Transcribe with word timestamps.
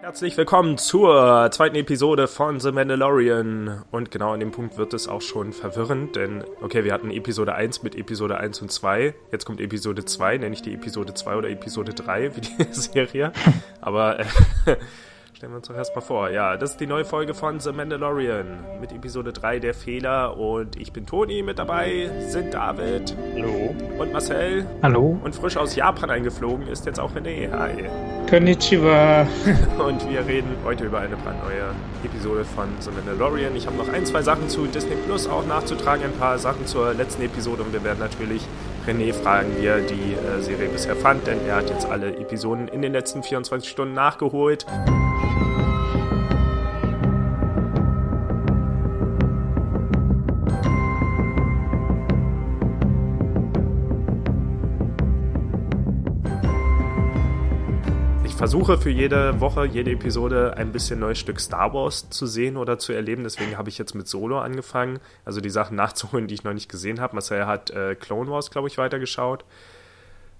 Herzlich 0.00 0.36
willkommen 0.36 0.76
zur 0.76 1.50
zweiten 1.50 1.76
Episode 1.76 2.28
von 2.28 2.60
The 2.60 2.72
Mandalorian. 2.72 3.84
Und 3.90 4.10
genau 4.10 4.32
an 4.32 4.40
dem 4.40 4.50
Punkt 4.50 4.76
wird 4.76 4.92
es 4.92 5.08
auch 5.08 5.22
schon 5.22 5.52
verwirrend, 5.52 6.14
denn, 6.14 6.44
okay, 6.60 6.84
wir 6.84 6.92
hatten 6.92 7.10
Episode 7.10 7.54
1 7.54 7.82
mit 7.82 7.94
Episode 7.94 8.36
1 8.36 8.60
und 8.60 8.70
2. 8.70 9.14
Jetzt 9.32 9.46
kommt 9.46 9.60
Episode 9.60 10.04
2, 10.04 10.38
nenne 10.38 10.54
ich 10.54 10.60
die 10.60 10.74
Episode 10.74 11.14
2 11.14 11.36
oder 11.36 11.48
Episode 11.48 11.94
3 11.94 12.36
wie 12.36 12.40
die 12.42 12.64
Serie. 12.72 13.32
Aber 13.80 14.20
äh, 14.20 14.24
Stellen 15.34 15.50
wir 15.50 15.56
uns 15.56 15.66
doch 15.66 15.74
erstmal 15.74 16.02
vor. 16.02 16.30
Ja, 16.30 16.56
das 16.56 16.72
ist 16.72 16.80
die 16.80 16.86
neue 16.86 17.04
Folge 17.04 17.34
von 17.34 17.58
The 17.58 17.72
Mandalorian 17.72 18.46
mit 18.80 18.92
Episode 18.92 19.32
3 19.32 19.58
der 19.58 19.74
Fehler. 19.74 20.36
Und 20.36 20.76
ich 20.76 20.92
bin 20.92 21.06
Toni, 21.06 21.42
mit 21.42 21.58
dabei 21.58 22.08
sind 22.28 22.54
David. 22.54 23.16
Hallo. 23.34 23.74
Und 23.98 24.12
Marcel. 24.12 24.64
Hallo. 24.80 25.18
Und 25.24 25.34
frisch 25.34 25.56
aus 25.56 25.74
Japan 25.74 26.10
eingeflogen 26.10 26.68
ist 26.68 26.86
jetzt 26.86 27.00
auch 27.00 27.12
René. 27.16 27.50
Hi. 27.50 27.84
Konnichiwa. 28.30 29.26
Und 29.84 30.08
wir 30.08 30.24
reden 30.24 30.56
heute 30.64 30.84
über 30.84 31.00
eine 31.00 31.16
brandneue 31.16 31.74
Episode 32.04 32.44
von 32.44 32.68
The 32.78 32.92
Mandalorian. 32.92 33.56
Ich 33.56 33.66
habe 33.66 33.76
noch 33.76 33.92
ein, 33.92 34.06
zwei 34.06 34.22
Sachen 34.22 34.48
zu 34.48 34.66
Disney 34.66 34.94
Plus 35.04 35.26
auch 35.26 35.44
nachzutragen, 35.46 36.04
ein 36.04 36.12
paar 36.12 36.38
Sachen 36.38 36.64
zur 36.64 36.94
letzten 36.94 37.22
Episode 37.22 37.64
und 37.64 37.72
wir 37.72 37.82
werden 37.82 37.98
natürlich 37.98 38.42
René 38.86 39.12
fragen, 39.12 39.48
wie 39.58 39.66
er 39.66 39.80
die 39.80 40.14
äh, 40.14 40.40
Serie 40.40 40.68
bisher 40.68 40.94
fand, 40.94 41.26
denn 41.26 41.38
er 41.46 41.56
hat 41.56 41.70
jetzt 41.70 41.86
alle 41.86 42.16
Episoden 42.16 42.68
in 42.68 42.82
den 42.82 42.92
letzten 42.92 43.22
24 43.22 43.68
Stunden 43.68 43.94
nachgeholt. 43.94 44.64
Versuche 58.44 58.76
für 58.76 58.90
jede 58.90 59.40
Woche, 59.40 59.64
jede 59.64 59.90
Episode 59.90 60.58
ein 60.58 60.70
bisschen 60.70 61.00
neues 61.00 61.18
Stück 61.18 61.40
Star 61.40 61.72
Wars 61.72 62.10
zu 62.10 62.26
sehen 62.26 62.58
oder 62.58 62.78
zu 62.78 62.92
erleben. 62.92 63.22
Deswegen 63.24 63.56
habe 63.56 63.70
ich 63.70 63.78
jetzt 63.78 63.94
mit 63.94 64.06
Solo 64.06 64.38
angefangen, 64.38 64.98
also 65.24 65.40
die 65.40 65.48
Sachen 65.48 65.76
nachzuholen, 65.82 66.26
die 66.26 66.34
ich 66.34 66.44
noch 66.44 66.52
nicht 66.52 66.68
gesehen 66.68 67.00
habe. 67.00 67.14
Marcel 67.14 67.46
hat 67.46 67.70
äh, 67.70 67.94
Clone 67.94 68.30
Wars, 68.30 68.50
glaube 68.50 68.68
ich, 68.68 68.76
weitergeschaut. 68.76 69.46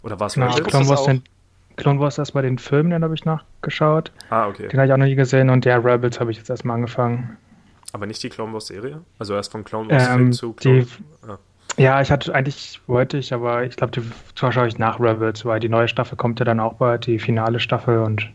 Oder 0.02 0.20
war 0.20 0.26
es 0.26 0.34
genau, 0.34 0.52
Clone 0.52 0.86
Wars, 0.86 1.04
den, 1.04 1.22
Clone 1.76 1.98
Wars 1.98 2.18
erstmal 2.18 2.42
den 2.42 2.58
Film, 2.58 2.90
den 2.90 3.02
habe 3.02 3.14
ich 3.14 3.24
nachgeschaut. 3.24 4.12
Ah, 4.28 4.48
okay. 4.48 4.68
Den 4.68 4.80
habe 4.80 4.86
ich 4.86 4.92
auch 4.92 4.98
noch 4.98 5.06
nie 5.06 5.14
gesehen 5.14 5.48
und 5.48 5.64
der 5.64 5.82
Rebels 5.82 6.20
habe 6.20 6.30
ich 6.30 6.36
jetzt 6.36 6.50
erstmal 6.50 6.76
angefangen. 6.76 7.38
Aber 7.94 8.04
nicht 8.04 8.22
die 8.22 8.28
Clone 8.28 8.52
Wars 8.52 8.66
Serie? 8.66 9.00
Also 9.18 9.32
erst 9.32 9.50
von 9.50 9.64
Clone 9.64 9.88
Wars 9.88 10.08
ähm, 10.08 10.14
Film 10.14 10.32
zu 10.32 10.52
Clone 10.52 10.82
die, 10.82 11.26
ah. 11.26 11.38
Ja, 11.76 12.00
ich 12.00 12.10
hatte 12.10 12.34
eigentlich 12.34 12.80
wollte 12.86 13.16
ich, 13.18 13.32
aber 13.32 13.64
ich 13.64 13.76
glaube, 13.76 13.92
die 13.92 14.02
schaue 14.34 14.68
ich 14.68 14.78
nach 14.78 15.00
Rebels, 15.00 15.44
weil 15.44 15.60
die 15.60 15.68
neue 15.68 15.88
Staffel 15.88 16.16
kommt 16.16 16.38
ja 16.38 16.44
dann 16.44 16.60
auch 16.60 16.74
bald, 16.74 17.06
die 17.06 17.18
finale 17.18 17.58
Staffel 17.60 17.98
und 17.98 18.30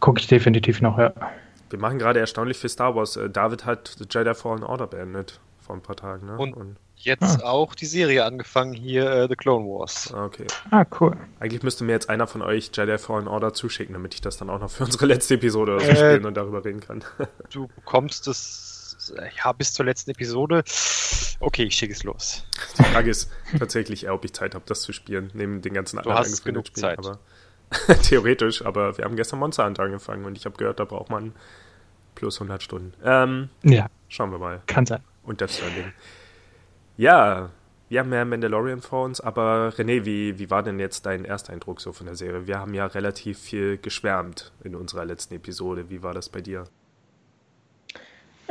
gucke 0.00 0.20
ich 0.20 0.26
definitiv 0.26 0.80
noch, 0.80 0.98
ja. 0.98 1.12
Wir 1.70 1.78
machen 1.78 1.98
gerade 1.98 2.20
erstaunlich 2.20 2.58
viel 2.58 2.68
Star 2.68 2.94
Wars. 2.94 3.16
Äh, 3.16 3.30
David 3.30 3.64
hat 3.64 3.96
Jedi 4.10 4.34
Fallen 4.34 4.62
Order 4.62 4.86
beendet 4.86 5.40
vor 5.60 5.74
ein 5.74 5.80
paar 5.80 5.96
Tagen, 5.96 6.26
ne? 6.26 6.36
Und, 6.36 6.54
und 6.54 6.76
jetzt 6.96 7.42
ah. 7.42 7.48
auch 7.48 7.74
die 7.74 7.86
Serie 7.86 8.24
angefangen 8.24 8.74
hier, 8.74 9.24
uh, 9.24 9.28
The 9.28 9.36
Clone 9.36 9.64
Wars. 9.64 10.12
Ah, 10.14 10.26
okay. 10.26 10.46
Ah, 10.70 10.84
cool. 11.00 11.16
Eigentlich 11.40 11.62
müsste 11.62 11.84
mir 11.84 11.92
jetzt 11.92 12.10
einer 12.10 12.26
von 12.26 12.42
euch 12.42 12.70
Jedi 12.74 12.98
Fallen 12.98 13.28
Order 13.28 13.54
zuschicken, 13.54 13.94
damit 13.94 14.14
ich 14.14 14.20
das 14.20 14.36
dann 14.36 14.50
auch 14.50 14.60
noch 14.60 14.70
für 14.70 14.84
unsere 14.84 15.06
letzte 15.06 15.34
Episode 15.34 15.76
oder 15.76 15.84
so 15.84 15.90
äh, 15.90 15.96
spielen 15.96 16.26
und 16.26 16.36
darüber 16.36 16.64
reden 16.64 16.80
kann. 16.80 17.04
du 17.52 17.68
bekommst 17.68 18.28
es 18.28 18.71
ja, 19.44 19.52
bis 19.52 19.72
zur 19.72 19.84
letzten 19.84 20.10
Episode. 20.12 20.64
Okay, 21.40 21.64
ich 21.64 21.74
schicke 21.74 21.92
es 21.92 22.04
los. 22.04 22.44
Die 22.78 22.84
Frage 22.84 23.10
ist 23.10 23.30
tatsächlich 23.58 24.04
eher, 24.04 24.14
ob 24.14 24.24
ich 24.24 24.32
Zeit 24.32 24.54
habe, 24.54 24.64
das 24.66 24.82
zu 24.82 24.92
spielen, 24.92 25.30
neben 25.34 25.60
den 25.62 25.74
ganzen 25.74 25.98
anderen 25.98 26.16
du 26.16 26.20
hast 26.20 26.44
genug 26.44 26.66
Spielen. 26.68 26.82
Zeit. 26.82 26.98
Aber 26.98 27.18
theoretisch, 28.02 28.64
aber 28.64 28.96
wir 28.98 29.04
haben 29.04 29.16
gestern 29.16 29.38
Monster 29.38 29.64
Hunter 29.64 29.84
angefangen 29.84 30.24
und 30.24 30.36
ich 30.36 30.44
habe 30.44 30.56
gehört, 30.56 30.78
da 30.80 30.84
braucht 30.84 31.10
man 31.10 31.32
plus 32.14 32.36
100 32.36 32.62
Stunden. 32.62 32.92
Ähm, 33.04 33.48
ja. 33.62 33.86
Schauen 34.08 34.30
wir 34.30 34.38
mal. 34.38 34.62
Kann 34.66 34.86
sein. 34.86 35.02
Und 35.22 35.40
das 35.40 35.56
Stranding. 35.56 35.92
Ja, 36.96 37.50
wir 37.88 38.00
haben 38.00 38.08
mehr 38.10 38.24
Mandalorian 38.24 38.80
vor 38.80 39.04
uns, 39.04 39.20
aber 39.20 39.70
René, 39.76 40.04
wie, 40.04 40.38
wie 40.38 40.50
war 40.50 40.62
denn 40.62 40.78
jetzt 40.78 41.06
dein 41.06 41.24
Ersteindruck 41.24 41.80
so 41.80 41.92
von 41.92 42.06
der 42.06 42.14
Serie? 42.14 42.46
Wir 42.46 42.58
haben 42.58 42.74
ja 42.74 42.86
relativ 42.86 43.38
viel 43.38 43.78
geschwärmt 43.78 44.52
in 44.64 44.74
unserer 44.74 45.04
letzten 45.04 45.34
Episode. 45.34 45.90
Wie 45.90 46.02
war 46.02 46.14
das 46.14 46.28
bei 46.28 46.40
dir? 46.40 46.64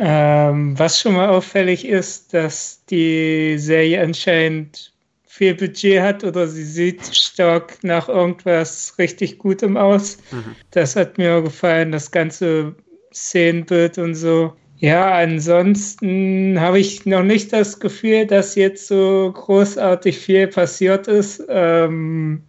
Ähm, 0.03 0.79
was 0.79 0.99
schon 0.99 1.13
mal 1.13 1.29
auffällig 1.29 1.87
ist, 1.87 2.33
dass 2.33 2.83
die 2.89 3.59
Serie 3.59 4.01
anscheinend 4.01 4.91
viel 5.27 5.53
Budget 5.53 6.01
hat 6.01 6.23
oder 6.23 6.47
sie 6.47 6.63
sieht 6.63 7.15
stark 7.15 7.77
nach 7.83 8.09
irgendwas 8.09 8.95
richtig 8.97 9.37
Gutem 9.37 9.77
aus. 9.77 10.17
Mhm. 10.31 10.55
Das 10.71 10.95
hat 10.95 11.19
mir 11.19 11.43
gefallen, 11.43 11.91
das 11.91 12.09
ganze 12.09 12.73
Szenenbild 13.13 13.99
und 13.99 14.15
so. 14.15 14.53
Ja, 14.77 15.13
ansonsten 15.13 16.59
habe 16.59 16.79
ich 16.79 17.05
noch 17.05 17.21
nicht 17.21 17.53
das 17.53 17.79
Gefühl, 17.79 18.25
dass 18.25 18.55
jetzt 18.55 18.87
so 18.87 19.31
großartig 19.31 20.17
viel 20.17 20.47
passiert 20.47 21.07
ist. 21.07 21.43
Ähm, 21.47 22.41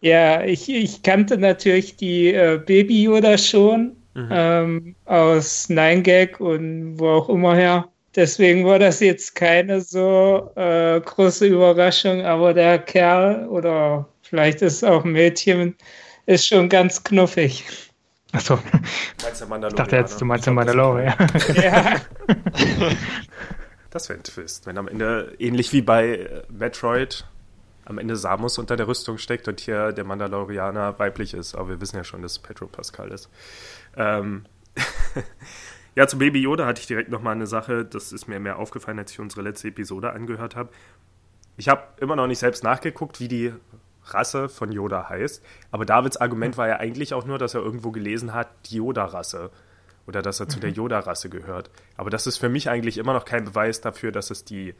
ja, 0.00 0.42
ich, 0.42 0.68
ich 0.68 1.04
kannte 1.04 1.38
natürlich 1.38 1.94
die 1.94 2.34
äh, 2.34 2.60
Baby 2.66 3.04
Yoda 3.04 3.38
schon, 3.38 3.94
mhm. 4.14 4.28
ähm, 4.30 4.94
aus 5.04 5.68
Nine 5.68 6.02
Gag 6.02 6.40
und 6.40 6.98
wo 6.98 7.08
auch 7.08 7.28
immer 7.28 7.54
her. 7.54 7.88
Deswegen 8.16 8.66
war 8.66 8.78
das 8.78 9.00
jetzt 9.00 9.36
keine 9.36 9.80
so 9.80 10.50
äh, 10.56 11.00
große 11.00 11.46
Überraschung, 11.46 12.22
aber 12.22 12.52
der 12.52 12.78
Kerl 12.78 13.46
oder 13.48 14.08
vielleicht 14.22 14.62
ist 14.62 14.78
es 14.78 14.84
auch 14.84 15.04
ein 15.04 15.12
Mädchen, 15.12 15.76
ist 16.26 16.46
schon 16.46 16.68
ganz 16.68 17.02
knuffig. 17.04 17.64
Achso. 18.32 18.58
Meinst 19.22 19.42
ich 19.42 19.74
dachte 19.74 19.96
jetzt, 19.96 20.20
du 20.20 20.24
meinst 20.24 20.46
den 20.46 20.54
Mandalorian. 20.54 21.14
Ja. 21.54 21.96
das 23.90 24.08
wäre 24.08 24.18
ein 24.20 24.22
Twist, 24.22 24.66
wenn 24.66 24.78
am 24.78 24.88
Ende, 24.88 25.34
ähnlich 25.38 25.72
wie 25.72 25.82
bei 25.82 26.14
äh, 26.14 26.42
Metroid, 26.48 27.26
am 27.90 27.98
Ende 27.98 28.16
Samus 28.16 28.56
unter 28.58 28.76
der 28.76 28.86
Rüstung 28.86 29.18
steckt 29.18 29.48
und 29.48 29.60
hier 29.60 29.92
der 29.92 30.04
Mandalorianer 30.04 30.98
weiblich 30.98 31.34
ist. 31.34 31.56
Aber 31.56 31.70
wir 31.70 31.80
wissen 31.80 31.96
ja 31.96 32.04
schon, 32.04 32.22
dass 32.22 32.32
es 32.32 32.38
Petro 32.38 32.66
Pascal 32.66 33.10
ist. 33.10 33.28
Ähm, 33.96 34.44
ja, 35.96 36.06
zu 36.06 36.16
Baby 36.16 36.40
Yoda 36.40 36.66
hatte 36.66 36.80
ich 36.80 36.86
direkt 36.86 37.10
nochmal 37.10 37.34
eine 37.34 37.48
Sache, 37.48 37.84
das 37.84 38.12
ist 38.12 38.28
mir 38.28 38.38
mehr 38.38 38.58
aufgefallen, 38.58 38.98
als 38.98 39.10
ich 39.10 39.18
unsere 39.18 39.42
letzte 39.42 39.68
Episode 39.68 40.12
angehört 40.12 40.54
habe. 40.54 40.70
Ich 41.56 41.68
habe 41.68 41.82
immer 42.00 42.14
noch 42.14 42.28
nicht 42.28 42.38
selbst 42.38 42.62
nachgeguckt, 42.62 43.18
wie 43.18 43.28
die 43.28 43.52
Rasse 44.04 44.48
von 44.48 44.70
Yoda 44.70 45.08
heißt, 45.08 45.44
aber 45.72 45.84
Davids 45.84 46.16
Argument 46.16 46.56
war 46.56 46.68
ja 46.68 46.76
eigentlich 46.76 47.12
auch 47.12 47.26
nur, 47.26 47.38
dass 47.38 47.54
er 47.54 47.60
irgendwo 47.60 47.90
gelesen 47.90 48.32
hat, 48.32 48.48
die 48.66 48.76
Yoda-Rasse. 48.76 49.50
Oder 50.06 50.22
dass 50.22 50.40
er 50.40 50.48
zu 50.48 50.58
der 50.58 50.70
mhm. 50.70 50.76
Yoda-Rasse 50.76 51.28
gehört. 51.28 51.70
Aber 51.96 52.10
das 52.10 52.26
ist 52.26 52.38
für 52.38 52.48
mich 52.48 52.70
eigentlich 52.70 52.98
immer 52.98 53.12
noch 53.12 53.24
kein 53.24 53.44
Beweis 53.44 53.80
dafür, 53.80 54.10
dass 54.10 54.30
es 54.30 54.44
die 54.44 54.74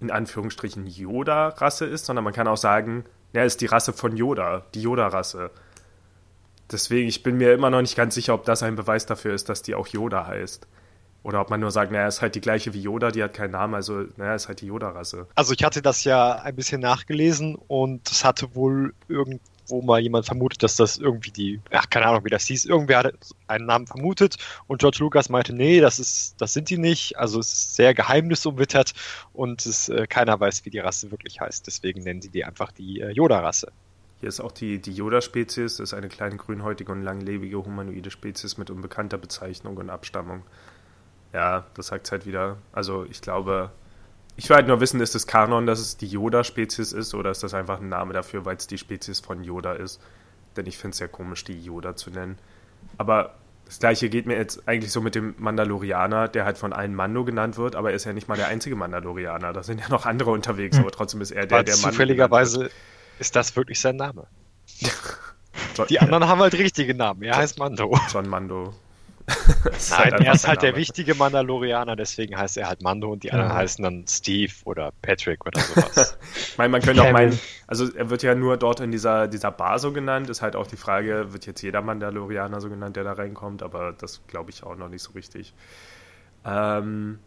in 0.00 0.10
Anführungsstrichen 0.10 0.86
Yoda-Rasse 0.86 1.86
ist, 1.86 2.06
sondern 2.06 2.24
man 2.24 2.34
kann 2.34 2.48
auch 2.48 2.56
sagen, 2.56 3.04
er 3.32 3.44
ist 3.44 3.60
die 3.60 3.66
Rasse 3.66 3.92
von 3.92 4.16
Yoda, 4.16 4.64
die 4.74 4.82
Yoda-Rasse. 4.82 5.50
Deswegen, 6.70 7.08
ich 7.08 7.22
bin 7.22 7.36
mir 7.36 7.52
immer 7.52 7.70
noch 7.70 7.80
nicht 7.80 7.96
ganz 7.96 8.14
sicher, 8.14 8.34
ob 8.34 8.44
das 8.44 8.62
ein 8.62 8.76
Beweis 8.76 9.06
dafür 9.06 9.34
ist, 9.34 9.48
dass 9.48 9.62
die 9.62 9.74
auch 9.74 9.86
Yoda 9.86 10.26
heißt. 10.26 10.66
Oder 11.22 11.40
ob 11.40 11.50
man 11.50 11.60
nur 11.60 11.70
sagt, 11.70 11.90
naja, 11.90 12.06
ist 12.06 12.22
halt 12.22 12.34
die 12.34 12.40
gleiche 12.40 12.72
wie 12.72 12.80
Yoda, 12.80 13.10
die 13.10 13.22
hat 13.22 13.34
keinen 13.34 13.50
Namen, 13.50 13.74
also 13.74 14.04
naja, 14.16 14.34
ist 14.34 14.48
halt 14.48 14.60
die 14.60 14.66
Yoda-Rasse. 14.66 15.26
Also 15.34 15.54
ich 15.54 15.64
hatte 15.64 15.82
das 15.82 16.04
ja 16.04 16.34
ein 16.36 16.54
bisschen 16.54 16.80
nachgelesen 16.80 17.56
und 17.56 18.08
es 18.10 18.24
hatte 18.24 18.54
wohl 18.54 18.94
irgendwo 19.66 19.82
mal 19.82 20.00
jemand 20.00 20.26
vermutet, 20.26 20.62
dass 20.62 20.76
das 20.76 20.96
irgendwie 20.96 21.30
die, 21.30 21.60
ach, 21.70 21.88
keine 21.90 22.06
Ahnung, 22.06 22.24
wie 22.24 22.30
das 22.30 22.46
hieß, 22.46 22.64
irgendwer 22.64 22.98
hat 22.98 23.14
einen 23.46 23.66
Namen 23.66 23.86
vermutet 23.86 24.36
und 24.66 24.78
George 24.80 24.98
Lucas 25.00 25.28
meinte, 25.28 25.52
nee, 25.52 25.80
das 25.80 25.98
ist, 25.98 26.40
das 26.40 26.52
sind 26.52 26.70
die 26.70 26.78
nicht, 26.78 27.18
also 27.18 27.40
es 27.40 27.52
ist 27.52 27.76
sehr 27.76 27.94
geheimnisumwittert 27.94 28.92
und 29.32 29.66
es, 29.66 29.88
äh, 29.88 30.06
keiner 30.06 30.38
weiß, 30.38 30.64
wie 30.64 30.70
die 30.70 30.78
Rasse 30.78 31.10
wirklich 31.10 31.40
heißt, 31.40 31.66
deswegen 31.66 32.02
nennen 32.02 32.22
sie 32.22 32.30
die 32.30 32.44
einfach 32.44 32.72
die 32.72 33.00
äh, 33.00 33.10
Yoda-Rasse. 33.10 33.72
Hier 34.20 34.28
ist 34.30 34.40
auch 34.40 34.52
die, 34.52 34.80
die 34.80 34.92
Yoda-Spezies, 34.92 35.76
das 35.76 35.90
ist 35.90 35.94
eine 35.94 36.08
kleine 36.08 36.36
grünhäutige 36.36 36.90
und 36.90 37.02
langlebige 37.02 37.58
humanoide 37.58 38.10
Spezies 38.10 38.56
mit 38.56 38.70
unbekannter 38.70 39.18
Bezeichnung 39.18 39.76
und 39.76 39.90
Abstammung. 39.90 40.42
Ja, 41.34 41.66
das 41.74 41.88
sagt 41.88 42.06
es 42.06 42.12
halt 42.12 42.24
wieder. 42.24 42.56
Also 42.72 43.04
ich 43.10 43.20
glaube, 43.20 43.70
ich 44.36 44.48
will 44.48 44.56
halt 44.56 44.68
nur 44.68 44.80
wissen, 44.80 45.00
ist 45.00 45.14
es 45.14 45.26
Kanon, 45.26 45.66
dass 45.66 45.80
es 45.80 45.96
die 45.96 46.06
Yoda-Spezies 46.06 46.92
ist 46.92 47.14
oder 47.14 47.30
ist 47.30 47.42
das 47.42 47.54
einfach 47.54 47.80
ein 47.80 47.88
Name 47.88 48.12
dafür, 48.12 48.44
weil 48.44 48.56
es 48.56 48.66
die 48.66 48.78
Spezies 48.78 49.20
von 49.20 49.42
Yoda 49.42 49.72
ist? 49.72 50.00
Denn 50.56 50.66
ich 50.66 50.76
finde 50.78 50.92
es 50.92 50.98
sehr 50.98 51.08
komisch, 51.08 51.44
die 51.44 51.60
Yoda 51.60 51.96
zu 51.96 52.10
nennen. 52.10 52.38
Aber 52.98 53.34
das 53.64 53.78
gleiche 53.78 54.08
geht 54.08 54.26
mir 54.26 54.36
jetzt 54.36 54.68
eigentlich 54.68 54.92
so 54.92 55.00
mit 55.00 55.14
dem 55.14 55.34
Mandalorianer, 55.38 56.28
der 56.28 56.44
halt 56.44 56.58
von 56.58 56.72
allen 56.72 56.94
Mando 56.94 57.24
genannt 57.24 57.56
wird, 57.56 57.74
aber 57.74 57.90
er 57.90 57.96
ist 57.96 58.04
ja 58.04 58.12
nicht 58.12 58.28
mal 58.28 58.36
der 58.36 58.48
einzige 58.48 58.76
Mandalorianer. 58.76 59.52
Da 59.52 59.62
sind 59.62 59.80
ja 59.80 59.88
noch 59.88 60.06
andere 60.06 60.30
unterwegs, 60.30 60.76
hm. 60.76 60.84
aber 60.84 60.92
trotzdem 60.92 61.20
ist 61.20 61.30
er 61.30 61.46
der, 61.46 61.64
der 61.64 61.74
Mando. 61.76 61.90
Zufälligerweise 61.90 62.70
ist 63.18 63.34
das 63.34 63.56
wirklich 63.56 63.80
sein 63.80 63.96
Name? 63.96 64.26
Die 65.88 65.98
anderen 65.98 66.28
haben 66.28 66.40
halt 66.40 66.54
richtige 66.54 66.94
Namen. 66.94 67.22
Er 67.22 67.36
heißt 67.36 67.58
Mando. 67.58 67.98
John 68.12 68.28
Mando. 68.28 68.74
Nein, 69.26 69.72
halt 69.90 70.20
er 70.20 70.34
ist 70.34 70.46
halt 70.46 70.62
Name. 70.62 70.72
der 70.72 70.76
wichtige 70.76 71.14
Mandalorianer, 71.14 71.96
deswegen 71.96 72.36
heißt 72.36 72.56
er 72.56 72.68
halt 72.68 72.82
Mando 72.82 73.12
und 73.12 73.24
die 73.24 73.32
anderen 73.32 73.50
ja. 73.50 73.56
heißen 73.56 73.82
dann 73.82 74.04
Steve 74.08 74.52
oder 74.64 74.92
Patrick 75.02 75.44
oder 75.44 75.60
sowas. 75.60 76.16
ich 76.36 76.58
meine, 76.58 76.70
man 76.70 76.80
könnte 76.82 77.02
auch 77.02 77.12
meinen, 77.12 77.38
also 77.66 77.92
er 77.92 78.08
wird 78.08 78.22
ja 78.22 78.34
nur 78.34 78.56
dort 78.56 78.80
in 78.80 78.92
dieser, 78.92 79.26
dieser 79.26 79.50
Bar 79.50 79.78
so 79.80 79.92
genannt, 79.92 80.30
ist 80.30 80.42
halt 80.42 80.54
auch 80.54 80.66
die 80.66 80.76
Frage, 80.76 81.32
wird 81.32 81.46
jetzt 81.46 81.62
jeder 81.62 81.82
Mandalorianer 81.82 82.60
so 82.60 82.68
genannt, 82.68 82.96
der 82.96 83.04
da 83.04 83.12
reinkommt, 83.14 83.62
aber 83.62 83.92
das 83.92 84.22
glaube 84.28 84.50
ich 84.50 84.62
auch 84.62 84.76
noch 84.76 84.88
nicht 84.88 85.02
so 85.02 85.12
richtig. 85.12 85.54
Ähm, 86.44 87.18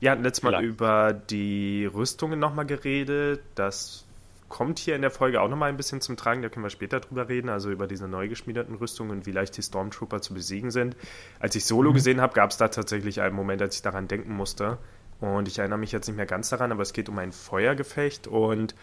ja, 0.00 0.14
letztes 0.14 0.42
Mal 0.42 0.50
Vielleicht. 0.50 0.68
über 0.68 1.12
die 1.12 1.86
Rüstungen 1.86 2.38
nochmal 2.38 2.66
geredet. 2.66 3.40
Das 3.54 4.04
kommt 4.48 4.78
hier 4.78 4.94
in 4.94 5.02
der 5.02 5.10
Folge 5.10 5.40
auch 5.40 5.48
nochmal 5.48 5.68
ein 5.68 5.76
bisschen 5.76 6.00
zum 6.00 6.16
Tragen, 6.16 6.42
da 6.42 6.48
können 6.48 6.64
wir 6.64 6.70
später 6.70 7.00
drüber 7.00 7.28
reden, 7.28 7.48
also 7.48 7.70
über 7.70 7.86
diese 7.86 8.06
neu 8.06 8.28
geschmiedeten 8.28 8.74
Rüstungen 8.76 9.10
und 9.10 9.26
wie 9.26 9.32
leicht 9.32 9.56
die 9.56 9.62
Stormtrooper 9.62 10.20
zu 10.20 10.34
besiegen 10.34 10.70
sind. 10.70 10.96
Als 11.40 11.54
ich 11.54 11.64
Solo 11.64 11.90
mhm. 11.90 11.94
gesehen 11.94 12.20
habe, 12.20 12.34
gab 12.34 12.50
es 12.50 12.56
da 12.56 12.68
tatsächlich 12.68 13.20
einen 13.20 13.34
Moment, 13.34 13.62
als 13.62 13.76
ich 13.76 13.82
daran 13.82 14.08
denken 14.08 14.34
musste. 14.34 14.78
Und 15.20 15.48
ich 15.48 15.58
erinnere 15.58 15.78
mich 15.78 15.92
jetzt 15.92 16.06
nicht 16.06 16.16
mehr 16.16 16.26
ganz 16.26 16.50
daran, 16.50 16.72
aber 16.72 16.82
es 16.82 16.92
geht 16.92 17.08
um 17.08 17.18
ein 17.18 17.32
Feuergefecht 17.32 18.26
und 18.26 18.74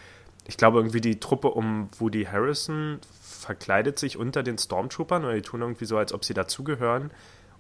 ich 0.48 0.58
glaube 0.58 0.80
irgendwie 0.80 1.02
die 1.02 1.20
Truppe 1.20 1.50
um 1.50 1.90
Woody 2.00 2.26
Harrison 2.26 3.00
verkleidet 3.22 4.00
sich 4.00 4.18
unter 4.18 4.44
den 4.44 4.58
Stormtroopern 4.58 5.24
oder 5.24 5.34
die 5.34 5.42
tun 5.42 5.62
irgendwie 5.62 5.86
so, 5.86 5.98
als 5.98 6.14
ob 6.14 6.26
sie 6.26 6.34
dazugehören. 6.34 7.12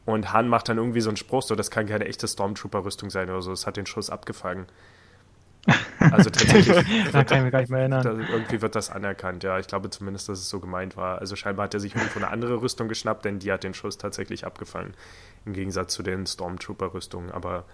Und 0.06 0.33
Han 0.33 0.48
macht 0.48 0.68
dann 0.68 0.77
irgendwie 0.77 1.01
so 1.01 1.09
einen 1.09 1.18
Spruch, 1.18 1.44
so 1.44 1.56
das 1.56 1.69
kann 1.69 1.86
keine 1.86 2.06
echte 2.06 2.27
Stormtrooper-Rüstung 2.27 3.09
sein 3.12 3.30
oder 3.30 3.42
so, 3.42 3.51
es 3.51 3.68
hat 3.68 3.77
den 3.77 3.86
Schuss 3.86 4.09
abgefangen. 4.09 4.65
Also 6.00 6.30
tatsächlich. 6.30 6.75
da 7.12 7.24
kann 7.24 7.38
ich 7.38 7.44
mich 7.44 7.52
gar 7.52 7.60
nicht 7.60 7.69
mehr 7.69 7.81
erinnern. 7.81 8.04
Da, 8.04 8.12
irgendwie 8.12 8.62
wird 8.62 8.75
das 8.75 8.90
anerkannt, 8.90 9.44
ja. 9.44 9.60
Ich 9.60 9.68
glaube 9.68 9.90
zumindest, 9.90 10.30
dass 10.30 10.40
es 10.40 10.50
so 10.50 10.60
gemeint 10.60 10.98
war. 10.98 11.19
Also 11.19 11.36
scheinbar 11.36 11.66
hat 11.66 11.74
er 11.74 11.80
sich 11.80 11.96
irgendwo 11.96 12.19
eine 12.19 12.30
andere 12.30 12.62
Rüstung 12.62 12.88
geschnappt, 12.88 13.25
denn 13.25 13.40
die 13.40 13.52
hat 13.52 13.63
den 13.63 13.74
Schuss 13.74 13.98
tatsächlich 13.98 14.46
abgefangen. 14.46 14.94
Im 15.46 15.54
Gegensatz 15.54 15.94
zu 15.94 16.04
den 16.04 16.25
Stormtrooper-Rüstungen. 16.25 17.31
Aber 17.31 17.66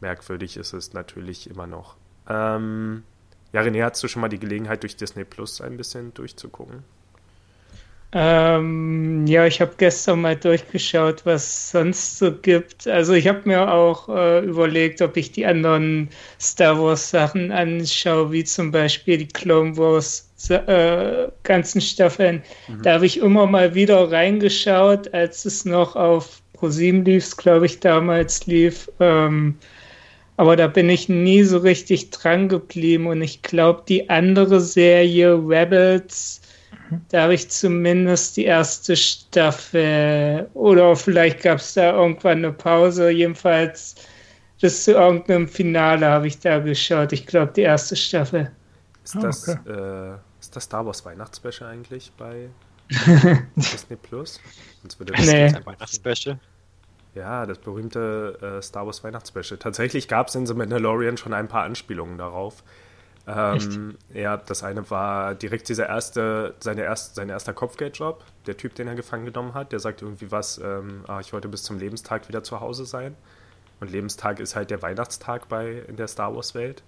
merkwürdig 0.00 0.56
ist 0.56 0.72
es 0.72 0.92
natürlich 0.92 1.48
immer 1.48 1.66
noch. 1.66 1.96
Ähm, 2.28 3.04
ja, 3.52 3.60
René, 3.60 3.84
hast 3.84 4.02
du 4.02 4.08
schon 4.08 4.22
mal 4.22 4.28
die 4.28 4.38
Gelegenheit, 4.38 4.82
durch 4.82 4.96
Disney 4.96 5.24
Plus 5.24 5.60
ein 5.60 5.76
bisschen 5.76 6.14
durchzugucken? 6.14 6.84
Ähm, 8.12 9.24
ja, 9.28 9.46
ich 9.46 9.60
habe 9.60 9.72
gestern 9.76 10.22
mal 10.22 10.34
durchgeschaut, 10.34 11.24
was 11.24 11.44
es 11.44 11.70
sonst 11.70 12.18
so 12.18 12.32
gibt. 12.32 12.88
Also 12.88 13.12
ich 13.12 13.28
habe 13.28 13.42
mir 13.44 13.72
auch 13.72 14.08
äh, 14.08 14.40
überlegt, 14.44 15.00
ob 15.00 15.16
ich 15.16 15.30
die 15.30 15.46
anderen 15.46 16.08
Star 16.40 16.82
Wars 16.82 17.10
Sachen 17.10 17.52
anschaue, 17.52 18.32
wie 18.32 18.42
zum 18.42 18.72
Beispiel 18.72 19.18
die 19.18 19.28
Clone 19.28 19.76
Wars 19.76 20.28
äh, 20.48 21.28
ganzen 21.44 21.80
Staffeln. 21.80 22.42
Mhm. 22.66 22.82
Da 22.82 22.94
habe 22.94 23.06
ich 23.06 23.18
immer 23.18 23.46
mal 23.46 23.74
wieder 23.76 24.10
reingeschaut, 24.10 25.14
als 25.14 25.44
es 25.44 25.64
noch 25.64 25.94
auf 25.94 26.42
ProSieben 26.54 27.04
lief, 27.04 27.36
glaube 27.36 27.66
ich, 27.66 27.78
damals 27.78 28.46
lief. 28.46 28.90
Ähm, 28.98 29.56
aber 30.36 30.56
da 30.56 30.66
bin 30.66 30.88
ich 30.88 31.08
nie 31.08 31.42
so 31.42 31.58
richtig 31.58 32.10
dran 32.10 32.48
geblieben 32.48 33.06
und 33.06 33.20
ich 33.22 33.42
glaube, 33.42 33.82
die 33.86 34.08
andere 34.08 34.60
Serie 34.60 35.34
Rebels 35.34 36.39
da 37.08 37.22
habe 37.22 37.34
ich 37.34 37.50
zumindest 37.50 38.36
die 38.36 38.44
erste 38.44 38.96
Staffel 38.96 40.48
oder 40.54 40.96
vielleicht 40.96 41.42
gab 41.42 41.58
es 41.58 41.74
da 41.74 41.92
irgendwann 41.92 42.38
eine 42.38 42.52
Pause. 42.52 43.10
Jedenfalls 43.10 43.96
bis 44.60 44.84
zu 44.84 44.92
irgendeinem 44.92 45.48
Finale 45.48 46.06
habe 46.06 46.26
ich 46.26 46.38
da 46.38 46.58
geschaut. 46.58 47.12
Ich 47.12 47.26
glaube, 47.26 47.52
die 47.52 47.62
erste 47.62 47.96
Staffel. 47.96 48.50
Ist, 49.04 49.16
oh, 49.16 49.20
das, 49.20 49.48
okay. 49.48 49.70
äh, 49.70 50.14
ist 50.40 50.54
das 50.54 50.64
Star 50.64 50.84
Wars 50.84 51.04
Weihnachtsspecial 51.04 51.70
eigentlich 51.70 52.12
bei 52.16 52.48
Disney 53.56 53.96
Plus? 53.96 54.40
Sonst 54.82 54.98
würde 54.98 55.12
das 55.12 55.26
nee. 55.26 55.44
ein 55.44 55.66
Weihnachtsspecial. 55.66 56.38
Ja, 57.14 57.44
das 57.44 57.58
berühmte 57.58 58.58
äh, 58.58 58.62
Star 58.62 58.86
Wars 58.86 59.02
Weihnachtsspecial. 59.02 59.58
Tatsächlich 59.58 60.06
gab 60.06 60.28
es 60.28 60.34
in 60.34 60.46
The 60.46 60.54
Mandalorian 60.54 61.16
schon 61.16 61.32
ein 61.32 61.48
paar 61.48 61.64
Anspielungen 61.64 62.18
darauf. 62.18 62.62
Ähm, 63.32 63.96
ja, 64.12 64.36
das 64.36 64.62
eine 64.62 64.90
war 64.90 65.34
direkt 65.34 65.68
dieser 65.68 65.88
erste, 65.88 66.54
seine 66.60 66.82
erst, 66.82 67.14
sein 67.14 67.28
erster 67.28 67.52
Kopfgeldjob, 67.52 68.24
der 68.46 68.56
Typ, 68.56 68.74
den 68.74 68.88
er 68.88 68.94
gefangen 68.94 69.24
genommen 69.24 69.54
hat, 69.54 69.72
der 69.72 69.78
sagt 69.78 70.02
irgendwie 70.02 70.30
was, 70.30 70.58
ähm, 70.58 71.04
ah, 71.06 71.20
ich 71.20 71.32
wollte 71.32 71.48
bis 71.48 71.62
zum 71.62 71.78
Lebenstag 71.78 72.28
wieder 72.28 72.42
zu 72.42 72.60
Hause 72.60 72.86
sein. 72.86 73.14
Und 73.78 73.90
Lebenstag 73.90 74.40
ist 74.40 74.56
halt 74.56 74.70
der 74.70 74.82
Weihnachtstag 74.82 75.48
bei 75.48 75.82
in 75.88 75.96
der 75.96 76.08
Star 76.08 76.34
Wars 76.34 76.54
Welt, 76.54 76.82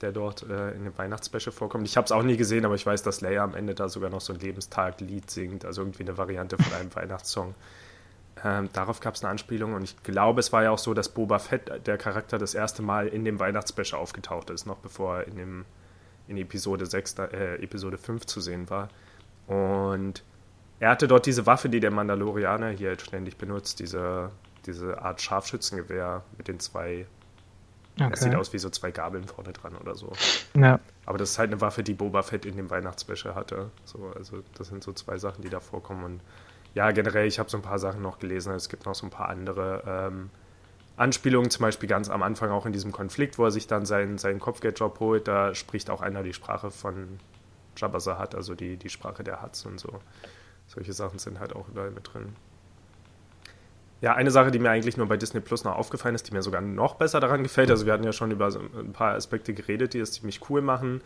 der 0.00 0.12
dort 0.12 0.48
äh, 0.48 0.72
in 0.72 0.84
dem 0.84 0.96
Weihnachtsspecial 0.96 1.52
vorkommt. 1.52 1.86
Ich 1.88 1.96
habe 1.96 2.04
es 2.04 2.12
auch 2.12 2.22
nie 2.22 2.36
gesehen, 2.36 2.64
aber 2.64 2.74
ich 2.74 2.84
weiß, 2.84 3.02
dass 3.02 3.20
Leia 3.20 3.42
am 3.42 3.54
Ende 3.54 3.74
da 3.74 3.88
sogar 3.88 4.10
noch 4.10 4.20
so 4.20 4.32
ein 4.32 4.38
Lebenstag-Lied 4.38 5.30
singt, 5.30 5.64
also 5.64 5.82
irgendwie 5.82 6.02
eine 6.02 6.18
Variante 6.18 6.56
von 6.56 6.72
einem 6.74 6.94
Weihnachtssong. 6.94 7.54
Ähm, 8.44 8.68
darauf 8.72 9.00
gab 9.00 9.14
es 9.14 9.22
eine 9.22 9.30
Anspielung 9.30 9.74
und 9.74 9.82
ich 9.84 10.02
glaube, 10.02 10.40
es 10.40 10.52
war 10.52 10.62
ja 10.62 10.70
auch 10.70 10.78
so, 10.78 10.94
dass 10.94 11.08
Boba 11.10 11.38
Fett, 11.38 11.86
der 11.86 11.98
Charakter, 11.98 12.38
das 12.38 12.54
erste 12.54 12.82
Mal 12.82 13.06
in 13.08 13.24
dem 13.24 13.38
Weihnachtsspecial 13.38 14.00
aufgetaucht 14.00 14.50
ist, 14.50 14.66
noch 14.66 14.78
bevor 14.78 15.18
er 15.18 15.28
in, 15.28 15.36
dem, 15.36 15.64
in 16.28 16.36
Episode 16.38 16.86
6, 16.86 17.18
äh, 17.18 17.62
Episode 17.62 17.98
5 17.98 18.26
zu 18.26 18.40
sehen 18.40 18.68
war. 18.70 18.88
Und 19.46 20.24
er 20.80 20.90
hatte 20.90 21.06
dort 21.06 21.26
diese 21.26 21.46
Waffe, 21.46 21.68
die 21.68 21.78
der 21.78 21.90
Mandalorianer 21.90 22.70
hier 22.70 22.90
jetzt 22.90 23.06
ständig 23.06 23.36
benutzt, 23.36 23.78
diese, 23.78 24.30
diese 24.66 25.00
Art 25.00 25.20
Scharfschützengewehr 25.20 26.24
mit 26.36 26.48
den 26.48 26.58
zwei. 26.58 27.06
Okay. 27.96 28.10
Das 28.10 28.20
sieht 28.20 28.34
aus 28.34 28.52
wie 28.52 28.58
so 28.58 28.70
zwei 28.70 28.90
Gabeln 28.90 29.24
vorne 29.24 29.52
dran 29.52 29.76
oder 29.76 29.94
so. 29.94 30.12
Ja. 30.56 30.80
Aber 31.04 31.18
das 31.18 31.30
ist 31.30 31.38
halt 31.38 31.50
eine 31.50 31.60
Waffe, 31.60 31.82
die 31.82 31.94
Boba 31.94 32.22
Fett 32.22 32.46
in 32.46 32.56
dem 32.56 32.70
Weihnachtsspecial 32.70 33.34
hatte. 33.34 33.70
So, 33.84 34.12
also 34.16 34.42
das 34.54 34.68
sind 34.68 34.82
so 34.82 34.92
zwei 34.92 35.18
Sachen, 35.18 35.42
die 35.42 35.50
da 35.50 35.60
vorkommen 35.60 36.04
und 36.04 36.20
ja, 36.74 36.90
generell, 36.90 37.26
ich 37.26 37.38
habe 37.38 37.50
so 37.50 37.58
ein 37.58 37.62
paar 37.62 37.78
Sachen 37.78 38.02
noch 38.02 38.18
gelesen. 38.18 38.54
Es 38.54 38.68
gibt 38.68 38.86
noch 38.86 38.94
so 38.94 39.06
ein 39.06 39.10
paar 39.10 39.28
andere 39.28 39.82
ähm, 39.86 40.30
Anspielungen, 40.96 41.50
zum 41.50 41.62
Beispiel 41.62 41.88
ganz 41.88 42.08
am 42.08 42.22
Anfang 42.22 42.50
auch 42.50 42.66
in 42.66 42.72
diesem 42.72 42.92
Konflikt, 42.92 43.38
wo 43.38 43.44
er 43.44 43.50
sich 43.50 43.66
dann 43.66 43.86
seinen, 43.86 44.18
seinen 44.18 44.40
Kopfgeldjob 44.40 45.00
holt. 45.00 45.28
Da 45.28 45.54
spricht 45.54 45.90
auch 45.90 46.00
einer 46.00 46.22
die 46.22 46.32
Sprache 46.32 46.70
von 46.70 47.18
Jabba 47.76 47.98
Zahat, 47.98 48.34
also 48.34 48.54
die, 48.54 48.76
die 48.76 48.90
Sprache 48.90 49.24
der 49.24 49.42
Huts 49.42 49.66
und 49.66 49.80
so. 49.80 50.00
Solche 50.66 50.92
Sachen 50.92 51.18
sind 51.18 51.40
halt 51.40 51.54
auch 51.54 51.68
überall 51.68 51.90
mit 51.90 52.12
drin. 52.12 52.36
Ja, 54.00 54.14
eine 54.14 54.30
Sache, 54.30 54.50
die 54.50 54.58
mir 54.58 54.70
eigentlich 54.70 54.96
nur 54.96 55.06
bei 55.06 55.16
Disney 55.16 55.40
Plus 55.40 55.64
noch 55.64 55.76
aufgefallen 55.76 56.14
ist, 56.14 56.28
die 56.28 56.32
mir 56.32 56.42
sogar 56.42 56.60
noch 56.60 56.96
besser 56.96 57.20
daran 57.20 57.42
gefällt. 57.42 57.70
Also 57.70 57.86
wir 57.86 57.92
hatten 57.92 58.04
ja 58.04 58.12
schon 58.12 58.30
über 58.30 58.50
so 58.50 58.58
ein 58.58 58.92
paar 58.92 59.14
Aspekte 59.14 59.54
geredet, 59.54 59.94
die 59.94 60.00
es 60.00 60.12
ziemlich 60.12 60.40
cool 60.50 60.60
machen. 60.60 61.02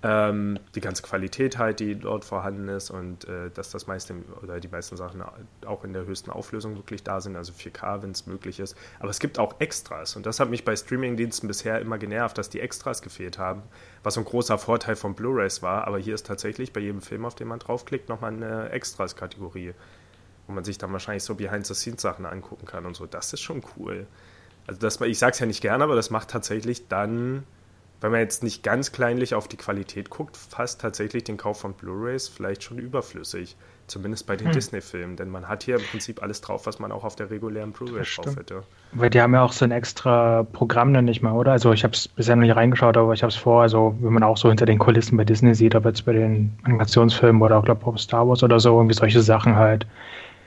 Ähm, 0.00 0.60
die 0.76 0.80
ganze 0.80 1.02
Qualität 1.02 1.58
halt, 1.58 1.80
die 1.80 1.96
dort 1.96 2.24
vorhanden 2.24 2.68
ist 2.68 2.90
und 2.90 3.24
äh, 3.24 3.50
dass 3.50 3.70
das 3.70 3.88
meiste 3.88 4.14
oder 4.44 4.60
die 4.60 4.68
meisten 4.68 4.96
Sachen 4.96 5.24
auch 5.66 5.82
in 5.82 5.92
der 5.92 6.06
höchsten 6.06 6.30
Auflösung 6.30 6.76
wirklich 6.76 7.02
da 7.02 7.20
sind, 7.20 7.34
also 7.34 7.52
4K, 7.52 8.02
wenn 8.02 8.12
es 8.12 8.24
möglich 8.24 8.60
ist. 8.60 8.76
Aber 9.00 9.10
es 9.10 9.18
gibt 9.18 9.40
auch 9.40 9.56
Extras 9.58 10.14
und 10.14 10.24
das 10.24 10.38
hat 10.38 10.50
mich 10.50 10.64
bei 10.64 10.76
Streamingdiensten 10.76 11.48
bisher 11.48 11.80
immer 11.80 11.98
genervt, 11.98 12.38
dass 12.38 12.48
die 12.48 12.60
Extras 12.60 13.02
gefehlt 13.02 13.38
haben, 13.38 13.62
was 14.04 14.16
ein 14.16 14.24
großer 14.24 14.56
Vorteil 14.56 14.94
von 14.94 15.16
Blu-rays 15.16 15.62
war. 15.62 15.88
Aber 15.88 15.98
hier 15.98 16.14
ist 16.14 16.26
tatsächlich 16.26 16.72
bei 16.72 16.78
jedem 16.78 17.02
Film, 17.02 17.24
auf 17.24 17.34
den 17.34 17.48
man 17.48 17.58
draufklickt, 17.58 18.08
nochmal 18.08 18.32
eine 18.32 18.70
Extras-Kategorie, 18.70 19.74
wo 20.46 20.52
man 20.52 20.62
sich 20.62 20.78
dann 20.78 20.92
wahrscheinlich 20.92 21.24
so 21.24 21.34
Behind-the-Scenes-Sachen 21.34 22.24
angucken 22.24 22.66
kann 22.66 22.86
und 22.86 22.94
so. 22.94 23.06
Das 23.06 23.32
ist 23.32 23.40
schon 23.40 23.62
cool. 23.76 24.06
Also 24.68 24.78
das, 24.78 25.00
ich 25.00 25.18
sag's 25.18 25.40
ja 25.40 25.46
nicht 25.46 25.60
gerne, 25.60 25.82
aber 25.82 25.96
das 25.96 26.10
macht 26.10 26.30
tatsächlich 26.30 26.86
dann 26.86 27.42
wenn 28.00 28.12
man 28.12 28.20
jetzt 28.20 28.42
nicht 28.42 28.62
ganz 28.62 28.92
kleinlich 28.92 29.34
auf 29.34 29.48
die 29.48 29.56
Qualität 29.56 30.10
guckt, 30.10 30.36
fast 30.36 30.80
tatsächlich 30.80 31.24
den 31.24 31.36
Kauf 31.36 31.60
von 31.60 31.72
Blu-rays 31.72 32.28
vielleicht 32.28 32.62
schon 32.62 32.78
überflüssig. 32.78 33.56
Zumindest 33.88 34.26
bei 34.26 34.36
den 34.36 34.48
hm. 34.48 34.52
Disney-Filmen, 34.52 35.16
denn 35.16 35.30
man 35.30 35.48
hat 35.48 35.62
hier 35.62 35.76
im 35.76 35.82
Prinzip 35.82 36.22
alles 36.22 36.42
drauf, 36.42 36.66
was 36.66 36.78
man 36.78 36.92
auch 36.92 37.04
auf 37.04 37.16
der 37.16 37.30
regulären 37.30 37.72
Blu-ray 37.72 38.04
drauf 38.04 38.36
hätte. 38.36 38.62
Weil 38.92 39.08
die 39.08 39.20
haben 39.20 39.32
ja 39.32 39.42
auch 39.42 39.52
so 39.52 39.64
ein 39.64 39.70
extra 39.70 40.42
Programm 40.52 40.92
dann 40.92 41.06
nicht 41.06 41.22
mehr, 41.22 41.32
oder? 41.32 41.52
Also 41.52 41.72
ich 41.72 41.84
habe 41.84 41.94
es 41.94 42.06
bisher 42.06 42.36
noch 42.36 42.42
nicht 42.42 42.54
reingeschaut, 42.54 42.98
aber 42.98 43.14
ich 43.14 43.22
habe 43.22 43.30
es 43.30 43.36
vor, 43.36 43.62
also 43.62 43.96
wenn 44.00 44.12
man 44.12 44.22
auch 44.22 44.36
so 44.36 44.50
hinter 44.50 44.66
den 44.66 44.78
Kulissen 44.78 45.16
bei 45.16 45.24
Disney 45.24 45.54
sieht, 45.54 45.74
aber 45.74 45.88
jetzt 45.88 46.04
bei 46.04 46.12
den 46.12 46.56
Animationsfilmen 46.64 47.40
oder 47.40 47.56
auch 47.56 47.64
glaube 47.64 47.80
ich 47.96 48.02
Star 48.02 48.28
Wars 48.28 48.42
oder 48.42 48.60
so, 48.60 48.76
irgendwie 48.76 48.94
solche 48.94 49.22
Sachen 49.22 49.56
halt. 49.56 49.86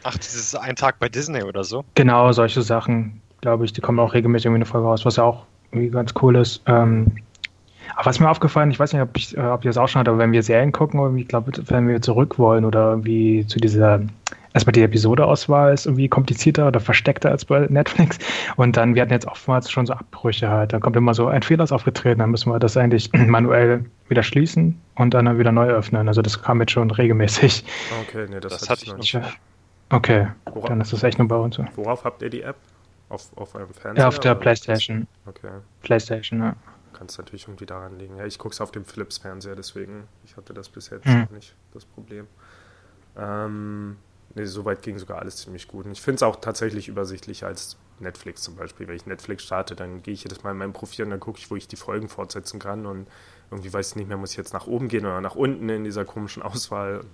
Ach, 0.04 0.18
dieses 0.18 0.54
ein 0.54 0.76
Tag 0.76 1.00
bei 1.00 1.10
Disney 1.10 1.42
oder 1.42 1.64
so? 1.64 1.84
Genau, 1.96 2.32
solche 2.34 2.62
Sachen, 2.62 3.22
glaube 3.42 3.66
ich, 3.66 3.74
die 3.74 3.82
kommen 3.82 4.00
auch 4.00 4.14
regelmäßig 4.14 4.46
irgendwie 4.46 4.60
eine 4.60 4.66
Folge 4.66 4.88
raus, 4.88 5.04
was 5.04 5.16
ja 5.16 5.24
auch 5.24 5.46
irgendwie 5.72 5.90
ganz 5.90 6.14
cool 6.22 6.36
ist. 6.36 6.62
Ähm, 6.68 7.08
aber 7.96 8.06
was 8.06 8.20
mir 8.20 8.30
aufgefallen, 8.30 8.72
ich 8.72 8.80
weiß 8.80 8.94
nicht, 8.94 9.02
ob, 9.02 9.16
ich, 9.18 9.38
äh, 9.38 9.42
ob 9.42 9.64
ihr 9.64 9.70
das 9.70 9.78
auch 9.78 9.88
schon 9.88 10.00
habt, 10.00 10.10
aber 10.10 10.18
wenn 10.18 10.32
wir 10.32 10.44
Serien 10.44 10.72
gucken, 10.72 11.18
ich 11.18 11.28
glaube, 11.28 11.52
wenn 11.68 11.88
wir 11.88 12.02
zurück 12.02 12.40
wollen 12.40 12.66
oder 12.66 12.92
irgendwie 12.92 13.46
zu 13.48 13.60
dieser, 13.60 14.02
erstmal 14.54 14.74
die 14.74 14.84
Episodeauswahl 14.84 15.74
ist 15.74 15.86
irgendwie 15.86 16.08
komplizierter 16.08 16.68
oder 16.68 16.80
versteckter 16.80 17.30
als 17.30 17.46
bei 17.46 17.68
Netflix. 17.70 18.18
Und 18.56 18.78
dann, 18.78 18.96
wir 18.96 19.02
hatten 19.02 19.12
jetzt 19.12 19.28
oftmals 19.28 19.70
schon 19.70 19.86
so 19.86 19.94
Abbrüche 19.94 20.50
halt. 20.50 20.74
Da 20.74 20.80
kommt 20.80 20.96
immer 20.96 21.14
so, 21.14 21.28
ein 21.28 21.44
Fehler 21.44 21.64
ist 21.64 21.72
aufgetreten, 21.72 22.20
dann 22.20 22.32
müssen 22.32 22.52
wir 22.52 22.60
das 22.60 22.78
eigentlich 22.78 23.12
manuell 23.14 23.86
wieder 24.08 24.24
schließen 24.24 24.80
und 24.96 25.14
dann 25.14 25.38
wieder 25.38 25.52
neu 25.52 25.68
öffnen. 25.68 26.08
Also 26.08 26.22
das 26.22 26.42
kam 26.42 26.60
jetzt 26.62 26.72
schon 26.72 26.92
regelmäßig. 26.92 27.64
Okay, 28.08 28.28
nee, 28.30 28.40
das, 28.40 28.60
das 28.60 28.70
hatte 28.70 28.84
ich 28.84 28.92
noch 28.92 28.98
nicht. 28.98 29.20
Okay, 29.90 30.28
worauf, 30.46 30.70
dann 30.70 30.80
ist 30.80 30.94
das 30.94 31.04
echt 31.04 31.20
nur 31.20 31.28
bei 31.28 31.36
uns 31.36 31.56
so. 31.56 31.66
Worauf 31.76 32.06
habt 32.06 32.22
ihr 32.22 32.30
die 32.30 32.44
App? 32.44 32.56
Auf, 33.10 33.26
auf 33.36 33.56
eurem 33.56 33.74
Fernseher? 33.74 34.04
Ja, 34.04 34.08
auf 34.08 34.20
der 34.20 34.36
Playstation. 34.36 35.06
Okay. 35.26 35.50
Playstation, 35.82 36.40
ja 36.40 36.56
kann 37.02 37.08
es 37.08 37.18
natürlich 37.18 37.48
irgendwie 37.48 37.66
daran 37.66 37.98
liegen. 37.98 38.18
Ja, 38.18 38.28
ich 38.28 38.38
gucke 38.38 38.54
es 38.54 38.62
auf 38.62 38.70
dem 38.70 38.86
Philips-Fernseher, 38.86 39.56
deswegen, 39.56 40.08
ich 40.24 40.38
hatte 40.38 40.54
das 40.54 40.70
bis 40.70 40.92
jetzt 40.92 41.08
mhm. 41.08 41.28
nicht, 41.32 41.56
das 41.74 41.84
Problem. 41.84 42.28
Ähm, 43.18 43.98
nee, 44.36 44.46
soweit 44.46 44.84
ging 44.84 45.00
sogar 45.00 45.18
alles 45.18 45.38
ziemlich 45.38 45.68
gut. 45.68 45.88
Und 45.88 45.94
ich 45.94 46.02
finde 46.02 46.18
es 46.18 46.24
auch 46.24 46.36
tatsächlich 46.36 46.88
übersichtlicher 46.90 47.48
als 47.48 47.76
Netflix 48.00 48.44
zum 48.44 48.56
Beispiel. 48.56 48.88
Wenn 48.88 48.96
ich 48.96 49.08
Netflix 49.08 49.42
starte, 49.42 49.76
dann 49.76 50.04
gehe 50.04 50.14
ich 50.14 50.24
jedes 50.24 50.44
Mal 50.44 50.52
in 50.52 50.58
mein 50.58 50.74
Profil 50.74 51.06
und 51.06 51.10
dann 51.10 51.20
gucke 51.20 51.40
ich, 51.40 51.50
wo 51.50 51.56
ich 51.56 51.68
die 51.68 51.76
Folgen 51.76 52.08
fortsetzen 52.08 52.60
kann. 52.60 52.86
Und 52.86 53.08
irgendwie 53.50 53.74
weiß 53.74 53.90
ich 53.90 53.96
nicht 53.96 54.08
mehr, 54.08 54.18
muss 54.18 54.32
ich 54.32 54.38
jetzt 54.38 54.54
nach 54.54 54.68
oben 54.68 54.88
gehen 54.88 55.08
oder 55.08 55.22
nach 55.22 55.34
unten 55.34 55.70
in 55.70 55.84
dieser 55.84 56.06
komischen 56.06 56.44
Auswahl. 56.44 57.00
Und 57.00 57.10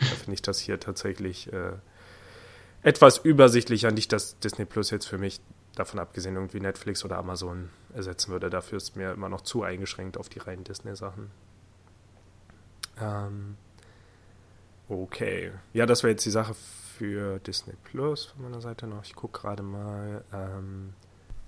da 0.00 0.16
finde 0.16 0.34
ich 0.34 0.42
das 0.42 0.58
hier 0.58 0.78
tatsächlich 0.78 1.50
äh, 1.50 1.72
etwas 2.82 3.16
übersichtlicher. 3.16 3.90
Nicht, 3.90 4.12
dass 4.12 4.38
Disney 4.38 4.66
Plus 4.66 4.90
jetzt 4.90 5.06
für 5.06 5.16
mich 5.16 5.40
davon 5.80 5.98
abgesehen 5.98 6.36
irgendwie 6.36 6.60
Netflix 6.60 7.04
oder 7.04 7.18
Amazon 7.18 7.70
ersetzen 7.94 8.30
würde. 8.30 8.50
Dafür 8.50 8.76
ist 8.76 8.96
mir 8.96 9.12
immer 9.12 9.28
noch 9.28 9.40
zu 9.40 9.62
eingeschränkt 9.62 10.16
auf 10.16 10.28
die 10.28 10.38
reinen 10.38 10.62
Disney-Sachen. 10.62 11.30
Ähm, 13.00 13.56
okay. 14.88 15.52
Ja, 15.72 15.86
das 15.86 16.02
wäre 16.02 16.12
jetzt 16.12 16.24
die 16.24 16.30
Sache 16.30 16.54
für 16.96 17.38
Disney 17.40 17.74
Plus 17.84 18.26
von 18.26 18.42
meiner 18.42 18.60
Seite 18.60 18.86
noch. 18.86 19.02
Ich 19.04 19.14
gucke 19.14 19.40
gerade 19.40 19.62
mal. 19.62 20.22
Ähm, 20.32 20.92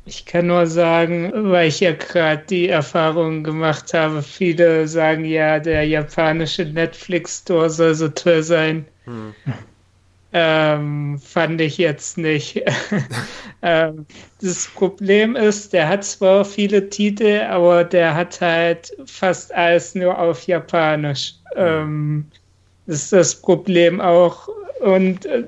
ich 0.04 0.26
kann 0.26 0.46
nur 0.48 0.66
sagen, 0.66 1.30
weil 1.52 1.68
ich 1.68 1.80
ja 1.80 1.92
gerade 1.92 2.42
die 2.44 2.68
Erfahrung 2.68 3.44
gemacht 3.44 3.94
habe, 3.94 4.22
viele 4.22 4.88
sagen 4.88 5.24
ja, 5.24 5.60
der 5.60 5.86
japanische 5.86 6.64
Netflix-Store 6.64 7.70
soll 7.70 7.94
so 7.94 8.08
toll 8.08 8.42
sein. 8.42 8.86
Hm. 9.04 9.34
Ähm, 10.34 11.18
fand 11.18 11.60
ich 11.60 11.76
jetzt 11.76 12.16
nicht. 12.16 12.62
ähm, 13.62 14.06
das 14.40 14.66
Problem 14.68 15.36
ist, 15.36 15.74
der 15.74 15.88
hat 15.88 16.04
zwar 16.04 16.44
viele 16.44 16.88
Titel, 16.88 17.42
aber 17.50 17.84
der 17.84 18.14
hat 18.14 18.40
halt 18.40 18.96
fast 19.04 19.54
alles 19.54 19.94
nur 19.94 20.18
auf 20.18 20.46
Japanisch. 20.46 21.34
Ähm, 21.54 22.26
das 22.86 23.02
ist 23.04 23.12
das 23.12 23.34
Problem 23.34 24.00
auch. 24.00 24.48
Und 24.80 25.26
äh, 25.26 25.44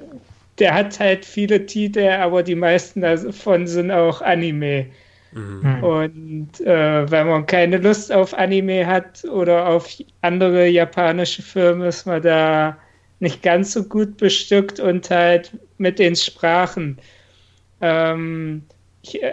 der 0.58 0.74
hat 0.74 1.00
halt 1.00 1.24
viele 1.24 1.64
Titel, 1.64 2.06
aber 2.08 2.42
die 2.42 2.54
meisten 2.54 3.00
davon 3.00 3.66
sind 3.66 3.90
auch 3.90 4.20
Anime. 4.20 4.86
Mhm. 5.32 5.82
Und 5.82 6.60
äh, 6.60 7.10
wenn 7.10 7.26
man 7.26 7.46
keine 7.46 7.78
Lust 7.78 8.12
auf 8.12 8.34
Anime 8.34 8.86
hat 8.86 9.24
oder 9.24 9.66
auf 9.66 9.88
andere 10.20 10.66
japanische 10.68 11.42
Filme, 11.42 11.88
ist 11.88 12.06
man 12.06 12.22
da 12.22 12.76
nicht 13.24 13.42
ganz 13.42 13.72
so 13.72 13.82
gut 13.82 14.16
bestückt 14.16 14.78
und 14.78 15.10
halt 15.10 15.50
mit 15.78 15.98
den 15.98 16.14
Sprachen. 16.14 16.98
Ähm, 17.80 18.62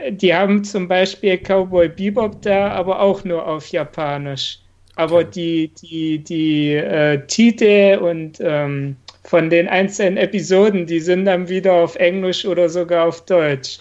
die 0.10 0.34
haben 0.34 0.64
zum 0.64 0.88
Beispiel 0.88 1.38
Cowboy 1.38 1.90
Bebop 1.90 2.42
da, 2.42 2.72
aber 2.72 3.00
auch 3.00 3.24
nur 3.24 3.48
auf 3.48 3.68
Japanisch. 3.68 4.60
Aber 4.96 5.20
okay. 5.20 5.30
die, 5.36 5.72
die, 5.82 6.20
die 6.20 6.74
äh, 6.74 7.26
Titel 7.28 8.00
und 8.02 8.40
ähm, 8.42 8.98
von 9.24 9.50
den 9.50 9.68
einzelnen 9.68 10.18
Episoden, 10.18 10.86
die 10.86 11.00
sind 11.00 11.26
dann 11.26 11.48
wieder 11.48 11.74
auf 11.74 11.96
Englisch 11.96 12.46
oder 12.46 12.68
sogar 12.68 13.08
auf 13.08 13.24
Deutsch. 13.26 13.80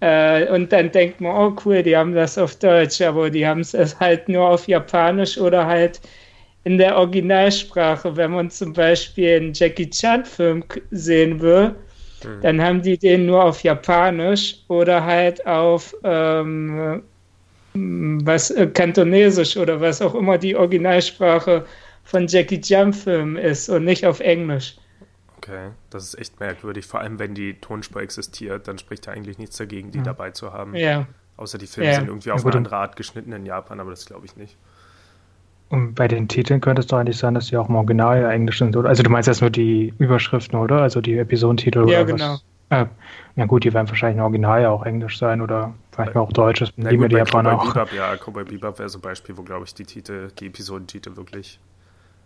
Äh, 0.00 0.48
und 0.50 0.72
dann 0.72 0.92
denkt 0.92 1.20
man, 1.20 1.34
oh 1.34 1.56
cool, 1.64 1.82
die 1.82 1.96
haben 1.96 2.14
das 2.14 2.38
auf 2.38 2.56
Deutsch, 2.56 3.00
aber 3.00 3.30
die 3.30 3.46
haben 3.46 3.60
es 3.60 3.74
halt 3.98 4.28
nur 4.28 4.48
auf 4.48 4.68
Japanisch 4.68 5.38
oder 5.38 5.66
halt 5.66 6.00
in 6.66 6.78
der 6.78 6.96
Originalsprache. 6.96 8.16
Wenn 8.16 8.32
man 8.32 8.50
zum 8.50 8.72
Beispiel 8.72 9.36
einen 9.36 9.52
Jackie 9.52 9.88
Chan-Film 9.88 10.64
sehen 10.90 11.40
will, 11.40 11.68
mhm. 12.24 12.40
dann 12.42 12.60
haben 12.60 12.82
die 12.82 12.98
den 12.98 13.26
nur 13.26 13.44
auf 13.44 13.62
Japanisch 13.62 14.56
oder 14.66 15.04
halt 15.04 15.46
auf 15.46 15.94
ähm, 16.02 17.02
was 17.72 18.50
äh, 18.50 18.66
Kantonesisch 18.66 19.56
oder 19.56 19.80
was 19.80 20.02
auch 20.02 20.16
immer 20.16 20.38
die 20.38 20.56
Originalsprache 20.56 21.64
von 22.02 22.26
Jackie 22.26 22.60
Chan-Filmen 22.60 23.36
ist 23.36 23.68
und 23.68 23.84
nicht 23.84 24.04
auf 24.04 24.18
Englisch. 24.18 24.76
Okay, 25.36 25.68
das 25.90 26.02
ist 26.02 26.18
echt 26.18 26.40
merkwürdig. 26.40 26.84
Vor 26.84 26.98
allem, 26.98 27.20
wenn 27.20 27.34
die 27.34 27.54
Tonspur 27.60 28.02
existiert, 28.02 28.66
dann 28.66 28.78
spricht 28.78 29.06
da 29.06 29.12
eigentlich 29.12 29.38
nichts 29.38 29.56
dagegen, 29.56 29.92
die 29.92 29.98
ja. 29.98 30.04
dabei 30.04 30.32
zu 30.32 30.52
haben. 30.52 30.74
Ja. 30.74 31.06
Außer 31.36 31.58
die 31.58 31.68
Filme 31.68 31.90
ja. 31.90 31.94
sind 31.96 32.08
irgendwie 32.08 32.32
auf 32.32 32.40
ja, 32.40 32.46
eine 32.48 32.56
andere 32.56 32.76
Art 32.76 32.96
geschnitten 32.96 33.30
in 33.30 33.46
Japan, 33.46 33.78
aber 33.78 33.90
das 33.90 34.04
glaube 34.06 34.26
ich 34.26 34.34
nicht. 34.34 34.56
Und 35.68 35.94
bei 35.94 36.06
den 36.06 36.28
Titeln 36.28 36.60
könnte 36.60 36.80
es 36.80 36.86
doch 36.86 36.98
eigentlich 36.98 37.18
sein, 37.18 37.34
dass 37.34 37.48
die 37.48 37.56
auch 37.56 37.68
im 37.68 37.74
Original 37.74 38.20
ja 38.20 38.30
Englisch 38.30 38.58
sind, 38.58 38.76
oder? 38.76 38.88
Also 38.88 39.02
du 39.02 39.10
meinst 39.10 39.26
jetzt 39.26 39.40
nur 39.40 39.50
die 39.50 39.92
Überschriften, 39.98 40.58
oder? 40.58 40.82
Also 40.82 41.00
die 41.00 41.18
Episodentitel 41.18 41.88
ja, 41.88 42.02
oder 42.02 42.04
genau. 42.04 42.32
was? 42.34 42.44
Äh, 42.68 42.86
ja 43.36 43.46
gut, 43.46 43.64
die 43.64 43.72
werden 43.72 43.88
wahrscheinlich 43.88 44.18
im 44.18 44.22
Original 44.22 44.62
ja 44.62 44.70
auch 44.70 44.84
Englisch 44.84 45.18
sein 45.18 45.40
oder 45.40 45.74
vielleicht 45.92 46.16
auch 46.16 46.32
Deutsch. 46.32 46.60
Das 46.60 46.72
ja, 46.76 46.94
gut, 46.96 47.10
die 47.10 47.16
Japaner 47.16 47.60
auch. 47.60 47.72
Bebop, 47.72 47.92
ja, 47.92 48.16
Cowboy 48.16 48.44
Bebop 48.44 48.78
wäre 48.78 48.88
so 48.88 48.98
ein 48.98 49.02
Beispiel, 49.02 49.36
wo, 49.36 49.42
glaube 49.42 49.64
ich, 49.64 49.74
die 49.74 49.84
Titel, 49.84 50.30
die 50.38 50.46
Episodentitel 50.46 51.16
wirklich 51.16 51.58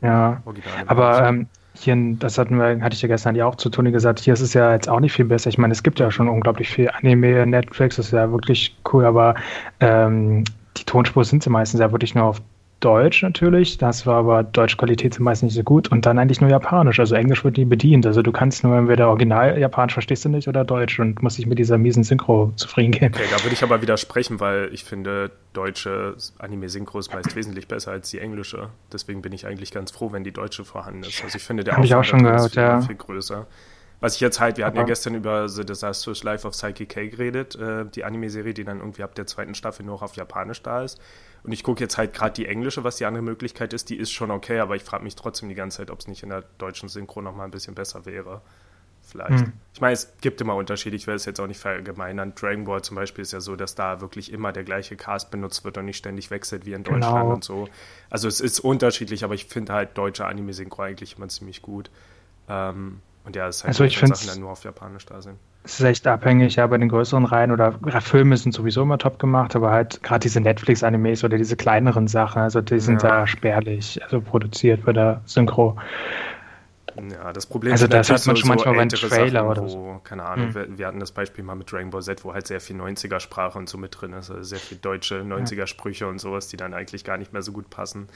ja, 0.02 0.42
aber 0.86 1.26
ähm, 1.26 1.46
hier, 1.74 1.96
das 2.18 2.38
hatten 2.38 2.56
wir, 2.56 2.80
hatte 2.80 2.94
ich 2.94 3.02
ja 3.02 3.08
gestern 3.08 3.34
ja 3.34 3.46
auch 3.46 3.56
zu 3.56 3.68
Toni 3.68 3.90
gesagt, 3.90 4.18
hier 4.18 4.32
ist 4.32 4.40
es 4.40 4.54
ja 4.54 4.72
jetzt 4.72 4.88
auch 4.88 5.00
nicht 5.00 5.12
viel 5.12 5.26
besser. 5.26 5.50
Ich 5.50 5.58
meine, 5.58 5.72
es 5.72 5.82
gibt 5.82 5.98
ja 5.98 6.10
schon 6.10 6.28
unglaublich 6.28 6.70
viel 6.70 6.90
Anime, 6.90 7.46
Netflix, 7.46 7.96
das 7.96 8.06
ist 8.06 8.12
ja 8.12 8.30
wirklich 8.32 8.76
cool, 8.92 9.04
aber 9.04 9.34
ähm, 9.80 10.44
die 10.76 10.84
Tonspur 10.84 11.24
sind 11.24 11.42
sie 11.42 11.50
meistens 11.50 11.80
ja 11.80 11.92
wirklich 11.92 12.14
nur 12.14 12.24
auf 12.24 12.40
Deutsch 12.80 13.22
natürlich, 13.22 13.78
das 13.78 14.06
war 14.06 14.16
aber 14.16 14.42
Deutschqualität 14.42 15.14
zumeist 15.14 15.42
nicht 15.42 15.54
so 15.54 15.62
gut 15.62 15.88
und 15.92 16.06
dann 16.06 16.18
eigentlich 16.18 16.40
nur 16.40 16.48
Japanisch, 16.48 16.98
also 16.98 17.14
Englisch 17.14 17.44
wird 17.44 17.58
nie 17.58 17.66
bedient, 17.66 18.06
also 18.06 18.22
du 18.22 18.32
kannst 18.32 18.64
nur 18.64 18.76
entweder 18.76 19.08
Original 19.08 19.58
Japanisch 19.58 19.92
verstehst 19.92 20.24
du 20.24 20.30
nicht 20.30 20.48
oder 20.48 20.64
Deutsch 20.64 20.98
und 20.98 21.22
musst 21.22 21.38
dich 21.38 21.46
mit 21.46 21.58
dieser 21.58 21.78
miesen 21.78 22.04
Synchro 22.04 22.52
zufrieden 22.56 22.92
geben. 22.92 23.14
Okay, 23.14 23.26
da 23.30 23.42
würde 23.44 23.54
ich 23.54 23.62
aber 23.62 23.82
widersprechen, 23.82 24.40
weil 24.40 24.70
ich 24.72 24.84
finde, 24.84 25.30
deutsche 25.52 26.16
Anime-Synchro 26.38 26.98
ist 26.98 27.12
meist 27.12 27.36
wesentlich 27.36 27.68
besser 27.68 27.92
als 27.92 28.10
die 28.10 28.18
englische, 28.18 28.68
deswegen 28.92 29.20
bin 29.20 29.32
ich 29.32 29.46
eigentlich 29.46 29.72
ganz 29.72 29.90
froh, 29.90 30.12
wenn 30.12 30.24
die 30.24 30.32
deutsche 30.32 30.64
vorhanden 30.64 31.02
ist, 31.02 31.22
also 31.22 31.36
ich 31.36 31.42
finde 31.42 31.64
der 31.64 31.76
Hab 31.76 31.84
ich 31.84 31.94
auch 31.94 32.04
schon 32.04 32.22
gehört, 32.22 32.52
viel, 32.52 32.62
ja. 32.62 32.80
viel 32.80 32.96
größer. 32.96 33.46
Was 34.00 34.14
ich 34.14 34.20
jetzt 34.20 34.40
halt, 34.40 34.56
wir 34.56 34.64
hatten 34.64 34.78
ja 34.78 34.84
gestern 34.84 35.14
über 35.14 35.48
The 35.48 35.64
Disastrous 35.64 36.22
Life 36.22 36.46
of 36.46 36.54
Psyche 36.54 36.86
K 36.86 37.08
geredet, 37.08 37.54
äh, 37.56 37.84
die 37.84 38.04
Anime-Serie, 38.04 38.54
die 38.54 38.64
dann 38.64 38.78
irgendwie 38.78 39.02
ab 39.02 39.14
der 39.14 39.26
zweiten 39.26 39.54
Staffel 39.54 39.84
nur 39.84 39.96
noch 39.96 40.02
auf 40.02 40.16
Japanisch 40.16 40.62
da 40.62 40.82
ist. 40.82 40.98
Und 41.42 41.52
ich 41.52 41.62
gucke 41.62 41.80
jetzt 41.80 41.98
halt 41.98 42.12
gerade 42.14 42.32
die 42.32 42.46
englische, 42.46 42.82
was 42.82 42.96
die 42.96 43.04
andere 43.04 43.22
Möglichkeit 43.22 43.72
ist, 43.72 43.90
die 43.90 43.96
ist 43.96 44.10
schon 44.10 44.30
okay, 44.30 44.58
aber 44.58 44.76
ich 44.76 44.84
frage 44.84 45.04
mich 45.04 45.16
trotzdem 45.16 45.48
die 45.48 45.54
ganze 45.54 45.78
Zeit, 45.78 45.90
ob 45.90 46.00
es 46.00 46.08
nicht 46.08 46.22
in 46.22 46.30
der 46.30 46.44
deutschen 46.58 46.88
Synchro 46.88 47.22
nochmal 47.22 47.46
ein 47.46 47.50
bisschen 47.50 47.74
besser 47.74 48.06
wäre. 48.06 48.40
Vielleicht. 49.02 49.40
Hm. 49.40 49.52
Ich 49.74 49.80
meine, 49.80 49.94
es 49.94 50.12
gibt 50.20 50.40
immer 50.40 50.54
Unterschiede, 50.54 50.94
ich 50.94 51.06
werde 51.06 51.16
es 51.16 51.24
jetzt 51.24 51.40
auch 51.40 51.46
nicht 51.46 51.58
verallgemeinern. 51.58 52.34
Dragon 52.34 52.64
Ball 52.64 52.82
zum 52.82 52.94
Beispiel 52.94 53.22
ist 53.22 53.32
ja 53.32 53.40
so, 53.40 53.56
dass 53.56 53.74
da 53.74 54.00
wirklich 54.00 54.32
immer 54.32 54.52
der 54.52 54.62
gleiche 54.62 54.96
Cast 54.96 55.30
benutzt 55.30 55.64
wird 55.64 55.78
und 55.78 55.86
nicht 55.86 55.96
ständig 55.96 56.30
wechselt 56.30 56.64
wie 56.64 56.74
in. 56.74 56.84
Deutschland 56.84 57.14
genau. 57.14 57.32
und 57.34 57.44
so. 57.44 57.68
Also 58.08 58.28
es 58.28 58.40
ist 58.40 58.60
unterschiedlich, 58.60 59.24
aber 59.24 59.34
ich 59.34 59.46
finde 59.46 59.72
halt 59.72 59.98
deutsche 59.98 60.26
Anime-Synchro 60.26 60.82
eigentlich 60.82 61.16
immer 61.16 61.28
ziemlich 61.28 61.60
gut. 61.60 61.90
Ähm, 62.48 63.00
und 63.30 63.36
ja, 63.36 63.46
es 63.46 63.58
ist 63.58 63.62
halt 63.62 63.68
also 63.68 63.84
ich 63.84 63.96
Sachen 63.96 64.26
dann 64.26 64.40
nur 64.40 64.50
auf 64.50 64.64
Japanisch 64.64 65.06
da 65.06 65.22
sind. 65.22 65.38
Es 65.62 65.78
ist 65.78 65.86
echt 65.86 66.06
abhängig, 66.08 66.56
ja, 66.56 66.66
bei 66.66 66.78
den 66.78 66.88
größeren 66.88 67.24
Reihen 67.24 67.52
oder 67.52 67.78
Filme 68.00 68.36
sind 68.36 68.52
sowieso 68.52 68.82
immer 68.82 68.98
top 68.98 69.20
gemacht, 69.20 69.54
aber 69.54 69.70
halt 69.70 70.02
gerade 70.02 70.20
diese 70.20 70.40
Netflix-Animes 70.40 71.22
oder 71.22 71.38
diese 71.38 71.56
kleineren 71.56 72.08
Sachen, 72.08 72.42
also 72.42 72.60
die 72.60 72.80
sind 72.80 73.04
ja. 73.04 73.08
da 73.08 73.26
spärlich, 73.28 74.02
also 74.02 74.20
produziert 74.20 74.84
bei 74.84 74.92
der 74.92 75.20
Synchro. 75.26 75.76
Ja, 77.08 77.32
das 77.32 77.46
Problem 77.46 77.72
also 77.72 77.86
das 77.86 78.10
hat 78.10 78.26
man 78.26 78.34
schon 78.34 78.48
so 78.48 78.48
manchmal 78.48 78.74
beim 78.74 78.88
Trailer 78.88 79.30
Sachen, 79.30 79.48
oder 79.48 79.62
wo, 79.62 79.68
so. 79.68 80.00
Keine 80.02 80.24
Ahnung, 80.24 80.46
hm. 80.48 80.54
wir, 80.54 80.78
wir, 80.78 80.86
hatten 80.88 80.98
das 80.98 81.12
Beispiel 81.12 81.44
mal 81.44 81.54
mit 81.54 81.70
Dragon 81.70 81.90
Ball 81.90 82.02
Z, 82.02 82.24
wo 82.24 82.34
halt 82.34 82.48
sehr 82.48 82.60
viel 82.60 82.74
90er-Sprache 82.80 83.56
und 83.56 83.68
so 83.68 83.78
mit 83.78 84.00
drin 84.00 84.12
ist, 84.12 84.28
also 84.30 84.42
sehr 84.42 84.58
viel 84.58 84.78
deutsche 84.78 85.20
90er-Sprüche 85.20 86.08
und 86.08 86.18
sowas, 86.18 86.48
die 86.48 86.56
dann 86.56 86.74
eigentlich 86.74 87.04
gar 87.04 87.16
nicht 87.16 87.32
mehr 87.32 87.42
so 87.42 87.52
gut 87.52 87.70
passen. 87.70 88.08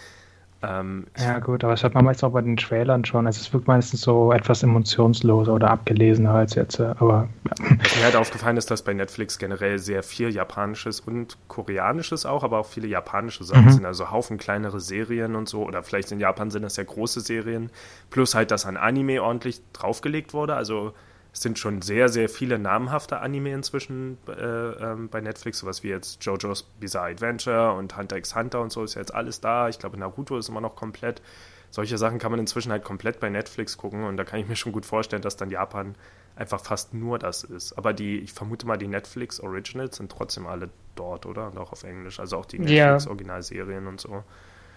Ähm, 0.67 1.07
ja, 1.19 1.39
gut, 1.41 1.65
aber 1.65 1.73
das 1.73 1.85
hat 1.85 1.95
man 1.95 2.05
meistens 2.05 2.25
auch 2.25 2.33
bei 2.33 2.41
den 2.41 2.57
Trailern 2.57 3.05
schon. 3.05 3.27
Also 3.27 3.41
es 3.41 3.53
wirkt 3.53 3.67
meistens 3.67 4.01
so 4.01 4.33
etwas 4.33 4.63
emotionsloser 4.63 5.53
oder 5.53 5.71
abgelesener 5.71 6.33
als 6.33 6.55
jetzt. 6.55 6.79
Äh, 6.79 6.95
aber 6.99 7.29
ja. 7.45 7.77
Was 7.83 7.97
mir 7.97 8.05
halt 8.05 8.17
aufgefallen 8.17 8.57
ist, 8.57 8.71
dass 8.71 8.83
bei 8.83 8.95
Netflix 8.95 9.39
generell 9.39 9.79
sehr 9.79 10.03
viel 10.03 10.31
Japanisches 10.31 11.01
und 11.01 11.37
Koreanisches 11.49 12.25
auch, 12.25 12.45
aber 12.45 12.59
auch 12.59 12.67
viele 12.67 12.89
japanische 12.89 13.45
Sachen 13.45 13.67
mhm. 13.67 13.73
sind. 13.73 13.85
Also 13.85 14.11
Haufen 14.11 14.39
kleinere 14.39 14.81
Serien 14.81 15.37
und 15.37 15.49
so. 15.49 15.65
Oder 15.65 15.83
vielleicht 15.83 16.13
in 16.13 16.21
Japan 16.21 16.51
sind 16.51 16.63
das 16.63 16.77
ja 16.77 16.85
große 16.85 17.21
Serien. 17.21 17.71
Plus 18.11 18.35
halt, 18.35 18.51
dass 18.51 18.65
an 18.65 18.77
Anime 18.77 19.23
ordentlich 19.23 19.61
draufgelegt 19.73 20.33
wurde. 20.33 20.55
Also 20.55 20.95
es 21.35 21.41
sind 21.41 21.59
schon 21.59 21.83
sehr, 21.83 22.09
sehr 22.09 22.29
viele 22.29 22.61
namhafte 22.61 23.19
Anime 23.19 23.53
inzwischen 23.53 24.19
äh, 24.29 24.33
ähm, 24.33 25.09
bei 25.09 25.21
Netflix, 25.21 25.59
sowas 25.59 25.83
wie 25.83 25.89
jetzt 25.89 26.25
JoJo's 26.25 26.63
Bizarre 26.63 27.11
Adventure 27.11 27.73
und 27.73 27.97
Hunter 27.97 28.17
x 28.17 28.37
Hunter 28.37 28.61
und 28.61 28.71
so 28.71 28.85
ist 28.85 28.95
ja 28.95 29.01
jetzt 29.01 29.13
alles 29.13 29.41
da. 29.41 29.69
Ich 29.69 29.81
glaube, 29.81 29.99
Naruto 29.99 30.39
ist 30.39 30.49
immer 30.49 30.61
noch 30.61 30.77
komplett. 30.77 31.21
Solche 31.73 31.99
Sachen 31.99 32.21
kann 32.21 32.31
man 32.31 32.39
inzwischen 32.39 32.71
halt 32.71 32.85
komplett 32.85 33.19
bei 33.19 33.31
Netflix 33.31 33.77
gucken 33.77 34.05
und 34.05 34.17
da 34.17 34.23
kann 34.23 34.39
ich 34.39 34.47
mir 34.47 34.55
schon 34.55 34.71
gut 34.71 34.87
vorstellen, 34.87 35.23
dass 35.23 35.37
dann 35.37 35.51
Japan 35.51 35.97
einfach 36.37 36.61
fast 36.61 36.95
nur 36.95 37.19
das 37.19 37.43
ist. 37.43 37.73
Aber 37.73 37.93
die, 37.93 38.21
ich 38.21 38.33
vermute 38.33 38.65
mal, 38.65 38.77
die 38.77 38.87
Netflix 38.87 39.41
Originals 39.41 39.97
sind 39.97 40.13
trotzdem 40.13 40.47
alle 40.47 40.71
dort, 40.95 41.27
oder? 41.27 41.49
Und 41.49 41.59
auch 41.59 41.73
auf 41.73 41.83
Englisch, 41.83 42.21
also 42.21 42.37
auch 42.37 42.47
die 42.47 42.61
Netflix 42.61 43.09
Originalserien 43.09 43.89
und 43.89 44.01
so. 44.01 44.23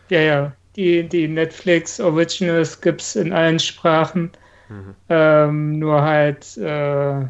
Ja, 0.09 0.21
ja. 0.21 0.53
Die, 0.75 1.07
die 1.07 1.27
Netflix 1.27 1.99
Originals 1.99 2.81
gibt 2.81 3.01
es 3.01 3.15
in 3.15 3.31
allen 3.31 3.59
Sprachen. 3.59 4.31
Ähm, 5.09 5.79
nur 5.79 6.01
halt 6.01 6.57
äh, 6.57 7.25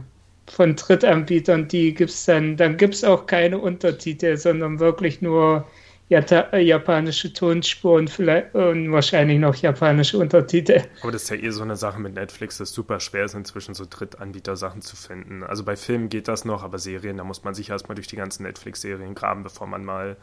von 0.50 0.75
Drittanbietern, 0.75 1.67
die 1.67 1.94
gibt 1.94 2.12
es 2.12 2.25
dann, 2.25 2.58
dann 2.58 2.77
gibt 2.77 2.96
es 2.96 3.03
auch 3.03 3.25
keine 3.25 3.60
Untertitel, 3.60 4.38
sondern 4.38 4.79
wirklich 4.79 5.22
nur 5.22 5.67
äh, 6.10 6.60
japanische 6.60 7.34
Tonspuren 7.34 8.08
vielleicht, 8.08 8.56
und 8.56 8.91
wahrscheinlich 8.91 9.39
noch 9.39 9.56
japanische 9.56 10.17
Untertitel. 10.17 10.82
Aber 11.01 11.12
das 11.12 11.24
ist 11.24 11.29
ja 11.29 11.36
eh 11.36 11.50
so 11.50 11.63
eine 11.63 11.75
Sache 11.75 12.00
mit 12.00 12.13
Netflix, 12.13 12.58
dass 12.58 12.72
super 12.72 13.00
schwer 13.01 13.25
ist, 13.25 13.36
inzwischen 13.36 13.75
so 13.75 13.86
Drittanbieter-Sachen 13.89 14.82
zu 14.82 14.96
finden. 14.96 15.44
Also 15.44 15.65
bei 15.65 15.75
Filmen 15.75 16.08
geht 16.08 16.29
das 16.29 16.46
noch, 16.46 16.63
aber 16.63 16.79
Serien, 16.79 17.17
da 17.17 17.25
muss 17.25 17.44
man 17.44 17.53
sich 17.53 17.70
erstmal 17.70 17.96
durch 17.96 18.08
die 18.08 18.15
ganzen 18.15 18.44
Netflix-Serien 18.44 19.15
graben, 19.15 19.44
bevor 19.44 19.67
man 19.67 19.84
mal 19.84 20.15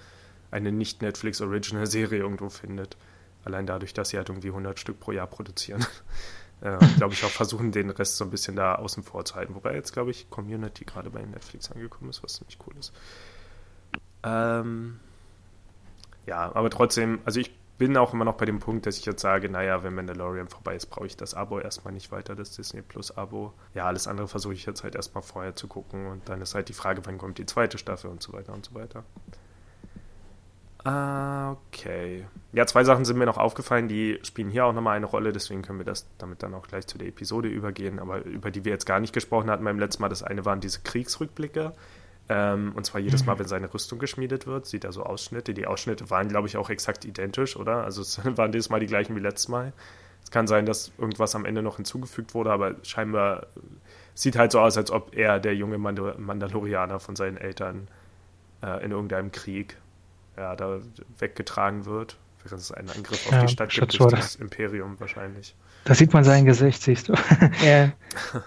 eine 0.51 0.73
Nicht-Netflix-Original-Serie 0.73 2.19
irgendwo 2.19 2.49
findet. 2.49 2.97
Allein 3.45 3.67
dadurch, 3.67 3.93
dass 3.93 4.09
sie 4.09 4.17
halt 4.17 4.31
irgendwie 4.31 4.49
100 4.49 4.81
Stück 4.81 5.01
pro 5.01 5.13
Jahr 5.13 5.27
produzieren. 5.27 5.85
Äh, 6.65 6.79
glaube 6.97 7.13
ich, 7.13 7.25
auch 7.25 7.31
versuchen, 7.31 7.71
den 7.73 7.91
Rest 7.91 8.17
so 8.17 8.25
ein 8.25 8.31
bisschen 8.31 8.57
da 8.57 8.77
außen 8.77 9.03
vor 9.03 9.25
zu 9.25 9.35
halten. 9.35 9.55
Wobei 9.55 9.75
jetzt, 9.75 9.93
glaube 9.93 10.11
ich, 10.11 10.31
Community 10.31 10.85
gerade 10.85 11.11
bei 11.11 11.23
Netflix 11.23 11.71
angekommen 11.71 12.11
ist, 12.11 12.23
was 12.23 12.35
ziemlich 12.35 12.59
cool 12.67 12.75
ist. 12.79 12.93
Ähm, 14.23 14.99
ja, 16.27 16.51
aber 16.55 16.71
trotzdem, 16.71 17.21
also 17.27 17.39
ich 17.39 17.55
bin 17.77 17.97
auch 17.97 18.15
immer 18.15 18.25
noch 18.25 18.37
bei 18.37 18.47
dem 18.47 18.61
Punkt, 18.61 18.87
dass 18.87 18.97
ich 18.97 19.05
jetzt 19.05 19.21
sage, 19.21 19.51
naja, 19.51 19.83
wenn 19.83 19.95
Mandalorian 19.95 20.49
vorbei 20.49 20.75
ist, 20.75 20.87
brauche 20.87 21.07
ich 21.07 21.17
das 21.17 21.35
Abo 21.35 21.59
erstmal 21.59 21.93
nicht 21.93 22.11
weiter, 22.11 22.35
das 22.35 22.53
Disney 22.53 22.81
Plus 22.81 23.15
Abo. 23.15 23.53
Ja, 23.75 23.85
alles 23.85 24.07
andere 24.07 24.27
versuche 24.27 24.55
ich 24.55 24.65
jetzt 24.65 24.85
halt 24.85 24.95
erstmal 24.95 25.23
vorher 25.23 25.55
zu 25.57 25.69
gucken 25.69 26.07
und 26.07 26.29
dann 26.29 26.41
ist 26.41 26.55
halt 26.55 26.69
die 26.71 26.73
Frage, 26.73 27.05
wann 27.05 27.19
kommt 27.19 27.37
die 27.37 27.47
zweite 27.47 27.77
Staffel 27.77 28.11
und 28.11 28.23
so 28.23 28.33
weiter 28.33 28.55
und 28.55 28.65
so 28.65 28.75
weiter. 28.75 29.05
Okay. 30.85 32.27
Ja, 32.53 32.67
zwei 32.67 32.85
Sachen 32.85 33.07
sind 33.07 33.17
mir 33.17 33.25
noch 33.25 33.39
aufgefallen, 33.39 33.89
die 33.89 34.19
spielen 34.23 34.51
hier 34.51 34.67
auch 34.67 34.75
nochmal 34.75 34.97
eine 34.97 35.07
Rolle, 35.07 35.33
deswegen 35.33 35.63
können 35.63 35.79
wir 35.79 35.87
das 35.87 36.07
damit 36.19 36.43
dann 36.43 36.53
auch 36.53 36.69
gleich 36.69 36.87
zu 36.87 36.99
der 36.99 37.09
Episode 37.09 37.49
übergehen, 37.49 37.99
aber 37.99 38.23
über 38.25 38.51
die 38.51 38.67
wir 38.67 38.73
jetzt 38.73 38.85
gar 38.85 39.01
nicht 39.01 39.15
gesprochen 39.15 39.51
hatten 39.51 39.65
beim 39.65 39.79
letzten 39.79 40.03
Mal. 40.03 40.11
Das 40.11 40.23
eine 40.23 40.45
waren 40.45 40.61
diese 40.61 40.81
Kriegsrückblicke. 40.81 41.73
Ähm, 42.29 42.73
und 42.75 42.85
zwar 42.85 43.01
jedes 43.01 43.25
Mal, 43.27 43.39
wenn 43.39 43.47
seine 43.47 43.73
Rüstung 43.73 43.99
geschmiedet 43.99 44.47
wird, 44.47 44.67
sieht 44.67 44.85
er 44.85 44.93
so 44.93 45.03
Ausschnitte. 45.03 45.53
Die 45.55 45.67
Ausschnitte 45.67 46.09
waren, 46.11 46.29
glaube 46.29 46.49
ich, 46.49 46.57
auch 46.57 46.71
exakt 46.71 47.05
identisch, 47.05 47.57
oder? 47.57 47.85
Also 47.85 48.03
es 48.03 48.21
waren 48.37 48.53
jedes 48.53 48.69
Mal 48.69 48.81
die 48.81 48.87
gleichen 48.87 49.17
wie 49.17 49.21
letztes 49.21 49.49
Mal. 49.49 49.73
Es 50.23 50.31
kann 50.31 50.47
sein, 50.47 50.67
dass 50.67 50.93
irgendwas 50.99 51.35
am 51.35 51.45
Ende 51.45 51.63
noch 51.63 51.77
hinzugefügt 51.77 52.35
wurde, 52.35 52.51
aber 52.51 52.77
scheinbar 52.83 53.47
sieht 54.15 54.37
halt 54.37 54.53
so 54.53 54.61
aus, 54.61 54.77
als 54.77 54.91
ob 54.91 55.15
er, 55.15 55.39
der 55.41 55.55
junge 55.55 55.77
Mandal 55.77 56.17
Mandalorianer 56.19 57.01
von 57.01 57.17
seinen 57.17 57.37
Eltern 57.37 57.89
äh, 58.63 58.85
in 58.85 58.91
irgendeinem 58.91 59.33
Krieg 59.33 59.77
ja, 60.37 60.57
da 60.57 60.81
weggetragen 61.19 61.87
wird. 61.87 62.17
Während 62.43 62.61
es 62.61 62.73
einen 62.73 62.91
Angriff 62.91 63.27
auf 63.27 63.33
ja, 63.33 63.43
die 63.43 63.53
Stadt 63.53 63.71
gibt 63.71 63.99
durch 63.99 64.13
das 64.13 64.37
Imperium 64.37 65.01
wahrscheinlich. 65.01 65.55
Da 65.85 65.95
sieht 65.95 66.13
man 66.13 66.25
sein 66.25 66.45
Gesicht, 66.45 66.83
siehst 66.83 67.09
du. 67.09 67.15
Ja. 67.65 67.93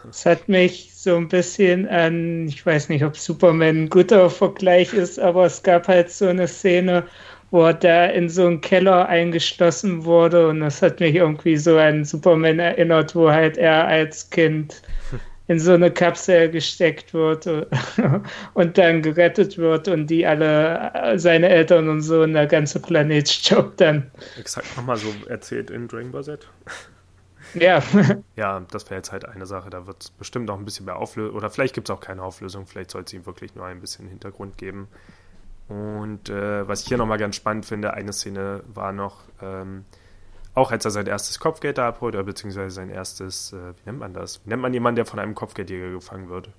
Es 0.09 0.25
hat 0.25 0.47
mich 0.47 0.91
so 0.93 1.15
ein 1.15 1.27
bisschen 1.27 1.87
an, 1.87 2.47
ich 2.47 2.65
weiß 2.65 2.89
nicht, 2.89 3.03
ob 3.03 3.17
Superman 3.17 3.83
ein 3.83 3.89
guter 3.89 4.29
Vergleich 4.29 4.93
ist, 4.93 5.19
aber 5.19 5.45
es 5.45 5.63
gab 5.63 5.87
halt 5.87 6.11
so 6.11 6.27
eine 6.27 6.47
Szene, 6.47 7.03
wo 7.51 7.65
er 7.65 7.73
da 7.73 8.05
in 8.05 8.29
so 8.29 8.45
einen 8.45 8.61
Keller 8.61 9.07
eingeschlossen 9.07 10.03
wurde 10.03 10.49
und 10.49 10.59
das 10.59 10.81
hat 10.81 10.99
mich 10.99 11.15
irgendwie 11.15 11.57
so 11.57 11.77
an 11.77 12.05
Superman 12.05 12.59
erinnert, 12.59 13.15
wo 13.15 13.29
halt 13.29 13.57
er 13.57 13.87
als 13.87 14.29
Kind 14.29 14.81
in 15.47 15.59
so 15.59 15.73
eine 15.73 15.91
Kapsel 15.91 16.49
gesteckt 16.49 17.13
wird 17.13 17.47
und 18.53 18.77
dann 18.77 19.01
gerettet 19.01 19.57
wird 19.57 19.87
und 19.87 20.07
die 20.07 20.25
alle, 20.25 21.17
seine 21.17 21.49
Eltern 21.49 21.89
und 21.89 22.01
so, 22.01 22.21
und 22.21 22.33
der 22.33 22.47
ganze 22.47 22.81
Planet 22.81 23.27
stirbt 23.29 23.81
dann. 23.81 24.11
Exakt 24.37 24.75
nochmal 24.75 24.97
so 24.97 25.13
erzählt 25.27 25.69
in 25.69 25.87
Dragon 25.87 26.11
Ball 26.11 26.23
Z. 26.23 26.47
Ja. 27.53 27.81
ja, 28.35 28.59
das 28.71 28.85
wäre 28.85 28.95
jetzt 28.95 29.11
halt 29.11 29.25
eine 29.25 29.45
Sache, 29.45 29.69
da 29.69 29.87
wird 29.87 30.03
es 30.03 30.09
bestimmt 30.09 30.49
auch 30.49 30.57
ein 30.57 30.65
bisschen 30.65 30.85
mehr 30.85 30.97
Auflösung, 30.97 31.35
oder 31.35 31.49
vielleicht 31.49 31.73
gibt 31.73 31.89
es 31.89 31.95
auch 31.95 32.01
keine 32.01 32.23
Auflösung, 32.23 32.67
vielleicht 32.67 32.91
soll 32.91 33.03
es 33.03 33.13
ihm 33.13 33.25
wirklich 33.25 33.55
nur 33.55 33.65
ein 33.65 33.79
bisschen 33.79 34.07
Hintergrund 34.07 34.57
geben. 34.57 34.89
Und 35.69 36.29
äh, 36.29 36.67
was 36.67 36.81
ich 36.81 36.87
hier 36.87 36.97
nochmal 36.97 37.17
ganz 37.17 37.35
spannend 37.35 37.65
finde, 37.65 37.93
eine 37.93 38.13
Szene 38.13 38.63
war 38.73 38.93
noch, 38.93 39.23
ähm, 39.41 39.85
auch 40.57 40.71
als 40.71 40.83
er 40.85 40.91
sein 40.91 41.05
erstes 41.05 41.39
Kopfgeld 41.39 41.77
da 41.77 41.87
abholt, 41.87 42.15
oder 42.15 42.23
beziehungsweise 42.23 42.71
sein 42.71 42.89
erstes, 42.89 43.53
äh, 43.53 43.73
wie 43.75 43.81
nennt 43.85 43.99
man 43.99 44.13
das? 44.13 44.41
Wie 44.43 44.49
nennt 44.49 44.61
man 44.63 44.73
jemanden, 44.73 44.95
der 44.95 45.05
von 45.05 45.19
einem 45.19 45.35
Kopfgeldjäger 45.35 45.91
gefangen 45.91 46.29
wird? 46.29 46.49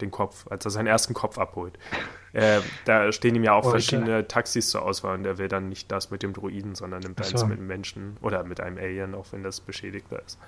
Den 0.00 0.12
Kopf, 0.12 0.46
als 0.50 0.64
er 0.64 0.70
seinen 0.70 0.86
ersten 0.86 1.14
Kopf 1.14 1.38
abholt. 1.38 1.78
Äh, 2.34 2.62
da 2.84 3.12
stehen 3.12 3.36
ihm 3.36 3.44
ja 3.44 3.52
auch 3.52 3.64
oh, 3.64 3.70
verschiedene 3.70 4.16
okay. 4.16 4.26
Taxis 4.26 4.68
zur 4.68 4.82
Auswahl 4.82 5.16
und 5.18 5.24
er 5.24 5.38
will 5.38 5.46
dann 5.46 5.68
nicht 5.68 5.92
das 5.92 6.10
mit 6.10 6.24
dem 6.24 6.32
Druiden, 6.32 6.74
sondern 6.74 6.98
nimmt 6.98 7.24
so. 7.24 7.30
eins 7.30 7.46
mit 7.46 7.58
einem 7.58 7.68
Menschen 7.68 8.16
oder 8.22 8.42
mit 8.42 8.58
einem 8.58 8.76
Alien, 8.76 9.14
auch 9.14 9.26
wenn 9.30 9.44
das 9.44 9.60
beschädigter 9.60 10.20
ist. 10.26 10.40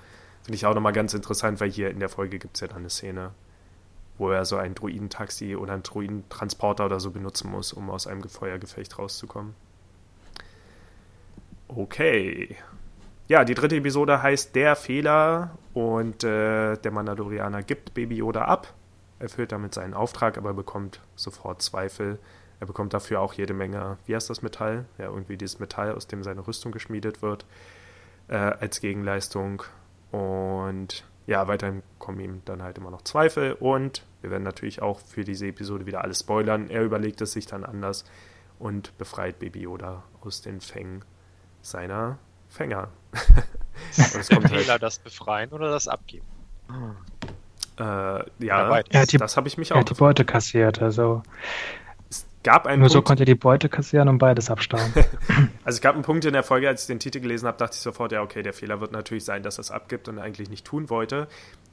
Finde 0.43 0.55
ich 0.57 0.65
auch 0.65 0.75
nochmal 0.75 0.91
ganz 0.91 1.13
interessant, 1.13 1.61
weil 1.61 1.71
hier 1.71 1.89
in 1.89 2.01
der 2.01 2.09
Folge 2.09 2.39
gibt 2.39 2.55
es 2.55 2.59
ja 2.59 2.67
dann 2.67 2.79
eine 2.79 2.89
Szene, 2.89 3.31
wo 4.17 4.29
er 4.31 4.43
so 4.43 4.57
ein 4.57 4.75
Druidentaxi 4.75 5.55
oder 5.55 5.71
einen 5.71 5.83
Druidentransporter 5.83 6.83
oder 6.83 6.99
so 6.99 7.11
benutzen 7.11 7.49
muss, 7.49 7.71
um 7.71 7.89
aus 7.89 8.05
einem 8.05 8.27
Feuergefecht 8.27 8.99
rauszukommen. 8.99 9.55
Okay. 11.69 12.57
Ja, 13.29 13.43
die 13.43 13.55
dritte 13.55 13.75
Episode 13.75 14.23
heißt 14.23 14.55
Der 14.55 14.77
Fehler 14.77 15.57
und 15.73 16.23
äh, 16.23 16.77
der 16.77 16.91
Mandalorianer 16.91 17.61
gibt 17.61 17.93
Baby 17.93 18.15
Yoda 18.15 18.45
ab, 18.45 18.73
erfüllt 19.19 19.51
damit 19.51 19.73
seinen 19.73 19.93
Auftrag, 19.93 20.37
aber 20.37 20.53
bekommt 20.53 21.01
sofort 21.17 21.61
Zweifel. 21.61 22.19
Er 22.61 22.67
bekommt 22.67 22.93
dafür 22.93 23.19
auch 23.19 23.33
jede 23.33 23.53
Menge, 23.53 23.97
wie 24.05 24.15
heißt 24.15 24.29
das 24.29 24.43
Metall? 24.43 24.85
Ja, 24.97 25.07
irgendwie 25.07 25.35
dieses 25.35 25.59
Metall, 25.59 25.93
aus 25.93 26.07
dem 26.07 26.23
seine 26.23 26.47
Rüstung 26.47 26.71
geschmiedet 26.71 27.21
wird, 27.21 27.45
äh, 28.29 28.37
als 28.37 28.79
Gegenleistung. 28.79 29.61
Und 30.11 31.03
ja, 31.25 31.49
weiterhin 31.49 31.83
kommen 31.99 32.21
ihm 32.21 32.41
dann 32.45 32.63
halt 32.63 32.77
immer 32.77 32.91
noch 32.91 33.01
Zweifel 33.01 33.57
und 33.59 34.05
wir 34.21 34.31
werden 34.31 34.43
natürlich 34.43 34.81
auch 34.81 35.01
für 35.01 35.25
diese 35.25 35.47
Episode 35.47 35.85
wieder 35.85 36.01
alles 36.01 36.21
spoilern. 36.21 36.69
Er 36.69 36.81
überlegt 36.81 37.19
es 37.19 37.33
sich 37.33 37.45
dann 37.45 37.65
anders 37.65 38.05
und 38.57 38.97
befreit 38.97 39.37
Baby 39.39 39.63
Yoda 39.63 40.05
aus 40.21 40.41
den 40.41 40.61
Fängen 40.61 41.03
seiner 41.61 42.19
Fänger. 42.49 42.89
und 43.97 44.29
kommt 44.29 44.49
Fehler 44.49 44.73
halt, 44.73 44.83
das 44.83 44.99
Befreien 44.99 45.51
oder 45.51 45.71
das 45.71 45.87
Abgeben? 45.87 46.25
Äh, 47.79 47.83
ja, 48.45 48.83
das, 48.83 49.07
die, 49.07 49.17
das 49.17 49.37
habe 49.37 49.47
ich 49.47 49.57
mich 49.57 49.71
auch. 49.71 49.77
Er 49.77 49.79
hat 49.81 49.89
die 49.89 49.93
Beute 49.93 50.25
kassiert, 50.25 50.81
also. 50.81 51.23
Gab 52.47 52.65
einen 52.65 52.79
Nur 52.79 52.87
Punkt, 52.87 52.93
so 52.93 53.01
konnte 53.01 53.23
er 53.23 53.25
die 53.25 53.35
Beute 53.35 53.67
kassieren 53.67 54.07
und 54.07 54.19
beides 54.19 54.49
abstauben. 54.49 54.93
also 55.65 55.75
es 55.75 55.81
gab 55.81 55.95
einen 55.95 56.03
Punkt 56.03 56.23
in 56.23 56.31
der 56.31 56.43
Folge, 56.43 56.69
als 56.69 56.83
ich 56.83 56.87
den 56.87 56.99
Titel 56.99 57.19
gelesen 57.19 57.45
habe, 57.45 57.57
dachte 57.57 57.75
ich 57.75 57.81
sofort, 57.81 58.13
ja, 58.13 58.21
okay, 58.21 58.41
der 58.41 58.53
Fehler 58.53 58.79
wird 58.79 58.93
natürlich 58.93 59.25
sein, 59.25 59.43
dass 59.43 59.57
er 59.59 59.63
es 59.63 59.71
abgibt 59.71 60.07
und 60.07 60.17
eigentlich 60.17 60.49
nicht 60.49 60.65
tun 60.65 60.89
wollte. 60.89 61.27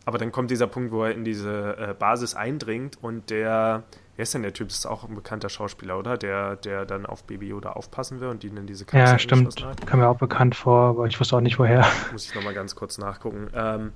Aber 0.04 0.18
dann 0.18 0.32
kommt 0.32 0.50
dieser 0.50 0.66
Punkt, 0.66 0.90
wo 0.90 1.04
er 1.04 1.12
in 1.12 1.24
diese 1.24 1.76
äh, 1.78 1.94
Basis 1.96 2.34
eindringt 2.34 2.98
und 3.00 3.30
der 3.30 3.84
Wer 4.16 4.22
ist 4.22 4.32
denn 4.32 4.42
der 4.42 4.52
Typ? 4.52 4.68
Das 4.68 4.78
ist 4.78 4.86
auch 4.86 5.08
ein 5.08 5.14
bekannter 5.14 5.48
Schauspieler, 5.48 5.98
oder? 5.98 6.16
Der, 6.16 6.54
der 6.54 6.84
dann 6.86 7.04
auf 7.04 7.24
Baby 7.24 7.48
Yoda 7.48 7.70
aufpassen 7.70 8.20
will 8.20 8.28
und 8.28 8.44
ihn 8.44 8.56
in 8.56 8.66
diese 8.66 8.84
Kapsel 8.84 9.00
Ja, 9.00 9.18
stimmt. 9.18 9.66
Kam 9.86 9.98
mir 9.98 10.08
auch 10.08 10.18
bekannt 10.18 10.54
vor, 10.54 10.90
aber 10.90 11.06
ich 11.06 11.18
wusste 11.18 11.36
auch 11.36 11.40
nicht 11.40 11.58
woher. 11.58 11.84
Muss 12.12 12.28
ich 12.28 12.34
nochmal 12.34 12.54
ganz 12.54 12.76
kurz 12.76 12.98
nachgucken. 12.98 13.48
Ähm, 13.54 13.92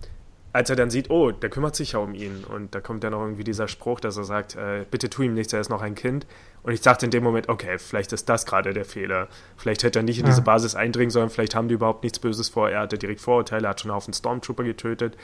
als 0.52 0.70
er 0.70 0.76
dann 0.76 0.90
sieht, 0.90 1.10
oh, 1.10 1.30
der 1.30 1.50
kümmert 1.50 1.76
sich 1.76 1.92
ja 1.92 1.98
um 1.98 2.14
ihn. 2.14 2.44
Und 2.44 2.74
da 2.74 2.80
kommt 2.80 3.04
dann 3.04 3.14
auch 3.14 3.20
irgendwie 3.22 3.44
dieser 3.44 3.68
Spruch, 3.68 4.00
dass 4.00 4.16
er 4.16 4.24
sagt, 4.24 4.56
äh, 4.56 4.84
bitte 4.90 5.10
tu 5.10 5.22
ihm 5.22 5.34
nichts, 5.34 5.52
er 5.52 5.60
ist 5.60 5.68
noch 5.68 5.82
ein 5.82 5.94
Kind. 5.94 6.26
Und 6.62 6.72
ich 6.72 6.80
dachte 6.80 7.04
in 7.04 7.10
dem 7.10 7.22
Moment, 7.22 7.48
okay, 7.48 7.78
vielleicht 7.78 8.12
ist 8.12 8.28
das 8.28 8.46
gerade 8.46 8.72
der 8.72 8.84
Fehler. 8.84 9.28
Vielleicht 9.56 9.82
hätte 9.82 10.00
er 10.00 10.02
nicht 10.02 10.18
in 10.18 10.26
diese 10.26 10.42
Basis 10.42 10.74
eindringen 10.74 11.10
sollen, 11.10 11.30
vielleicht 11.30 11.54
haben 11.54 11.68
die 11.68 11.74
überhaupt 11.74 12.02
nichts 12.02 12.18
Böses 12.18 12.48
vor. 12.48 12.70
Er 12.70 12.80
hatte 12.80 12.98
direkt 12.98 13.20
Vorurteile, 13.20 13.66
er 13.66 13.70
hat 13.70 13.80
schon 13.80 13.90
einen 13.90 13.96
Haufen 13.96 14.14
Stormtrooper 14.14 14.64
getötet. 14.64 15.16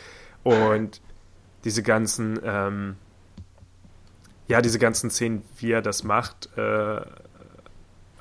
Und 0.42 1.00
diese 1.64 1.82
ganzen 1.82 2.38
ähm, 2.44 2.96
ja, 4.46 4.60
diese 4.60 4.78
ganzen 4.78 5.10
Szenen, 5.10 5.42
wie 5.58 5.72
er 5.72 5.82
das 5.82 6.04
macht, 6.04 6.50
äh, 6.56 7.00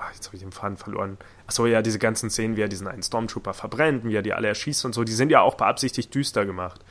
ach, 0.03 0.13
jetzt 0.13 0.27
habe 0.27 0.35
ich 0.35 0.41
den 0.41 0.51
Faden 0.51 0.77
verloren. 0.77 1.17
Achso, 1.47 1.65
ja, 1.65 1.81
diese 1.81 1.99
ganzen 1.99 2.29
Szenen, 2.29 2.55
wie 2.57 2.61
er 2.61 2.67
diesen 2.67 2.87
einen 2.87 3.03
Stormtrooper 3.03 3.53
verbrennt, 3.53 4.03
wie 4.03 4.15
er 4.15 4.21
die 4.21 4.33
alle 4.33 4.47
erschießt 4.47 4.85
und 4.85 4.93
so, 4.93 5.03
die 5.03 5.13
sind 5.13 5.29
ja 5.29 5.41
auch 5.41 5.55
beabsichtigt 5.55 6.13
düster 6.13 6.45
gemacht. 6.45 6.81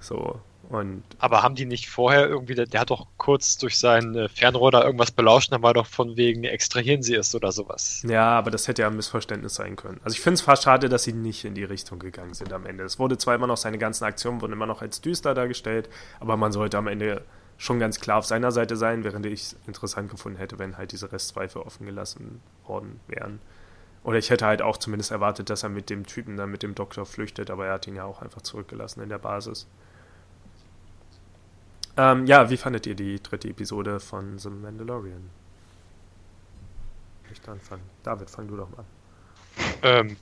So, 0.00 0.40
und. 0.68 1.02
Aber 1.18 1.42
haben 1.42 1.54
die 1.54 1.66
nicht 1.66 1.88
vorher 1.88 2.28
irgendwie, 2.28 2.54
der, 2.54 2.66
der 2.66 2.80
hat 2.80 2.90
doch 2.90 3.06
kurz 3.18 3.58
durch 3.58 3.78
sein 3.78 4.14
äh, 4.14 4.28
Fernrohr 4.28 4.70
da 4.70 4.82
irgendwas 4.82 5.10
belauscht, 5.10 5.52
dann 5.52 5.62
war 5.62 5.74
doch 5.74 5.86
von 5.86 6.16
wegen, 6.16 6.44
extrahieren 6.44 7.02
sie 7.02 7.14
es 7.14 7.34
oder 7.34 7.52
sowas. 7.52 8.02
Ja, 8.08 8.30
aber 8.30 8.50
das 8.50 8.68
hätte 8.68 8.82
ja 8.82 8.88
ein 8.88 8.96
Missverständnis 8.96 9.54
sein 9.54 9.76
können. 9.76 10.00
Also 10.02 10.14
ich 10.14 10.20
finde 10.20 10.34
es 10.34 10.40
fast 10.40 10.64
schade, 10.64 10.88
dass 10.88 11.04
sie 11.04 11.12
nicht 11.12 11.44
in 11.44 11.54
die 11.54 11.64
Richtung 11.64 11.98
gegangen 11.98 12.34
sind 12.34 12.52
am 12.52 12.66
Ende. 12.66 12.84
Es 12.84 12.98
wurde 12.98 13.18
zwar 13.18 13.34
immer 13.34 13.46
noch, 13.46 13.56
seine 13.58 13.78
ganzen 13.78 14.04
Aktionen 14.04 14.40
wurden 14.40 14.52
immer 14.52 14.66
noch 14.66 14.82
als 14.82 15.00
düster 15.00 15.34
dargestellt, 15.34 15.88
aber 16.20 16.36
man 16.36 16.52
sollte 16.52 16.78
am 16.78 16.86
Ende 16.86 17.22
schon 17.62 17.78
ganz 17.78 18.00
klar 18.00 18.18
auf 18.18 18.26
seiner 18.26 18.50
Seite 18.50 18.76
sein, 18.76 19.04
während 19.04 19.24
ich 19.24 19.40
es 19.40 19.56
interessant 19.68 20.10
gefunden 20.10 20.36
hätte, 20.36 20.58
wenn 20.58 20.76
halt 20.76 20.90
diese 20.90 21.12
Restzweifel 21.12 21.62
offen 21.62 21.86
gelassen 21.86 22.40
worden 22.66 22.98
wären. 23.06 23.38
Oder 24.02 24.18
ich 24.18 24.30
hätte 24.30 24.46
halt 24.46 24.62
auch 24.62 24.78
zumindest 24.78 25.12
erwartet, 25.12 25.48
dass 25.48 25.62
er 25.62 25.68
mit 25.68 25.88
dem 25.88 26.04
Typen 26.04 26.36
dann 26.36 26.50
mit 26.50 26.64
dem 26.64 26.74
Doktor 26.74 27.06
flüchtet, 27.06 27.52
aber 27.52 27.66
er 27.66 27.74
hat 27.74 27.86
ihn 27.86 27.94
ja 27.94 28.02
auch 28.02 28.20
einfach 28.20 28.42
zurückgelassen 28.42 29.00
in 29.00 29.08
der 29.10 29.18
Basis. 29.18 29.68
Ähm, 31.96 32.26
ja, 32.26 32.50
wie 32.50 32.56
fandet 32.56 32.84
ihr 32.88 32.96
die 32.96 33.22
dritte 33.22 33.48
Episode 33.48 34.00
von 34.00 34.40
The 34.40 34.50
Mandalorian? 34.50 35.30
Ich 37.30 37.48
anfangen. 37.48 37.84
David, 38.02 38.28
fang 38.28 38.48
du 38.48 38.56
doch 38.56 38.70
mal 38.70 38.78
an. 38.78 38.86
Ähm, 39.82 40.16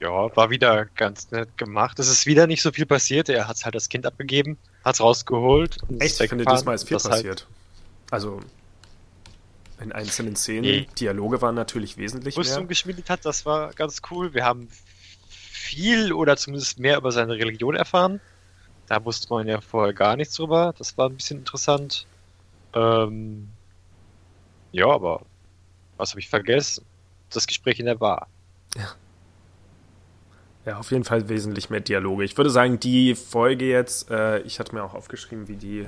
ja, 0.00 0.36
war 0.36 0.50
wieder 0.50 0.84
ganz 0.96 1.30
nett 1.30 1.56
gemacht. 1.56 1.98
Es 1.98 2.08
ist 2.08 2.26
wieder 2.26 2.46
nicht 2.46 2.60
so 2.60 2.72
viel 2.72 2.84
passiert. 2.84 3.30
Er 3.30 3.48
hat 3.48 3.64
halt 3.64 3.74
das 3.74 3.88
Kind 3.88 4.04
abgegeben, 4.04 4.58
hat 4.84 4.94
es 4.94 5.00
rausgeholt. 5.00 5.78
Echt? 5.98 6.20
Ich 6.20 6.28
finde, 6.28 6.44
diesmal 6.44 6.74
ist 6.74 6.86
viel 6.86 6.98
passiert. 6.98 7.24
Halt 7.24 7.46
also. 8.10 8.40
In 9.80 9.92
einzelnen 9.92 10.36
Szenen. 10.36 10.62
Nee. 10.62 10.86
Dialoge 10.98 11.42
waren 11.42 11.54
natürlich 11.54 11.96
wesentlich 11.96 12.36
Rüstung 12.36 12.62
mehr. 12.62 12.68
geschmiedet 12.68 13.10
hat, 13.10 13.24
das 13.24 13.44
war 13.44 13.72
ganz 13.72 14.00
cool. 14.10 14.32
Wir 14.32 14.44
haben 14.44 14.68
viel 15.28 16.12
oder 16.12 16.36
zumindest 16.36 16.78
mehr 16.78 16.96
über 16.98 17.10
seine 17.10 17.34
Religion 17.34 17.74
erfahren. 17.74 18.20
Da 18.86 19.04
wusste 19.04 19.28
man 19.30 19.48
ja 19.48 19.60
vorher 19.60 19.92
gar 19.92 20.16
nichts 20.16 20.34
drüber. 20.34 20.74
Das 20.78 20.96
war 20.96 21.08
ein 21.08 21.16
bisschen 21.16 21.38
interessant. 21.38 22.06
Ähm, 22.74 23.48
ja, 24.72 24.86
aber 24.86 25.22
was 25.96 26.10
habe 26.10 26.20
ich 26.20 26.28
vergessen? 26.28 26.84
Das 27.30 27.46
Gespräch 27.46 27.80
in 27.80 27.86
der 27.86 27.96
Bar. 27.96 28.28
Ja. 28.76 28.94
Ja, 30.66 30.78
auf 30.78 30.90
jeden 30.90 31.04
Fall 31.04 31.28
wesentlich 31.28 31.68
mehr 31.68 31.80
Dialoge. 31.80 32.24
Ich 32.24 32.36
würde 32.36 32.50
sagen, 32.50 32.80
die 32.80 33.14
Folge 33.14 33.66
jetzt, 33.66 34.10
äh, 34.10 34.40
ich 34.40 34.58
hatte 34.58 34.74
mir 34.74 34.82
auch 34.82 34.94
aufgeschrieben, 34.94 35.46
wie 35.46 35.56
die 35.56 35.86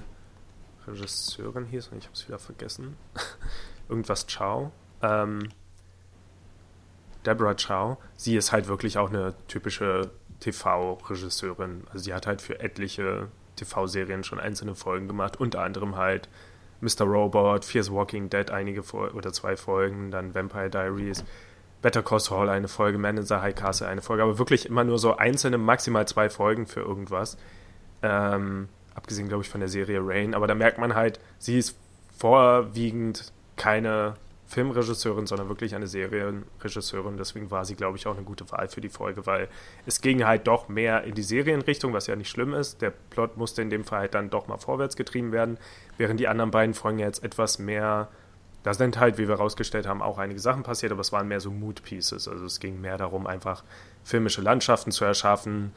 Regisseurin 0.86 1.64
hieß 1.64 1.88
und 1.88 1.98
ich 1.98 2.04
habe 2.04 2.14
es 2.14 2.28
wieder 2.28 2.38
vergessen. 2.38 2.96
Irgendwas 3.88 4.26
Chow. 4.26 4.70
Ähm, 5.02 5.48
Deborah 7.24 7.54
Chow. 7.54 7.96
Sie 8.16 8.36
ist 8.36 8.52
halt 8.52 8.68
wirklich 8.68 8.98
auch 8.98 9.08
eine 9.08 9.34
typische 9.48 10.10
TV-Regisseurin. 10.40 11.84
Also 11.90 12.04
sie 12.04 12.14
hat 12.14 12.26
halt 12.26 12.42
für 12.42 12.60
etliche 12.60 13.28
TV-Serien 13.56 14.24
schon 14.24 14.38
einzelne 14.38 14.74
Folgen 14.74 15.08
gemacht, 15.08 15.40
unter 15.40 15.62
anderem 15.62 15.96
halt 15.96 16.28
Mr. 16.80 17.04
Robot, 17.06 17.64
Fierce 17.64 17.90
Walking 17.90 18.28
Dead 18.28 18.50
einige 18.50 18.82
Fol 18.82 19.08
oder 19.08 19.32
zwei 19.32 19.56
Folgen, 19.56 20.10
dann 20.10 20.34
Vampire 20.34 20.68
Diaries, 20.68 21.24
Better 21.86 22.02
Call 22.02 22.18
Saul 22.18 22.48
eine 22.48 22.66
Folge, 22.66 22.98
Man 22.98 23.16
in 23.16 23.22
the 23.22 23.36
High 23.36 23.54
Castle 23.54 23.86
eine 23.86 24.02
Folge, 24.02 24.24
aber 24.24 24.40
wirklich 24.40 24.66
immer 24.66 24.82
nur 24.82 24.98
so 24.98 25.18
einzelne, 25.18 25.56
maximal 25.56 26.08
zwei 26.08 26.28
Folgen 26.28 26.66
für 26.66 26.80
irgendwas. 26.80 27.38
Ähm, 28.02 28.68
abgesehen, 28.96 29.28
glaube 29.28 29.44
ich, 29.44 29.48
von 29.48 29.60
der 29.60 29.68
Serie 29.68 30.00
Rain. 30.02 30.34
Aber 30.34 30.48
da 30.48 30.56
merkt 30.56 30.78
man 30.78 30.96
halt, 30.96 31.20
sie 31.38 31.56
ist 31.56 31.78
vorwiegend 32.18 33.32
keine 33.54 34.14
Filmregisseurin, 34.48 35.28
sondern 35.28 35.48
wirklich 35.48 35.76
eine 35.76 35.86
Serienregisseurin. 35.86 37.18
Deswegen 37.18 37.52
war 37.52 37.64
sie, 37.64 37.76
glaube 37.76 37.98
ich, 37.98 38.08
auch 38.08 38.16
eine 38.16 38.24
gute 38.24 38.50
Wahl 38.50 38.66
für 38.66 38.80
die 38.80 38.88
Folge, 38.88 39.24
weil 39.24 39.46
es 39.86 40.00
ging 40.00 40.24
halt 40.24 40.48
doch 40.48 40.68
mehr 40.68 41.04
in 41.04 41.14
die 41.14 41.22
Serienrichtung, 41.22 41.92
was 41.92 42.08
ja 42.08 42.16
nicht 42.16 42.30
schlimm 42.30 42.52
ist. 42.52 42.82
Der 42.82 42.90
Plot 42.90 43.36
musste 43.36 43.62
in 43.62 43.70
dem 43.70 43.84
Fall 43.84 44.00
halt 44.00 44.14
dann 44.14 44.28
doch 44.28 44.48
mal 44.48 44.58
vorwärts 44.58 44.96
getrieben 44.96 45.30
werden, 45.30 45.56
während 45.98 46.18
die 46.18 46.26
anderen 46.26 46.50
beiden 46.50 46.74
Folgen 46.74 46.98
jetzt 46.98 47.22
etwas 47.22 47.60
mehr. 47.60 48.08
Da 48.66 48.74
sind 48.74 48.98
halt, 48.98 49.16
wie 49.16 49.28
wir 49.28 49.36
rausgestellt 49.36 49.86
haben, 49.86 50.02
auch 50.02 50.18
einige 50.18 50.40
Sachen 50.40 50.64
passiert, 50.64 50.90
aber 50.90 51.00
es 51.00 51.12
waren 51.12 51.28
mehr 51.28 51.38
so 51.38 51.52
Mood 51.52 51.84
Pieces. 51.84 52.26
Also 52.26 52.44
es 52.44 52.58
ging 52.58 52.80
mehr 52.80 52.98
darum, 52.98 53.28
einfach 53.28 53.62
filmische 54.02 54.40
Landschaften 54.40 54.90
zu 54.90 55.04
erschaffen, 55.04 55.70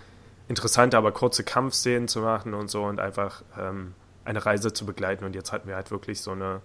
interessante, 0.47 0.97
aber 0.97 1.11
kurze 1.11 1.43
Kampfszenen 1.43 2.07
zu 2.07 2.21
machen 2.21 2.55
und 2.55 2.71
so 2.71 2.85
und 2.85 2.99
einfach 2.99 3.43
ähm, 3.59 3.93
eine 4.25 4.43
Reise 4.43 4.73
zu 4.73 4.87
begleiten. 4.87 5.23
Und 5.23 5.35
jetzt 5.35 5.51
hatten 5.51 5.67
wir 5.67 5.75
halt 5.75 5.91
wirklich 5.91 6.21
so 6.21 6.31
eine 6.31 6.61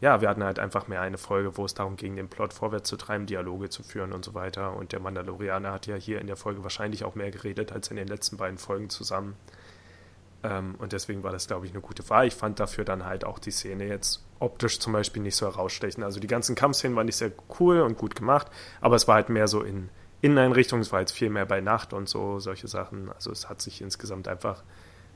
ja, 0.00 0.22
wir 0.22 0.30
hatten 0.30 0.44
halt 0.44 0.58
einfach 0.58 0.88
mehr 0.88 1.02
eine 1.02 1.18
Folge, 1.18 1.58
wo 1.58 1.66
es 1.66 1.74
darum 1.74 1.96
ging, 1.96 2.16
den 2.16 2.28
Plot 2.28 2.54
vorwärts 2.54 2.88
zu 2.88 2.96
treiben, 2.96 3.26
Dialoge 3.26 3.68
zu 3.68 3.82
führen 3.82 4.12
und 4.12 4.24
so 4.24 4.32
weiter. 4.32 4.74
Und 4.74 4.92
der 4.92 5.00
Mandalorianer 5.00 5.72
hat 5.72 5.86
ja 5.86 5.96
hier 5.96 6.20
in 6.22 6.26
der 6.26 6.36
Folge 6.36 6.62
wahrscheinlich 6.62 7.04
auch 7.04 7.14
mehr 7.14 7.30
geredet 7.30 7.70
als 7.70 7.88
in 7.88 7.96
den 7.96 8.08
letzten 8.08 8.38
beiden 8.38 8.58
Folgen 8.58 8.88
zusammen. 8.90 9.36
Ähm, 10.44 10.74
und 10.78 10.92
deswegen 10.92 11.22
war 11.22 11.32
das, 11.32 11.46
glaube 11.46 11.64
ich, 11.64 11.72
eine 11.72 11.80
gute 11.80 12.08
Wahl. 12.10 12.26
Ich 12.26 12.34
fand 12.34 12.60
dafür 12.60 12.84
dann 12.84 13.06
halt 13.06 13.24
auch 13.24 13.38
die 13.38 13.50
Szene 13.50 13.86
jetzt 13.86 14.22
optisch 14.40 14.78
zum 14.78 14.92
Beispiel 14.92 15.22
nicht 15.22 15.36
so 15.36 15.46
herausstechen. 15.46 16.04
Also 16.04 16.20
die 16.20 16.26
ganzen 16.26 16.54
Kampfszenen 16.54 16.96
waren 16.96 17.06
nicht 17.06 17.16
sehr 17.16 17.32
cool 17.58 17.80
und 17.80 17.96
gut 17.96 18.14
gemacht, 18.14 18.48
aber 18.82 18.94
es 18.96 19.08
war 19.08 19.14
halt 19.16 19.30
mehr 19.30 19.48
so 19.48 19.62
in 19.62 19.88
Inneneinrichtung, 20.20 20.80
es 20.80 20.92
war 20.92 21.00
jetzt 21.00 21.12
viel 21.12 21.30
mehr 21.30 21.46
bei 21.46 21.60
Nacht 21.60 21.92
und 21.92 22.08
so, 22.08 22.38
solche 22.38 22.68
Sachen. 22.68 23.10
Also 23.12 23.30
es 23.30 23.48
hat 23.48 23.62
sich 23.62 23.80
insgesamt 23.80 24.28
einfach 24.28 24.62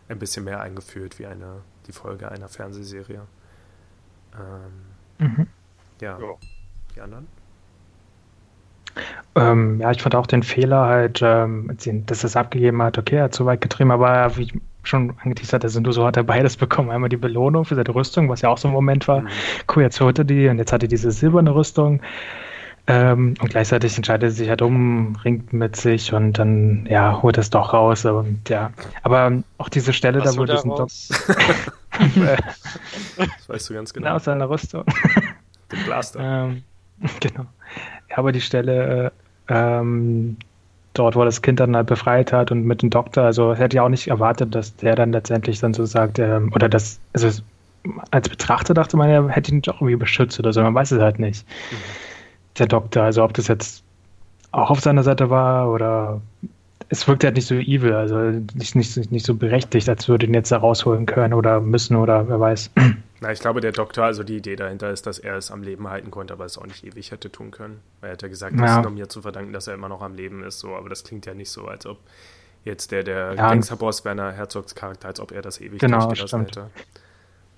ein 0.09 0.19
bisschen 0.19 0.45
mehr 0.45 0.61
eingefühlt 0.61 1.19
wie 1.19 1.27
eine, 1.27 1.62
die 1.87 1.93
Folge 1.93 2.31
einer 2.31 2.49
Fernsehserie. 2.49 3.23
Ähm, 4.35 5.27
mhm. 5.27 5.47
ja. 6.01 6.19
ja. 6.19 6.35
Die 6.97 7.01
anderen? 7.03 7.27
Ähm, 9.35 9.81
ja, 9.81 9.91
ich 9.91 10.03
fand 10.03 10.14
auch 10.14 10.27
den 10.27 10.43
Fehler 10.43 10.87
halt, 10.87 11.21
ähm, 11.23 11.77
dass 12.07 12.25
es 12.25 12.35
abgegeben 12.35 12.83
hat, 12.83 12.99
okay, 12.99 13.17
er 13.17 13.25
hat 13.25 13.35
zu 13.35 13.47
weit 13.47 13.61
getrieben, 13.61 13.91
aber 13.91 14.37
wie 14.37 14.45
ich 14.45 14.55
schon 14.83 15.14
angeteasert 15.23 15.64
hatte, 15.64 15.69
sind 15.69 15.91
so 15.93 16.07
hat 16.07 16.17
er 16.17 16.25
beides 16.25 16.57
bekommen. 16.57 16.91
Einmal 16.91 17.09
die 17.09 17.17
Belohnung 17.17 17.64
für 17.64 17.75
seine 17.75 17.95
Rüstung, 17.95 18.29
was 18.29 18.43
ja 18.43 18.49
auch 18.49 18.59
so 18.59 18.69
ein 18.69 18.75
Moment 18.75 19.09
war. 19.09 19.23
Mhm. 19.23 19.29
Cool, 19.75 19.83
jetzt 19.83 20.01
holt 20.01 20.19
er 20.19 20.25
die 20.25 20.49
und 20.49 20.59
jetzt 20.59 20.73
hat 20.73 20.83
er 20.83 20.88
diese 20.88 21.11
silberne 21.11 21.55
Rüstung. 21.55 22.01
Ähm, 22.87 23.35
und 23.41 23.51
gleichzeitig 23.51 23.97
entscheidet 23.97 24.31
er 24.31 24.31
sich 24.31 24.49
halt 24.49 24.62
um, 24.62 25.14
ringt 25.17 25.53
mit 25.53 25.77
sich 25.77 26.14
und 26.14 26.38
dann, 26.38 26.87
ja, 26.88 27.21
holt 27.21 27.37
es 27.37 27.51
doch 27.51 27.75
raus. 27.75 28.07
Und 28.07 28.49
ja, 28.49 28.71
aber 29.03 29.43
auch 29.59 29.69
diese 29.69 29.93
Stelle 29.93 30.21
was 30.21 30.35
da, 30.35 30.41
wo 30.41 30.45
diesen 30.47 30.71
Doc. 30.71 30.88
das 33.19 33.49
weißt 33.49 33.69
du 33.69 33.75
ganz 33.75 33.93
genau. 33.93 34.14
Aus 34.14 34.25
seiner 34.25 34.49
Rüstung. 34.49 34.85
Den 35.71 35.85
Blaster. 35.85 36.21
ähm, 36.23 36.62
genau. 37.21 37.47
Ja, 38.11 38.19
aber 38.19 38.33
die 38.33 38.41
Stelle, 38.41 39.12
äh, 39.49 39.55
ähm, 39.55 40.37
dort, 40.99 41.17
wo 41.17 41.25
das 41.25 41.43
Kind 41.43 41.61
dann 41.61 41.77
halt 41.77 41.87
befreit 41.87 42.33
hat 42.33 42.51
und 42.51 42.65
mit 42.65 42.83
dem 42.83 42.91
Doktor, 42.91 43.25
also 43.25 43.55
hätte 43.55 43.77
ich 43.77 43.81
auch 43.81 43.89
nicht 43.89 44.09
erwartet, 44.09 44.55
dass 44.55 44.77
der 44.77 44.97
dann 44.97 45.13
letztendlich 45.13 45.61
dann 45.61 45.75
so 45.75 45.85
sagt, 45.85 46.19
ähm, 46.19 46.53
oder 46.55 46.69
das, 46.69 47.01
also 47.13 47.43
als 48.11 48.29
Betrachter 48.29 48.75
dachte 48.75 48.97
man, 48.97 49.09
er 49.09 49.29
hätte 49.29 49.53
ihn 49.53 49.63
doch 49.63 49.77
irgendwie 49.81 49.97
beschützt 49.97 50.39
oder 50.39 50.53
so, 50.53 50.63
man 50.63 50.75
weiß 50.75 50.93
es 50.93 51.01
halt 51.01 51.19
nicht. 51.19 51.47
Mhm. 51.71 51.77
Der 52.59 52.67
Doktor, 52.67 53.05
also 53.05 53.23
ob 53.25 53.35
das 53.35 53.49
jetzt 53.49 53.83
auch 54.51 54.71
auf 54.71 54.81
seiner 54.81 55.03
Seite 55.03 55.31
war 55.31 55.71
oder 55.71 56.21
es 56.89 57.07
wirkt 57.07 57.25
halt 57.25 57.37
nicht 57.37 57.47
so 57.47 57.55
evil, 57.55 57.93
also 57.93 58.17
nicht, 58.55 58.75
nicht, 58.75 59.13
nicht 59.13 59.27
so 59.27 59.35
berechtigt, 59.35 59.89
als 59.89 60.09
würde 60.09 60.27
ihn 60.27 60.35
jetzt 60.35 60.51
da 60.51 60.59
rausholen 60.59 61.07
können 61.07 61.35
oder 61.35 61.61
müssen 61.61 61.97
oder 61.97 62.29
wer 62.29 62.41
weiß. 62.41 62.71
Na, 63.20 63.33
ich 63.33 63.40
glaube, 63.40 63.61
der 63.61 63.72
Doktor, 63.72 64.04
also 64.04 64.22
die 64.22 64.37
Idee 64.37 64.54
dahinter 64.54 64.90
ist, 64.90 65.07
dass 65.07 65.18
er 65.18 65.37
es 65.37 65.50
am 65.50 65.62
Leben 65.62 65.88
halten 65.88 66.11
konnte, 66.11 66.33
aber 66.35 66.44
es 66.44 66.57
auch 66.57 66.66
nicht 66.66 66.85
ewig 66.85 67.11
hätte 67.11 67.33
tun 67.33 67.50
können. 67.50 67.81
Er 68.00 68.11
hätte 68.11 68.28
gesagt, 68.28 68.54
ja. 68.54 68.62
das 68.62 68.76
ist 68.76 68.83
nur 68.83 68.92
mir 68.92 69.09
zu 69.09 69.22
verdanken, 69.22 69.52
dass 69.52 69.66
er 69.66 69.74
immer 69.74 69.88
noch 69.88 70.02
am 70.02 70.14
Leben 70.14 70.44
ist, 70.44 70.61
so, 70.61 70.76
aber 70.76 70.88
das 70.88 71.02
klingt 71.02 71.26
ja 71.26 71.35
nicht 71.35 71.50
so, 71.50 71.66
als 71.66 71.87
ob 71.87 71.98
jetzt 72.64 72.92
der, 72.92 73.02
der 73.02 73.35
ja, 73.35 73.48
Gangsterboss 73.48 74.04
Werner 74.04 74.33
Herzogs 74.33 74.74
Charakter, 74.74 75.09
als 75.09 75.20
ob 75.20 75.33
er 75.33 75.42
das 75.42 75.61
ewig 75.61 75.81
genau, 75.81 76.07
durchgelassen 76.07 76.40
hätte. 76.42 76.70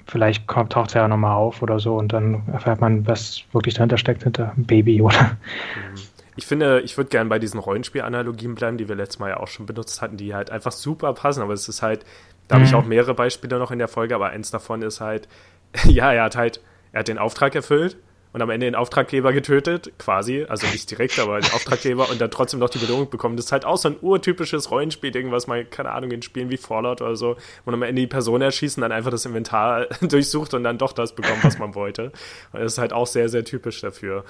Vielleicht 0.06 0.46
kommt, 0.46 0.72
taucht 0.72 0.94
er 0.94 1.02
ja 1.02 1.08
nochmal 1.08 1.36
auf 1.36 1.62
oder 1.62 1.78
so 1.78 1.96
und 1.96 2.12
dann 2.12 2.48
erfährt 2.52 2.80
man, 2.80 3.06
was 3.06 3.42
wirklich 3.52 3.74
dahinter 3.74 3.98
steckt, 3.98 4.22
hinter 4.22 4.54
Baby, 4.56 5.02
oder? 5.02 5.22
Mhm. 5.22 6.00
Ich 6.36 6.46
finde, 6.46 6.80
ich 6.80 6.96
würde 6.96 7.10
gerne 7.10 7.28
bei 7.28 7.38
diesen 7.38 7.60
Rollenspielanalogien 7.60 8.54
bleiben, 8.54 8.78
die 8.78 8.88
wir 8.88 8.96
letztes 8.96 9.18
Mal 9.18 9.28
ja 9.28 9.36
auch 9.36 9.48
schon 9.48 9.66
benutzt 9.66 10.00
hatten, 10.00 10.16
die 10.16 10.34
halt 10.34 10.50
einfach 10.50 10.72
super 10.72 11.12
passen. 11.12 11.42
Aber 11.42 11.52
es 11.52 11.68
ist 11.68 11.82
halt, 11.82 12.06
da 12.50 12.56
mhm. 12.56 12.60
habe 12.60 12.68
ich 12.68 12.74
auch 12.74 12.84
mehrere 12.84 13.14
Beispiele 13.14 13.58
noch 13.58 13.70
in 13.70 13.78
der 13.78 13.86
Folge, 13.86 14.14
aber 14.14 14.30
eins 14.30 14.50
davon 14.50 14.82
ist 14.82 15.00
halt, 15.00 15.28
ja, 15.84 16.12
er 16.12 16.24
hat 16.24 16.36
halt, 16.36 16.60
er 16.92 17.00
hat 17.00 17.08
den 17.08 17.18
Auftrag 17.18 17.54
erfüllt 17.54 17.96
und 18.32 18.42
am 18.42 18.50
Ende 18.50 18.66
den 18.66 18.74
Auftraggeber 18.74 19.32
getötet, 19.32 19.92
quasi, 19.98 20.44
also 20.48 20.66
nicht 20.66 20.90
direkt, 20.90 21.20
aber 21.20 21.40
den 21.40 21.52
Auftraggeber 21.52 22.10
und 22.10 22.20
dann 22.20 22.30
trotzdem 22.32 22.58
noch 22.58 22.68
die 22.68 22.78
Belohnung 22.78 23.08
bekommen. 23.08 23.36
Das 23.36 23.46
ist 23.46 23.52
halt 23.52 23.64
auch 23.64 23.76
so 23.76 23.88
ein 23.88 23.96
urtypisches 24.00 24.72
Rollenspiel, 24.72 25.14
irgendwas 25.14 25.46
mal, 25.46 25.64
keine 25.64 25.92
Ahnung, 25.92 26.10
in 26.10 26.22
Spielen 26.22 26.50
wie 26.50 26.56
Fallout 26.56 27.02
oder 27.02 27.14
so, 27.14 27.36
wo 27.64 27.70
am 27.70 27.82
Ende 27.82 28.02
die 28.02 28.08
Person 28.08 28.42
erschießen, 28.42 28.80
dann 28.80 28.90
einfach 28.90 29.12
das 29.12 29.26
Inventar 29.26 29.86
durchsucht 30.00 30.52
und 30.54 30.64
dann 30.64 30.76
doch 30.76 30.92
das 30.92 31.14
bekommt, 31.14 31.44
was 31.44 31.58
man 31.58 31.76
wollte. 31.76 32.12
Und 32.52 32.60
das 32.60 32.72
ist 32.72 32.78
halt 32.78 32.92
auch 32.92 33.06
sehr, 33.06 33.28
sehr 33.28 33.44
typisch 33.44 33.80
dafür 33.80 34.24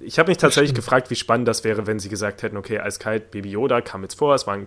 ich 0.00 0.18
habe 0.18 0.30
mich 0.30 0.38
tatsächlich 0.38 0.74
gefragt, 0.74 1.10
wie 1.10 1.16
spannend 1.16 1.48
das 1.48 1.64
wäre, 1.64 1.86
wenn 1.86 1.98
sie 1.98 2.08
gesagt 2.08 2.42
hätten, 2.42 2.56
okay, 2.56 2.78
eiskalt, 2.78 3.30
Baby 3.30 3.50
Yoda 3.50 3.80
kam 3.80 4.02
jetzt 4.02 4.14
vor, 4.14 4.34
es 4.34 4.46
war 4.46 4.54
ein, 4.54 4.66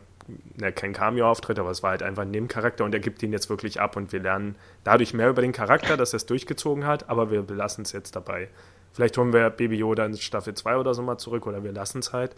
ne, 0.58 0.72
kein 0.72 0.94
Cameo-Auftritt, 0.94 1.60
aber 1.60 1.70
es 1.72 1.84
war 1.84 1.92
halt 1.92 2.04
einfach 2.04 2.24
ein 2.24 2.32
Nebencharakter 2.32 2.84
und 2.86 2.94
er 2.94 3.00
gibt 3.00 3.22
ihn 3.24 3.32
jetzt 3.32 3.50
wirklich 3.50 3.80
ab 3.80 3.96
und 3.96 4.12
wir 4.12 4.20
lernen 4.20 4.56
dadurch 4.84 5.14
mehr 5.14 5.30
über 5.30 5.42
den 5.42 5.52
Charakter, 5.52 5.98
dass 5.98 6.14
er 6.14 6.18
es 6.18 6.26
durchgezogen 6.26 6.86
hat, 6.86 7.10
aber 7.10 7.32
wir 7.32 7.42
belassen 7.42 7.84
es 7.84 7.92
jetzt 7.92 8.16
dabei. 8.16 8.50
Vielleicht 8.94 9.18
holen 9.18 9.34
wir 9.34 9.50
Baby 9.50 9.78
Yoda 9.78 10.06
in 10.06 10.18
Staffel 10.18 10.54
2 10.54 10.78
oder 10.78 10.94
so 10.94 11.02
mal 11.02 11.18
zurück 11.18 11.48
oder 11.48 11.64
wir 11.64 11.72
lassen 11.72 12.00
es 12.00 12.14
halt. 12.14 12.36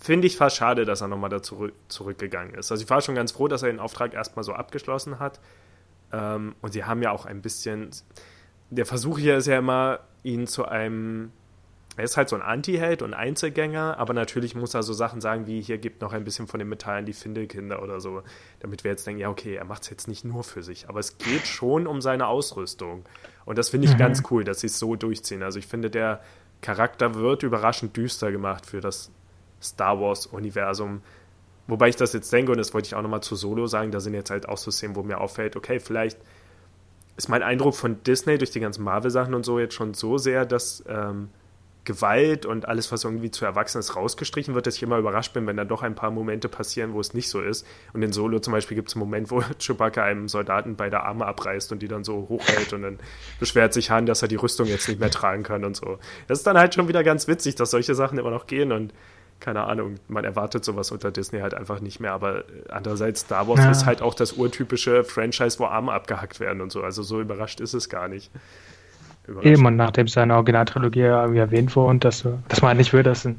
Finde 0.00 0.26
ich 0.26 0.36
fast 0.36 0.56
schade, 0.56 0.84
dass 0.84 1.00
er 1.00 1.08
nochmal 1.08 1.30
da 1.30 1.42
zurück, 1.42 1.74
zurückgegangen 1.88 2.54
ist. 2.54 2.70
Also 2.70 2.82
ich 2.82 2.90
war 2.90 3.00
schon 3.00 3.14
ganz 3.14 3.32
froh, 3.32 3.48
dass 3.48 3.62
er 3.62 3.70
den 3.70 3.80
Auftrag 3.80 4.14
erstmal 4.14 4.44
so 4.44 4.52
abgeschlossen 4.52 5.18
hat. 5.18 5.40
Ähm, 6.12 6.54
und 6.60 6.72
sie 6.72 6.84
haben 6.84 7.02
ja 7.02 7.10
auch 7.10 7.26
ein 7.26 7.42
bisschen. 7.42 7.90
Der 8.70 8.86
Versuch 8.86 9.18
hier 9.18 9.36
ist 9.36 9.46
ja 9.46 9.58
immer, 9.58 10.00
ihn 10.22 10.46
zu 10.46 10.64
einem 10.64 11.32
er 11.96 12.04
ist 12.04 12.16
halt 12.16 12.28
so 12.30 12.36
ein 12.36 12.42
Anti-Held 12.42 13.02
und 13.02 13.12
Einzelgänger, 13.12 13.98
aber 13.98 14.14
natürlich 14.14 14.54
muss 14.54 14.72
er 14.72 14.82
so 14.82 14.94
Sachen 14.94 15.20
sagen 15.20 15.46
wie, 15.46 15.60
hier 15.60 15.76
gibt 15.76 16.00
noch 16.00 16.14
ein 16.14 16.24
bisschen 16.24 16.46
von 16.46 16.58
dem 16.58 16.70
Metall 16.70 16.98
an 16.98 17.06
die 17.06 17.12
Findelkinder 17.12 17.82
oder 17.82 18.00
so, 18.00 18.22
damit 18.60 18.82
wir 18.82 18.90
jetzt 18.90 19.06
denken, 19.06 19.20
ja, 19.20 19.28
okay, 19.28 19.54
er 19.56 19.64
macht 19.64 19.82
es 19.82 19.90
jetzt 19.90 20.08
nicht 20.08 20.24
nur 20.24 20.42
für 20.42 20.62
sich, 20.62 20.88
aber 20.88 21.00
es 21.00 21.18
geht 21.18 21.46
schon 21.46 21.86
um 21.86 22.00
seine 22.00 22.28
Ausrüstung. 22.28 23.04
Und 23.44 23.58
das 23.58 23.68
finde 23.68 23.88
ich 23.88 23.94
mhm. 23.94 23.98
ganz 23.98 24.22
cool, 24.30 24.44
dass 24.44 24.60
sie 24.60 24.68
es 24.68 24.78
so 24.78 24.96
durchziehen. 24.96 25.42
Also 25.42 25.58
ich 25.58 25.66
finde, 25.66 25.90
der 25.90 26.22
Charakter 26.62 27.14
wird 27.14 27.42
überraschend 27.42 27.94
düster 27.96 28.32
gemacht 28.32 28.64
für 28.64 28.80
das 28.80 29.10
Star 29.60 30.00
Wars-Universum. 30.00 31.02
Wobei 31.66 31.88
ich 31.88 31.96
das 31.96 32.14
jetzt 32.14 32.32
denke, 32.32 32.52
und 32.52 32.58
das 32.58 32.72
wollte 32.72 32.86
ich 32.86 32.94
auch 32.94 33.02
nochmal 33.02 33.22
zu 33.22 33.36
Solo 33.36 33.66
sagen, 33.66 33.90
da 33.90 34.00
sind 34.00 34.14
jetzt 34.14 34.30
halt 34.30 34.48
auch 34.48 34.58
so 34.58 34.70
Szenen, 34.70 34.96
wo 34.96 35.02
mir 35.02 35.20
auffällt, 35.20 35.56
okay, 35.56 35.78
vielleicht 35.78 36.18
ist 37.16 37.28
mein 37.28 37.42
Eindruck 37.42 37.74
von 37.74 38.02
Disney 38.02 38.38
durch 38.38 38.50
die 38.50 38.60
ganzen 38.60 38.82
Marvel-Sachen 38.82 39.34
und 39.34 39.44
so 39.44 39.58
jetzt 39.58 39.74
schon 39.74 39.92
so 39.92 40.16
sehr, 40.16 40.46
dass 40.46 40.82
ähm, 40.88 41.28
Gewalt 41.84 42.46
und 42.46 42.68
alles, 42.68 42.92
was 42.92 43.02
irgendwie 43.02 43.30
zu 43.32 43.44
erwachsen 43.44 43.78
ist, 43.78 43.96
rausgestrichen 43.96 44.54
wird, 44.54 44.66
dass 44.66 44.76
ich 44.76 44.82
immer 44.82 44.98
überrascht 44.98 45.32
bin, 45.32 45.46
wenn 45.46 45.56
dann 45.56 45.66
doch 45.66 45.82
ein 45.82 45.96
paar 45.96 46.12
Momente 46.12 46.48
passieren, 46.48 46.92
wo 46.92 47.00
es 47.00 47.12
nicht 47.12 47.28
so 47.28 47.40
ist. 47.40 47.66
Und 47.92 48.02
in 48.02 48.12
Solo 48.12 48.38
zum 48.38 48.52
Beispiel 48.52 48.76
gibt 48.76 48.88
es 48.88 48.94
einen 48.94 49.00
Moment, 49.00 49.30
wo 49.30 49.42
Chewbacca 49.58 50.04
einem 50.04 50.28
Soldaten 50.28 50.76
beide 50.76 51.00
Arme 51.00 51.26
abreißt 51.26 51.72
und 51.72 51.82
die 51.82 51.88
dann 51.88 52.04
so 52.04 52.26
hochhält 52.28 52.72
und 52.72 52.82
dann 52.82 52.98
beschwert 53.40 53.72
sich 53.72 53.90
Han, 53.90 54.06
dass 54.06 54.22
er 54.22 54.28
die 54.28 54.36
Rüstung 54.36 54.66
jetzt 54.68 54.88
nicht 54.88 55.00
mehr 55.00 55.10
tragen 55.10 55.42
kann 55.42 55.64
und 55.64 55.76
so. 55.76 55.98
Das 56.28 56.38
ist 56.38 56.46
dann 56.46 56.56
halt 56.56 56.74
schon 56.74 56.86
wieder 56.86 57.02
ganz 57.02 57.26
witzig, 57.26 57.56
dass 57.56 57.72
solche 57.72 57.96
Sachen 57.96 58.18
immer 58.18 58.30
noch 58.30 58.46
gehen 58.46 58.70
und 58.70 58.92
keine 59.42 59.64
Ahnung, 59.64 59.96
man 60.06 60.24
erwartet 60.24 60.64
sowas 60.64 60.92
unter 60.92 61.10
Disney 61.10 61.40
halt 61.40 61.52
einfach 61.52 61.80
nicht 61.80 61.98
mehr. 61.98 62.12
Aber 62.12 62.44
andererseits, 62.68 63.22
Star 63.22 63.48
Wars 63.48 63.58
ja. 63.58 63.72
ist 63.72 63.86
halt 63.86 64.00
auch 64.00 64.14
das 64.14 64.34
urtypische 64.34 65.02
Franchise, 65.02 65.58
wo 65.58 65.64
Arme 65.64 65.92
abgehackt 65.92 66.38
werden 66.38 66.60
und 66.60 66.70
so. 66.70 66.84
Also 66.84 67.02
so 67.02 67.20
überrascht 67.20 67.58
ist 67.58 67.74
es 67.74 67.88
gar 67.88 68.06
nicht. 68.06 68.30
Eben, 69.42 69.66
und 69.66 69.76
nachdem 69.76 70.08
seine 70.08 70.34
Originaltrilogie 70.34 71.02
erwähnt 71.02 71.74
wurde 71.76 71.88
und 71.88 72.04
dass, 72.04 72.26
dass 72.48 72.60
man 72.60 72.70
halt 72.70 72.78
nicht 72.78 72.92
will, 72.92 73.02
dass, 73.02 73.24
äh, 73.24 73.34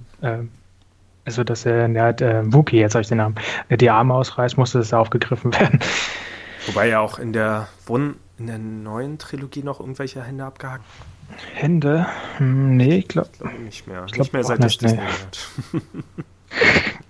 also 1.25 1.43
dass 1.43 1.65
er, 1.65 1.89
ja, 1.89 2.09
äh, 2.09 2.43
Wookie, 2.53 2.79
jetzt 2.79 2.95
habe 2.95 3.01
ich 3.01 3.09
den 3.09 3.17
Namen, 3.17 3.35
die 3.69 3.89
Arme 3.89 4.13
ausreißt, 4.13 4.57
musste 4.57 4.77
das 4.79 4.93
aufgegriffen 4.93 5.53
werden. 5.59 5.79
Wobei 6.67 6.87
ja 6.87 6.99
auch 7.01 7.19
in 7.19 7.33
der, 7.33 7.67
wurden 7.85 8.15
in 8.37 8.47
der 8.47 8.57
neuen 8.57 9.19
Trilogie 9.19 9.63
noch 9.63 9.79
irgendwelche 9.79 10.23
Hände 10.23 10.45
abgehackt? 10.45 10.85
Hände? 11.53 12.07
Hm, 12.37 12.77
nee, 12.77 12.97
ich 12.99 13.07
glaube 13.07 13.29
glaub 13.37 13.59
nicht 13.59 13.87
mehr. 13.87 14.03
Ich 14.05 14.13
glaub 14.13 14.25
nicht 14.25 14.33
mehr 14.33 14.43
seit 14.43 14.59
nicht, 14.59 14.81
Disney 14.81 14.99
nee. 15.73 15.81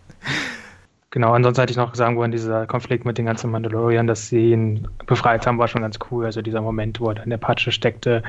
Genau, 1.13 1.31
ansonsten 1.31 1.61
hätte 1.61 1.69
ich 1.69 1.77
noch 1.77 1.93
sagen 1.93 2.17
wollen, 2.17 2.31
dieser 2.31 2.65
Konflikt 2.65 3.05
mit 3.05 3.19
den 3.19 3.27
ganzen 3.27 3.51
Mandalorian, 3.51 4.07
dass 4.07 4.29
sie 4.29 4.49
ihn 4.49 4.87
befreit 5.05 5.45
haben, 5.45 5.59
war 5.59 5.67
schon 5.67 5.83
ganz 5.83 5.99
cool. 6.09 6.25
Also 6.25 6.41
dieser 6.41 6.59
Moment, 6.59 6.99
wo 6.99 7.11
er 7.11 7.23
in 7.23 7.29
der 7.29 7.37
Patsche 7.37 7.71
steckte, 7.71 8.23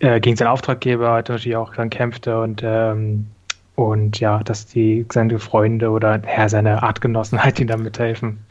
äh, 0.00 0.20
gegen 0.20 0.36
seinen 0.36 0.48
Auftraggeber, 0.48 1.08
natürlich 1.08 1.56
auch 1.56 1.74
dann 1.74 1.88
kämpfte 1.88 2.38
und 2.38 2.60
ähm, 2.62 3.28
und 3.76 4.20
ja, 4.20 4.42
dass 4.42 4.66
die 4.66 5.06
seine 5.10 5.38
Freunde 5.38 5.88
oder 5.88 6.20
ja, 6.26 6.50
seine 6.50 6.82
Artgenossen 6.82 7.42
halt 7.44 7.58
ihm 7.60 7.68
da 7.68 7.78
mithelfen. 7.78 8.44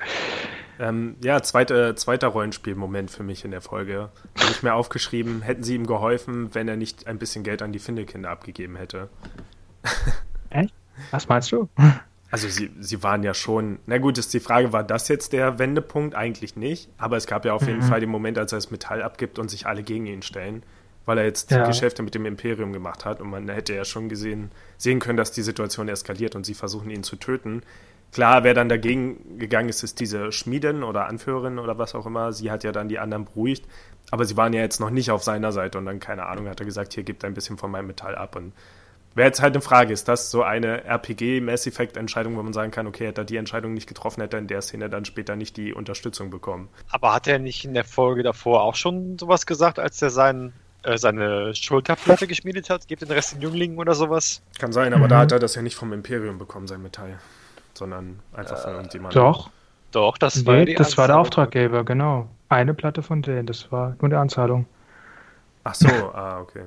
Ähm, 0.80 1.16
ja, 1.24 1.44
zweite, 1.44 1.94
zweiter 1.94 2.30
Rollenspielmoment 2.30 3.12
für 3.12 3.22
mich 3.22 3.46
in 3.46 3.52
der 3.52 3.62
Folge. 3.62 4.10
Habe 4.40 4.52
ich 4.52 4.64
mir 4.64 4.74
aufgeschrieben, 4.74 5.44
hätten 5.44 5.62
sie 5.62 5.76
ihm 5.76 5.86
geholfen, 5.86 6.50
wenn 6.56 6.68
er 6.68 6.78
nicht 6.78 7.06
ein 7.06 7.20
bisschen 7.20 7.44
Geld 7.44 7.62
an 7.62 7.72
die 7.72 7.78
Findelkinder 7.78 8.32
abgegeben 8.32 8.76
hätte. 8.76 9.10
Echt? 10.50 10.74
Was 11.12 11.28
meinst 11.28 11.52
du? 11.52 11.70
Also 12.32 12.48
sie, 12.48 12.72
sie 12.80 13.04
waren 13.04 13.24
ja 13.24 13.34
schon, 13.34 13.80
na 13.86 13.98
gut, 13.98 14.18
ist 14.18 14.34
die 14.34 14.40
Frage, 14.40 14.72
war 14.72 14.86
das 14.86 15.10
jetzt 15.10 15.34
der 15.34 15.60
Wendepunkt? 15.60 16.16
Eigentlich 16.16 16.56
nicht, 16.56 16.90
aber 16.98 17.18
es 17.18 17.28
gab 17.28 17.44
ja 17.44 17.54
auf 17.54 17.68
jeden 17.68 17.80
mhm. 17.80 17.84
Fall 17.84 18.00
den 18.00 18.10
Moment, 18.10 18.38
als 18.38 18.54
er 18.54 18.58
das 18.58 18.72
Metall 18.72 19.04
abgibt 19.04 19.38
und 19.38 19.52
sich 19.52 19.68
alle 19.68 19.84
gegen 19.84 20.06
ihn 20.06 20.22
stellen, 20.22 20.64
weil 21.06 21.18
er 21.18 21.26
jetzt 21.26 21.52
ja. 21.52 21.68
Geschäfte 21.68 22.04
mit 22.04 22.16
dem 22.16 22.26
Imperium 22.26 22.72
gemacht 22.72 23.04
hat 23.04 23.20
und 23.20 23.30
man 23.30 23.50
hätte 23.50 23.76
ja 23.76 23.84
schon 23.84 24.08
gesehen, 24.08 24.50
sehen 24.78 25.00
können, 25.00 25.18
dass 25.18 25.34
die 25.34 25.42
Situation 25.42 25.90
eskaliert 25.90 26.34
und 26.36 26.46
sie 26.46 26.54
versuchen 26.54 26.90
ihn 26.90 27.04
zu 27.04 27.18
töten. 27.18 27.64
Klar, 28.14 28.46
wer 28.46 28.54
dann 28.54 28.70
dagegen 28.70 29.38
gegangen 29.38 29.68
ist, 29.68 29.84
ist 29.84 30.00
diese 30.00 30.32
Schmiedin 30.32 30.84
oder 30.84 31.08
Anführerin 31.08 31.60
oder 31.60 31.78
was 31.78 31.96
auch 31.96 32.06
immer. 32.06 32.32
Sie 32.32 32.50
hat 32.50 32.64
ja 32.64 32.72
dann 32.72 32.88
die 32.88 33.00
anderen 33.00 33.26
beruhigt, 33.26 33.66
aber 34.10 34.24
sie 34.24 34.38
waren 34.38 34.54
ja 34.54 34.62
jetzt 34.62 34.80
noch 34.80 34.90
nicht 34.90 35.12
auf 35.12 35.24
seiner 35.24 35.52
Seite 35.52 35.78
und 35.78 35.86
dann, 35.86 36.00
keine 36.00 36.28
Ahnung, 36.28 36.48
hat 36.48 36.62
er 36.62 36.66
gesagt, 36.66 36.94
hier 36.94 37.04
gibt 37.04 37.26
ein 37.26 37.34
bisschen 37.34 37.58
von 37.58 37.72
meinem 37.72 37.88
Metall 37.88 38.16
ab 38.16 38.38
und 38.38 38.54
Wäre 39.14 39.28
jetzt 39.28 39.42
halt 39.42 39.54
eine 39.54 39.62
Frage, 39.62 39.92
ist 39.92 40.08
das 40.08 40.32
so 40.32 40.42
eine 40.44 40.86
RPG-Mass 40.86 41.68
Effect-Entscheidung, 41.68 42.38
wo 42.38 42.44
man 42.44 42.54
sagen 42.54 42.72
kann, 42.72 42.88
okay, 42.88 43.08
hätte 43.08 43.22
er 43.22 43.26
die 43.26 43.36
Entscheidung 43.36 43.74
nicht 43.74 43.88
getroffen, 43.88 44.22
hätte 44.22 44.38
er 44.38 44.40
in 44.40 44.48
der 44.48 44.62
Szene 44.62 44.90
dann 44.90 45.04
später 45.04 45.36
nicht 45.36 45.58
die 45.58 45.74
Unterstützung 45.74 46.30
bekommen. 46.30 46.70
Aber 46.90 47.14
hat 47.14 47.28
er 47.28 47.38
nicht 47.38 47.66
in 47.66 47.74
der 47.74 47.84
Folge 47.84 48.24
davor 48.24 48.64
auch 48.64 48.76
schon 48.76 49.18
sowas 49.18 49.46
gesagt, 49.46 49.80
als 49.80 50.02
er 50.02 50.12
sein, 50.12 50.54
äh, 50.84 50.98
seine 50.98 51.54
Schulterplatte 51.54 52.26
geschmiedet 52.26 52.70
hat? 52.70 52.88
Gibt 52.88 53.02
den 53.02 53.12
Rest 53.12 53.34
den 53.34 53.42
Jünglingen 53.42 53.78
oder 53.80 53.96
sowas? 53.96 54.42
Kann 54.60 54.72
sein, 54.72 54.94
aber 54.94 55.06
mhm. 55.06 55.10
da 55.10 55.20
hat 55.20 55.32
er 55.34 55.40
das 55.40 55.56
ja 55.56 55.62
nicht 55.62 55.76
vom 55.76 55.92
Imperium 55.92 56.38
bekommen, 56.38 56.68
sein 56.68 56.82
Metall, 56.82 57.20
sondern 57.74 58.20
einfach 58.32 58.60
von 58.60 58.72
äh, 58.72 58.76
irgendjemandem. 58.76 59.22
Doch. 59.22 59.50
Doch, 59.92 60.18
das 60.18 60.38
nee, 60.38 60.46
war 60.46 60.66
das 60.66 60.98
war 60.98 61.08
der 61.08 61.20
Auftraggeber, 61.20 61.84
genau. 61.84 62.30
Eine 62.48 62.74
Platte 62.74 63.04
von 63.04 63.22
denen, 63.22 63.46
das 63.46 63.72
war 63.74 63.96
nur 64.00 64.10
die 64.10 64.16
Anzahlung. 64.16 64.66
Ach 65.66 65.76
so, 65.76 65.88
ah, 66.14 66.40
okay. 66.40 66.64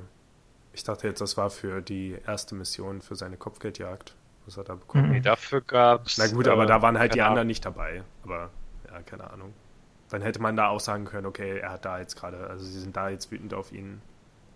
Ich 0.75 0.83
dachte 0.83 1.07
jetzt, 1.07 1.21
das 1.21 1.37
war 1.37 1.49
für 1.49 1.81
die 1.81 2.17
erste 2.27 2.53
Mission, 2.53 3.01
für 3.01 3.15
seine 3.15 3.37
Kopfgeldjagd, 3.37 4.13
was 4.45 4.57
er 4.57 4.65
da 4.65 4.75
bekommen 4.75 5.05
hat. 5.05 5.11
Nee, 5.11 5.21
dafür 5.21 5.61
gab's. 5.61 6.17
Na 6.17 6.27
gut, 6.27 6.49
aber 6.49 6.65
äh, 6.65 6.67
da 6.67 6.81
waren 6.81 6.99
halt 6.99 7.15
die 7.15 7.21
anderen 7.21 7.47
nicht 7.47 7.63
dabei. 7.63 8.03
Aber 8.23 8.49
ja, 8.91 9.01
keine 9.03 9.31
Ahnung. 9.31 9.53
Dann 10.09 10.21
hätte 10.21 10.41
man 10.41 10.57
da 10.57 10.67
auch 10.67 10.81
sagen 10.81 11.05
können, 11.05 11.27
okay, 11.27 11.59
er 11.59 11.71
hat 11.71 11.85
da 11.85 11.97
jetzt 11.99 12.17
gerade, 12.17 12.47
also 12.47 12.65
sie 12.65 12.77
sind 12.77 12.97
da 12.97 13.07
jetzt 13.07 13.31
wütend 13.31 13.53
auf 13.53 13.71
ihn, 13.71 14.01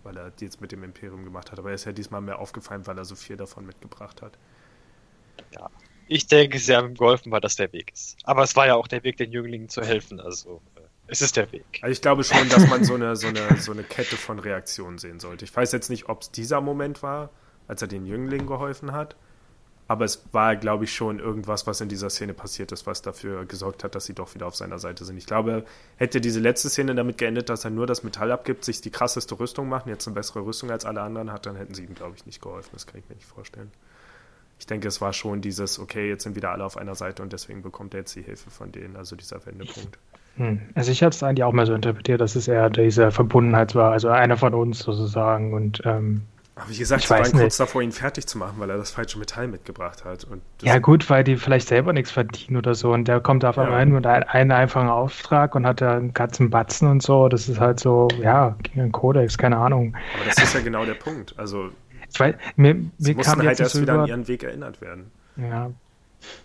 weil 0.02 0.14
er 0.18 0.30
die 0.30 0.44
jetzt 0.44 0.60
mit 0.60 0.72
dem 0.72 0.84
Imperium 0.84 1.24
gemacht 1.24 1.52
hat. 1.52 1.58
Aber 1.58 1.70
er 1.70 1.74
ist 1.74 1.86
ja 1.86 1.92
diesmal 1.92 2.20
mehr 2.20 2.38
aufgefallen, 2.38 2.86
weil 2.86 2.98
er 2.98 3.06
so 3.06 3.14
viel 3.14 3.38
davon 3.38 3.64
mitgebracht 3.64 4.20
hat. 4.20 4.36
Ja. 5.52 5.70
Ich 6.06 6.26
denke, 6.26 6.58
sie 6.58 6.76
haben 6.76 6.88
ihm 6.88 6.96
geholfen, 6.96 7.32
weil 7.32 7.40
das 7.40 7.56
der 7.56 7.72
Weg 7.72 7.94
ist. 7.94 8.18
Aber 8.24 8.42
es 8.42 8.54
war 8.56 8.66
ja 8.66 8.74
auch 8.74 8.88
der 8.88 9.04
Weg, 9.04 9.16
den 9.16 9.32
Jünglingen 9.32 9.70
zu 9.70 9.80
helfen. 9.80 10.20
Also 10.20 10.60
es 11.10 11.22
ist 11.22 11.36
der 11.36 11.50
Weg. 11.52 11.64
Also 11.82 11.92
ich 11.92 12.00
glaube 12.00 12.24
schon, 12.24 12.48
dass 12.48 12.66
man 12.68 12.84
so 12.84 12.94
eine, 12.94 13.16
so, 13.16 13.26
eine, 13.28 13.56
so 13.58 13.72
eine 13.72 13.82
Kette 13.82 14.16
von 14.16 14.38
Reaktionen 14.38 14.98
sehen 14.98 15.20
sollte. 15.20 15.44
Ich 15.44 15.54
weiß 15.54 15.72
jetzt 15.72 15.90
nicht, 15.90 16.08
ob 16.08 16.22
es 16.22 16.30
dieser 16.30 16.60
Moment 16.60 17.02
war, 17.02 17.30
als 17.68 17.82
er 17.82 17.88
den 17.88 18.06
Jünglingen 18.06 18.46
geholfen 18.46 18.92
hat. 18.92 19.16
Aber 19.88 20.04
es 20.04 20.22
war, 20.30 20.54
glaube 20.54 20.84
ich, 20.84 20.94
schon 20.94 21.18
irgendwas, 21.18 21.66
was 21.66 21.80
in 21.80 21.88
dieser 21.88 22.10
Szene 22.10 22.32
passiert 22.32 22.70
ist, 22.70 22.86
was 22.86 23.02
dafür 23.02 23.44
gesorgt 23.44 23.82
hat, 23.82 23.96
dass 23.96 24.04
sie 24.04 24.14
doch 24.14 24.32
wieder 24.36 24.46
auf 24.46 24.54
seiner 24.54 24.78
Seite 24.78 25.04
sind. 25.04 25.16
Ich 25.16 25.26
glaube, 25.26 25.64
hätte 25.96 26.20
diese 26.20 26.38
letzte 26.38 26.70
Szene 26.70 26.94
damit 26.94 27.18
geendet, 27.18 27.48
dass 27.48 27.64
er 27.64 27.72
nur 27.72 27.88
das 27.88 28.04
Metall 28.04 28.30
abgibt, 28.30 28.64
sich 28.64 28.80
die 28.80 28.92
krasseste 28.92 29.40
Rüstung 29.40 29.68
machen, 29.68 29.88
jetzt 29.88 30.06
eine 30.06 30.14
bessere 30.14 30.44
Rüstung 30.44 30.70
als 30.70 30.84
alle 30.84 31.00
anderen 31.00 31.32
hat, 31.32 31.44
dann 31.46 31.56
hätten 31.56 31.74
sie 31.74 31.84
ihm, 31.84 31.96
glaube 31.96 32.14
ich, 32.14 32.24
nicht 32.24 32.40
geholfen. 32.40 32.70
Das 32.72 32.86
kann 32.86 33.00
ich 33.00 33.08
mir 33.08 33.16
nicht 33.16 33.26
vorstellen. 33.26 33.72
Ich 34.60 34.66
denke, 34.66 34.86
es 34.86 35.00
war 35.00 35.12
schon 35.12 35.40
dieses, 35.40 35.80
okay, 35.80 36.08
jetzt 36.08 36.22
sind 36.22 36.36
wieder 36.36 36.52
alle 36.52 36.64
auf 36.64 36.76
einer 36.76 36.94
Seite 36.94 37.24
und 37.24 37.32
deswegen 37.32 37.62
bekommt 37.62 37.94
er 37.94 38.00
jetzt 38.00 38.14
die 38.14 38.22
Hilfe 38.22 38.50
von 38.50 38.70
denen, 38.70 38.94
also 38.94 39.16
dieser 39.16 39.44
Wendepunkt. 39.44 39.98
Hm. 40.40 40.58
Also 40.74 40.90
ich 40.90 41.02
habe 41.02 41.10
es 41.10 41.22
eigentlich 41.22 41.44
auch 41.44 41.52
mal 41.52 41.66
so 41.66 41.74
interpretiert, 41.74 42.18
dass 42.22 42.34
es 42.34 42.48
eher 42.48 42.70
diese 42.70 43.10
Verbundenheit 43.10 43.74
war, 43.74 43.92
also 43.92 44.08
einer 44.08 44.38
von 44.38 44.54
uns 44.54 44.78
sozusagen 44.78 45.52
und 45.52 45.82
ähm, 45.84 46.22
aber 46.56 46.70
wie 46.70 46.78
gesagt, 46.78 47.02
sie 47.04 47.10
waren 47.10 47.32
kurz 47.32 47.58
davor, 47.58 47.82
ihn 47.82 47.92
fertig 47.92 48.26
zu 48.26 48.36
machen, 48.36 48.54
weil 48.58 48.68
er 48.70 48.76
das 48.76 48.90
falsche 48.90 49.18
Metall 49.18 49.48
mitgebracht 49.48 50.04
hat. 50.04 50.26
ja 50.62 50.78
gut, 50.78 51.08
weil 51.08 51.24
die 51.24 51.36
vielleicht 51.36 51.68
selber 51.68 51.92
nichts 51.92 52.10
verdienen 52.10 52.56
oder 52.56 52.74
so 52.74 52.92
und 52.92 53.06
der 53.06 53.20
kommt 53.20 53.44
auf 53.44 53.58
einmal 53.58 53.74
ja. 53.74 53.80
hin 53.80 53.92
mit 53.92 54.06
einem 54.06 54.50
einfachen 54.50 54.88
Auftrag 54.88 55.54
und 55.54 55.66
hat 55.66 55.80
da 55.80 55.96
einen 55.96 56.12
Katzenbatzen 56.12 56.88
und 56.88 57.02
so. 57.02 57.28
Das 57.28 57.48
ist 57.48 57.60
halt 57.60 57.80
so, 57.80 58.08
ja, 58.22 58.56
gegen 58.62 58.80
den 58.80 58.92
Kodex, 58.92 59.38
keine 59.38 59.56
Ahnung. 59.58 59.94
Aber 60.14 60.24
das 60.24 60.42
ist 60.42 60.54
ja 60.54 60.60
genau 60.60 60.84
der 60.84 60.94
Punkt. 60.94 61.34
Also 61.38 61.70
ich 62.12 62.18
weiß, 62.18 62.34
mir, 62.56 62.74
mir 62.74 62.90
sie 62.98 63.14
mussten 63.14 63.42
halt 63.42 63.60
erst 63.60 63.80
wieder 63.80 64.00
an 64.00 64.06
ihren 64.06 64.28
Weg 64.28 64.42
erinnert 64.42 64.80
werden. 64.82 65.10
Ja, 65.36 65.70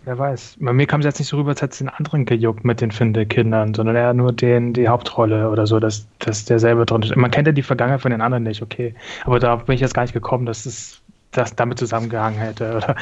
Wer 0.04 0.18
weiß. 0.18 0.56
Bei 0.60 0.72
mir 0.72 0.86
kam 0.86 1.00
es 1.00 1.06
jetzt 1.06 1.18
nicht 1.18 1.28
so 1.28 1.36
rüber, 1.36 1.50
als 1.50 1.62
hätte 1.62 1.72
es 1.72 1.78
den 1.78 1.88
anderen 1.88 2.24
gejuckt 2.24 2.64
mit 2.64 2.80
den 2.80 2.90
Finde-Kindern, 2.90 3.74
sondern 3.74 3.96
eher 3.96 4.14
nur 4.14 4.32
den, 4.32 4.72
die 4.72 4.88
Hauptrolle 4.88 5.50
oder 5.50 5.66
so, 5.66 5.80
dass, 5.80 6.06
dass 6.18 6.44
der 6.44 6.58
selber 6.58 6.86
drin 6.86 7.02
ist. 7.02 7.16
Man 7.16 7.30
kennt 7.30 7.46
ja 7.46 7.52
die 7.52 7.62
Vergangenheit 7.62 8.00
von 8.00 8.10
den 8.10 8.20
anderen 8.20 8.44
nicht, 8.44 8.62
okay. 8.62 8.94
Aber 9.24 9.38
da 9.38 9.56
bin 9.56 9.74
ich 9.74 9.80
jetzt 9.80 9.94
gar 9.94 10.02
nicht 10.02 10.14
gekommen, 10.14 10.46
dass 10.46 10.66
es 10.66 11.02
das 11.32 11.54
damit 11.54 11.78
zusammengehangen 11.78 12.38
hätte. 12.38 12.76
Oder 12.76 12.96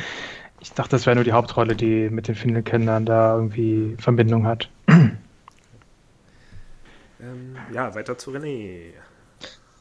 ich 0.60 0.72
dachte, 0.72 0.90
das 0.90 1.06
wäre 1.06 1.14
nur 1.14 1.24
die 1.24 1.32
Hauptrolle, 1.32 1.76
die 1.76 2.08
mit 2.10 2.28
den 2.28 2.34
Finde-Kindern 2.34 3.04
da 3.04 3.37
irgendwie 3.37 3.96
Verbindung 3.98 4.46
hat. 4.46 4.68
Ähm, 7.20 7.56
ja, 7.72 7.94
weiter 7.94 8.18
zu 8.18 8.32
René. 8.32 8.90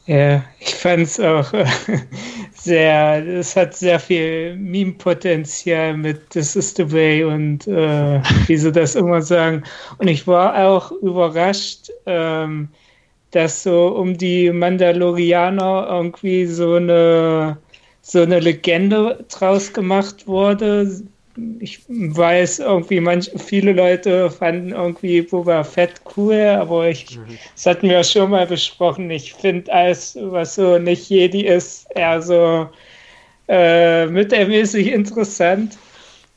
Ja, 0.06 0.44
ich 0.60 0.76
fand 0.76 1.04
es 1.04 1.18
auch 1.20 1.54
äh, 1.54 1.66
sehr, 2.54 3.26
es 3.26 3.56
hat 3.56 3.74
sehr 3.76 4.00
viel 4.00 4.58
Meme-Potenzial 4.58 5.96
mit 5.96 6.30
This 6.32 6.58
is 6.58 6.74
the 6.76 6.92
way 6.92 7.24
und 7.24 7.66
äh, 7.68 8.22
wie 8.48 8.58
sie 8.58 8.72
das 8.72 8.96
immer 8.96 9.22
sagen. 9.22 9.64
Und 10.00 10.10
ich 10.10 10.28
war 10.28 10.58
auch 10.68 10.92
überrascht, 10.92 11.90
ähm, 12.06 12.68
dass 13.32 13.64
so 13.64 13.88
um 13.96 14.18
die 14.18 14.52
Mandalorianer 14.52 15.88
irgendwie 15.90 16.46
so 16.48 16.76
eine 16.76 17.58
so 18.02 18.22
eine 18.22 18.40
Legende 18.42 19.26
draus 19.30 19.72
gemacht 19.72 20.28
wurde, 20.28 20.92
ich 21.60 21.82
weiß 21.88 22.60
irgendwie, 22.60 23.00
manch, 23.00 23.32
viele 23.38 23.74
Leute 23.74 24.30
fanden 24.30 24.72
irgendwie 24.72 25.22
Boba 25.22 25.64
Fett 25.64 26.02
cool, 26.16 26.40
aber 26.60 26.90
ich, 26.90 27.18
mhm. 27.18 27.38
das 27.56 27.66
hatten 27.66 27.90
wir 27.90 28.04
schon 28.04 28.30
mal 28.30 28.46
besprochen. 28.46 29.10
Ich 29.10 29.34
finde 29.34 29.72
alles, 29.74 30.18
was 30.20 30.56
so 30.56 30.78
nicht 30.78 31.10
Jedi 31.10 31.46
ist, 31.46 31.88
eher 31.96 32.22
so 32.22 32.70
äh, 33.48 34.06
mittelmäßig 34.06 34.88
interessant. 34.92 35.78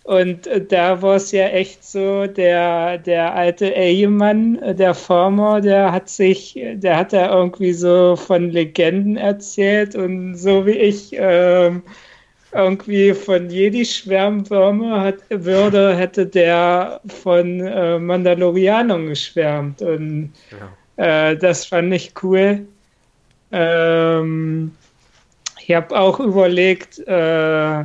Und 0.04 0.48
da 0.68 1.02
war 1.02 1.16
es 1.16 1.32
ja 1.32 1.48
echt 1.48 1.84
so, 1.84 2.28
der, 2.28 2.96
der 2.98 3.34
alte 3.34 3.66
Ehemann, 3.66 4.76
der 4.76 4.94
Farmer, 4.94 5.60
der 5.60 5.90
hat 5.90 6.08
sich, 6.08 6.56
der 6.74 6.96
hat 6.96 7.12
da 7.12 7.36
irgendwie 7.36 7.72
so 7.72 8.14
von 8.14 8.50
Legenden 8.50 9.16
erzählt 9.16 9.96
und 9.96 10.36
so 10.36 10.64
wie 10.64 10.78
ich 10.78 11.10
ähm, 11.12 11.82
irgendwie 12.52 13.12
von 13.14 13.50
Jedi 13.50 13.84
schwärmen 13.84 14.44
hat, 15.00 15.16
würde, 15.28 15.96
hätte 15.96 16.26
der 16.26 17.00
von 17.22 17.60
äh, 17.60 17.98
Mandalorianern 17.98 19.08
geschwärmt. 19.08 19.82
Und 19.82 20.32
ja. 20.96 21.30
äh, 21.30 21.36
das 21.36 21.66
fand 21.66 21.92
ich 21.92 22.12
cool. 22.22 22.66
Ähm, 23.52 24.72
Ich 25.68 25.74
habe 25.74 25.98
auch 25.98 26.20
überlegt, 26.20 27.00
äh, 27.08 27.84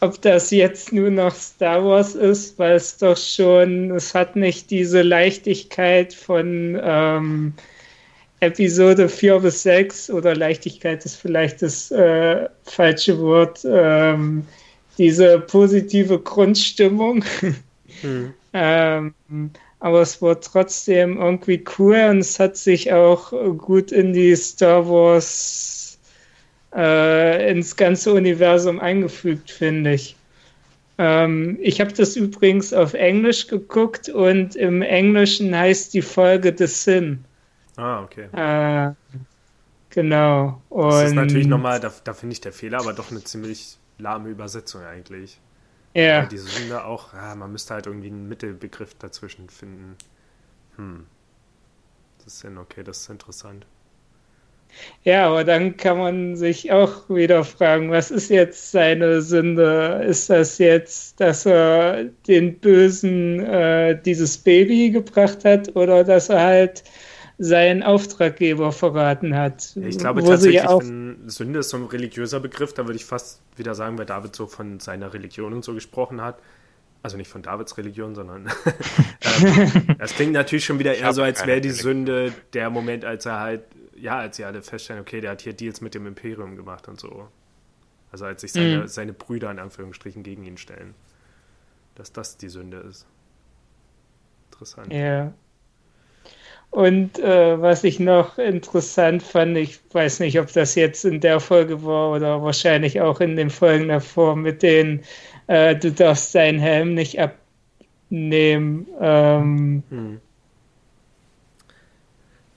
ob 0.00 0.20
das 0.22 0.50
jetzt 0.50 0.92
nur 0.92 1.10
noch 1.10 1.32
Star 1.32 1.84
Wars 1.84 2.16
ist, 2.16 2.58
weil 2.58 2.74
es 2.74 2.98
doch 2.98 3.16
schon, 3.16 3.92
es 3.92 4.14
hat 4.14 4.34
nicht 4.34 4.70
diese 4.70 5.02
Leichtigkeit 5.02 6.12
von 6.12 6.76
ähm, 6.82 7.52
Episode 8.44 9.08
4 9.08 9.40
bis 9.40 9.62
6 9.62 10.10
oder 10.10 10.34
Leichtigkeit 10.34 11.04
ist 11.04 11.16
vielleicht 11.16 11.62
das 11.62 11.90
äh, 11.90 12.48
falsche 12.64 13.18
Wort, 13.18 13.60
ähm, 13.64 14.46
diese 14.98 15.40
positive 15.40 16.18
Grundstimmung. 16.18 17.24
Hm. 18.00 18.34
ähm, 18.52 19.14
aber 19.80 20.00
es 20.00 20.22
war 20.22 20.40
trotzdem 20.40 21.18
irgendwie 21.18 21.62
cool 21.78 22.06
und 22.10 22.18
es 22.18 22.38
hat 22.38 22.56
sich 22.56 22.92
auch 22.92 23.32
gut 23.58 23.92
in 23.92 24.12
die 24.12 24.34
Star 24.34 24.88
Wars, 24.88 25.98
äh, 26.74 27.50
ins 27.50 27.76
ganze 27.76 28.14
Universum 28.14 28.80
eingefügt, 28.80 29.50
finde 29.50 29.94
ich. 29.94 30.16
Ähm, 30.98 31.58
ich 31.60 31.80
habe 31.80 31.92
das 31.92 32.16
übrigens 32.16 32.72
auf 32.72 32.94
Englisch 32.94 33.46
geguckt 33.48 34.08
und 34.08 34.56
im 34.56 34.82
Englischen 34.82 35.56
heißt 35.56 35.92
die 35.92 36.02
Folge 36.02 36.54
The 36.56 36.66
Sin. 36.66 37.24
Ah, 37.76 38.02
okay. 38.02 38.28
Äh, 38.32 38.94
genau. 39.90 40.62
Und 40.68 40.90
das 40.90 41.04
ist 41.04 41.14
natürlich 41.14 41.46
nochmal, 41.46 41.80
da, 41.80 41.92
da 42.04 42.14
finde 42.14 42.34
ich 42.34 42.40
der 42.40 42.52
Fehler, 42.52 42.80
aber 42.80 42.92
doch 42.92 43.10
eine 43.10 43.22
ziemlich 43.24 43.78
lahme 43.98 44.28
Übersetzung 44.28 44.82
eigentlich. 44.84 45.40
Ja. 45.94 46.22
Weil 46.22 46.28
diese 46.28 46.48
Sünde 46.48 46.84
auch, 46.84 47.14
ja, 47.14 47.34
man 47.34 47.52
müsste 47.52 47.74
halt 47.74 47.86
irgendwie 47.86 48.08
einen 48.08 48.28
Mittelbegriff 48.28 48.94
dazwischen 48.94 49.48
finden. 49.48 49.96
Hm. 50.76 51.06
Das 52.18 52.28
ist 52.28 52.40
Sinn, 52.40 52.58
okay, 52.58 52.82
das 52.82 53.00
ist 53.00 53.10
interessant. 53.10 53.66
Ja, 55.04 55.28
aber 55.28 55.44
dann 55.44 55.76
kann 55.76 55.98
man 55.98 56.36
sich 56.36 56.72
auch 56.72 57.08
wieder 57.08 57.44
fragen, 57.44 57.90
was 57.90 58.10
ist 58.10 58.30
jetzt 58.30 58.72
seine 58.72 59.22
Sünde? 59.22 60.02
Ist 60.04 60.30
das 60.30 60.58
jetzt, 60.58 61.20
dass 61.20 61.46
er 61.46 62.04
den 62.26 62.58
Bösen 62.58 63.40
äh, 63.40 64.00
dieses 64.02 64.38
Baby 64.38 64.90
gebracht 64.90 65.44
hat 65.44 65.76
oder 65.76 66.02
dass 66.02 66.28
er 66.28 66.40
halt 66.40 66.84
seinen 67.38 67.82
Auftraggeber 67.82 68.72
verraten 68.72 69.36
hat. 69.36 69.76
Ich 69.76 69.98
glaube 69.98 70.22
tatsächlich, 70.22 70.62
auch 70.66 70.80
wenn 70.80 71.28
Sünde 71.28 71.60
ist 71.60 71.70
so 71.70 71.76
ein 71.76 71.84
religiöser 71.84 72.40
Begriff, 72.40 72.74
da 72.74 72.86
würde 72.86 72.96
ich 72.96 73.04
fast 73.04 73.40
wieder 73.56 73.74
sagen, 73.74 73.98
weil 73.98 74.06
David 74.06 74.36
so 74.36 74.46
von 74.46 74.78
seiner 74.80 75.12
Religion 75.14 75.52
und 75.52 75.64
so 75.64 75.74
gesprochen 75.74 76.20
hat. 76.20 76.38
Also 77.02 77.18
nicht 77.18 77.28
von 77.28 77.42
Davids 77.42 77.76
Religion, 77.76 78.14
sondern 78.14 78.46
ähm, 79.20 79.96
das 79.98 80.14
klingt 80.14 80.32
natürlich 80.32 80.64
schon 80.64 80.78
wieder 80.78 80.94
eher 80.94 81.12
so, 81.12 81.22
als 81.22 81.46
wäre 81.46 81.60
die 81.60 81.70
Sünde 81.70 82.32
der 82.54 82.70
Moment, 82.70 83.04
als 83.04 83.26
er 83.26 83.40
halt, 83.40 83.62
ja, 83.94 84.16
als 84.18 84.38
sie 84.38 84.44
alle 84.44 84.62
feststellen, 84.62 85.02
okay, 85.02 85.20
der 85.20 85.32
hat 85.32 85.42
hier 85.42 85.52
Deals 85.52 85.82
mit 85.82 85.94
dem 85.94 86.06
Imperium 86.06 86.56
gemacht 86.56 86.88
und 86.88 86.98
so. 86.98 87.28
Also 88.10 88.24
als 88.24 88.40
sich 88.40 88.52
seine, 88.52 88.82
mhm. 88.82 88.86
seine 88.86 89.12
Brüder 89.12 89.50
in 89.50 89.58
Anführungsstrichen 89.58 90.22
gegen 90.22 90.44
ihn 90.44 90.56
stellen. 90.56 90.94
Dass 91.94 92.12
das 92.12 92.38
die 92.38 92.48
Sünde 92.48 92.78
ist. 92.78 93.06
Interessant. 94.50 94.92
Ja. 94.92 95.34
Und 96.74 97.20
äh, 97.20 97.62
was 97.62 97.84
ich 97.84 98.00
noch 98.00 98.36
interessant 98.36 99.22
fand, 99.22 99.56
ich 99.56 99.78
weiß 99.92 100.18
nicht, 100.18 100.40
ob 100.40 100.52
das 100.52 100.74
jetzt 100.74 101.04
in 101.04 101.20
der 101.20 101.38
Folge 101.38 101.84
war 101.84 102.10
oder 102.10 102.42
wahrscheinlich 102.42 103.00
auch 103.00 103.20
in 103.20 103.36
den 103.36 103.48
Folgen 103.48 103.86
davor 103.86 104.34
mit 104.34 104.64
den, 104.64 105.04
äh, 105.46 105.76
du 105.76 105.92
darfst 105.92 106.34
deinen 106.34 106.58
Helm 106.58 106.94
nicht 106.94 107.20
abnehmen. 107.20 108.88
Ähm, 109.00 109.84
hm. 109.88 110.20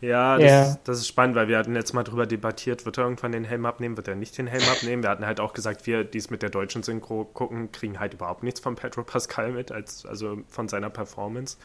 Ja, 0.01 0.37
das, 0.39 0.49
ja. 0.49 0.63
Ist, 0.63 0.79
das, 0.85 0.97
ist 0.97 1.07
spannend, 1.07 1.35
weil 1.35 1.47
wir 1.47 1.59
hatten 1.59 1.75
jetzt 1.75 1.93
mal 1.93 2.03
drüber 2.03 2.25
debattiert, 2.25 2.87
wird 2.87 2.97
er 2.97 3.03
irgendwann 3.03 3.33
den 3.33 3.43
Helm 3.43 3.67
abnehmen, 3.67 3.97
wird 3.97 4.07
er 4.07 4.15
nicht 4.15 4.35
den 4.39 4.47
Helm 4.47 4.63
abnehmen. 4.63 5.03
Wir 5.03 5.11
hatten 5.11 5.27
halt 5.27 5.39
auch 5.39 5.53
gesagt, 5.53 5.85
wir, 5.85 6.03
die 6.03 6.17
es 6.17 6.31
mit 6.31 6.41
der 6.41 6.49
deutschen 6.49 6.81
Synchro 6.81 7.23
gucken, 7.23 7.71
kriegen 7.71 7.99
halt 7.99 8.15
überhaupt 8.15 8.41
nichts 8.41 8.61
von 8.61 8.73
Pedro 8.73 9.03
Pascal 9.03 9.51
mit, 9.51 9.71
als, 9.71 10.07
also 10.07 10.39
von 10.47 10.67
seiner 10.67 10.89
Performance 10.89 11.57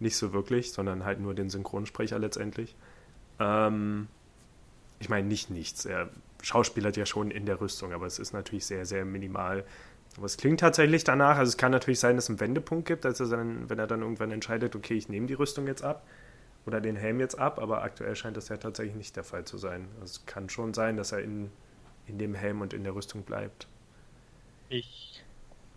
nicht 0.00 0.16
so 0.16 0.32
wirklich, 0.32 0.72
sondern 0.72 1.04
halt 1.04 1.20
nur 1.20 1.34
den 1.34 1.50
Synchronsprecher 1.50 2.18
letztendlich. 2.18 2.74
Ähm, 3.38 4.08
ich 4.98 5.08
meine, 5.08 5.26
nicht 5.26 5.50
nichts. 5.50 5.84
Er 5.84 6.10
schauspielert 6.42 6.96
ja 6.96 7.06
schon 7.06 7.30
in 7.30 7.46
der 7.46 7.60
Rüstung, 7.60 7.92
aber 7.92 8.06
es 8.06 8.18
ist 8.18 8.32
natürlich 8.32 8.66
sehr, 8.66 8.86
sehr 8.86 9.04
minimal. 9.04 9.64
Aber 10.16 10.26
es 10.26 10.36
klingt 10.36 10.60
tatsächlich 10.60 11.04
danach, 11.04 11.38
also 11.38 11.48
es 11.48 11.56
kann 11.56 11.72
natürlich 11.72 11.98
sein, 11.98 12.16
dass 12.16 12.24
es 12.24 12.30
einen 12.30 12.40
Wendepunkt 12.40 12.86
gibt, 12.86 13.04
also 13.04 13.28
dann, 13.28 13.68
wenn 13.68 13.78
er 13.78 13.86
dann 13.86 14.02
irgendwann 14.02 14.30
entscheidet, 14.30 14.76
okay, 14.76 14.94
ich 14.94 15.08
nehme 15.08 15.26
die 15.26 15.34
Rüstung 15.34 15.66
jetzt 15.66 15.82
ab 15.82 16.06
oder 16.66 16.80
den 16.80 16.96
Helm 16.96 17.18
jetzt 17.20 17.38
ab, 17.38 17.58
aber 17.58 17.82
aktuell 17.82 18.14
scheint 18.14 18.36
das 18.36 18.48
ja 18.48 18.56
tatsächlich 18.56 18.94
nicht 18.94 19.16
der 19.16 19.24
Fall 19.24 19.44
zu 19.44 19.58
sein. 19.58 19.88
Also 20.00 20.20
es 20.20 20.26
kann 20.26 20.48
schon 20.48 20.72
sein, 20.72 20.96
dass 20.96 21.12
er 21.12 21.20
in, 21.20 21.50
in 22.06 22.18
dem 22.18 22.34
Helm 22.34 22.60
und 22.60 22.72
in 22.72 22.84
der 22.84 22.94
Rüstung 22.94 23.22
bleibt. 23.22 23.66
Ich 24.68 25.13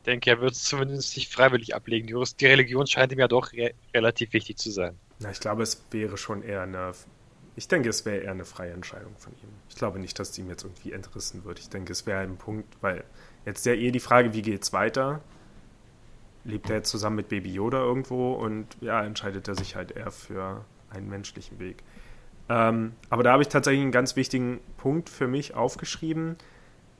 denke, 0.07 0.29
er 0.29 0.41
wird 0.41 0.53
es 0.53 0.63
zumindest 0.63 1.15
nicht 1.15 1.31
freiwillig 1.31 1.75
ablegen. 1.75 2.07
Die, 2.07 2.45
Religion 2.45 2.87
scheint 2.87 3.11
ihm 3.11 3.19
ja 3.19 3.27
doch 3.27 3.53
re 3.53 3.73
relativ 3.93 4.33
wichtig 4.33 4.57
zu 4.57 4.71
sein. 4.71 4.97
Na, 5.19 5.29
ich 5.29 5.39
glaube, 5.39 5.63
es 5.63 5.83
wäre 5.91 6.17
schon 6.17 6.41
eher 6.41 6.63
eine. 6.63 6.93
Ich 7.55 7.67
denke, 7.67 7.89
es 7.89 8.05
wäre 8.05 8.17
eher 8.17 8.31
eine 8.31 8.45
freie 8.45 8.71
Entscheidung 8.71 9.15
von 9.17 9.33
ihm. 9.33 9.49
Ich 9.69 9.75
glaube 9.75 9.99
nicht, 9.99 10.17
dass 10.19 10.31
die 10.31 10.41
ihm 10.41 10.49
jetzt 10.49 10.63
irgendwie 10.63 10.91
entrissen 10.91 11.43
wird. 11.43 11.59
Ich 11.59 11.69
denke, 11.69 11.91
es 11.91 12.05
wäre 12.05 12.19
ein 12.19 12.37
Punkt, 12.37 12.67
weil 12.81 13.03
jetzt 13.45 13.65
ja 13.65 13.73
eh 13.73 13.91
die 13.91 13.99
Frage, 13.99 14.33
wie 14.33 14.43
geht 14.43 14.63
es 14.63 14.73
weiter? 14.73 15.21
Lebt 16.43 16.69
er 16.69 16.77
jetzt 16.77 16.89
zusammen 16.89 17.15
mit 17.15 17.29
Baby 17.29 17.51
Yoda 17.51 17.79
irgendwo 17.79 18.33
und 18.33 18.77
ja, 18.79 19.03
entscheidet 19.03 19.47
er 19.47 19.55
sich 19.55 19.75
halt 19.75 19.91
eher 19.91 20.11
für 20.11 20.65
einen 20.91 21.09
menschlichen 21.09 21.59
Weg. 21.59 21.83
Ähm, 22.47 22.93
aber 23.09 23.23
da 23.23 23.33
habe 23.33 23.41
ich 23.41 23.49
tatsächlich 23.49 23.81
einen 23.81 23.91
ganz 23.91 24.15
wichtigen 24.15 24.59
Punkt 24.77 25.09
für 25.09 25.27
mich 25.27 25.55
aufgeschrieben 25.55 26.37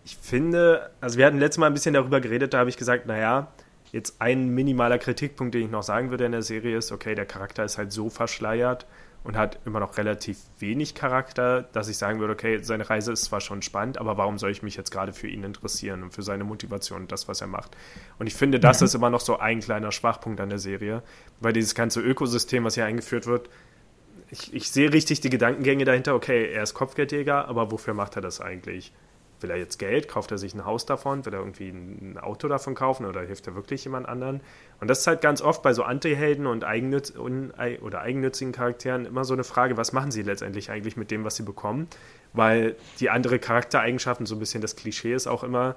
ich 0.08 0.16
finde, 0.16 0.90
also 1.02 1.18
wir 1.18 1.26
hatten 1.26 1.38
letztes 1.38 1.58
Mal 1.58 1.68
ein 1.68 1.74
bisschen 1.74 1.94
darüber 1.94 2.22
geredet, 2.22 2.54
da 2.54 2.60
habe 2.60 2.70
ich 2.70 2.78
gesagt, 2.78 3.08
naja, 3.08 3.52
jetzt 3.92 4.22
ein 4.22 4.48
minimaler 4.48 5.00
Kritikpunkt, 5.00 5.54
den 5.54 5.66
ich 5.66 5.70
noch 5.70 5.84
sagen 5.84 6.12
würde 6.12 6.24
in 6.24 6.32
der 6.32 6.44
Serie 6.44 6.78
ist, 6.78 6.94
okay, 6.94 7.14
der 7.14 7.26
Charakter 7.26 7.66
ist 7.66 7.78
halt 7.78 7.92
so 7.92 8.10
verschleiert 8.10 8.86
und 9.26 9.36
hat 9.36 9.60
immer 9.66 9.82
noch 9.82 9.98
relativ 9.98 10.38
wenig 10.60 10.96
Charakter, 10.96 11.64
dass 11.74 11.90
ich 11.90 11.98
sagen 11.98 12.22
würde, 12.22 12.32
okay, 12.32 12.60
seine 12.64 12.90
Reise 12.90 13.12
ist 13.12 13.26
zwar 13.26 13.42
schon 13.42 13.62
spannend, 13.62 13.98
aber 13.98 14.16
warum 14.16 14.38
soll 14.38 14.50
ich 14.50 14.64
mich 14.64 14.78
jetzt 14.78 14.92
gerade 14.92 15.12
für 15.12 15.28
ihn 15.28 15.44
interessieren 15.44 16.04
und 16.04 16.14
für 16.14 16.24
seine 16.24 16.46
Motivation 16.46 17.02
und 17.02 17.12
das, 17.12 17.28
was 17.28 17.42
er 17.42 17.48
macht? 17.48 17.76
Und 18.18 18.28
ich 18.28 18.34
finde, 18.34 18.62
das 18.62 18.80
mhm. 18.80 18.86
ist 18.86 18.96
immer 18.96 19.10
noch 19.10 19.20
so 19.20 19.40
ein 19.40 19.60
kleiner 19.60 19.92
Schwachpunkt 19.92 20.40
an 20.40 20.48
der 20.48 20.60
Serie, 20.60 21.04
weil 21.42 21.52
dieses 21.52 21.76
ganze 21.76 22.00
Ökosystem, 22.00 22.64
was 22.64 22.76
hier 22.76 22.86
eingeführt 22.86 23.26
wird, 23.26 23.50
ich, 24.32 24.54
ich 24.54 24.72
sehe 24.72 24.94
richtig 24.94 25.20
die 25.20 25.30
Gedankengänge 25.30 25.84
dahinter, 25.84 26.16
okay, 26.16 26.50
er 26.50 26.64
ist 26.64 26.76
Kopfgeldjäger, 26.76 27.50
aber 27.50 27.72
wofür 27.72 27.94
macht 27.94 28.16
er 28.16 28.22
das 28.22 28.40
eigentlich? 28.40 28.94
Will 29.42 29.52
er 29.52 29.58
jetzt 29.58 29.78
Geld? 29.78 30.08
Kauft 30.08 30.32
er 30.32 30.38
sich 30.38 30.54
ein 30.54 30.66
Haus 30.66 30.86
davon? 30.86 31.26
Will 31.26 31.34
er 31.34 31.40
irgendwie 31.40 31.70
ein 31.70 32.18
Auto 32.20 32.48
davon 32.48 32.76
kaufen 32.76 33.06
oder 33.06 33.22
hilft 33.22 33.48
er 33.48 33.56
wirklich 33.56 33.84
jemand 33.84 34.08
anderen? 34.08 34.42
Und 34.80 34.90
das 34.90 35.00
ist 35.00 35.08
halt 35.08 35.22
ganz 35.22 35.42
oft 35.42 35.62
bei 35.62 35.74
so 35.74 35.84
Anti-Helden 35.84 36.48
und 36.48 36.64
eigennütz 36.64 37.14
oder 37.16 38.02
eigennützigen 38.02 38.52
Charakteren 38.52 39.06
immer 39.06 39.26
so 39.26 39.34
eine 39.34 39.44
Frage, 39.44 39.78
was 39.78 39.94
machen 39.94 40.12
sie 40.12 40.24
letztendlich 40.24 40.72
eigentlich 40.72 40.98
mit 40.98 41.12
dem, 41.12 41.24
was 41.24 41.36
sie 41.36 41.44
bekommen? 41.44 41.88
Weil 42.34 42.76
die 43.00 43.10
andere 43.10 43.40
Charaktereigenschaften, 43.40 44.26
so 44.26 44.36
ein 44.36 44.40
bisschen 44.40 44.62
das 44.62 44.76
Klischee 44.76 45.14
ist 45.14 45.28
auch 45.28 45.44
immer, 45.44 45.76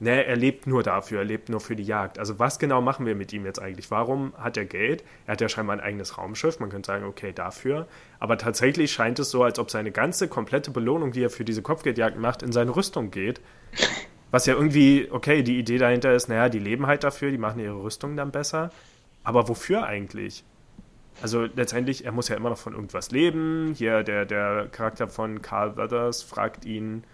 ne, 0.00 0.24
er 0.24 0.36
lebt 0.36 0.66
nur 0.66 0.82
dafür, 0.82 1.20
er 1.20 1.24
lebt 1.24 1.48
nur 1.48 1.60
für 1.60 1.76
die 1.76 1.84
Jagd. 1.84 2.18
Also 2.18 2.38
was 2.38 2.58
genau 2.58 2.80
machen 2.80 3.06
wir 3.06 3.14
mit 3.14 3.32
ihm 3.32 3.44
jetzt 3.44 3.60
eigentlich? 3.60 3.90
Warum 3.90 4.32
hat 4.36 4.56
er 4.56 4.64
Geld? 4.64 5.04
Er 5.26 5.32
hat 5.32 5.40
ja 5.40 5.48
scheinbar 5.48 5.76
ein 5.76 5.80
eigenes 5.80 6.18
Raumschiff, 6.18 6.58
man 6.58 6.70
könnte 6.70 6.88
sagen, 6.88 7.04
okay, 7.04 7.32
dafür. 7.32 7.86
Aber 8.18 8.38
tatsächlich 8.38 8.90
scheint 8.92 9.18
es 9.18 9.30
so, 9.30 9.44
als 9.44 9.58
ob 9.58 9.70
seine 9.70 9.92
ganze 9.92 10.28
komplette 10.28 10.70
Belohnung, 10.70 11.12
die 11.12 11.22
er 11.22 11.30
für 11.30 11.44
diese 11.44 11.62
Kopfgeldjagd 11.62 12.18
macht, 12.18 12.42
in 12.42 12.52
seine 12.52 12.74
Rüstung 12.74 13.10
geht. 13.10 13.40
Was 14.30 14.46
ja 14.46 14.54
irgendwie, 14.54 15.08
okay, 15.10 15.42
die 15.42 15.58
Idee 15.58 15.78
dahinter 15.78 16.14
ist, 16.14 16.28
naja, 16.28 16.48
die 16.48 16.60
leben 16.60 16.86
halt 16.86 17.04
dafür, 17.04 17.30
die 17.30 17.38
machen 17.38 17.60
ihre 17.60 17.82
Rüstung 17.82 18.16
dann 18.16 18.30
besser. 18.30 18.70
Aber 19.22 19.48
wofür 19.48 19.84
eigentlich? 19.84 20.44
Also 21.22 21.46
letztendlich, 21.54 22.06
er 22.06 22.12
muss 22.12 22.28
ja 22.28 22.36
immer 22.36 22.48
noch 22.48 22.58
von 22.58 22.72
irgendwas 22.72 23.10
leben. 23.10 23.74
Hier 23.76 24.02
der, 24.02 24.24
der 24.24 24.68
Charakter 24.70 25.08
von 25.08 25.42
Carl 25.42 25.76
Weathers 25.76 26.22
fragt 26.22 26.64
ihn, 26.64 27.04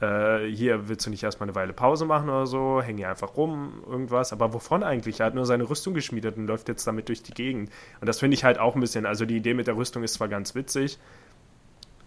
äh, 0.00 0.46
hier 0.46 0.88
willst 0.88 1.06
du 1.06 1.10
nicht 1.10 1.22
erstmal 1.22 1.48
eine 1.48 1.56
Weile 1.56 1.72
Pause 1.72 2.04
machen 2.04 2.28
oder 2.28 2.46
so, 2.46 2.80
häng 2.80 2.96
hier 2.96 3.10
einfach 3.10 3.36
rum, 3.36 3.82
irgendwas. 3.86 4.32
Aber 4.32 4.52
wovon 4.52 4.82
eigentlich? 4.82 5.20
Er 5.20 5.26
hat 5.26 5.34
nur 5.34 5.46
seine 5.46 5.68
Rüstung 5.68 5.94
geschmiedet 5.94 6.36
und 6.36 6.46
läuft 6.46 6.68
jetzt 6.68 6.86
damit 6.86 7.08
durch 7.08 7.22
die 7.22 7.32
Gegend. 7.32 7.70
Und 8.00 8.06
das 8.06 8.20
finde 8.20 8.34
ich 8.34 8.44
halt 8.44 8.58
auch 8.58 8.74
ein 8.74 8.80
bisschen, 8.80 9.06
also 9.06 9.24
die 9.24 9.36
Idee 9.36 9.54
mit 9.54 9.66
der 9.66 9.76
Rüstung 9.76 10.02
ist 10.02 10.14
zwar 10.14 10.28
ganz 10.28 10.54
witzig, 10.54 10.98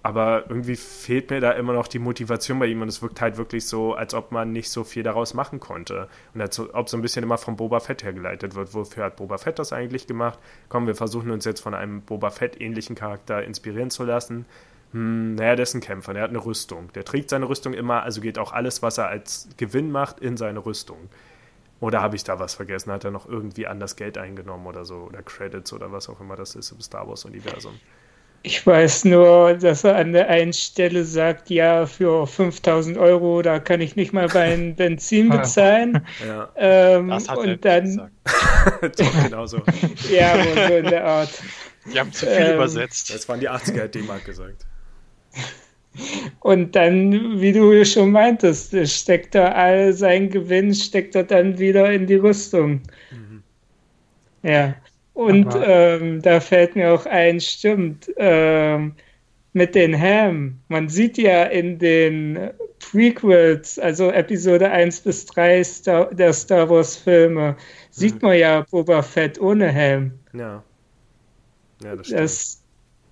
aber 0.04 0.46
irgendwie 0.50 0.78
fehlt 0.78 1.30
mir 1.30 1.42
da 1.42 1.52
immer 1.52 1.74
noch 1.74 1.88
die 1.88 2.00
Motivation 2.00 2.58
bei 2.58 2.66
ihm 2.66 2.82
und 2.82 2.88
es 2.88 3.04
wirkt 3.04 3.22
halt 3.22 3.38
wirklich 3.38 3.68
so, 3.68 3.94
als 3.94 4.16
ob 4.16 4.32
man 4.32 4.52
nicht 4.52 4.72
so 4.72 4.84
viel 4.84 5.04
daraus 5.04 5.36
machen 5.36 5.60
konnte. 5.60 6.08
Und 6.34 6.42
als 6.42 6.60
ob 6.60 6.90
so 6.90 6.98
ein 6.98 7.04
bisschen 7.04 7.24
immer 7.24 7.38
vom 7.38 7.56
Boba 7.56 7.80
Fett 7.80 8.04
hergeleitet 8.04 8.56
wird. 8.56 8.74
Wofür 8.74 9.04
hat 9.04 9.18
Boba 9.18 9.38
Fett 9.38 9.60
das 9.60 9.74
eigentlich 9.74 10.08
gemacht? 10.08 10.40
Komm, 10.70 10.88
wir 10.88 10.96
versuchen 10.96 11.30
uns 11.30 11.46
jetzt 11.46 11.62
von 11.62 11.76
einem 11.76 12.02
Boba 12.02 12.32
Fett 12.32 12.60
ähnlichen 12.60 12.96
Charakter 12.96 13.44
inspirieren 13.44 13.92
zu 13.92 14.04
lassen 14.04 14.46
hm, 14.92 15.36
naja, 15.36 15.56
der 15.56 15.64
ist 15.64 15.74
ein 15.74 15.82
Kämpfer, 15.82 16.14
der 16.14 16.24
hat 16.24 16.30
eine 16.32 16.44
Rüstung. 16.46 16.92
Der 16.94 17.06
trägt 17.06 17.30
seine 17.30 17.48
Rüstung 17.50 17.74
immer, 17.74 18.04
also 18.04 18.22
geht 18.22 18.38
auch 18.40 18.52
alles, 18.54 18.82
was 18.82 18.98
er 18.98 19.08
als 19.08 19.50
Gewinn 19.58 19.92
macht, 19.92 20.20
in 20.20 20.38
seine 20.38 20.66
Rüstung. 20.66 21.10
Oder 21.80 22.02
habe 22.02 22.16
ich 22.16 22.24
da 22.24 22.40
was 22.40 22.56
vergessen? 22.56 22.92
Hat 22.92 23.04
er 23.06 23.12
noch 23.12 23.28
irgendwie 23.28 23.68
anders 23.68 23.96
Geld 23.98 24.18
eingenommen 24.18 24.68
oder 24.68 24.86
so? 24.86 24.98
Oder 24.98 25.24
Credits 25.24 25.74
oder 25.74 25.92
was 25.92 26.10
auch 26.10 26.22
immer 26.22 26.36
das 26.38 26.56
ist 26.56 26.72
im 26.72 26.82
Star 26.82 27.08
Wars-Universum? 27.08 27.82
Ich 28.44 28.66
weiß 28.66 29.06
nur, 29.06 29.54
dass 29.56 29.84
er 29.84 29.96
an 29.98 30.14
der 30.14 30.28
einen 30.30 30.54
Stelle 30.54 31.06
sagt, 31.06 31.50
ja, 31.52 31.86
für 31.86 32.26
5000 32.26 32.98
Euro, 32.98 33.42
da 33.44 33.60
kann 33.60 33.82
ich 33.82 33.96
nicht 33.96 34.14
mal 34.14 34.28
mein 34.34 34.76
Benzin 34.76 35.30
bezahlen. 35.30 36.08
Ja, 36.18 36.52
Ähm, 36.56 37.10
Das 37.10 37.30
hat 37.30 37.44
er 37.46 37.54
und 37.54 37.66
dann, 37.66 37.84
gesagt. 37.86 38.14
genau 39.24 39.46
so. 39.46 39.62
ja, 40.10 40.36
so 40.68 40.76
in 40.76 40.90
der 40.90 41.06
Art. 41.06 41.46
Die 41.86 42.00
haben 42.00 42.12
zu 42.14 42.28
viel 42.28 42.48
Ähm, 42.48 42.56
übersetzt. 42.56 43.14
Das 43.14 43.28
waren 43.30 43.40
die 43.40 43.50
80er, 43.50 43.84
hat 43.84 43.96
D-Mark 43.96 44.26
gesagt. 44.26 44.66
Und 46.40 46.76
dann, 46.76 47.40
wie 47.42 47.52
du 47.52 47.84
schon 47.86 48.12
meintest, 48.12 48.76
steckt 48.90 49.36
er 49.36 49.56
all 49.56 49.94
sein 49.94 50.30
Gewinn, 50.30 50.74
steckt 50.74 51.16
er 51.16 51.24
dann 51.24 51.60
wieder 51.60 51.92
in 51.92 52.08
die 52.08 52.16
Rüstung. 52.16 52.82
Ja. 54.44 54.76
Und 55.14 55.48
ähm, 55.62 56.22
da 56.22 56.40
fällt 56.40 56.76
mir 56.76 56.94
auch 56.94 57.06
ein, 57.06 57.40
stimmt, 57.40 58.12
ähm, 58.18 58.94
mit 59.54 59.76
den 59.76 60.00
Ham. 60.00 60.60
Man 60.70 60.88
sieht 60.90 61.18
ja 61.18 61.44
in 61.44 61.78
den 61.78 62.52
Prequels, 62.80 63.78
also 63.78 64.10
Episode 64.10 64.70
1 64.72 65.02
bis 65.02 65.26
3 65.28 65.64
Star 65.64 66.14
der 66.14 66.34
Star 66.34 66.70
Wars 66.70 66.96
Filme, 66.96 67.56
sieht 67.92 68.22
man 68.22 68.38
ja 68.38 68.66
Boba 68.72 69.02
Fett 69.02 69.40
ohne 69.40 69.68
Helm. 69.68 70.14
Ja. 70.34 70.64
Ja, 71.84 71.96
das 71.96 72.08
stimmt. 72.08 72.22
Das, 72.22 72.61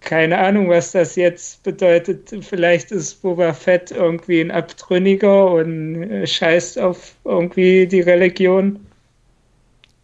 keine 0.02 0.38
Ahnung, 0.38 0.70
was 0.70 0.92
das 0.92 1.16
jetzt 1.16 1.64
bedeutet. 1.64 2.34
Vielleicht 2.42 2.92
ist 2.92 3.22
Boba 3.22 3.54
Fett 3.54 3.92
irgendwie 3.92 4.42
ein 4.42 4.52
Abtrünniger 4.52 5.52
und 5.52 6.04
äh, 6.04 6.28
scheißt 6.28 6.80
auf 6.80 7.16
irgendwie 7.26 7.88
die 7.88 8.02
Religion. 8.02 8.86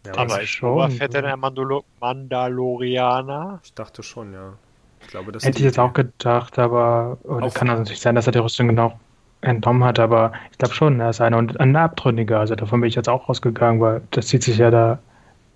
ja, 0.06 0.14
Aber 0.16 0.42
ist 0.42 0.50
schon, 0.50 0.74
Boba 0.74 0.90
Fett 0.90 1.14
denn 1.14 1.24
ein 1.24 1.40
Mandalo 1.40 1.84
Mandalorianer? 2.00 3.60
ich 3.64 3.74
dachte 3.74 4.02
schon, 4.02 4.32
ja. 4.32 4.52
Ich 5.00 5.08
glaube, 5.08 5.32
das 5.32 5.44
Hätte 5.44 5.58
ich 5.58 5.64
jetzt 5.64 5.78
auch 5.78 5.92
gedacht, 5.92 6.58
aber 6.58 7.18
oder 7.22 7.48
kann 7.50 7.68
also 7.70 7.82
natürlich 7.82 8.00
sein, 8.00 8.16
dass 8.16 8.26
er 8.26 8.32
die 8.32 8.40
Rüstung 8.40 8.68
genau 8.68 8.98
entnommen 9.40 9.84
hat, 9.84 9.98
aber 9.98 10.32
ich 10.50 10.58
glaube 10.58 10.74
schon, 10.74 10.98
er 10.98 11.10
ist 11.10 11.20
einer 11.20 11.38
und 11.38 11.60
ein 11.60 11.76
Abtrünniger. 11.76 12.40
Also 12.40 12.56
davon 12.56 12.80
bin 12.80 12.88
ich 12.88 12.96
jetzt 12.96 13.08
auch 13.08 13.28
rausgegangen, 13.28 13.80
weil 13.80 14.02
das 14.10 14.26
zieht 14.26 14.42
sich 14.42 14.58
ja 14.58 14.70
da 14.70 14.98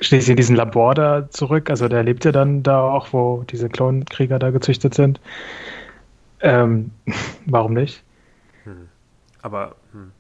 schließlich 0.01 0.31
in 0.31 0.37
diesen 0.37 0.57
Labor 0.57 0.95
da 0.95 1.29
zurück. 1.31 1.71
Also 1.71 1.89
der 1.89 2.03
lebt 2.03 2.25
ja 2.25 2.33
dann 2.33 2.63
da 2.63 2.81
auch, 2.83 3.13
wo 3.13 3.45
diese 3.49 3.69
Klonkrieger 3.69 4.39
da 4.39 4.51
gezüchtet 4.51 4.95
sind. 4.95 5.21
Ähm, 6.41 6.91
warum 7.47 7.75
nicht? 7.75 8.03
Aber 9.43 9.77
hm. 9.93 10.13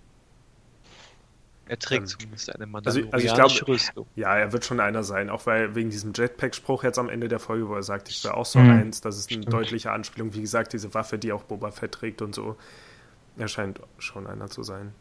Er 1.68 1.78
trägt 1.78 2.02
Ähm, 2.02 2.06
zumindest 2.08 2.52
eine 2.52 2.64
also 2.84 2.98
ich 2.98 3.04
mandalorianische 3.06 3.58
glaube- 3.64 3.72
Rüstung. 3.72 4.06
ja, 4.16 4.36
er 4.36 4.52
wird 4.52 4.64
schon 4.64 4.80
einer 4.80 5.04
sein, 5.04 5.30
auch 5.30 5.46
weil 5.46 5.76
wegen 5.76 5.88
diesem 5.90 6.12
Jetpack-Spruch 6.12 6.82
jetzt 6.82 6.98
am 6.98 7.08
Ende 7.08 7.28
der 7.28 7.38
Folge, 7.38 7.68
wo 7.68 7.74
er 7.76 7.84
sagt, 7.84 8.08
ich 8.08 8.24
wäre 8.24 8.36
auch 8.36 8.44
so 8.46 8.58
Hm, 8.58 8.70
eins, 8.70 9.00
das 9.02 9.18
ist 9.18 9.30
eine 9.30 9.42
stimmt. 9.42 9.52
deutliche 9.54 9.92
Anspielung. 9.92 10.34
Wie 10.34 10.40
gesagt, 10.40 10.72
diese 10.72 10.92
Waffe, 10.94 11.16
die 11.16 11.32
auch 11.32 11.44
Boba 11.44 11.70
Fett 11.70 11.92
trägt 11.92 12.22
und 12.22 12.34
so. 12.34 12.56
Er 13.38 13.46
scheint 13.46 13.78
schon 13.98 14.26
einer 14.26 14.48
zu 14.48 14.64
sein. 14.64 14.92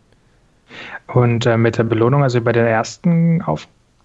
Und 1.08 1.48
äh, 1.48 1.58
mit 1.58 1.80
der 1.80 1.86
Belohnung, 1.86 2.22
also 2.22 2.40
bei 2.40 2.52
den 2.52 2.68
ersten 2.68 3.42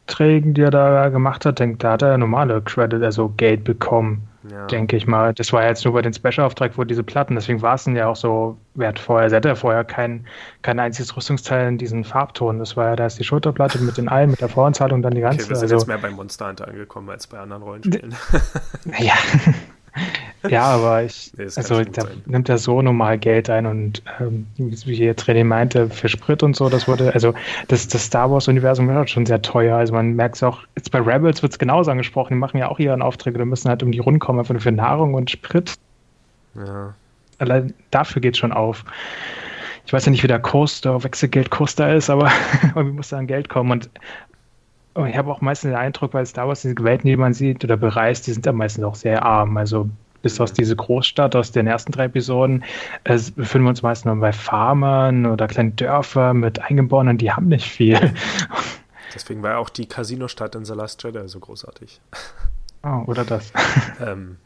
Aufträgen, 0.07 0.55
die 0.55 0.62
er 0.62 0.70
da 0.70 1.09
gemacht 1.09 1.46
hat, 1.46 1.59
denk, 1.59 1.78
da 1.80 1.92
hat 1.92 2.02
er 2.02 2.18
normale 2.18 2.61
Credit, 2.62 3.02
also 3.02 3.32
Geld 3.36 3.64
bekommen. 3.64 4.28
Ja. 4.50 4.66
denke 4.66 4.94
ich 4.94 5.07
mal. 5.07 5.32
Das 5.32 5.55
war 5.55 5.62
ja 5.62 5.68
jetzt 5.68 5.86
nur 5.86 5.94
bei 5.94 6.02
den 6.02 6.12
Special-Auftrag, 6.12 6.76
wo 6.76 6.84
diese 6.84 7.02
Platten, 7.02 7.34
deswegen 7.34 7.62
war 7.62 7.76
es 7.76 7.84
dann 7.84 7.96
ja 7.96 8.09
auch 8.09 8.16
so 8.16 8.59
wertvoll. 8.74 9.22
Also 9.22 9.34
er 9.34 9.36
hatte 9.38 9.48
ja 9.48 9.55
vorher 9.55 9.84
kein, 9.84 10.26
kein 10.61 10.78
einziges 10.78 11.16
Rüstungsteil 11.16 11.66
in 11.68 11.78
diesen 11.78 12.05
Farbton. 12.05 12.59
Das 12.59 12.76
war 12.76 12.88
ja, 12.90 12.96
da 12.96 13.07
ist 13.07 13.18
die 13.18 13.24
Schulterplatte 13.24 13.78
mit 13.78 13.96
den 13.96 14.11
Eilen, 14.11 14.30
mit 14.32 14.42
der 14.42 14.50
Voranzahlung, 14.50 15.00
dann 15.00 15.14
die 15.14 15.24
Okay, 15.24 15.36
ganze. 15.36 15.48
wir 15.48 15.57
sind 15.57 15.62
also, 15.72 15.76
jetzt 15.76 15.86
mehr 15.86 15.96
bei 15.96 16.11
Monster 16.11 16.48
Hunter 16.48 16.68
angekommen 16.68 17.09
als 17.09 17.26
bei 17.26 17.38
anderen 17.38 17.62
Rollenspielen. 17.62 18.14
ja. 18.98 19.14
ja, 20.49 20.64
aber 20.64 21.05
ich, 21.05 21.32
Nee, 21.36 21.45
also 21.45 21.84
da 21.84 22.03
sein. 22.03 22.22
nimmt 22.26 22.49
er 22.49 22.59
so 22.59 22.82
normal 22.82 23.18
Geld 23.18 23.49
ein 23.51 23.66
und 23.66 24.03
ähm, 24.20 24.47
wie 24.57 24.95
jetzt 24.95 25.24
René 25.28 25.45
meinte, 25.45 25.88
für 25.90 26.09
Sprit 26.09 26.42
und 26.42 26.57
so, 26.57 26.68
das 26.68 26.88
wurde, 26.88 27.14
also 27.14 27.34
das, 27.68 27.88
das 27.88 28.05
Star 28.07 28.30
Wars-Universum 28.30 28.86
wird 28.88 28.97
halt 28.97 29.11
schon 29.11 29.26
sehr 29.26 29.42
teuer. 29.42 29.76
Also 29.76 29.92
man 29.95 30.14
merkt 30.14 30.36
es 30.36 30.42
auch, 30.42 30.62
jetzt 30.76 30.90
bei 30.90 30.99
Rebels 31.01 31.42
wird 31.42 31.53
es 31.53 31.59
genauso 31.59 31.90
angesprochen, 31.90 32.34
die 32.34 32.38
machen 32.38 32.59
ja 32.59 32.68
auch 32.68 32.78
ihren 32.78 33.03
Aufträge, 33.03 33.38
die 33.38 33.45
müssen 33.45 33.68
halt 33.68 33.82
um 33.82 33.92
die 33.92 34.01
Runden 34.01 34.20
kommen, 34.20 34.38
einfach 34.40 34.55
nur 34.55 34.61
für 34.62 34.72
Nahrung 34.72 35.14
und 35.14 35.30
Sprit. 35.30 35.74
ja. 36.55 36.95
allein 37.38 37.74
dafür 37.90 38.20
geht 38.22 38.36
schon 38.36 38.53
auf. 38.53 38.84
Ich 39.86 39.92
weiß 39.92 40.07
ja 40.07 40.11
nicht, 40.12 40.22
wie 40.22 40.28
der 40.28 40.40
Kurs, 40.40 40.80
der 40.80 41.03
Wechselgeldkurs 41.05 41.74
da 41.76 41.92
ist, 41.92 42.09
aber 42.11 42.30
irgendwie 42.74 42.92
muss 42.97 43.09
da 43.11 43.18
an 43.18 43.26
Geld 43.26 43.49
kommen. 43.49 43.70
Und, 43.70 43.90
und 44.95 45.09
ich 45.09 45.16
habe 45.16 45.30
auch 45.30 45.40
meistens 45.40 45.70
den 45.70 45.78
Eindruck, 45.78 46.14
weil 46.14 46.24
Star 46.26 46.49
Wars, 46.49 46.62
diese 46.62 46.76
Welten, 46.78 47.09
die 47.09 47.16
man 47.16 47.34
sieht 47.34 47.64
oder 47.64 47.76
bereist, 47.76 48.26
die 48.26 48.32
sind 48.32 48.47
ja 48.47 48.53
meistens 48.53 48.84
auch 48.84 48.95
sehr 48.95 49.24
arm. 49.24 49.57
Also 49.57 49.88
bis 50.22 50.40
aus 50.40 50.53
diese 50.53 50.74
Großstadt, 50.74 51.36
aus 51.36 51.53
den 51.53 51.66
ersten 51.66 51.92
drei 51.92 52.05
Episoden, 52.05 52.64
äh, 53.05 53.18
befinden 53.36 53.66
wir 53.66 53.70
uns 53.70 53.82
meistens 53.82 54.07
nur 54.07 54.16
bei 54.16 54.32
Farmern 54.32 55.26
oder 55.26 55.47
kleinen 55.47 55.76
Dörfern 55.76 56.38
mit 56.38 56.61
Eingeborenen, 56.61 57.18
die 57.18 57.30
haben 57.30 57.49
nicht 57.49 57.68
viel. 57.68 58.14
Deswegen 59.14 59.42
war 59.42 59.59
auch 59.59 59.68
die 59.68 59.86
Casino-Stadt 59.86 60.55
in 60.55 60.64
The 60.64 60.72
Last 60.72 61.03
Jedi 61.05 61.28
so 61.28 61.38
großartig. 61.38 62.01
Oh, 62.82 63.03
oder 63.07 63.24
das. 63.24 63.53
Ähm, 64.01 64.38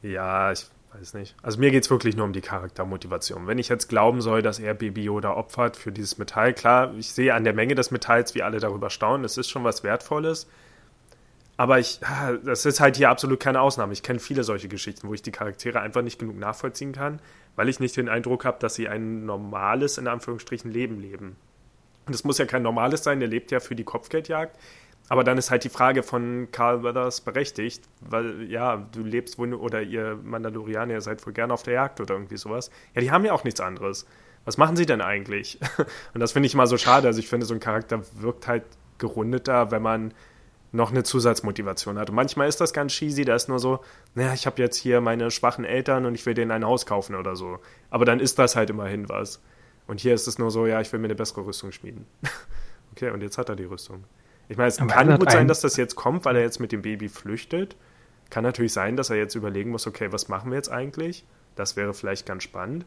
ja, 0.00 0.52
ich 0.52 0.66
weiß 0.94 1.14
nicht. 1.14 1.34
Also 1.42 1.58
mir 1.58 1.70
geht 1.70 1.84
es 1.84 1.90
wirklich 1.90 2.16
nur 2.16 2.24
um 2.24 2.32
die 2.32 2.40
Charaktermotivation. 2.40 3.46
Wenn 3.46 3.58
ich 3.58 3.68
jetzt 3.68 3.88
glauben 3.88 4.20
soll, 4.20 4.42
dass 4.42 4.58
er 4.58 4.74
Baby 4.74 5.04
Yoda 5.04 5.34
opfert 5.34 5.76
für 5.76 5.92
dieses 5.92 6.18
Metall, 6.18 6.54
klar, 6.54 6.94
ich 6.96 7.12
sehe 7.12 7.34
an 7.34 7.44
der 7.44 7.52
Menge 7.52 7.74
des 7.74 7.90
Metalls, 7.90 8.34
wie 8.34 8.42
alle 8.42 8.60
darüber 8.60 8.90
staunen, 8.90 9.24
es 9.24 9.36
ist 9.36 9.50
schon 9.50 9.64
was 9.64 9.82
Wertvolles. 9.82 10.46
Aber 11.56 11.78
ich, 11.78 12.00
ah, 12.02 12.32
das 12.44 12.66
ist 12.66 12.80
halt 12.80 12.96
hier 12.96 13.10
absolut 13.10 13.38
keine 13.38 13.60
Ausnahme. 13.60 13.92
Ich 13.92 14.02
kenne 14.02 14.18
viele 14.18 14.42
solche 14.42 14.68
Geschichten, 14.68 15.06
wo 15.08 15.14
ich 15.14 15.22
die 15.22 15.30
Charaktere 15.30 15.80
einfach 15.80 16.02
nicht 16.02 16.18
genug 16.18 16.36
nachvollziehen 16.36 16.92
kann, 16.92 17.20
weil 17.54 17.68
ich 17.68 17.78
nicht 17.78 17.96
den 17.96 18.08
Eindruck 18.08 18.44
habe, 18.44 18.58
dass 18.58 18.74
sie 18.74 18.88
ein 18.88 19.24
normales, 19.24 19.98
in 19.98 20.08
Anführungsstrichen, 20.08 20.70
Leben 20.70 21.00
leben. 21.00 21.36
Und 22.06 22.14
es 22.14 22.24
muss 22.24 22.38
ja 22.38 22.44
kein 22.44 22.62
normales 22.62 23.04
sein, 23.04 23.20
der 23.20 23.28
lebt 23.28 23.50
ja 23.50 23.60
für 23.60 23.76
die 23.76 23.84
Kopfgeldjagd. 23.84 24.58
Aber 25.08 25.22
dann 25.22 25.36
ist 25.36 25.50
halt 25.50 25.64
die 25.64 25.68
Frage 25.68 26.02
von 26.02 26.48
Carl 26.50 26.82
Weathers 26.82 27.20
berechtigt, 27.20 27.84
weil 28.00 28.50
ja, 28.50 28.86
du 28.92 29.02
lebst 29.02 29.38
wohl, 29.38 29.52
oder 29.52 29.82
ihr 29.82 30.18
Mandalorianer, 30.22 31.00
seid 31.00 31.24
wohl 31.26 31.34
gerne 31.34 31.52
auf 31.52 31.62
der 31.62 31.74
Jagd 31.74 32.00
oder 32.00 32.14
irgendwie 32.14 32.38
sowas. 32.38 32.70
Ja, 32.94 33.02
die 33.02 33.10
haben 33.10 33.24
ja 33.24 33.32
auch 33.32 33.44
nichts 33.44 33.60
anderes. 33.60 34.06
Was 34.46 34.56
machen 34.56 34.76
sie 34.76 34.86
denn 34.86 35.00
eigentlich? 35.00 35.58
Und 36.14 36.20
das 36.20 36.32
finde 36.32 36.46
ich 36.46 36.54
mal 36.54 36.66
so 36.66 36.78
schade. 36.78 37.06
Also 37.06 37.18
ich 37.18 37.28
finde, 37.28 37.44
so 37.44 37.54
ein 37.54 37.60
Charakter 37.60 38.00
wirkt 38.14 38.46
halt 38.46 38.64
gerundeter, 38.98 39.70
wenn 39.70 39.82
man 39.82 40.14
noch 40.72 40.90
eine 40.90 41.04
Zusatzmotivation 41.04 41.98
hat. 41.98 42.10
Und 42.10 42.16
manchmal 42.16 42.48
ist 42.48 42.60
das 42.60 42.72
ganz 42.72 42.92
cheesy, 42.92 43.24
da 43.24 43.36
ist 43.36 43.48
nur 43.48 43.60
so, 43.60 43.80
naja, 44.14 44.34
ich 44.34 44.46
habe 44.46 44.60
jetzt 44.60 44.76
hier 44.76 45.00
meine 45.00 45.30
schwachen 45.30 45.64
Eltern 45.64 46.04
und 46.04 46.14
ich 46.14 46.26
will 46.26 46.34
denen 46.34 46.50
ein 46.50 46.64
Haus 46.64 46.84
kaufen 46.84 47.14
oder 47.14 47.36
so. 47.36 47.60
Aber 47.90 48.04
dann 48.04 48.20
ist 48.20 48.38
das 48.38 48.56
halt 48.56 48.70
immerhin 48.70 49.08
was. 49.08 49.40
Und 49.86 50.00
hier 50.00 50.14
ist 50.14 50.26
es 50.26 50.38
nur 50.38 50.50
so, 50.50 50.66
ja, 50.66 50.80
ich 50.80 50.92
will 50.92 50.98
mir 50.98 51.06
eine 51.06 51.14
bessere 51.14 51.46
Rüstung 51.46 51.70
schmieden. 51.70 52.06
okay, 52.92 53.10
und 53.10 53.22
jetzt 53.22 53.38
hat 53.38 53.48
er 53.48 53.56
die 53.56 53.64
Rüstung. 53.64 54.04
Ich 54.48 54.56
meine, 54.56 54.68
es 54.68 54.78
Aber 54.78 54.92
kann 54.92 55.18
gut 55.18 55.30
sein, 55.30 55.48
dass 55.48 55.60
das 55.60 55.76
jetzt 55.76 55.94
kommt, 55.94 56.24
weil 56.24 56.36
er 56.36 56.42
jetzt 56.42 56.60
mit 56.60 56.72
dem 56.72 56.82
Baby 56.82 57.08
flüchtet. 57.08 57.76
Kann 58.30 58.44
natürlich 58.44 58.72
sein, 58.72 58.96
dass 58.96 59.10
er 59.10 59.16
jetzt 59.16 59.34
überlegen 59.34 59.70
muss, 59.70 59.86
okay, 59.86 60.12
was 60.12 60.28
machen 60.28 60.50
wir 60.50 60.56
jetzt 60.56 60.70
eigentlich? 60.70 61.24
Das 61.56 61.76
wäre 61.76 61.94
vielleicht 61.94 62.26
ganz 62.26 62.42
spannend. 62.42 62.84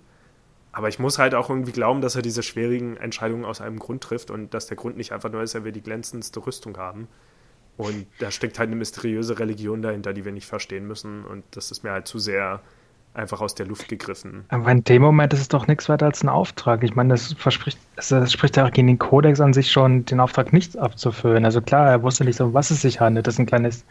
Aber 0.72 0.90
ich 0.90 1.00
muss 1.00 1.18
halt 1.18 1.34
auch 1.34 1.50
irgendwie 1.50 1.72
glauben, 1.72 2.02
dass 2.02 2.16
er 2.16 2.22
diese 2.22 2.44
schwierigen 2.44 2.98
Entscheidungen 2.98 3.46
aus 3.46 3.62
einem 3.62 3.80
Grund 3.80 4.04
trifft 4.04 4.30
und 4.30 4.54
dass 4.54 4.68
der 4.68 4.78
Grund 4.78 4.98
nicht 4.98 5.12
einfach 5.12 5.32
nur 5.32 5.42
ist, 5.42 5.56
er 5.56 5.64
will 5.64 5.72
die 5.72 5.82
glänzendste 5.82 6.46
Rüstung 6.46 6.78
haben. 6.78 7.08
Und 7.78 8.08
da 8.20 8.32
steckt 8.32 8.60
halt 8.60 8.68
eine 8.68 8.76
mysteriöse 8.76 9.40
Religion 9.40 9.82
dahinter, 9.82 10.14
die 10.14 10.26
wir 10.26 10.32
nicht 10.32 10.48
verstehen 10.48 10.88
müssen. 10.88 11.24
Und 11.26 11.44
das 11.52 11.72
ist 11.72 11.84
mir 11.84 11.92
halt 11.92 12.08
zu 12.08 12.20
sehr 12.20 12.62
einfach 13.18 13.42
aus 13.42 13.56
der 13.56 13.66
Luft 13.66 13.88
gegriffen. 13.88 14.46
Aber 14.50 14.72
in 14.72 14.84
dem 14.84 15.02
Moment 15.02 15.34
ist 15.34 15.42
es 15.42 15.48
doch 15.48 15.68
nichts 15.68 15.90
weiter 15.90 16.06
als 16.06 16.24
ein 16.24 16.30
Auftrag. 16.30 16.84
Ich 16.84 16.96
meine, 16.96 17.10
das 17.10 17.34
verspricht, 17.34 17.78
das, 17.96 18.32
spricht 18.32 18.58
ja 18.58 18.66
auch 18.66 18.72
gegen 18.72 18.88
den 18.88 19.00
Kodex 19.00 19.42
an 19.42 19.54
sich 19.54 19.72
schon, 19.72 20.06
den 20.06 20.20
Auftrag 20.20 20.54
nicht 20.54 20.78
abzufüllen. 20.78 21.46
Also 21.46 21.62
klar, 21.62 21.90
er 21.90 22.04
wusste 22.04 22.24
nicht, 22.26 22.40
um 22.42 22.54
was 22.54 22.72
es 22.72 22.82
sich 22.82 23.00
handelt, 23.00 23.28
dass 23.28 23.40
ein 23.40 23.46
kleines 23.46 23.86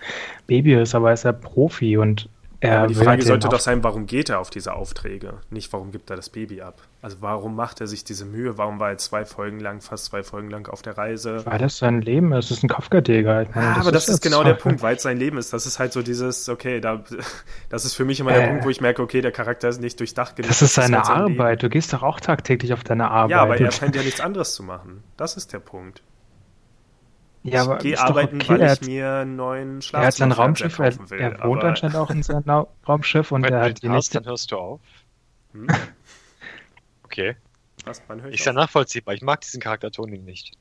Baby 0.47 0.75
ist, 0.75 0.95
aber 0.95 1.09
er 1.09 1.15
ist 1.15 1.25
ja 1.25 1.33
Profi 1.33 1.97
und 1.97 2.29
er 2.61 2.79
Aber 2.79 2.87
die 2.89 2.95
Frage 2.95 3.09
halt 3.11 3.23
sollte 3.25 3.49
doch 3.49 3.61
sein, 3.61 3.85
warum 3.85 4.07
geht 4.07 4.29
er 4.31 4.41
auf 4.41 4.51
diese 4.51 4.73
Aufträge? 4.75 5.35
Nicht, 5.51 5.73
warum 5.73 5.93
gibt 5.93 6.11
er 6.11 6.17
das 6.17 6.31
Baby 6.31 6.63
ab? 6.63 6.81
Also 7.03 7.19
warum 7.21 7.55
macht 7.55 7.81
er 7.81 7.87
sich 7.87 8.03
diese 8.05 8.25
Mühe? 8.25 8.57
Warum 8.59 8.81
war 8.81 8.91
er 8.91 8.99
zwei 8.99 9.25
Folgen 9.25 9.61
lang, 9.61 9.81
fast 9.81 10.07
zwei 10.07 10.23
Folgen 10.23 10.51
lang 10.51 10.69
auf 10.69 10.83
der 10.83 10.97
Reise? 10.97 11.45
Weil 11.47 11.59
das 11.59 11.79
sein 11.79 12.01
Leben 12.01 12.33
ist, 12.33 12.51
das 12.51 12.59
ist 12.59 12.65
ein 12.65 12.69
Kopfgeldjäger. 12.69 13.43
Ich 13.43 13.55
meine, 13.55 13.67
Ja, 13.69 13.77
aber 13.81 13.93
das 13.93 14.05
ist 14.05 14.15
jetzt- 14.15 14.23
genau 14.23 14.43
der 14.43 14.55
Punkt, 14.55 14.83
weil 14.83 14.97
es 14.97 15.03
sein 15.03 15.19
Leben 15.19 15.39
ist. 15.39 15.53
Das 15.53 15.67
ist 15.67 15.79
halt 15.79 15.93
so 15.93 16.03
dieses, 16.03 16.49
okay, 16.49 16.81
da, 16.81 17.05
das 17.69 17.85
ist 17.85 17.95
für 17.95 18.05
mich 18.05 18.21
immer 18.21 18.33
der 18.33 18.45
Äh. 18.45 18.49
Punkt, 18.49 18.65
wo 18.65 18.71
ich 18.71 18.81
merke, 18.81 19.03
okay, 19.03 19.21
der 19.21 19.33
Charakter 19.33 19.69
ist 19.69 19.81
nicht 19.81 20.01
durchdacht 20.01 20.37
genug. 20.37 20.49
Das 20.49 20.63
ist 20.63 20.75
seine 20.75 20.97
halt 20.99 21.07
sein 21.07 21.27
Leben. 21.27 21.41
Arbeit. 21.41 21.63
Du 21.63 21.69
gehst 21.69 21.93
doch 21.93 22.03
auch 22.03 22.21
tagtäglich 22.21 22.73
auf 22.73 22.83
deine 22.85 23.11
Arbeit. 23.11 23.31
Ja, 23.31 23.43
aber 23.43 23.59
er 23.59 23.71
scheint 23.71 23.95
ja 23.97 24.03
nichts 24.03 24.21
anderes 24.21 24.55
zu 24.55 24.63
machen. 24.63 25.03
Das 25.17 25.37
ist 25.37 25.53
der 25.53 25.61
Punkt. 25.61 26.03
Ja, 27.53 27.63
aber 27.63 27.77
ich 27.77 27.83
gehe 27.83 27.99
arbeiten, 28.01 28.37
okay. 28.37 28.49
weil 28.49 28.61
er 28.61 28.67
ich 28.67 28.81
hat, 28.81 28.87
mir 28.87 29.11
einen 29.13 29.37
neuen 29.37 29.81
er 29.93 30.01
hat 30.07 30.15
sein 30.15 30.33
Raumschiff, 30.33 30.79
er, 30.79 30.91
kaufen 30.91 31.11
will. 31.11 31.21
er 31.21 31.31
wohnt 31.45 31.61
aber- 31.61 31.69
anscheinend 31.71 31.97
auch 31.97 32.11
in 32.11 32.23
seinem 32.23 32.45
Raumschiff 32.89 33.33
und 33.33 33.43
Wenn 33.43 33.53
er 33.55 33.61
hat 33.63 33.83
die 33.83 33.89
nächste. 33.89 34.19
dann 34.21 34.27
hörst 34.27 34.51
du 34.53 34.57
auf. 34.57 34.81
Hm? 35.53 35.67
Okay. 37.05 37.37
Was, 37.85 38.03
Ist 38.31 38.45
ja 38.45 38.53
nachvollziehbar. 38.53 39.15
Ich 39.15 39.23
mag 39.23 39.41
diesen 39.41 39.61
Charakter 39.61 39.91
Tony 39.91 40.19
nicht. 40.19 40.53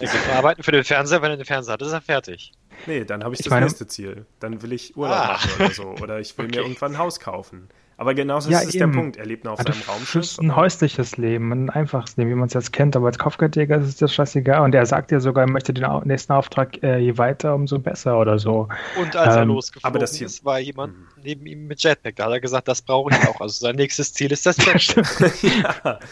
Er 0.00 0.08
geht 0.08 0.28
arbeiten 0.34 0.62
für 0.62 0.72
den 0.72 0.82
Fernseher, 0.82 1.22
wenn 1.22 1.30
er 1.30 1.36
den 1.36 1.46
Fernseher 1.46 1.74
hat, 1.74 1.82
ist 1.82 1.92
er 1.92 2.00
fertig. 2.00 2.52
Nee, 2.86 3.04
dann 3.04 3.22
habe 3.22 3.34
ich, 3.34 3.40
Ich 3.40 3.44
das 3.44 3.50
meine- 3.50 3.66
nächste 3.66 3.86
Ziel. 3.86 4.26
Dann 4.40 4.60
will 4.62 4.72
ich 4.72 4.96
Urlaub 4.96 5.16
Ah. 5.16 5.32
machen 5.34 5.50
oder 5.60 5.70
so. 5.70 5.84
Oder 6.02 6.20
ich 6.20 6.36
will 6.36 6.46
mir 6.46 6.52
Okay. 6.58 6.62
irgendwann 6.62 6.92
ein 6.92 6.98
Haus 6.98 7.20
kaufen. 7.20 7.68
Aber 7.96 8.14
genauso 8.14 8.50
Ja, 8.50 8.58
ist 8.58 8.68
es 8.70 8.74
eben. 8.74 8.90
der 8.92 8.98
Punkt. 8.98 9.16
Er 9.16 9.26
lebt 9.26 9.44
nur 9.44 9.52
auf 9.52 9.60
Also 9.60 9.72
seinem 9.72 9.82
Raumschiff. 9.88 10.10
fürs 10.12 10.38
ein 10.40 10.56
häusliches 10.56 11.16
Leben, 11.16 11.52
ein 11.52 11.70
einfaches 11.70 12.16
Leben, 12.16 12.30
wie 12.30 12.34
man 12.34 12.48
es 12.48 12.54
jetzt 12.54 12.72
kennt. 12.72 12.96
Aber 12.96 13.06
als 13.06 13.18
Kopfgeldjäger 13.18 13.78
ist 13.78 13.86
es 13.86 13.96
dir 13.96 14.08
scheißegal. 14.08 14.62
Und 14.62 14.74
er 14.74 14.84
sagt 14.86 15.12
ja 15.12 15.20
sogar, 15.20 15.44
er 15.44 15.50
möchte 15.50 15.72
den 15.72 15.86
nächsten 16.04 16.32
Auftrag, 16.32 16.82
äh, 16.82 16.98
je 16.98 17.16
weiter, 17.18 17.54
umso 17.54 17.78
besser 17.78 18.18
oder 18.18 18.38
so. 18.38 18.68
Und 19.00 19.14
als 19.14 19.36
er 19.36 19.42
Ähm, 19.42 19.48
losgeflogen 19.48 19.86
aber 19.88 19.98
das 20.00 20.14
hier- 20.16 20.26
ist, 20.26 20.44
war 20.44 20.58
jemand 20.58 20.94
Hm. 20.94 21.06
neben 21.22 21.46
ihm 21.46 21.66
mit 21.68 21.82
Jetpack. 21.82 22.16
Da 22.16 22.24
hat 22.24 22.32
er 22.32 22.40
gesagt, 22.40 22.66
das 22.68 22.82
brauche 22.82 23.12
ich 23.14 23.28
auch. 23.28 23.40
Also 23.40 23.64
sein 23.64 23.76
nächstes 23.76 24.12
Ziel 24.12 24.32
ist 24.32 24.44
das 24.44 24.56
Jetpack. 24.64 25.42
ja. 25.42 25.98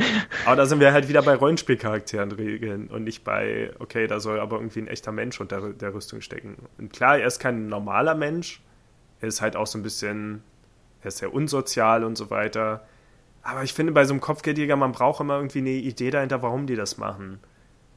Aber 0.46 0.56
da 0.56 0.66
sind 0.66 0.80
wir 0.80 0.92
halt 0.92 1.08
wieder 1.08 1.22
bei 1.22 1.34
Rollenspielcharakteren 1.34 2.32
regeln 2.32 2.88
und 2.88 3.04
nicht 3.04 3.22
bei, 3.24 3.70
okay, 3.80 4.06
da 4.06 4.18
soll 4.20 4.40
aber 4.40 4.56
irgendwie 4.56 4.80
ein 4.80 4.88
echter 4.88 5.12
Mensch 5.12 5.40
unter 5.40 5.72
der 5.72 5.92
Rüstung 5.92 6.22
stecken. 6.22 6.56
Und 6.78 6.92
klar, 6.92 7.18
er 7.18 7.26
ist 7.26 7.38
kein 7.38 7.68
normaler 7.68 8.14
Mensch. 8.14 8.62
Er 9.20 9.28
ist 9.28 9.42
halt 9.42 9.56
auch 9.56 9.66
so 9.66 9.78
ein 9.78 9.82
bisschen, 9.82 10.42
er 11.02 11.08
ist 11.08 11.18
sehr 11.18 11.32
unsozial 11.32 12.04
und 12.04 12.16
so 12.16 12.30
weiter. 12.30 12.84
Aber 13.42 13.62
ich 13.62 13.72
finde, 13.72 13.92
bei 13.92 14.04
so 14.04 14.12
einem 14.12 14.20
Kopfgeldjäger, 14.20 14.76
man 14.76 14.92
braucht 14.92 15.20
immer 15.20 15.36
irgendwie 15.36 15.60
eine 15.60 15.70
Idee 15.70 16.10
dahinter, 16.10 16.42
warum 16.42 16.66
die 16.66 16.76
das 16.76 16.98
machen. 16.98 17.40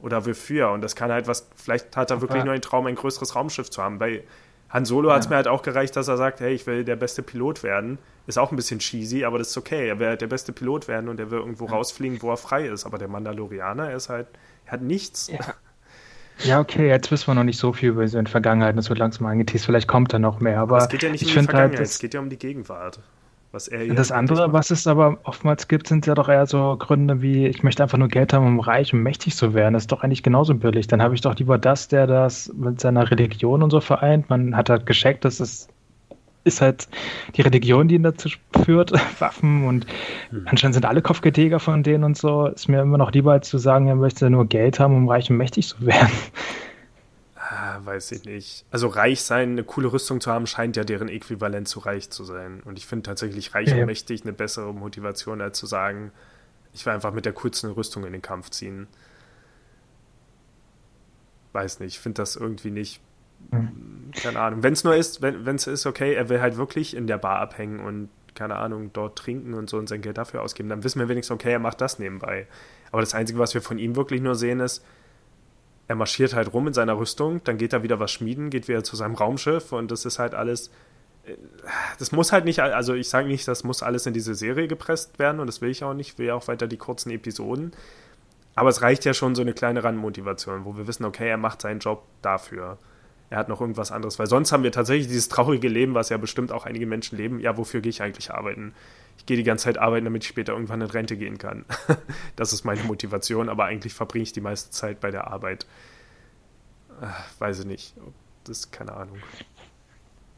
Oder 0.02 0.26
wofür. 0.26 0.72
Und 0.72 0.82
das 0.82 0.96
kann 0.96 1.12
halt 1.12 1.28
was, 1.28 1.50
vielleicht 1.56 1.96
hat 1.96 2.12
er 2.12 2.22
wirklich 2.22 2.44
nur 2.44 2.54
einen 2.54 2.62
Traum, 2.62 2.88
ein 2.88 2.96
größeres 2.96 3.36
Raumschiff 3.36 3.70
zu 3.70 3.82
haben. 3.82 4.00
Bei 4.00 4.24
Han 4.70 4.86
Solo 4.86 5.12
hat 5.12 5.20
es 5.20 5.26
Ja. 5.26 5.30
mir 5.32 5.36
halt 5.38 5.48
auch 5.48 5.62
gereicht, 5.62 5.96
dass 5.96 6.08
er 6.08 6.18
sagt, 6.18 6.40
hey, 6.40 6.54
ich 6.54 6.66
will 6.66 6.84
der 6.84 6.96
beste 6.96 7.22
Pilot 7.24 7.62
werden. 7.64 8.00
Ist 8.26 8.38
auch 8.40 8.52
ein 8.52 8.56
bisschen 8.56 8.80
cheesy, 8.80 9.24
aber 9.26 9.38
das 9.38 9.50
ist 9.50 9.58
okay. 9.58 9.88
Er 9.88 10.00
will 10.00 10.08
halt 10.08 10.22
der 10.22 10.28
beste 10.28 10.52
Pilot 10.52 10.88
werden 10.88 11.10
und 11.10 11.20
er 11.20 11.30
will 11.30 11.40
irgendwo 11.40 11.66
rausfliegen, 11.66 12.22
wo 12.22 12.32
er 12.32 12.38
frei 12.38 12.66
ist. 12.68 12.86
Aber 12.86 12.98
der 12.98 13.08
Mandalorianer, 13.08 13.90
er 13.92 13.98
ist 13.98 14.10
halt, 14.10 14.28
er 14.66 14.74
hat 14.74 14.82
nichts. 14.82 15.28
Ja. 15.28 15.40
Ja, 16.44 16.60
okay, 16.60 16.88
jetzt 16.88 17.12
wissen 17.12 17.28
wir 17.28 17.36
noch 17.36 17.44
nicht 17.44 17.58
so 17.58 17.74
viel 17.74 17.90
über 17.90 18.08
seine 18.08 18.28
Vergangenheit. 18.28 18.78
Das 18.78 18.90
wird 18.90 19.00
langsam 19.00 19.28
angeteased. 19.28 19.66
Vielleicht 19.66 19.88
kommt 19.88 20.14
da 20.14 20.20
noch 20.20 20.40
mehr. 20.40 20.60
Aber 20.60 20.78
es 20.78 20.90
geht 20.90 21.04
ja 21.04 21.10
nicht 21.10 21.22
um 21.22 21.28
ich 21.28 21.34
die 21.34 21.34
finde 21.34 21.50
Vergangenheit, 21.50 21.80
halt, 21.80 21.88
es 21.88 22.00
geht 22.00 22.14
ja 22.14 22.20
um 22.20 22.30
die 22.30 22.38
Gegenwart. 22.38 23.00
Was 23.52 23.68
er 23.68 23.86
das 23.94 24.12
andere, 24.12 24.52
was 24.52 24.72
es 24.72 24.88
aber 24.88 25.20
oftmals 25.26 25.68
gibt, 25.68 25.88
sind 25.88 26.08
ja 26.08 26.16
doch 26.16 26.28
eher 26.28 26.48
so 26.48 26.76
Gründe 26.76 27.22
wie, 27.22 27.46
ich 27.46 27.62
möchte 27.62 27.84
einfach 27.84 28.00
nur 28.00 28.08
Geld 28.08 28.34
haben, 28.34 28.48
um 28.48 28.60
reich 28.60 28.96
und 28.96 29.04
mächtig 29.04 29.36
zu 29.36 29.54
werden. 29.54 29.76
Das 29.76 29.84
ist 29.84 29.92
doch 29.92 30.02
eigentlich 30.02 30.24
genauso 30.24 30.56
billig. 30.56 30.88
Dann 30.88 31.04
habe 31.04 31.14
ich 31.14 31.22
doch 31.22 31.36
lieber 31.36 31.60
das, 31.60 31.88
der 31.88 32.08
das 32.08 32.52
mit 32.56 32.82
seiner 32.82 33.12
Religion 33.12 33.62
und 33.62 33.70
so 33.70 33.80
vereint. 33.80 34.28
Man 34.28 34.58
hat 34.58 34.72
halt 34.72 34.88
gescheckt, 34.88 35.24
dass 35.24 35.40
es 35.40 35.68
ist 36.44 36.62
halt 36.62 36.88
die 37.36 37.42
Religion, 37.42 37.88
die 37.88 37.96
ihn 37.96 38.04
dazu 38.04 38.30
führt, 38.66 38.92
Waffen 39.20 39.66
und 39.68 39.86
Hm. 40.32 40.46
anscheinend 40.46 40.76
sind 40.76 40.86
alle 40.86 41.02
Kopfgeldjäger 41.02 41.60
von 41.60 41.84
denen 41.84 42.04
und 42.04 42.18
so. 42.18 42.48
Ist 42.48 42.70
mir 42.70 42.82
immer 42.82 42.98
noch 42.98 43.12
lieber, 43.14 43.34
als 43.34 43.50
zu 43.50 43.58
sagen, 43.58 43.88
er 43.88 43.96
möchte 43.96 44.30
nur 44.30 44.48
Geld 44.48 44.80
haben, 44.80 44.96
um 44.96 45.10
reich 45.10 45.30
und 45.32 45.38
mächtig 45.38 45.68
zu 45.70 45.86
werden. 45.86 46.12
Ah, 47.36 47.80
weiß 47.84 48.12
ich 48.12 48.24
nicht. 48.26 48.66
Also 48.72 48.88
reich 48.88 49.22
sein, 49.24 49.52
eine 49.52 49.64
coole 49.64 49.92
Rüstung 49.92 50.22
zu 50.22 50.32
haben, 50.32 50.48
scheint 50.48 50.76
ja 50.78 50.84
deren 50.84 51.10
Äquivalent 51.10 51.68
zu 51.68 51.80
reich 51.80 52.10
zu 52.10 52.24
sein. 52.24 52.62
Und 52.64 52.78
ich 52.78 52.86
finde 52.86 53.04
tatsächlich 53.04 53.54
reich 53.54 53.74
Ja, 53.74 53.76
und 53.76 53.86
mächtig 53.86 54.24
eine 54.24 54.34
bessere 54.34 54.74
Motivation, 54.74 55.42
als 55.42 55.58
zu 55.60 55.66
sagen, 55.66 56.12
ich 56.74 56.86
will 56.86 56.94
einfach 56.94 57.14
mit 57.14 57.26
der 57.26 57.34
coolsten 57.34 57.72
Rüstung 57.72 58.06
in 58.06 58.14
den 58.14 58.22
Kampf 58.22 58.50
ziehen. 58.52 58.88
Weiß 61.54 61.80
nicht, 61.80 61.94
ich 61.96 62.00
finde 62.00 62.22
das 62.22 62.36
irgendwie 62.36 62.72
nicht. 62.72 63.02
Hm. 63.52 64.12
Keine 64.22 64.40
Ahnung. 64.40 64.64
Wenn 64.64 64.74
es 64.74 64.84
nur 64.84 64.96
ist, 64.96 65.22
wenn 65.22 65.56
es 65.56 65.68
ist, 65.68 65.86
okay, 65.86 66.14
er 66.14 66.30
will 66.30 66.40
halt 66.40 66.58
wirklich 66.58 66.96
in 66.96 67.08
der 67.08 67.18
Bar 67.18 67.40
abhängen 67.40 67.80
und, 67.80 68.10
keine 68.36 68.56
Ahnung, 68.58 68.92
dort 68.94 69.18
trinken 69.18 69.54
und 69.54 69.70
so 69.70 69.78
und 69.78 69.90
sein 69.90 70.02
Geld 70.02 70.18
dafür 70.18 70.42
ausgeben, 70.42 70.70
dann 70.70 70.84
wissen 70.84 71.00
wir 71.00 71.10
wenigstens, 71.10 71.34
okay, 71.34 71.52
er 71.52 71.60
macht 71.60 71.82
das 71.82 72.00
nebenbei. 72.00 72.48
Aber 72.92 73.02
das 73.02 73.16
Einzige, 73.16 73.40
was 73.40 73.54
wir 73.54 73.62
von 73.62 73.80
ihm 73.80 73.96
wirklich 73.96 74.22
nur 74.22 74.36
sehen, 74.36 74.60
ist, 74.60 74.84
er 75.88 75.96
marschiert 75.96 76.34
halt 76.34 76.54
rum 76.54 76.68
in 76.68 76.74
seiner 76.74 76.98
Rüstung, 76.98 77.44
dann 77.44 77.58
geht 77.58 77.74
er 77.74 77.84
wieder 77.84 78.00
was 78.00 78.12
schmieden, 78.12 78.50
geht 78.50 78.68
wieder 78.68 78.84
zu 78.84 78.96
seinem 78.96 79.16
Raumschiff 79.16 79.72
und 79.72 79.92
das 79.92 80.06
ist 80.06 80.20
halt 80.20 80.34
alles. 80.36 80.70
äh, 81.26 81.36
Das 82.00 82.12
muss 82.12 82.32
halt 82.32 82.46
nicht, 82.46 82.60
also 82.60 82.94
ich 82.94 83.10
sage 83.10 83.28
nicht, 83.28 83.48
das 83.48 83.64
muss 83.64 83.84
alles 83.84 84.06
in 84.06 84.14
diese 84.14 84.36
Serie 84.36 84.68
gepresst 84.68 85.20
werden 85.20 85.40
und 85.40 85.48
das 85.48 85.62
will 85.62 85.70
ich 85.70 85.84
auch 85.84 85.94
nicht, 85.94 86.14
ich 86.14 86.18
will 86.20 86.28
ja 86.28 86.36
auch 86.36 86.48
weiter 86.48 86.68
die 86.68 86.78
kurzen 86.78 87.10
Episoden. 87.12 87.74
Aber 88.56 88.70
es 88.70 88.82
reicht 88.84 89.04
ja 89.06 89.14
schon 89.14 89.34
so 89.36 89.42
eine 89.42 89.54
kleine 89.54 89.84
Randmotivation, 89.84 90.64
wo 90.66 90.78
wir 90.78 90.88
wissen, 90.88 91.06
okay, 91.06 91.28
er 91.28 91.38
macht 91.38 91.62
seinen 91.62 91.80
Job 91.80 92.04
dafür. 92.22 92.78
Er 93.30 93.38
hat 93.40 93.50
noch 93.50 93.62
irgendwas 93.62 93.92
anderes, 93.92 94.20
weil 94.20 94.28
sonst 94.28 94.52
haben 94.52 94.64
wir 94.64 94.72
tatsächlich 94.72 95.08
dieses 95.08 95.28
traurige 95.28 95.68
Leben, 95.68 95.96
was 95.96 96.10
ja 96.10 96.18
bestimmt 96.18 96.52
auch 96.52 96.66
einige 96.66 96.86
Menschen 96.86 97.18
leben. 97.18 97.40
Ja, 97.40 97.58
wofür 97.58 97.82
gehe 97.82 97.90
ich 97.90 98.02
eigentlich 98.04 98.32
arbeiten? 98.32 98.74
Ich 99.18 99.26
gehe 99.26 99.38
die 99.38 99.44
ganze 99.44 99.66
Zeit 99.66 99.78
arbeiten, 99.78 100.06
damit 100.06 100.24
ich 100.24 100.30
später 100.30 100.54
irgendwann 100.54 100.82
in 100.82 100.90
Rente 100.90 101.18
gehen 101.18 101.38
kann. 101.38 101.66
das 102.36 102.54
ist 102.54 102.64
meine 102.64 102.84
Motivation, 102.84 103.50
aber 103.50 103.66
eigentlich 103.66 103.94
verbringe 103.94 104.24
ich 104.24 104.34
die 104.34 104.42
meiste 104.42 104.70
Zeit 104.72 105.00
bei 105.00 105.10
der 105.12 105.28
Arbeit. 105.28 105.66
Äh, 107.02 107.08
weiß 107.40 107.60
ich 107.62 107.66
nicht. 107.66 107.96
Das 108.44 108.70
keine 108.72 108.94
Ahnung. 108.94 109.18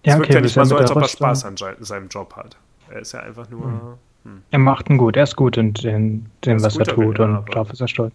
Es 0.04 0.14
Ja, 0.14 0.20
wirkt 0.20 0.34
ja 0.34 0.42
nicht 0.42 0.56
mal 0.56 0.66
so, 0.66 0.78
als 0.78 0.92
ob 0.92 0.98
er 1.02 1.08
Spaß 1.08 1.46
an 1.46 1.58
se- 1.58 1.78
seinem 1.80 2.08
Job 2.10 2.36
hat. 2.36 2.58
Er 2.90 3.00
ist 3.00 3.12
ja 3.14 3.20
einfach 3.22 3.50
nur. 3.50 3.98
Er 4.50 4.58
macht 4.60 4.90
ihn 4.90 4.98
gut, 4.98 5.18
er 5.18 5.24
ist 5.24 5.36
gut 5.36 5.56
in 5.58 5.74
dem, 5.74 6.26
dem 6.46 6.64
was 6.64 6.78
er 6.78 6.86
tut 6.86 7.20
Winner, 7.20 7.30
und 7.30 7.36
aber- 7.36 7.52
darauf 7.52 7.72
ist 7.72 7.82
er 7.82 7.88
stolz. 7.88 8.14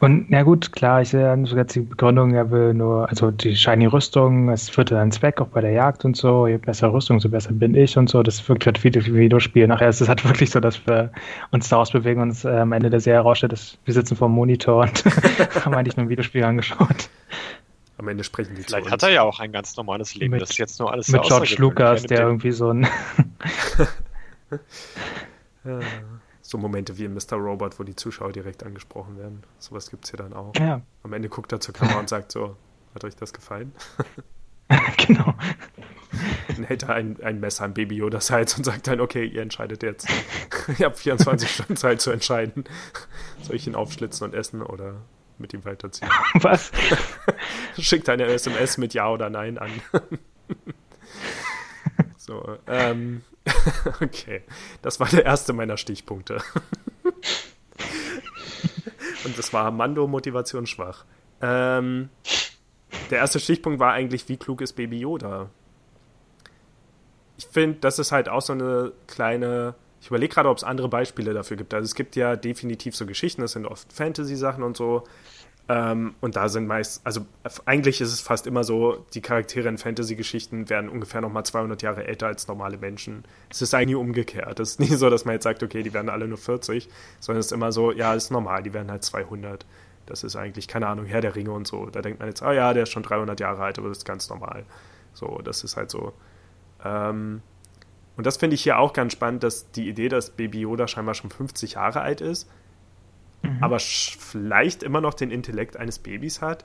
Und 0.00 0.26
na 0.30 0.42
gut, 0.42 0.72
klar, 0.72 1.00
ich 1.00 1.08
sehe 1.10 1.22
ja 1.22 1.46
sogar 1.46 1.64
jetzt 1.64 1.74
die 1.74 1.80
Begründung, 1.80 2.34
er 2.34 2.50
will 2.50 2.74
nur, 2.74 3.08
also 3.08 3.30
die 3.30 3.56
shiny 3.56 3.86
Rüstung, 3.86 4.50
es 4.50 4.68
führt 4.68 4.92
einen 4.92 5.12
Zweck 5.12 5.40
auch 5.40 5.48
bei 5.48 5.60
der 5.62 5.70
Jagd 5.72 6.04
und 6.04 6.16
so, 6.16 6.46
je 6.46 6.58
besser 6.58 6.92
Rüstung, 6.92 7.20
so 7.20 7.28
besser 7.30 7.52
bin 7.52 7.74
ich 7.74 7.96
und 7.96 8.08
so. 8.10 8.22
Das 8.22 8.46
wirkt 8.48 8.66
halt 8.66 8.82
wie 8.84 8.94
wie 8.94 9.14
Videospiel. 9.14 9.66
Nachher 9.66 9.88
ist 9.88 10.00
es 10.02 10.08
halt 10.08 10.24
wirklich 10.24 10.50
so, 10.50 10.60
dass 10.60 10.86
wir 10.86 11.10
uns 11.52 11.68
daraus 11.68 11.90
bewegen 11.90 12.20
und 12.20 12.44
äh, 12.44 12.58
am 12.58 12.72
Ende 12.72 12.90
der 12.90 13.00
Serie 13.00 13.20
herausstellt, 13.20 13.52
dass 13.52 13.78
wir 13.84 13.94
sitzen 13.94 14.16
vor 14.16 14.28
dem 14.28 14.34
Monitor 14.34 14.82
und 14.82 15.04
haben 15.64 15.74
eigentlich 15.74 15.96
nur 15.96 16.06
ein 16.06 16.10
Videospiel 16.10 16.44
angeschaut. 16.44 17.08
Am 17.96 18.08
Ende 18.08 18.24
sprechen 18.24 18.54
die 18.56 18.62
Vielleicht 18.62 18.86
zu 18.86 18.90
hat 18.92 19.02
er 19.04 19.10
ja 19.10 19.22
auch 19.22 19.40
ein 19.40 19.52
ganz 19.52 19.76
normales 19.76 20.14
Leben. 20.16 20.32
Mit- 20.32 20.42
das 20.42 20.50
ist 20.50 20.58
jetzt 20.58 20.78
nur 20.80 20.92
alles 20.92 21.08
Mit 21.08 21.22
George. 21.22 21.54
Lucas, 21.58 22.02
der 22.02 22.20
irgendwie 22.26 22.52
so 22.52 22.70
ein 22.70 22.86
Ja. 25.66 25.80
So 26.42 26.58
Momente 26.58 26.98
wie 26.98 27.06
in 27.06 27.14
Mr. 27.14 27.36
Robot, 27.38 27.78
wo 27.80 27.84
die 27.84 27.96
Zuschauer 27.96 28.32
direkt 28.32 28.64
angesprochen 28.64 29.16
werden. 29.16 29.42
Sowas 29.58 29.88
gibt 29.90 30.04
es 30.04 30.10
hier 30.10 30.18
dann 30.18 30.34
auch. 30.34 30.54
ja, 30.56 30.82
Am 31.02 31.12
Ende 31.14 31.30
guckt 31.30 31.50
er 31.52 31.60
zur 31.60 31.72
Kamera 31.72 31.98
und 31.98 32.10
sagt 32.10 32.30
so, 32.32 32.54
hat 32.94 33.02
euch 33.02 33.16
das 33.16 33.32
gefallen? 33.32 33.72
genau. 35.06 35.32
Dann 36.48 36.64
hält 36.64 36.82
er 36.82 36.90
ein, 36.90 37.16
ein 37.22 37.40
Messer 37.40 37.64
am 37.64 37.72
Baby 37.72 37.96
Yodas 37.96 38.30
Hals 38.30 38.56
und 38.58 38.64
sagt 38.64 38.86
dann, 38.86 39.00
okay, 39.00 39.24
ihr 39.24 39.40
entscheidet 39.42 39.82
jetzt. 39.82 40.06
ihr 40.78 40.86
habt 40.86 40.98
24 40.98 41.50
Stunden 41.50 41.76
Zeit 41.76 42.00
zu 42.02 42.10
entscheiden. 42.10 42.64
Soll 43.42 43.56
ich 43.56 43.66
ihn 43.66 43.74
aufschlitzen 43.74 44.26
und 44.28 44.34
essen 44.34 44.62
oder 44.62 44.96
mit 45.38 45.52
ihm 45.54 45.64
weiterziehen? 45.64 46.08
Was? 46.34 46.70
Schickt 47.78 48.08
eine 48.10 48.26
SMS 48.26 48.76
mit 48.78 48.94
Ja 48.94 49.08
oder 49.10 49.28
Nein 49.30 49.58
an. 49.58 49.70
so, 52.16 52.58
ähm, 52.68 53.22
okay. 54.00 54.42
Das 54.82 55.00
war 55.00 55.08
der 55.08 55.24
erste 55.24 55.52
meiner 55.52 55.76
Stichpunkte. 55.76 56.40
Und 59.24 59.38
das 59.38 59.52
war 59.52 59.70
Mando 59.70 60.06
Motivation 60.06 60.66
schwach. 60.66 61.04
Ähm, 61.40 62.08
der 63.10 63.18
erste 63.18 63.40
Stichpunkt 63.40 63.80
war 63.80 63.92
eigentlich, 63.92 64.28
wie 64.28 64.36
klug 64.36 64.60
ist 64.60 64.74
Baby 64.74 64.98
Yoda? 65.00 65.50
Ich 67.36 67.46
finde, 67.46 67.78
das 67.80 67.98
ist 67.98 68.12
halt 68.12 68.28
auch 68.28 68.42
so 68.42 68.52
eine 68.52 68.92
kleine. 69.06 69.74
Ich 70.00 70.08
überlege 70.08 70.34
gerade, 70.34 70.50
ob 70.50 70.58
es 70.58 70.64
andere 70.64 70.88
Beispiele 70.88 71.32
dafür 71.32 71.56
gibt. 71.56 71.72
Also 71.72 71.86
es 71.86 71.94
gibt 71.94 72.14
ja 72.16 72.36
definitiv 72.36 72.94
so 72.94 73.06
Geschichten, 73.06 73.40
das 73.40 73.52
sind 73.52 73.66
oft 73.66 73.90
Fantasy-Sachen 73.92 74.62
und 74.62 74.76
so. 74.76 75.04
Ähm, 75.66 76.14
und 76.20 76.36
da 76.36 76.50
sind 76.50 76.66
meist, 76.66 77.06
also 77.06 77.24
eigentlich 77.64 78.02
ist 78.02 78.12
es 78.12 78.20
fast 78.20 78.46
immer 78.46 78.64
so, 78.64 79.06
die 79.14 79.22
Charaktere 79.22 79.68
in 79.68 79.78
Fantasy-Geschichten 79.78 80.68
werden 80.68 80.90
ungefähr 80.90 81.22
nochmal 81.22 81.46
200 81.46 81.80
Jahre 81.80 82.06
älter 82.06 82.26
als 82.26 82.46
normale 82.48 82.76
Menschen. 82.76 83.24
Es 83.48 83.62
ist 83.62 83.72
eigentlich 83.72 83.96
umgekehrt. 83.96 84.60
Es 84.60 84.72
ist 84.72 84.80
nie 84.80 84.94
so, 84.94 85.08
dass 85.08 85.24
man 85.24 85.34
jetzt 85.34 85.44
sagt, 85.44 85.62
okay, 85.62 85.82
die 85.82 85.94
werden 85.94 86.10
alle 86.10 86.28
nur 86.28 86.36
40, 86.36 86.88
sondern 87.18 87.40
es 87.40 87.46
ist 87.46 87.52
immer 87.52 87.72
so, 87.72 87.92
ja, 87.92 88.12
ist 88.12 88.30
normal, 88.30 88.62
die 88.62 88.74
werden 88.74 88.90
halt 88.90 89.04
200. 89.04 89.64
Das 90.04 90.22
ist 90.22 90.36
eigentlich, 90.36 90.68
keine 90.68 90.86
Ahnung, 90.86 91.06
Herr 91.06 91.22
der 91.22 91.34
Ringe 91.34 91.52
und 91.52 91.66
so. 91.66 91.86
Da 91.86 92.02
denkt 92.02 92.18
man 92.18 92.28
jetzt, 92.28 92.42
ah 92.42 92.52
ja, 92.52 92.74
der 92.74 92.82
ist 92.82 92.90
schon 92.90 93.02
300 93.02 93.40
Jahre 93.40 93.62
alt, 93.62 93.78
aber 93.78 93.88
das 93.88 93.98
ist 93.98 94.04
ganz 94.04 94.28
normal. 94.28 94.64
So, 95.14 95.40
das 95.42 95.64
ist 95.64 95.78
halt 95.78 95.90
so. 95.90 96.12
Ähm, 96.84 97.40
und 98.16 98.26
das 98.26 98.36
finde 98.36 98.54
ich 98.54 98.62
hier 98.62 98.78
auch 98.78 98.92
ganz 98.92 99.12
spannend, 99.12 99.42
dass 99.42 99.70
die 99.72 99.88
Idee, 99.88 100.10
dass 100.10 100.30
Baby 100.30 100.60
Yoda 100.60 100.88
scheinbar 100.88 101.14
schon 101.14 101.30
50 101.30 101.72
Jahre 101.72 102.02
alt 102.02 102.20
ist, 102.20 102.50
aber 103.60 103.76
sch- 103.76 104.16
vielleicht 104.18 104.82
immer 104.82 105.00
noch 105.00 105.14
den 105.14 105.30
Intellekt 105.30 105.76
eines 105.76 105.98
Babys 105.98 106.40
hat, 106.40 106.64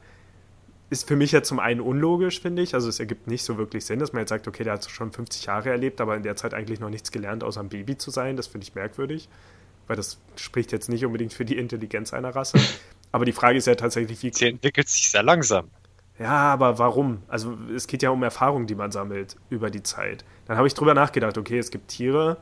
ist 0.89 1.07
für 1.07 1.15
mich 1.15 1.32
ja 1.32 1.43
zum 1.43 1.59
einen 1.59 1.82
unlogisch, 1.82 2.41
finde 2.41 2.61
ich. 2.63 2.73
Also 2.73 2.89
es 2.89 2.99
ergibt 2.99 3.27
nicht 3.27 3.43
so 3.43 3.57
wirklich 3.57 3.86
Sinn, 3.86 3.99
dass 3.99 4.11
man 4.13 4.21
jetzt 4.21 4.30
sagt, 4.30 4.47
okay, 4.47 4.63
der 4.63 4.73
hat 4.73 4.89
schon 4.89 5.11
50 5.11 5.45
Jahre 5.45 5.69
erlebt, 5.69 6.01
aber 6.01 6.15
in 6.15 6.23
der 6.23 6.36
Zeit 6.36 6.53
eigentlich 6.53 6.80
noch 6.80 6.89
nichts 6.89 7.11
gelernt, 7.11 7.43
außer 7.43 7.59
ein 7.61 7.69
Baby 7.69 7.97
zu 7.97 8.09
sein. 8.09 8.38
Das 8.38 8.47
finde 8.47 8.65
ich 8.65 8.73
merkwürdig, 8.73 9.30
weil 9.88 9.95
das 9.97 10.17
spricht 10.36 10.71
jetzt 10.71 10.89
nicht 10.89 11.05
unbedingt 11.05 11.34
für 11.34 11.45
die 11.45 11.57
Intelligenz 11.57 12.13
einer 12.13 12.36
Rasse. 12.36 12.57
Aber 13.11 13.25
die 13.25 13.32
Frage 13.34 13.57
ist 13.57 13.65
ja 13.67 13.73
tatsächlich, 13.75 14.21
wie 14.23 14.32
Sie 14.34 14.47
entwickelt 14.47 14.88
sich 14.88 15.09
sehr 15.09 15.23
langsam. 15.23 15.69
ja, 16.19 16.53
aber 16.53 16.77
warum? 16.77 17.23
Also 17.27 17.57
es 17.75 17.88
geht 17.88 18.03
ja 18.03 18.11
um 18.11 18.21
Erfahrung, 18.21 18.67
die 18.67 18.75
man 18.75 18.91
sammelt 18.91 19.36
über 19.49 19.71
die 19.71 19.82
Zeit. 19.82 20.23
Dann 20.45 20.57
habe 20.57 20.67
ich 20.67 20.75
drüber 20.75 20.93
nachgedacht, 20.93 21.36
okay, 21.39 21.57
es 21.57 21.71
gibt 21.71 21.88
Tiere, 21.88 22.38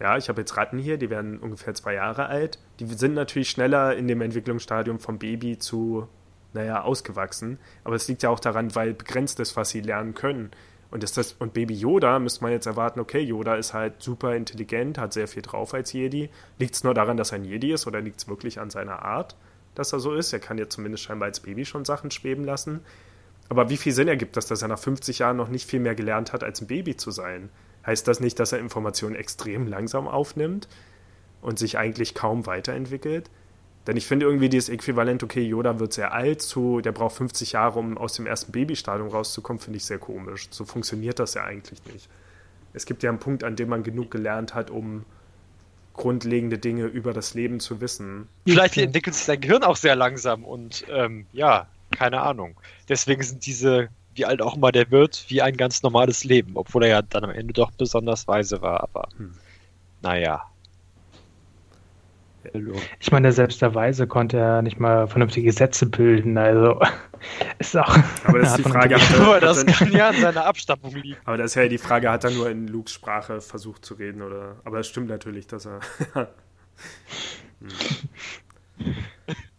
ja, 0.00 0.16
ich 0.16 0.28
habe 0.28 0.40
jetzt 0.40 0.56
Ratten 0.56 0.78
hier, 0.78 0.98
die 0.98 1.10
werden 1.10 1.38
ungefähr 1.38 1.74
zwei 1.74 1.94
Jahre 1.94 2.26
alt. 2.26 2.58
Die 2.80 2.86
sind 2.86 3.14
natürlich 3.14 3.50
schneller 3.50 3.94
in 3.94 4.08
dem 4.08 4.20
Entwicklungsstadium 4.20 4.98
vom 4.98 5.18
Baby 5.18 5.58
zu 5.58 6.08
naja, 6.52 6.82
ausgewachsen. 6.82 7.58
Aber 7.84 7.96
es 7.96 8.08
liegt 8.08 8.22
ja 8.22 8.30
auch 8.30 8.40
daran, 8.40 8.74
weil 8.74 8.94
begrenzt 8.94 9.40
ist, 9.40 9.56
was 9.56 9.70
sie 9.70 9.80
lernen 9.80 10.14
können. 10.14 10.50
Und, 10.90 11.02
ist 11.02 11.16
das, 11.16 11.32
und 11.32 11.54
Baby 11.54 11.74
Yoda 11.74 12.20
müsste 12.20 12.42
man 12.42 12.52
jetzt 12.52 12.66
erwarten, 12.66 13.00
okay, 13.00 13.18
Yoda 13.18 13.56
ist 13.56 13.74
halt 13.74 14.00
super 14.00 14.36
intelligent, 14.36 14.96
hat 14.96 15.12
sehr 15.12 15.26
viel 15.26 15.42
drauf 15.42 15.74
als 15.74 15.92
Jedi. 15.92 16.30
Liegt 16.58 16.74
es 16.76 16.84
nur 16.84 16.94
daran, 16.94 17.16
dass 17.16 17.32
er 17.32 17.36
ein 17.36 17.44
Jedi 17.44 17.72
ist 17.72 17.86
oder 17.88 18.00
liegt 18.00 18.20
es 18.20 18.28
wirklich 18.28 18.60
an 18.60 18.70
seiner 18.70 19.02
Art, 19.02 19.36
dass 19.74 19.92
er 19.92 19.98
so 19.98 20.14
ist? 20.14 20.32
Er 20.32 20.38
kann 20.38 20.56
ja 20.56 20.68
zumindest 20.68 21.02
scheinbar 21.02 21.26
als 21.26 21.40
Baby 21.40 21.64
schon 21.64 21.84
Sachen 21.84 22.12
schweben 22.12 22.44
lassen. 22.44 22.80
Aber 23.48 23.70
wie 23.70 23.76
viel 23.76 23.92
Sinn 23.92 24.06
ergibt 24.06 24.36
das, 24.36 24.46
dass 24.46 24.62
er 24.62 24.68
nach 24.68 24.78
50 24.78 25.18
Jahren 25.18 25.36
noch 25.36 25.48
nicht 25.48 25.68
viel 25.68 25.80
mehr 25.80 25.96
gelernt 25.96 26.32
hat, 26.32 26.44
als 26.44 26.60
ein 26.60 26.68
Baby 26.68 26.96
zu 26.96 27.10
sein? 27.10 27.50
Heißt 27.86 28.08
das 28.08 28.20
nicht, 28.20 28.38
dass 28.38 28.52
er 28.52 28.58
Informationen 28.58 29.14
extrem 29.14 29.66
langsam 29.66 30.08
aufnimmt 30.08 30.68
und 31.42 31.58
sich 31.58 31.78
eigentlich 31.78 32.14
kaum 32.14 32.46
weiterentwickelt? 32.46 33.30
Denn 33.86 33.96
ich 33.96 34.06
finde 34.06 34.24
irgendwie 34.26 34.48
dieses 34.48 34.70
Äquivalent, 34.70 35.22
okay, 35.22 35.42
Yoda 35.42 35.78
wird 35.78 35.92
sehr 35.92 36.14
alt, 36.14 36.40
zu, 36.40 36.80
der 36.80 36.92
braucht 36.92 37.16
50 37.16 37.52
Jahre, 37.52 37.78
um 37.78 37.98
aus 37.98 38.14
dem 38.14 38.26
ersten 38.26 38.50
Babystadium 38.50 39.08
rauszukommen, 39.08 39.60
finde 39.60 39.76
ich 39.76 39.84
sehr 39.84 39.98
komisch. 39.98 40.48
So 40.50 40.64
funktioniert 40.64 41.18
das 41.18 41.34
ja 41.34 41.44
eigentlich 41.44 41.84
nicht. 41.92 42.08
Es 42.72 42.86
gibt 42.86 43.02
ja 43.02 43.10
einen 43.10 43.18
Punkt, 43.18 43.44
an 43.44 43.56
dem 43.56 43.68
man 43.68 43.82
genug 43.82 44.10
gelernt 44.10 44.54
hat, 44.54 44.70
um 44.70 45.04
grundlegende 45.92 46.58
Dinge 46.58 46.86
über 46.86 47.12
das 47.12 47.34
Leben 47.34 47.60
zu 47.60 47.80
wissen. 47.80 48.28
Vielleicht 48.46 48.76
entwickelt 48.78 49.14
sich 49.14 49.24
sein 49.24 49.40
Gehirn 49.40 49.62
auch 49.62 49.76
sehr 49.76 49.94
langsam 49.94 50.44
und 50.44 50.84
ähm, 50.90 51.26
ja, 51.32 51.68
keine 51.90 52.20
Ahnung. 52.22 52.56
Deswegen 52.88 53.22
sind 53.22 53.46
diese, 53.46 53.90
wie 54.14 54.24
alt 54.24 54.42
auch 54.42 54.56
immer 54.56 54.72
der 54.72 54.90
wird, 54.90 55.24
wie 55.28 55.42
ein 55.42 55.56
ganz 55.56 55.82
normales 55.82 56.24
Leben, 56.24 56.56
obwohl 56.56 56.84
er 56.84 56.88
ja 56.88 57.02
dann 57.02 57.24
am 57.24 57.30
Ende 57.30 57.52
doch 57.52 57.70
besonders 57.72 58.26
weise 58.28 58.62
war, 58.62 58.82
aber 58.82 59.08
hm. 59.16 59.34
naja. 60.02 60.42
Ich 63.00 63.10
meine, 63.10 63.32
selbst 63.32 63.62
der 63.62 63.74
Weise 63.74 64.06
konnte 64.06 64.36
er 64.36 64.60
nicht 64.60 64.78
mal 64.78 65.08
vernünftige 65.08 65.50
Sätze 65.50 65.86
bilden, 65.86 66.36
also 66.36 66.78
ist 67.58 67.74
auch. 67.76 67.96
Aber 68.24 68.38
das 68.38 68.50
ist 68.50 68.58
die 68.58 68.70
Frage. 68.70 68.96
Hat 68.96 69.18
er, 69.18 69.40
das 69.40 69.64
kann 69.64 69.90
ja 69.92 70.10
an 70.10 70.20
seiner 70.20 70.44
Abstammung 70.44 70.94
liegen. 70.94 71.16
Aber 71.24 71.38
das 71.38 71.52
ist 71.52 71.54
ja 71.54 71.68
die 71.68 71.78
Frage, 71.78 72.10
hat 72.10 72.24
er 72.24 72.32
nur 72.32 72.50
in 72.50 72.68
Lukes 72.68 72.92
Sprache 72.92 73.40
versucht 73.40 73.84
zu 73.84 73.94
reden 73.94 74.20
oder? 74.20 74.56
Aber 74.64 74.78
es 74.78 74.88
stimmt 74.88 75.08
natürlich, 75.08 75.46
dass 75.46 75.66
er. 75.66 75.80
hm. 77.60 77.68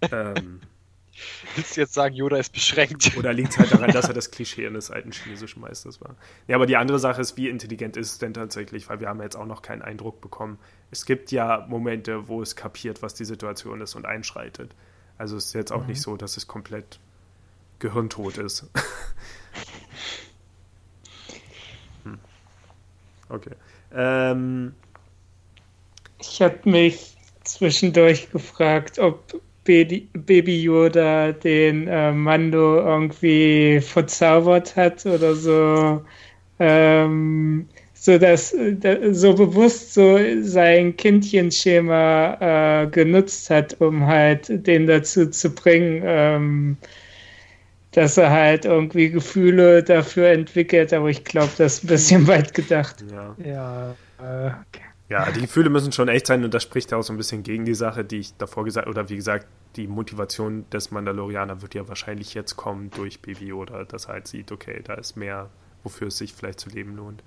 ähm, 0.11 0.61
Willst 1.55 1.77
du 1.77 1.81
jetzt 1.81 1.93
sagen, 1.93 2.15
Yoda 2.15 2.37
ist 2.37 2.51
beschränkt? 2.51 3.15
Oder 3.17 3.33
liegt 3.33 3.51
es 3.51 3.57
halt 3.57 3.73
daran, 3.73 3.91
dass 3.91 4.07
er 4.07 4.13
das 4.13 4.31
Klischee 4.31 4.67
eines 4.67 4.91
alten 4.91 5.11
chinesischen 5.11 5.61
Meisters 5.61 6.01
war? 6.01 6.15
Ja, 6.47 6.55
aber 6.55 6.65
die 6.65 6.75
andere 6.75 6.99
Sache 6.99 7.21
ist, 7.21 7.37
wie 7.37 7.49
intelligent 7.49 7.97
ist 7.97 8.11
es 8.11 8.17
denn 8.17 8.33
tatsächlich? 8.33 8.89
Weil 8.89 8.99
wir 8.99 9.09
haben 9.09 9.21
jetzt 9.21 9.35
auch 9.35 9.45
noch 9.45 9.61
keinen 9.61 9.81
Eindruck 9.81 10.21
bekommen. 10.21 10.57
Es 10.91 11.05
gibt 11.05 11.31
ja 11.31 11.65
Momente, 11.69 12.27
wo 12.27 12.41
es 12.41 12.55
kapiert, 12.55 13.01
was 13.01 13.13
die 13.13 13.25
Situation 13.25 13.81
ist 13.81 13.95
und 13.95 14.05
einschreitet. 14.05 14.71
Also 15.17 15.37
es 15.37 15.45
ist 15.45 15.53
jetzt 15.53 15.71
auch 15.71 15.81
mhm. 15.81 15.87
nicht 15.87 16.01
so, 16.01 16.17
dass 16.17 16.37
es 16.37 16.47
komplett 16.47 16.99
gehirntot 17.79 18.37
ist. 18.37 18.63
hm. 22.03 22.19
Okay. 23.29 23.55
Ähm, 23.93 24.75
ich 26.19 26.41
habe 26.41 26.69
mich 26.69 27.15
zwischendurch 27.43 28.31
gefragt, 28.31 28.99
ob 28.99 29.41
Baby 29.65 30.61
Yoda 30.61 31.31
den 31.31 31.87
äh, 31.87 32.11
Mando 32.11 32.77
irgendwie 32.77 33.81
verzaubert 33.81 34.75
hat 34.75 35.05
oder 35.05 35.35
so, 35.35 36.01
ähm, 36.59 37.67
so 37.93 38.17
dass 38.19 38.55
so 39.11 39.33
bewusst 39.33 39.93
so 39.95 40.19
sein 40.41 40.95
Kindchenschema 40.95 42.83
äh, 42.83 42.87
genutzt 42.87 43.49
hat, 43.49 43.81
um 43.81 44.05
halt 44.05 44.67
den 44.67 44.85
dazu 44.85 45.29
zu 45.29 45.49
bringen, 45.49 46.01
ähm, 46.05 46.77
dass 47.91 48.17
er 48.17 48.29
halt 48.29 48.65
irgendwie 48.65 49.09
Gefühle 49.09 49.81
dafür 49.81 50.29
entwickelt, 50.29 50.93
aber 50.93 51.09
ich 51.09 51.23
glaube, 51.23 51.51
das 51.57 51.77
ist 51.77 51.83
ein 51.85 51.87
bisschen 51.87 52.27
weit 52.27 52.53
gedacht. 52.53 53.03
Ja, 53.11 53.35
ja 53.43 53.95
äh, 54.19 54.51
okay. 54.67 54.84
Ja, 55.07 55.31
die 55.31 55.41
Gefühle 55.41 55.69
müssen 55.69 55.91
schon 55.91 56.07
echt 56.07 56.25
sein 56.25 56.43
und 56.43 56.53
das 56.53 56.63
spricht 56.63 56.91
ja 56.91 56.97
auch 56.97 57.03
so 57.03 57.13
ein 57.13 57.17
bisschen 57.17 57.43
gegen 57.43 57.65
die 57.65 57.75
Sache, 57.75 58.03
die 58.03 58.17
ich 58.17 58.37
davor 58.37 58.65
gesagt 58.65 58.87
oder 58.87 59.07
wie 59.09 59.15
gesagt, 59.15 59.47
die 59.75 59.87
Motivation 59.87 60.67
des 60.71 60.89
Mandalorianer 60.89 61.61
wird 61.61 61.75
ja 61.75 61.87
wahrscheinlich 61.87 62.33
jetzt 62.33 62.55
kommen 62.55 62.89
durch 62.89 63.21
Baby 63.21 63.53
oder 63.53 63.85
dass 63.85 64.05
er 64.05 64.13
halt 64.13 64.27
sieht, 64.27 64.51
okay, 64.51 64.81
da 64.83 64.95
ist 64.95 65.15
mehr, 65.15 65.49
wofür 65.83 66.07
es 66.07 66.17
sich 66.17 66.33
vielleicht 66.33 66.59
zu 66.59 66.69
leben 66.69 66.95
lohnt. 66.95 67.21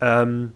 Ähm, 0.00 0.52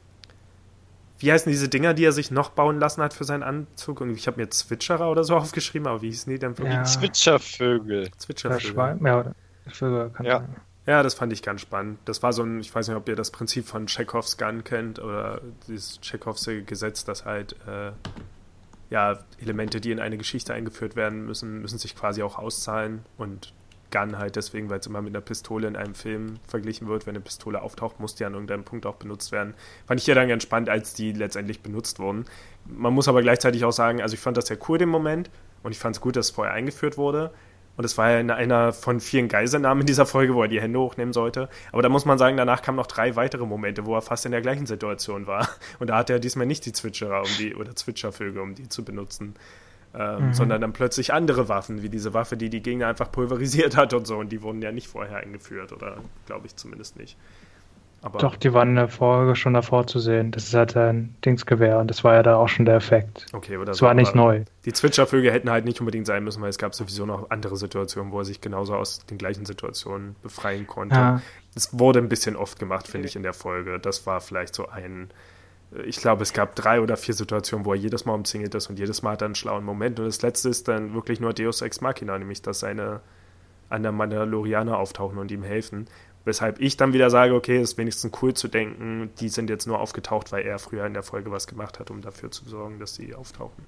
wie 1.18 1.30
heißen 1.30 1.50
diese 1.50 1.68
Dinger, 1.68 1.92
die 1.92 2.04
er 2.04 2.12
sich 2.12 2.30
noch 2.30 2.50
bauen 2.50 2.78
lassen 2.80 3.02
hat 3.02 3.12
für 3.12 3.24
seinen 3.24 3.42
Anzug? 3.42 4.00
ich 4.00 4.26
habe 4.26 4.40
mir 4.40 4.48
Zwitscherer 4.48 5.10
oder 5.10 5.24
so 5.24 5.36
aufgeschrieben, 5.36 5.86
aber 5.86 6.02
wie 6.02 6.08
hießen 6.08 6.32
die 6.32 6.38
denn 6.38 6.56
wirklich? 6.56 6.74
Ja. 6.74 6.84
Zwitschervögel. 6.84 8.10
Zwitschervögel. 8.16 8.98
Ja, 9.04 9.20
oder 9.20 9.34
Vögel 9.70 10.10
kann 10.10 10.26
ja. 10.26 10.38
Sein. 10.38 10.56
Ja, 10.86 11.02
das 11.02 11.14
fand 11.14 11.32
ich 11.32 11.42
ganz 11.42 11.60
spannend. 11.60 11.98
Das 12.06 12.22
war 12.22 12.32
so 12.32 12.42
ein, 12.42 12.60
ich 12.60 12.74
weiß 12.74 12.88
nicht, 12.88 12.96
ob 12.96 13.08
ihr 13.08 13.14
das 13.14 13.30
Prinzip 13.30 13.66
von 13.66 13.86
Chekhovs 13.86 14.36
Gun 14.36 14.64
kennt 14.64 14.98
oder 14.98 15.40
dieses 15.68 16.00
Chekhovs 16.00 16.48
Gesetz, 16.66 17.04
dass 17.04 17.24
halt 17.24 17.54
äh, 17.68 17.92
ja, 18.90 19.18
Elemente, 19.40 19.80
die 19.80 19.92
in 19.92 20.00
eine 20.00 20.18
Geschichte 20.18 20.52
eingeführt 20.52 20.96
werden 20.96 21.24
müssen, 21.24 21.62
müssen 21.62 21.78
sich 21.78 21.94
quasi 21.94 22.22
auch 22.22 22.36
auszahlen 22.36 23.04
und 23.16 23.52
Gun 23.92 24.18
halt 24.18 24.34
deswegen, 24.36 24.70
weil 24.70 24.80
es 24.80 24.86
immer 24.86 25.02
mit 25.02 25.14
einer 25.14 25.20
Pistole 25.20 25.68
in 25.68 25.76
einem 25.76 25.94
Film 25.94 26.40
verglichen 26.48 26.88
wird. 26.88 27.06
Wenn 27.06 27.14
eine 27.14 27.22
Pistole 27.22 27.62
auftaucht, 27.62 28.00
muss 28.00 28.14
die 28.16 28.24
an 28.24 28.32
irgendeinem 28.32 28.64
Punkt 28.64 28.86
auch 28.86 28.96
benutzt 28.96 29.30
werden. 29.30 29.54
Fand 29.86 30.00
ich 30.00 30.06
ja 30.06 30.14
dann 30.14 30.28
ganz 30.28 30.42
spannend, 30.42 30.68
als 30.68 30.94
die 30.94 31.12
letztendlich 31.12 31.60
benutzt 31.60 32.00
wurden. 32.00 32.24
Man 32.64 32.92
muss 32.92 33.06
aber 33.06 33.22
gleichzeitig 33.22 33.64
auch 33.64 33.72
sagen, 33.72 34.02
also 34.02 34.14
ich 34.14 34.20
fand 34.20 34.36
das 34.36 34.46
sehr 34.46 34.58
cool, 34.68 34.78
den 34.78 34.88
Moment. 34.88 35.30
Und 35.62 35.72
ich 35.72 35.78
fand 35.78 35.94
es 35.94 36.00
gut, 36.00 36.16
dass 36.16 36.26
es 36.26 36.32
vorher 36.32 36.54
eingeführt 36.54 36.98
wurde. 36.98 37.32
Und 37.76 37.84
es 37.84 37.96
war 37.96 38.10
ja 38.10 38.34
einer 38.34 38.72
von 38.72 39.00
vielen 39.00 39.28
Geiselnahmen 39.28 39.80
in 39.80 39.86
dieser 39.86 40.04
Folge, 40.04 40.34
wo 40.34 40.42
er 40.42 40.48
die 40.48 40.60
Hände 40.60 40.78
hochnehmen 40.78 41.12
sollte. 41.12 41.48
Aber 41.72 41.82
da 41.82 41.88
muss 41.88 42.04
man 42.04 42.18
sagen, 42.18 42.36
danach 42.36 42.62
kamen 42.62 42.76
noch 42.76 42.86
drei 42.86 43.16
weitere 43.16 43.46
Momente, 43.46 43.86
wo 43.86 43.94
er 43.94 44.02
fast 44.02 44.26
in 44.26 44.32
der 44.32 44.42
gleichen 44.42 44.66
Situation 44.66 45.26
war. 45.26 45.48
Und 45.78 45.88
da 45.88 45.96
hatte 45.96 46.12
er 46.12 46.18
diesmal 46.18 46.46
nicht 46.46 46.66
die 46.66 46.72
Zwitscherer 46.72 47.20
um 47.20 47.30
die, 47.38 47.54
oder 47.54 47.74
Zwitschervögel, 47.74 48.42
um 48.42 48.54
die 48.54 48.68
zu 48.68 48.84
benutzen. 48.84 49.34
Ähm, 49.94 50.28
mhm. 50.28 50.34
Sondern 50.34 50.60
dann 50.60 50.72
plötzlich 50.72 51.12
andere 51.12 51.48
Waffen, 51.48 51.82
wie 51.82 51.90
diese 51.90 52.14
Waffe, 52.14 52.38
die 52.38 52.48
die 52.48 52.62
Gegner 52.62 52.88
einfach 52.88 53.12
pulverisiert 53.12 53.76
hat 53.76 53.94
und 53.94 54.06
so. 54.06 54.16
Und 54.16 54.30
die 54.32 54.42
wurden 54.42 54.62
ja 54.62 54.72
nicht 54.72 54.88
vorher 54.88 55.18
eingeführt, 55.18 55.72
oder 55.72 55.96
glaube 56.26 56.46
ich 56.46 56.56
zumindest 56.56 56.96
nicht. 56.96 57.16
Aber 58.04 58.18
Doch, 58.18 58.34
die 58.34 58.52
waren 58.52 58.70
in 58.70 58.74
der 58.76 58.88
Folge 58.88 59.36
schon 59.36 59.54
davor 59.54 59.86
zu 59.86 60.00
sehen. 60.00 60.32
Das 60.32 60.44
ist 60.44 60.54
halt 60.54 60.76
ein 60.76 61.14
Dingsgewehr 61.24 61.78
und 61.78 61.88
das 61.88 62.02
war 62.02 62.14
ja 62.14 62.24
da 62.24 62.36
auch 62.36 62.48
schon 62.48 62.66
der 62.66 62.74
Effekt. 62.74 63.26
Okay, 63.32 63.54
aber 63.54 63.64
das, 63.64 63.78
das 63.78 63.82
war 63.82 63.94
nicht 63.94 64.16
neu. 64.16 64.42
Die 64.64 64.72
Zwitschervögel 64.72 65.30
hätten 65.30 65.48
halt 65.48 65.64
nicht 65.64 65.78
unbedingt 65.78 66.06
sein 66.06 66.24
müssen, 66.24 66.42
weil 66.42 66.50
es 66.50 66.58
gab 66.58 66.74
sowieso 66.74 67.06
noch 67.06 67.30
andere 67.30 67.56
Situationen, 67.56 68.10
wo 68.10 68.18
er 68.18 68.24
sich 68.24 68.40
genauso 68.40 68.74
aus 68.74 69.06
den 69.06 69.18
gleichen 69.18 69.46
Situationen 69.46 70.16
befreien 70.20 70.66
konnte. 70.66 70.96
Ja. 70.96 71.22
Das 71.54 71.78
wurde 71.78 72.00
ein 72.00 72.08
bisschen 72.08 72.34
oft 72.34 72.58
gemacht, 72.58 72.88
finde 72.88 73.06
ich, 73.06 73.14
in 73.14 73.22
der 73.22 73.34
Folge. 73.34 73.78
Das 73.78 74.04
war 74.04 74.20
vielleicht 74.20 74.56
so 74.56 74.68
ein. 74.68 75.10
Ich 75.86 75.96
glaube, 75.96 76.22
es 76.22 76.32
gab 76.32 76.56
drei 76.56 76.80
oder 76.80 76.96
vier 76.96 77.14
Situationen, 77.14 77.64
wo 77.64 77.72
er 77.72 77.78
jedes 77.78 78.04
Mal 78.04 78.14
umzingelt 78.14 78.54
ist 78.54 78.68
und 78.68 78.78
jedes 78.78 79.02
Mal 79.02 79.12
hat 79.12 79.22
er 79.22 79.26
einen 79.26 79.36
schlauen 79.36 79.64
Moment. 79.64 80.00
Und 80.00 80.06
das 80.06 80.20
letzte 80.22 80.48
ist 80.48 80.66
dann 80.66 80.92
wirklich 80.92 81.20
nur 81.20 81.32
Deus 81.32 81.62
Ex 81.62 81.80
Machina, 81.80 82.18
nämlich 82.18 82.42
dass 82.42 82.60
seine 82.60 83.00
anderen 83.70 83.96
Mandalorianer 83.96 84.76
auftauchen 84.76 85.18
und 85.18 85.30
ihm 85.30 85.42
helfen. 85.42 85.86
Weshalb 86.24 86.60
ich 86.60 86.76
dann 86.76 86.92
wieder 86.92 87.10
sage, 87.10 87.34
okay, 87.34 87.60
ist 87.60 87.78
wenigstens 87.78 88.12
cool 88.22 88.34
zu 88.34 88.48
denken, 88.48 89.10
die 89.20 89.28
sind 89.28 89.50
jetzt 89.50 89.66
nur 89.66 89.80
aufgetaucht, 89.80 90.32
weil 90.32 90.44
er 90.44 90.58
früher 90.58 90.86
in 90.86 90.94
der 90.94 91.02
Folge 91.02 91.30
was 91.30 91.46
gemacht 91.46 91.80
hat, 91.80 91.90
um 91.90 92.00
dafür 92.00 92.30
zu 92.30 92.48
sorgen, 92.48 92.78
dass 92.78 92.94
sie 92.94 93.14
auftauchen. 93.14 93.64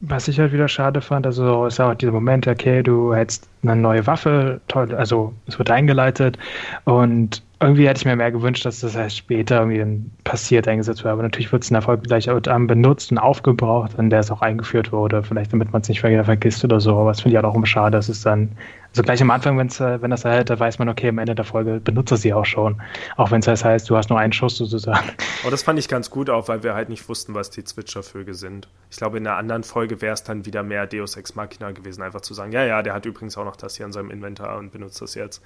Was 0.00 0.26
ich 0.26 0.40
halt 0.40 0.52
wieder 0.52 0.66
schade 0.66 1.00
fand, 1.00 1.26
also 1.26 1.66
ist 1.66 1.78
auch 1.80 1.94
dieser 1.94 2.10
Moment, 2.10 2.48
okay, 2.48 2.82
du 2.82 3.14
hättest 3.14 3.48
eine 3.62 3.76
neue 3.76 4.04
Waffe, 4.06 4.60
toll, 4.66 4.92
also 4.94 5.32
es 5.46 5.58
wird 5.58 5.70
eingeleitet 5.70 6.38
und 6.84 7.42
irgendwie 7.62 7.86
hätte 7.86 7.98
ich 7.98 8.04
mir 8.04 8.16
mehr 8.16 8.32
gewünscht, 8.32 8.66
dass 8.66 8.80
das 8.80 8.96
erst 8.96 9.16
später 9.16 9.60
irgendwie 9.64 10.10
passiert 10.24 10.66
eingesetzt 10.66 11.04
wird. 11.04 11.12
Aber 11.12 11.22
natürlich 11.22 11.52
wird 11.52 11.62
es 11.62 11.70
in 11.70 11.74
der 11.74 11.82
Folge 11.82 12.02
gleich 12.02 12.26
benutzt 12.26 13.12
und 13.12 13.18
aufgebraucht, 13.18 13.98
an 13.98 14.10
der 14.10 14.20
es 14.20 14.30
auch 14.32 14.42
eingeführt 14.42 14.90
wurde. 14.90 15.22
Vielleicht 15.22 15.52
damit 15.52 15.72
man 15.72 15.82
es 15.82 15.88
nicht 15.88 16.02
wieder 16.02 16.24
vergisst 16.24 16.64
oder 16.64 16.80
so. 16.80 16.98
Aber 16.98 17.10
das 17.10 17.20
finde 17.20 17.34
ich 17.34 17.36
halt 17.36 17.46
auch 17.46 17.54
immer 17.54 17.66
schade, 17.66 17.96
dass 17.96 18.08
es 18.08 18.22
dann, 18.22 18.50
also 18.92 19.02
gleich 19.02 19.22
am 19.22 19.30
Anfang, 19.30 19.56
wenn's, 19.56 19.80
äh, 19.80 20.02
wenn 20.02 20.10
das 20.10 20.26
erhält, 20.26 20.50
da 20.50 20.60
weiß 20.60 20.78
man, 20.78 20.90
okay, 20.90 21.08
am 21.08 21.18
Ende 21.18 21.34
der 21.34 21.46
Folge 21.46 21.80
benutzt 21.80 22.12
er 22.12 22.18
sie 22.18 22.34
auch 22.34 22.44
schon. 22.44 22.82
Auch 23.16 23.30
wenn 23.30 23.40
es 23.40 23.46
das 23.46 23.64
heißt, 23.64 23.88
du 23.88 23.96
hast 23.96 24.10
nur 24.10 24.18
einen 24.18 24.34
Schuss 24.34 24.58
sozusagen. 24.58 25.10
Aber 25.40 25.50
das 25.50 25.62
fand 25.62 25.78
ich 25.78 25.88
ganz 25.88 26.10
gut 26.10 26.28
auch, 26.28 26.48
weil 26.48 26.62
wir 26.62 26.74
halt 26.74 26.90
nicht 26.90 27.08
wussten, 27.08 27.34
was 27.34 27.48
die 27.48 27.64
Zwitschervögel 27.64 28.34
sind. 28.34 28.68
Ich 28.90 28.98
glaube, 28.98 29.16
in 29.16 29.26
einer 29.26 29.38
anderen 29.38 29.64
Folge 29.64 30.02
wäre 30.02 30.12
es 30.12 30.24
dann 30.24 30.44
wieder 30.44 30.62
mehr 30.62 30.86
Deus 30.86 31.16
Ex 31.16 31.34
Machina 31.34 31.70
gewesen, 31.70 32.02
einfach 32.02 32.20
zu 32.20 32.34
sagen, 32.34 32.52
ja, 32.52 32.64
ja, 32.64 32.82
der 32.82 32.92
hat 32.92 33.06
übrigens 33.06 33.38
auch 33.38 33.46
noch 33.46 33.56
das 33.56 33.76
hier 33.78 33.86
in 33.86 33.92
seinem 33.92 34.10
Inventar 34.10 34.58
und 34.58 34.72
benutzt 34.72 35.00
das 35.00 35.14
jetzt. 35.14 35.42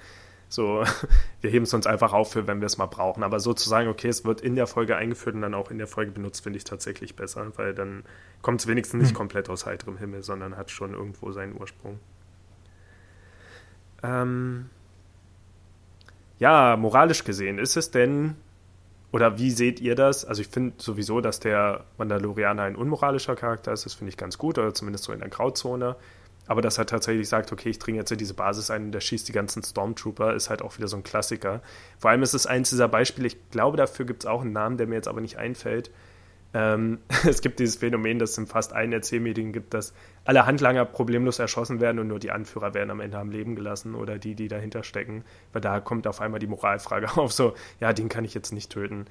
So, 0.49 0.83
wir 1.41 1.49
heben 1.49 1.63
es 1.63 1.73
uns 1.73 1.87
einfach 1.87 2.11
auf 2.11 2.33
für, 2.33 2.47
wenn 2.47 2.59
wir 2.59 2.65
es 2.65 2.77
mal 2.77 2.85
brauchen. 2.87 3.23
Aber 3.23 3.39
so 3.39 3.53
zu 3.53 3.69
sagen, 3.69 3.87
okay, 3.87 4.09
es 4.09 4.25
wird 4.25 4.41
in 4.41 4.57
der 4.57 4.67
Folge 4.67 4.97
eingeführt 4.97 5.35
und 5.35 5.41
dann 5.41 5.53
auch 5.53 5.71
in 5.71 5.77
der 5.77 5.87
Folge 5.87 6.11
benutzt, 6.11 6.43
finde 6.43 6.57
ich 6.57 6.65
tatsächlich 6.65 7.15
besser, 7.15 7.49
weil 7.55 7.73
dann 7.73 8.03
kommt 8.41 8.59
es 8.59 8.67
wenigstens 8.67 8.99
nicht 8.99 9.11
hm. 9.11 9.17
komplett 9.17 9.49
aus 9.49 9.65
heiterem 9.65 9.97
Himmel, 9.97 10.23
sondern 10.23 10.57
hat 10.57 10.69
schon 10.69 10.93
irgendwo 10.93 11.31
seinen 11.31 11.57
Ursprung. 11.57 11.99
Ähm 14.03 14.69
ja, 16.39 16.77
moralisch 16.77 17.23
gesehen, 17.23 17.57
ist 17.57 17.77
es 17.77 17.89
denn, 17.89 18.35
oder 19.11 19.37
wie 19.39 19.51
seht 19.51 19.79
ihr 19.79 19.95
das? 19.95 20.25
Also 20.25 20.41
ich 20.41 20.49
finde 20.49 20.75
sowieso, 20.77 21.21
dass 21.21 21.39
der 21.39 21.85
Mandalorianer 21.97 22.63
ein 22.63 22.75
unmoralischer 22.75 23.35
Charakter 23.35 23.73
ist, 23.73 23.85
das 23.85 23.95
finde 23.95 24.09
ich 24.09 24.17
ganz 24.17 24.37
gut, 24.37 24.57
oder 24.57 24.73
zumindest 24.73 25.05
so 25.05 25.13
in 25.13 25.19
der 25.19 25.29
Grauzone. 25.29 25.95
Aber 26.45 26.61
dass 26.61 26.77
er 26.77 26.85
tatsächlich 26.85 27.27
sagt, 27.27 27.51
okay, 27.51 27.69
ich 27.69 27.79
dringe 27.79 27.97
jetzt 27.97 28.11
in 28.11 28.17
diese 28.17 28.33
Basis 28.33 28.71
ein 28.71 28.85
und 28.85 28.91
der 28.93 29.01
schießt 29.01 29.27
die 29.27 29.33
ganzen 29.33 29.63
Stormtrooper, 29.63 30.33
ist 30.33 30.49
halt 30.49 30.61
auch 30.61 30.77
wieder 30.77 30.87
so 30.87 30.95
ein 30.95 31.03
Klassiker. 31.03 31.61
Vor 31.99 32.11
allem 32.11 32.23
ist 32.23 32.33
es 32.33 32.45
eins 32.45 32.69
dieser 32.69 32.87
Beispiele, 32.87 33.27
ich 33.27 33.49
glaube, 33.51 33.75
dafür 33.75 34.05
gibt 34.05 34.23
es 34.23 34.27
auch 34.27 34.41
einen 34.41 34.53
Namen, 34.53 34.77
der 34.77 34.87
mir 34.87 34.95
jetzt 34.95 35.09
aber 35.09 35.19
nicht 35.19 35.37
einfällt. 35.37 35.91
Ähm, 36.53 36.99
es 37.27 37.41
gibt 37.41 37.59
dieses 37.59 37.77
Phänomen, 37.77 38.19
dass 38.19 38.31
es 38.31 38.37
in 38.37 38.47
fast 38.47 38.73
allen 38.73 38.93
Erzählmedien 38.93 39.51
gibt, 39.51 39.73
dass 39.73 39.93
alle 40.25 40.45
Handlanger 40.45 40.85
problemlos 40.85 41.39
erschossen 41.39 41.79
werden 41.79 41.99
und 41.99 42.07
nur 42.07 42.19
die 42.19 42.31
Anführer 42.31 42.73
werden 42.73 42.91
am 42.91 42.99
Ende 42.99 43.17
am 43.17 43.31
Leben 43.31 43.55
gelassen 43.55 43.95
oder 43.95 44.17
die, 44.17 44.35
die 44.35 44.47
dahinter 44.47 44.83
stecken. 44.83 45.23
Weil 45.53 45.61
da 45.61 45.79
kommt 45.79 46.07
auf 46.07 46.21
einmal 46.21 46.39
die 46.39 46.47
Moralfrage 46.47 47.09
auf, 47.17 47.31
so, 47.31 47.53
ja, 47.79 47.93
den 47.93 48.09
kann 48.09 48.25
ich 48.25 48.33
jetzt 48.33 48.51
nicht 48.51 48.71
töten. 48.71 49.05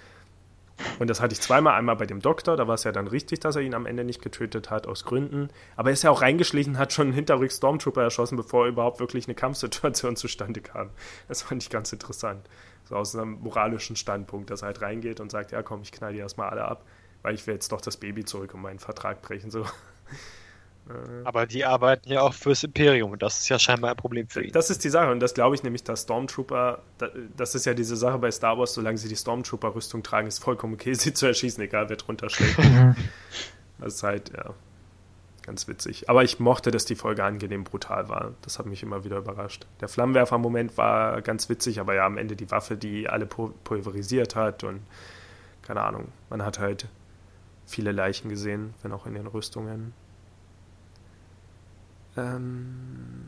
Und 0.98 1.08
das 1.08 1.20
hatte 1.20 1.32
ich 1.32 1.40
zweimal. 1.40 1.74
Einmal 1.74 1.96
bei 1.96 2.06
dem 2.06 2.20
Doktor, 2.20 2.56
da 2.56 2.68
war 2.68 2.74
es 2.74 2.84
ja 2.84 2.92
dann 2.92 3.06
richtig, 3.06 3.40
dass 3.40 3.56
er 3.56 3.62
ihn 3.62 3.74
am 3.74 3.86
Ende 3.86 4.04
nicht 4.04 4.22
getötet 4.22 4.70
hat, 4.70 4.86
aus 4.86 5.04
Gründen. 5.04 5.48
Aber 5.74 5.90
er 5.90 5.94
ist 5.94 6.02
ja 6.02 6.10
auch 6.10 6.22
reingeschlichen, 6.22 6.78
hat 6.78 6.92
schon 6.92 7.12
hinterrück 7.12 7.50
Stormtrooper 7.50 8.02
erschossen, 8.02 8.36
bevor 8.36 8.66
überhaupt 8.66 9.00
wirklich 9.00 9.26
eine 9.26 9.34
Kampfsituation 9.34 10.16
zustande 10.16 10.60
kam. 10.60 10.90
Das 11.28 11.42
fand 11.42 11.62
ich 11.62 11.70
ganz 11.70 11.92
interessant. 11.92 12.46
So 12.84 12.96
aus 12.96 13.16
einem 13.16 13.40
moralischen 13.40 13.96
Standpunkt, 13.96 14.50
dass 14.50 14.62
er 14.62 14.66
halt 14.66 14.82
reingeht 14.82 15.20
und 15.20 15.30
sagt, 15.32 15.52
ja 15.52 15.62
komm, 15.62 15.82
ich 15.82 15.92
knall 15.92 16.12
die 16.12 16.18
erstmal 16.18 16.50
alle 16.50 16.66
ab, 16.66 16.84
weil 17.26 17.34
ich 17.34 17.44
will 17.48 17.54
jetzt 17.54 17.72
doch 17.72 17.80
das 17.80 17.96
Baby 17.96 18.24
zurück 18.24 18.54
und 18.54 18.62
meinen 18.62 18.78
Vertrag 18.78 19.20
brechen. 19.20 19.50
So. 19.50 19.64
Äh. 20.88 21.24
Aber 21.24 21.46
die 21.46 21.64
arbeiten 21.64 22.12
ja 22.12 22.20
auch 22.20 22.32
fürs 22.32 22.62
Imperium 22.62 23.10
und 23.10 23.20
das 23.20 23.40
ist 23.40 23.48
ja 23.48 23.58
scheinbar 23.58 23.90
ein 23.90 23.96
Problem 23.96 24.28
für 24.28 24.44
ihn. 24.44 24.52
Das 24.52 24.70
ist 24.70 24.84
die 24.84 24.88
Sache 24.88 25.10
und 25.10 25.18
das 25.18 25.34
glaube 25.34 25.56
ich 25.56 25.64
nämlich, 25.64 25.82
dass 25.82 26.02
Stormtrooper, 26.02 26.80
das 27.36 27.56
ist 27.56 27.66
ja 27.66 27.74
diese 27.74 27.96
Sache 27.96 28.18
bei 28.18 28.30
Star 28.30 28.56
Wars, 28.56 28.72
solange 28.74 28.96
sie 28.96 29.08
die 29.08 29.16
Stormtrooper-Rüstung 29.16 30.04
tragen, 30.04 30.28
ist 30.28 30.38
vollkommen 30.38 30.74
okay, 30.74 30.94
sie 30.94 31.12
zu 31.12 31.26
erschießen, 31.26 31.60
egal 31.64 31.88
wer 31.88 31.96
drunter 31.96 32.30
steht. 32.30 32.56
das 33.80 33.94
ist 33.94 34.02
halt, 34.04 34.30
ja, 34.36 34.54
ganz 35.42 35.66
witzig. 35.66 36.08
Aber 36.08 36.22
ich 36.22 36.38
mochte, 36.38 36.70
dass 36.70 36.84
die 36.84 36.94
Folge 36.94 37.24
angenehm 37.24 37.64
brutal 37.64 38.08
war. 38.08 38.34
Das 38.42 38.60
hat 38.60 38.66
mich 38.66 38.84
immer 38.84 39.02
wieder 39.02 39.16
überrascht. 39.16 39.66
Der 39.80 39.88
Flammenwerfer-Moment 39.88 40.78
war 40.78 41.20
ganz 41.20 41.48
witzig, 41.48 41.80
aber 41.80 41.96
ja, 41.96 42.06
am 42.06 42.16
Ende 42.16 42.36
die 42.36 42.48
Waffe, 42.52 42.76
die 42.76 43.08
alle 43.08 43.26
pulverisiert 43.26 44.36
hat 44.36 44.62
und 44.62 44.82
keine 45.62 45.82
Ahnung, 45.82 46.12
man 46.30 46.44
hat 46.44 46.60
halt 46.60 46.86
viele 47.66 47.92
Leichen 47.92 48.28
gesehen, 48.28 48.74
wenn 48.82 48.92
auch 48.92 49.06
in 49.06 49.14
den 49.14 49.26
Rüstungen. 49.26 49.92
Ähm 52.16 53.26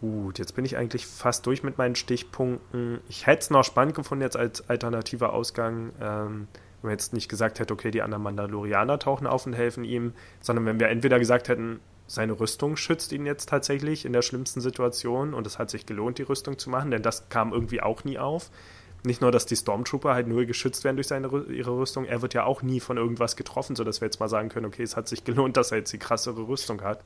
gut, 0.00 0.38
jetzt 0.38 0.54
bin 0.54 0.64
ich 0.64 0.76
eigentlich 0.76 1.06
fast 1.06 1.46
durch 1.46 1.62
mit 1.62 1.78
meinen 1.78 1.94
Stichpunkten. 1.94 3.00
Ich 3.08 3.26
hätte 3.26 3.42
es 3.42 3.50
noch 3.50 3.64
spannend 3.64 3.94
gefunden 3.94 4.22
jetzt 4.22 4.36
als 4.36 4.68
alternativer 4.68 5.32
Ausgang, 5.32 5.92
ähm, 6.00 6.48
wenn 6.80 6.88
man 6.88 6.92
jetzt 6.92 7.12
nicht 7.12 7.28
gesagt 7.28 7.60
hätte, 7.60 7.72
okay, 7.72 7.90
die 7.90 8.02
anderen 8.02 8.22
Mandalorianer 8.22 8.98
tauchen 8.98 9.26
auf 9.26 9.46
und 9.46 9.52
helfen 9.52 9.84
ihm, 9.84 10.12
sondern 10.40 10.66
wenn 10.66 10.80
wir 10.80 10.88
entweder 10.88 11.18
gesagt 11.18 11.48
hätten, 11.48 11.80
seine 12.06 12.38
Rüstung 12.38 12.76
schützt 12.76 13.12
ihn 13.12 13.24
jetzt 13.24 13.48
tatsächlich 13.48 14.04
in 14.04 14.12
der 14.12 14.20
schlimmsten 14.20 14.60
Situation 14.60 15.32
und 15.32 15.46
es 15.46 15.58
hat 15.58 15.70
sich 15.70 15.86
gelohnt, 15.86 16.18
die 16.18 16.22
Rüstung 16.22 16.58
zu 16.58 16.68
machen, 16.68 16.90
denn 16.90 17.02
das 17.02 17.30
kam 17.30 17.52
irgendwie 17.52 17.80
auch 17.80 18.04
nie 18.04 18.18
auf 18.18 18.50
nicht 19.04 19.20
nur, 19.20 19.30
dass 19.30 19.46
die 19.46 19.56
Stormtrooper 19.56 20.14
halt 20.14 20.26
nur 20.26 20.44
geschützt 20.46 20.82
werden 20.84 20.96
durch 20.96 21.08
seine, 21.08 21.28
ihre 21.48 21.76
Rüstung, 21.76 22.06
er 22.06 22.22
wird 22.22 22.34
ja 22.34 22.44
auch 22.44 22.62
nie 22.62 22.80
von 22.80 22.96
irgendwas 22.96 23.36
getroffen, 23.36 23.76
sodass 23.76 24.00
wir 24.00 24.06
jetzt 24.06 24.18
mal 24.18 24.28
sagen 24.28 24.48
können, 24.48 24.66
okay, 24.66 24.82
es 24.82 24.96
hat 24.96 25.08
sich 25.08 25.24
gelohnt, 25.24 25.56
dass 25.56 25.72
er 25.72 25.78
jetzt 25.78 25.92
die 25.92 25.98
krassere 25.98 26.48
Rüstung 26.48 26.82
hat. 26.82 27.04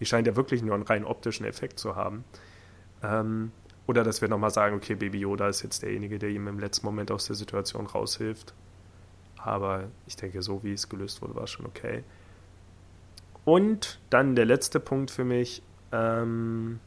Die 0.00 0.06
scheint 0.06 0.26
ja 0.26 0.36
wirklich 0.36 0.62
nur 0.62 0.74
einen 0.74 0.84
rein 0.84 1.04
optischen 1.04 1.44
Effekt 1.44 1.78
zu 1.78 1.96
haben. 1.96 2.24
Ähm, 3.02 3.52
oder 3.86 4.02
dass 4.02 4.22
wir 4.22 4.28
nochmal 4.28 4.50
sagen, 4.50 4.74
okay, 4.76 4.94
Baby 4.94 5.18
Yoda 5.18 5.48
ist 5.48 5.62
jetzt 5.62 5.82
derjenige, 5.82 6.18
der 6.18 6.30
ihm 6.30 6.48
im 6.48 6.58
letzten 6.58 6.86
Moment 6.86 7.10
aus 7.10 7.26
der 7.26 7.36
Situation 7.36 7.86
raushilft. 7.86 8.54
Aber 9.36 9.84
ich 10.06 10.16
denke, 10.16 10.40
so 10.40 10.62
wie 10.64 10.72
es 10.72 10.88
gelöst 10.88 11.20
wurde, 11.20 11.34
war 11.34 11.44
es 11.44 11.50
schon 11.50 11.66
okay. 11.66 12.02
Und 13.44 14.00
dann 14.08 14.34
der 14.34 14.46
letzte 14.46 14.80
Punkt 14.80 15.10
für 15.10 15.24
mich. 15.24 15.62
Ähm, 15.92 16.80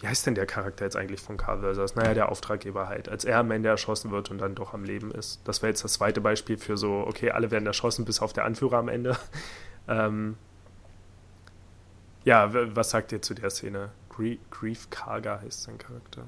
wie 0.00 0.08
heißt 0.08 0.26
denn 0.26 0.34
der 0.34 0.46
Charakter 0.46 0.84
jetzt 0.84 0.96
eigentlich 0.96 1.20
von 1.20 1.36
Carl 1.36 1.60
Versas? 1.60 1.94
Naja, 1.94 2.12
der 2.12 2.28
Auftraggeber 2.30 2.88
halt, 2.88 3.08
als 3.08 3.24
er 3.24 3.38
am 3.38 3.50
Ende 3.50 3.68
erschossen 3.70 4.10
wird 4.10 4.30
und 4.30 4.38
dann 4.38 4.54
doch 4.54 4.74
am 4.74 4.84
Leben 4.84 5.10
ist. 5.10 5.40
Das 5.44 5.62
wäre 5.62 5.70
jetzt 5.70 5.84
das 5.84 5.94
zweite 5.94 6.20
Beispiel 6.20 6.58
für 6.58 6.76
so, 6.76 7.04
okay, 7.06 7.30
alle 7.30 7.50
werden 7.50 7.66
erschossen, 7.66 8.04
bis 8.04 8.20
auf 8.20 8.32
der 8.32 8.44
Anführer 8.44 8.76
am 8.76 8.88
Ende. 8.88 9.16
ähm, 9.88 10.36
ja, 12.24 12.50
was 12.52 12.90
sagt 12.90 13.12
ihr 13.12 13.22
zu 13.22 13.34
der 13.34 13.50
Szene? 13.50 13.90
Grief 14.50 14.90
Karga 14.90 15.40
heißt 15.42 15.62
sein 15.62 15.78
Charakter. 15.78 16.24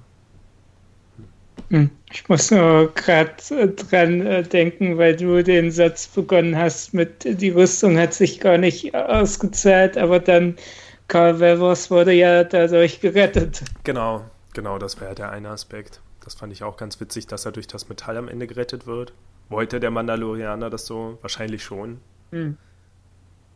Hm. 1.70 1.90
Ich 2.12 2.28
muss 2.28 2.50
nur 2.50 2.92
gerade 2.94 3.32
äh, 3.50 3.68
dran 3.68 4.24
äh, 4.24 4.42
denken, 4.42 4.96
weil 4.96 5.16
du 5.16 5.42
den 5.42 5.70
Satz 5.70 6.06
begonnen 6.06 6.56
hast 6.56 6.94
mit, 6.94 7.24
die 7.24 7.50
Rüstung 7.50 7.98
hat 7.98 8.14
sich 8.14 8.40
gar 8.40 8.56
nicht 8.56 8.94
ausgezahlt, 8.94 9.98
aber 9.98 10.20
dann 10.20 10.56
Carl 11.08 11.40
Weathers 11.40 11.90
wurde 11.90 12.12
ja 12.12 12.44
dadurch 12.44 13.00
gerettet. 13.00 13.62
Genau, 13.82 14.26
genau, 14.52 14.78
das 14.78 15.00
wäre 15.00 15.14
der 15.14 15.30
eine 15.30 15.48
Aspekt. 15.48 16.02
Das 16.22 16.34
fand 16.34 16.52
ich 16.52 16.62
auch 16.62 16.76
ganz 16.76 17.00
witzig, 17.00 17.26
dass 17.26 17.46
er 17.46 17.52
durch 17.52 17.66
das 17.66 17.88
Metall 17.88 18.18
am 18.18 18.28
Ende 18.28 18.46
gerettet 18.46 18.86
wird. 18.86 19.14
Wollte 19.48 19.80
der 19.80 19.90
Mandalorianer 19.90 20.68
das 20.68 20.84
so? 20.84 21.16
Wahrscheinlich 21.22 21.64
schon. 21.64 22.02
Hm. 22.30 22.58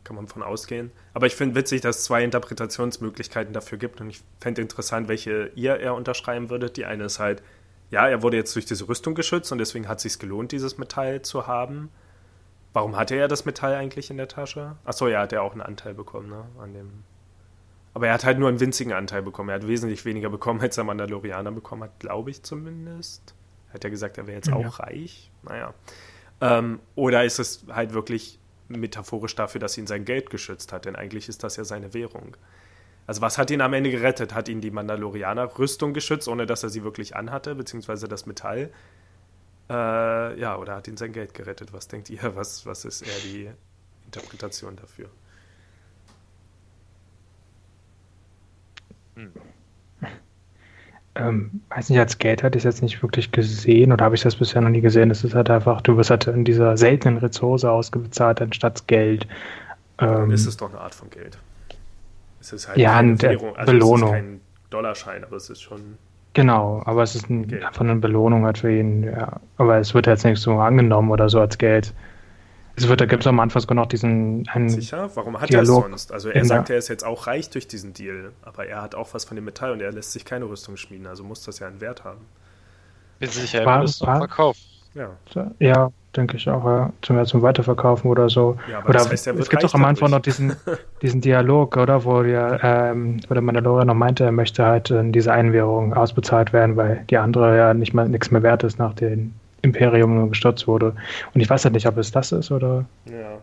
Kann 0.04 0.16
man 0.16 0.28
von 0.28 0.42
ausgehen. 0.42 0.90
Aber 1.12 1.26
ich 1.26 1.36
finde 1.36 1.54
witzig, 1.54 1.82
dass 1.82 1.98
es 1.98 2.04
zwei 2.04 2.24
Interpretationsmöglichkeiten 2.24 3.52
dafür 3.52 3.76
gibt. 3.76 4.00
Und 4.00 4.08
ich 4.08 4.22
fände 4.40 4.62
interessant, 4.62 5.08
welche 5.08 5.50
ihr 5.54 5.78
eher 5.78 5.94
unterschreiben 5.94 6.48
würdet. 6.48 6.78
Die 6.78 6.86
eine 6.86 7.04
ist 7.04 7.18
halt, 7.18 7.42
ja, 7.90 8.08
er 8.08 8.22
wurde 8.22 8.38
jetzt 8.38 8.54
durch 8.54 8.64
diese 8.64 8.88
Rüstung 8.88 9.14
geschützt 9.14 9.52
und 9.52 9.58
deswegen 9.58 9.88
hat 9.88 9.98
es 9.98 10.04
sich 10.04 10.18
gelohnt, 10.18 10.52
dieses 10.52 10.78
Metall 10.78 11.20
zu 11.20 11.46
haben. 11.46 11.90
Warum 12.72 12.96
hatte 12.96 13.14
er 13.14 13.28
das 13.28 13.44
Metall 13.44 13.74
eigentlich 13.74 14.08
in 14.08 14.16
der 14.16 14.28
Tasche? 14.28 14.76
Achso, 14.86 15.06
ja, 15.08 15.20
hat 15.20 15.34
er 15.34 15.42
auch 15.42 15.52
einen 15.52 15.60
Anteil 15.60 15.92
bekommen, 15.92 16.30
ne? 16.30 16.46
An 16.58 16.72
dem 16.72 17.04
aber 17.94 18.08
er 18.08 18.14
hat 18.14 18.24
halt 18.24 18.38
nur 18.38 18.48
einen 18.48 18.60
winzigen 18.60 18.92
Anteil 18.92 19.22
bekommen. 19.22 19.50
Er 19.50 19.56
hat 19.56 19.66
wesentlich 19.66 20.04
weniger 20.04 20.30
bekommen, 20.30 20.60
als 20.60 20.76
der 20.76 20.84
Mandalorianer 20.84 21.52
bekommen 21.52 21.84
hat, 21.84 22.00
glaube 22.00 22.30
ich 22.30 22.42
zumindest. 22.42 23.34
Er 23.68 23.74
hat 23.74 23.84
ja 23.84 23.90
gesagt, 23.90 24.18
er 24.18 24.26
wäre 24.26 24.36
jetzt 24.36 24.48
ja. 24.48 24.54
auch 24.54 24.80
reich. 24.80 25.30
Naja. 25.42 25.74
Ähm, 26.40 26.80
oder 26.94 27.24
ist 27.24 27.38
es 27.38 27.64
halt 27.68 27.92
wirklich 27.92 28.38
metaphorisch 28.68 29.34
dafür, 29.34 29.60
dass 29.60 29.76
ihn 29.76 29.86
sein 29.86 30.04
Geld 30.04 30.30
geschützt 30.30 30.72
hat? 30.72 30.86
Denn 30.86 30.96
eigentlich 30.96 31.28
ist 31.28 31.44
das 31.44 31.56
ja 31.56 31.64
seine 31.64 31.92
Währung. 31.94 32.36
Also 33.06 33.20
was 33.20 33.36
hat 33.36 33.50
ihn 33.50 33.60
am 33.60 33.74
Ende 33.74 33.90
gerettet? 33.90 34.34
Hat 34.34 34.48
ihn 34.48 34.60
die 34.60 34.70
Mandalorianer 34.70 35.58
Rüstung 35.58 35.92
geschützt, 35.92 36.28
ohne 36.28 36.46
dass 36.46 36.62
er 36.62 36.70
sie 36.70 36.84
wirklich 36.84 37.14
anhatte, 37.14 37.54
beziehungsweise 37.54 38.08
das 38.08 38.26
Metall? 38.26 38.70
Äh, 39.68 40.40
ja, 40.40 40.56
oder 40.56 40.76
hat 40.76 40.88
ihn 40.88 40.96
sein 40.96 41.12
Geld 41.12 41.34
gerettet? 41.34 41.72
Was 41.72 41.88
denkt 41.88 42.10
ihr? 42.10 42.36
Was, 42.36 42.64
was 42.64 42.84
ist 42.84 43.02
eher 43.02 43.18
die 43.24 43.50
Interpretation 44.04 44.76
dafür? 44.76 45.10
Hm. 49.16 49.30
Ähm, 51.14 51.60
weiß 51.68 51.90
nicht, 51.90 51.98
als 51.98 52.18
Geld 52.18 52.42
hatte 52.42 52.56
ich 52.56 52.64
es 52.64 52.74
jetzt 52.74 52.82
nicht 52.82 53.02
wirklich 53.02 53.32
gesehen 53.32 53.92
oder 53.92 54.04
habe 54.04 54.14
ich 54.14 54.22
das 54.22 54.36
bisher 54.36 54.62
noch 54.62 54.70
nie 54.70 54.80
gesehen. 54.80 55.10
Es 55.10 55.24
ist 55.24 55.34
halt 55.34 55.50
einfach, 55.50 55.82
du 55.82 55.96
wirst 55.98 56.08
halt 56.08 56.26
in 56.26 56.44
dieser 56.44 56.76
seltenen 56.78 57.18
Ressource 57.18 57.64
ausgezahlt 57.64 58.40
anstatt 58.40 58.86
Geld. 58.88 59.26
Ähm, 59.98 60.30
ist 60.30 60.46
es 60.46 60.56
doch 60.56 60.70
eine 60.70 60.80
Art 60.80 60.94
von 60.94 61.10
Geld. 61.10 61.36
Es 62.40 62.52
ist 62.52 62.66
halt 62.66 62.78
ja, 62.78 62.96
eine 62.96 63.20
Währung, 63.20 63.54
also 63.56 63.72
Belohnung. 63.72 64.08
Es 64.08 64.16
ist 64.16 64.22
kein 64.22 64.40
Dollarschein, 64.70 65.24
aber 65.24 65.36
es 65.36 65.50
ist 65.50 65.60
schon. 65.60 65.98
Genau, 66.32 66.82
aber 66.86 67.02
es 67.02 67.14
ist 67.14 67.28
ein, 67.28 67.44
einfach 67.62 67.82
eine 67.82 67.96
Belohnung 67.96 68.46
halt 68.46 68.58
für 68.58 68.74
ihn, 68.74 69.04
ja. 69.04 69.38
Aber 69.58 69.76
es 69.78 69.92
wird 69.92 70.06
jetzt 70.06 70.24
nicht 70.24 70.40
so 70.40 70.58
angenommen 70.58 71.10
oder 71.10 71.28
so 71.28 71.40
als 71.40 71.58
Geld. 71.58 71.92
Es 72.74 72.88
wird, 72.88 73.00
da 73.00 73.06
gibt 73.06 73.22
es 73.22 73.26
am 73.26 73.38
Anfang 73.38 73.60
sogar 73.60 73.74
noch 73.74 73.86
diesen 73.86 74.48
einen 74.48 74.68
Sicher? 74.68 75.10
Warum 75.14 75.40
hat 75.40 75.50
er 75.50 75.62
es 75.62 75.68
sonst? 75.68 76.12
Also 76.12 76.30
er 76.30 76.44
sagt, 76.44 76.70
er 76.70 76.78
ist 76.78 76.88
jetzt 76.88 77.04
auch 77.04 77.26
reich 77.26 77.50
durch 77.50 77.68
diesen 77.68 77.92
Deal, 77.92 78.32
aber 78.42 78.66
er 78.66 78.82
hat 78.82 78.94
auch 78.94 79.12
was 79.12 79.24
von 79.24 79.36
dem 79.36 79.44
Metall 79.44 79.72
und 79.72 79.80
er 79.80 79.92
lässt 79.92 80.12
sich 80.12 80.24
keine 80.24 80.46
Rüstung 80.46 80.76
schmieden, 80.76 81.06
also 81.06 81.22
muss 81.22 81.44
das 81.44 81.58
ja 81.58 81.66
einen 81.66 81.80
Wert 81.80 82.04
haben. 82.04 82.20
Bin 83.18 83.28
sicher, 83.28 83.62
er 83.62 83.80
wird 83.80 83.94
Verkauf. 83.94 84.56
Ja. 84.94 85.10
ja, 85.58 85.90
denke 86.14 86.36
ich 86.36 86.48
auch, 86.50 86.64
ja. 86.66 86.92
Zum, 87.00 87.24
zum 87.24 87.40
Weiterverkaufen 87.40 88.10
oder 88.10 88.28
so. 88.28 88.58
Ja, 88.70 88.78
aber 88.78 88.90
oder 88.90 88.98
das 88.98 89.10
heißt, 89.10 89.26
es 89.26 89.48
gibt 89.48 89.62
doch 89.62 89.72
am 89.72 89.86
Anfang 89.86 90.10
noch 90.10 90.20
diesen, 90.20 90.54
diesen 91.02 91.22
Dialog, 91.22 91.78
oder? 91.78 92.04
Wo 92.04 92.22
der, 92.22 92.60
ähm, 92.62 93.20
wo 93.26 93.32
der 93.32 93.42
Mandalorian 93.42 93.86
noch 93.86 93.94
meinte, 93.94 94.24
er 94.24 94.32
möchte 94.32 94.64
halt 94.64 94.90
in 94.90 95.12
diese 95.12 95.32
Einwährung 95.32 95.94
ausbezahlt 95.94 96.52
werden, 96.52 96.76
weil 96.76 97.04
die 97.08 97.16
andere 97.16 97.56
ja 97.56 97.74
nicht 97.74 97.94
mal 97.94 98.08
nichts 98.08 98.30
mehr 98.30 98.42
wert 98.42 98.64
ist 98.64 98.78
nach 98.78 98.92
den 98.92 99.34
Imperium 99.62 100.30
gestürzt 100.30 100.66
wurde. 100.66 100.94
Und 101.34 101.40
ich 101.40 101.48
weiß 101.48 101.64
halt 101.64 101.74
nicht, 101.74 101.86
ob 101.86 101.96
es 101.96 102.10
das 102.10 102.32
ist 102.32 102.50
oder. 102.50 102.84
Ja. 103.06 103.38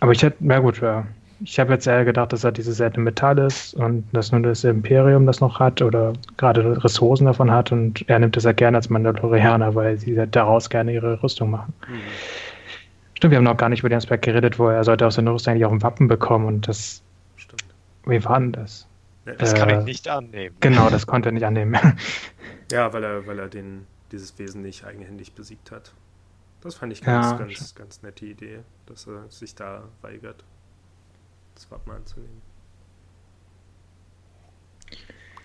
Aber 0.00 0.12
ich 0.12 0.22
hätte, 0.22 0.36
na 0.40 0.58
gut, 0.58 0.80
ja. 0.80 1.06
Ich 1.42 1.58
habe 1.58 1.72
jetzt 1.72 1.86
eher 1.86 2.04
gedacht, 2.04 2.32
dass 2.32 2.44
er 2.44 2.52
diese 2.52 2.72
seltene 2.72 3.04
Metall 3.04 3.38
ist 3.38 3.74
und 3.74 4.04
dass 4.12 4.32
nur 4.32 4.40
das 4.40 4.64
Imperium 4.64 5.26
das 5.26 5.40
noch 5.40 5.58
hat 5.58 5.82
oder 5.82 6.12
gerade 6.36 6.82
Ressourcen 6.82 7.26
davon 7.26 7.50
hat 7.50 7.72
und 7.72 8.08
er 8.08 8.18
nimmt 8.18 8.36
das 8.36 8.44
ja 8.44 8.52
gerne 8.52 8.78
als 8.78 8.88
Mandalorianer, 8.88 9.74
weil 9.74 9.98
sie 9.98 10.14
daraus 10.30 10.70
gerne 10.70 10.92
ihre 10.92 11.22
Rüstung 11.22 11.50
machen. 11.50 11.74
Mhm. 11.88 12.00
Stimmt, 13.14 13.32
wir 13.32 13.38
haben 13.38 13.44
noch 13.44 13.56
gar 13.56 13.68
nicht 13.68 13.80
über 13.80 13.88
den 13.88 13.98
Aspekt 13.98 14.24
geredet, 14.24 14.58
wo 14.58 14.68
er 14.68 14.84
sollte 14.84 15.06
aus 15.06 15.16
der 15.16 15.26
Rüstung 15.26 15.52
eigentlich 15.52 15.64
auch 15.66 15.72
ein 15.72 15.82
Wappen 15.82 16.08
bekommen 16.08 16.46
und 16.46 16.68
das. 16.68 17.02
Stimmt. 17.36 17.64
Wie 18.06 18.24
war 18.24 18.38
denn 18.38 18.52
das? 18.52 18.86
Das 19.38 19.54
äh, 19.54 19.58
kann 19.58 19.70
ich 19.70 19.84
nicht 19.84 20.08
annehmen. 20.08 20.54
Genau, 20.60 20.88
das 20.90 21.06
konnte 21.06 21.30
er 21.30 21.32
nicht 21.32 21.44
annehmen. 21.44 21.76
ja, 22.72 22.92
weil 22.92 23.02
er, 23.02 23.26
weil 23.26 23.38
er 23.38 23.48
den 23.48 23.86
dieses 24.14 24.38
Wesen 24.38 24.62
nicht 24.62 24.84
eigenhändig 24.84 25.34
besiegt 25.34 25.70
hat. 25.70 25.92
Das 26.60 26.74
fand 26.76 26.92
ich 26.92 27.02
ganz, 27.02 27.32
Ja. 27.32 27.36
ganz, 27.36 27.74
ganz 27.74 28.02
nette 28.02 28.24
Idee, 28.26 28.60
dass 28.86 29.06
er 29.06 29.28
sich 29.30 29.54
da 29.54 29.82
weigert, 30.00 30.44
das 31.54 31.70
Wappen 31.70 31.92
anzunehmen. 31.92 32.40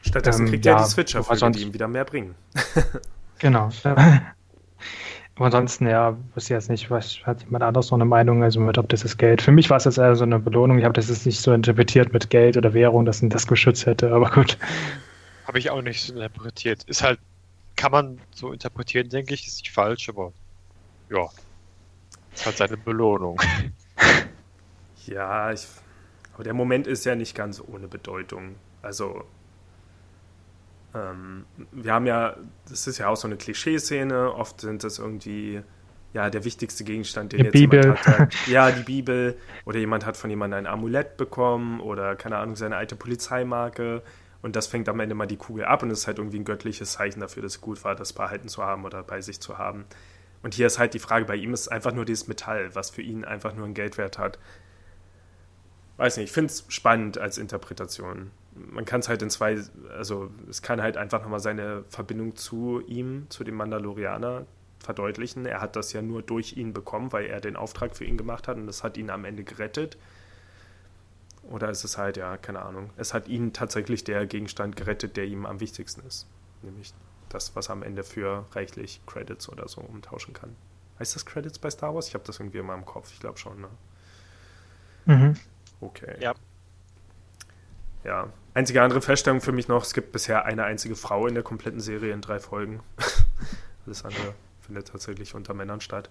Stattdessen 0.02 0.46
Ähm, 0.46 0.52
kriegt 0.52 0.66
ja, 0.66 0.78
er 0.78 0.84
die 0.84 0.90
Switcher, 0.90 1.22
die 1.30 1.36
sonst- 1.36 1.60
ihm 1.60 1.74
wieder 1.74 1.88
mehr 1.88 2.06
bringen. 2.06 2.36
Genau. 3.42 3.70
Aber 3.86 5.46
ansonsten, 5.46 5.88
ja, 5.88 6.18
weiß 6.36 6.44
ich 6.44 6.50
jetzt 6.50 6.70
nicht, 6.70 6.92
was 6.92 7.20
hat 7.26 7.42
jemand 7.44 7.64
anderes 7.64 7.90
noch 7.90 7.98
eine 7.98 8.04
Meinung, 8.04 8.44
also 8.44 8.60
mit, 8.60 8.78
ob 8.78 8.90
das 8.90 9.06
ist 9.06 9.16
Geld. 9.18 9.42
Für 9.42 9.54
mich 9.54 9.70
war 9.70 9.78
es 9.78 9.86
jetzt 9.86 9.98
eher 9.98 10.14
so 10.18 10.26
eine 10.26 10.40
Belohnung. 10.40 10.78
Ich 10.78 10.84
habe 10.84 10.94
das 10.94 11.08
jetzt 11.08 11.26
nicht 11.26 11.40
so 11.40 11.54
interpretiert 11.54 12.12
mit 12.12 12.30
Geld 12.30 12.58
oder 12.58 12.74
Währung, 12.74 13.06
dass 13.06 13.22
ihn 13.22 13.30
das 13.30 13.48
geschützt 13.48 13.86
hätte, 13.86 14.12
aber 14.14 14.30
gut. 14.30 14.58
Habe 15.48 15.58
ich 15.60 15.70
auch 15.70 15.82
nicht 15.82 16.02
so 16.02 16.14
interpretiert. 16.14 16.84
Ist 16.84 17.02
halt, 17.02 17.18
kann 17.80 17.94
man 17.94 18.20
so 18.36 18.52
interpretieren, 18.52 19.08
denke 19.08 19.34
ich, 19.34 19.48
ist 19.48 19.60
nicht 19.60 19.72
falsch, 19.72 20.10
aber 20.10 20.34
ja. 21.10 21.30
Ist 22.36 22.46
halt 22.46 22.58
seine 22.58 22.78
Belohnung. 22.78 23.40
Ja, 25.06 25.52
ich, 25.52 25.66
aber 26.36 26.44
der 26.44 26.54
Moment 26.54 26.86
ist 26.86 27.04
ja 27.04 27.16
nicht 27.16 27.34
ganz 27.34 27.64
ohne 27.66 27.88
Bedeutung. 27.88 28.56
Also, 28.84 29.24
ähm, 30.94 31.46
wir 31.72 31.94
haben 31.94 32.06
ja, 32.06 32.36
das 32.68 32.86
ist 32.86 33.00
ja 33.00 33.08
auch 33.08 33.16
so 33.16 33.28
eine 33.28 33.38
Klischeeszene. 33.38 34.32
Oft 34.36 34.62
sind 34.62 34.84
das 34.84 35.00
irgendwie, 35.00 35.64
ja, 36.14 36.30
der 36.30 36.44
wichtigste 36.44 36.84
Gegenstand, 36.84 37.32
den 37.34 37.40
Die 37.40 37.46
jetzt 37.46 37.54
Bibel. 37.54 37.82
jemand 37.82 38.06
hat. 38.06 38.20
hat. 38.20 38.34
Ja, 38.46 38.70
die 38.70 38.84
Bibel. 38.84 39.36
Oder 39.66 39.80
jemand 39.80 40.06
hat 40.06 40.16
von 40.16 40.30
jemandem 40.30 40.60
ein 40.60 40.68
Amulett 40.68 41.18
bekommen 41.18 41.80
oder, 41.80 42.16
keine 42.16 42.38
Ahnung, 42.38 42.56
seine 42.56 42.76
alte 42.76 42.96
Polizeimarke. 42.96 44.04
Und 44.42 44.56
das 44.56 44.68
fängt 44.68 44.88
am 44.88 45.00
Ende 45.00 45.16
mal 45.16 45.26
die 45.26 45.38
Kugel 45.38 45.66
ab 45.66 45.84
und 45.84 45.92
ist 45.92 46.08
halt 46.08 46.18
irgendwie 46.18 46.40
ein 46.40 46.46
göttliches 46.46 46.94
Zeichen 46.94 47.20
dafür, 47.20 47.44
dass 47.44 47.54
es 47.54 47.62
gut 47.62 47.84
war, 47.84 47.96
das 47.96 48.14
behalten 48.14 48.48
zu 48.48 48.64
haben 48.64 48.86
oder 48.86 49.04
bei 49.04 49.22
sich 49.22 49.40
zu 49.42 49.58
haben. 49.58 49.86
Und 50.44 50.54
hier 50.54 50.68
ist 50.68 50.80
halt 50.80 50.94
die 50.94 51.00
Frage, 51.00 51.26
bei 51.26 51.36
ihm 51.36 51.54
ist 51.54 51.68
einfach 51.68 51.94
nur 51.94 52.06
dieses 52.06 52.28
Metall, 52.28 52.74
was 52.74 52.90
für 52.90 53.02
ihn 53.02 53.26
einfach 53.26 53.54
nur 53.54 53.66
einen 53.66 53.74
Geldwert 53.74 54.18
hat 54.18 54.40
weiß 56.00 56.16
nicht, 56.16 56.28
ich 56.28 56.32
finde 56.32 56.52
es 56.52 56.66
spannend 56.70 57.18
als 57.18 57.38
Interpretation. 57.38 58.32
Man 58.56 58.86
kann 58.86 59.02
es 59.02 59.10
halt 59.10 59.22
in 59.22 59.30
zwei, 59.30 59.60
also 59.96 60.32
es 60.50 60.62
kann 60.62 60.82
halt 60.82 60.96
einfach 60.96 61.22
nochmal 61.22 61.42
seine 61.42 61.84
Verbindung 61.90 62.38
zu 62.38 62.82
ihm, 62.88 63.26
zu 63.30 63.44
dem 63.44 63.56
Mandalorianer 63.56 64.46
verdeutlichen. 64.80 65.46
Er 65.46 65.60
hat 65.60 65.76
das 65.76 65.92
ja 65.92 66.02
nur 66.02 66.22
durch 66.22 66.56
ihn 66.56 66.72
bekommen, 66.72 67.12
weil 67.12 67.26
er 67.26 67.42
den 67.42 67.58
Auftrag 67.58 67.98
für 67.98 68.06
ihn 68.06 68.18
gemacht 68.18 68.48
hat 68.48 68.56
und 68.56 68.66
das 68.66 68.82
hat 68.82 68.96
ihn 68.96 69.10
am 69.10 69.26
Ende 69.26 69.44
gerettet. 69.44 69.98
Oder 71.50 71.70
ist 71.70 71.84
es 71.84 71.98
halt, 71.98 72.18
ja, 72.18 72.38
keine 72.38 72.62
Ahnung. 72.62 72.92
Es 72.96 73.14
hat 73.14 73.28
ihn 73.28 73.54
tatsächlich 73.54 74.04
der 74.04 74.26
Gegenstand 74.28 74.76
gerettet, 74.76 75.18
der 75.18 75.26
ihm 75.26 75.46
am 75.46 75.60
wichtigsten 75.60 76.06
ist. 76.06 76.28
Nämlich 76.62 76.94
das, 77.30 77.56
was 77.56 77.70
er 77.70 77.74
am 77.74 77.84
Ende 77.84 78.04
für 78.04 78.46
reichlich 78.52 79.02
Credits 79.08 79.50
oder 79.50 79.68
so 79.68 79.82
umtauschen 79.82 80.34
kann. 80.34 80.56
Heißt 81.00 81.16
das 81.16 81.26
Credits 81.26 81.58
bei 81.58 81.70
Star 81.72 81.96
Wars? 81.96 82.08
Ich 82.08 82.14
habe 82.14 82.24
das 82.26 82.40
irgendwie 82.40 82.60
immer 82.60 82.76
im 82.76 82.86
Kopf. 82.86 83.12
Ich 83.14 83.20
glaube 83.20 83.40
schon, 83.40 83.62
ne? 83.62 83.70
Mhm. 85.06 85.34
Okay. 85.82 86.18
Ja. 86.20 86.36
Ja. 88.04 88.32
Einzige 88.54 88.82
andere 88.84 89.02
Feststellung 89.02 89.42
für 89.42 89.52
mich 89.52 89.68
noch, 89.68 89.84
es 89.84 89.94
gibt 89.94 90.12
bisher 90.12 90.46
eine 90.46 90.66
einzige 90.66 90.96
Frau 90.96 91.26
in 91.26 91.34
der 91.34 91.44
kompletten 91.44 91.80
Serie 91.80 92.14
in 92.14 92.22
drei 92.22 92.40
Folgen. 92.40 92.82
Alles 93.86 94.06
andere 94.06 94.36
findet 94.62 94.90
tatsächlich 94.90 95.34
unter 95.34 95.54
Männern 95.54 95.82
statt. 95.82 96.10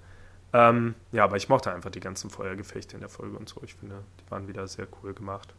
Ähm, 0.52 0.94
ja, 1.12 1.24
aber 1.24 1.36
ich 1.36 1.48
mochte 1.48 1.72
einfach 1.72 1.90
die 1.90 2.00
ganzen 2.00 2.30
Feuergefechte 2.30 2.94
in 2.94 3.00
der 3.00 3.10
Folge 3.10 3.36
und 3.36 3.48
so. 3.48 3.60
Ich 3.64 3.74
finde, 3.74 4.02
die 4.20 4.30
waren 4.30 4.48
wieder 4.48 4.66
sehr 4.66 4.86
cool 5.02 5.12
gemacht. 5.12 5.54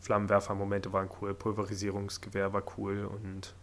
Flammenwerfer-Momente 0.00 0.92
waren 0.92 1.08
cool, 1.20 1.32
Pulverisierungsgewehr 1.32 2.52
war 2.52 2.62
cool 2.76 3.04
und 3.04 3.54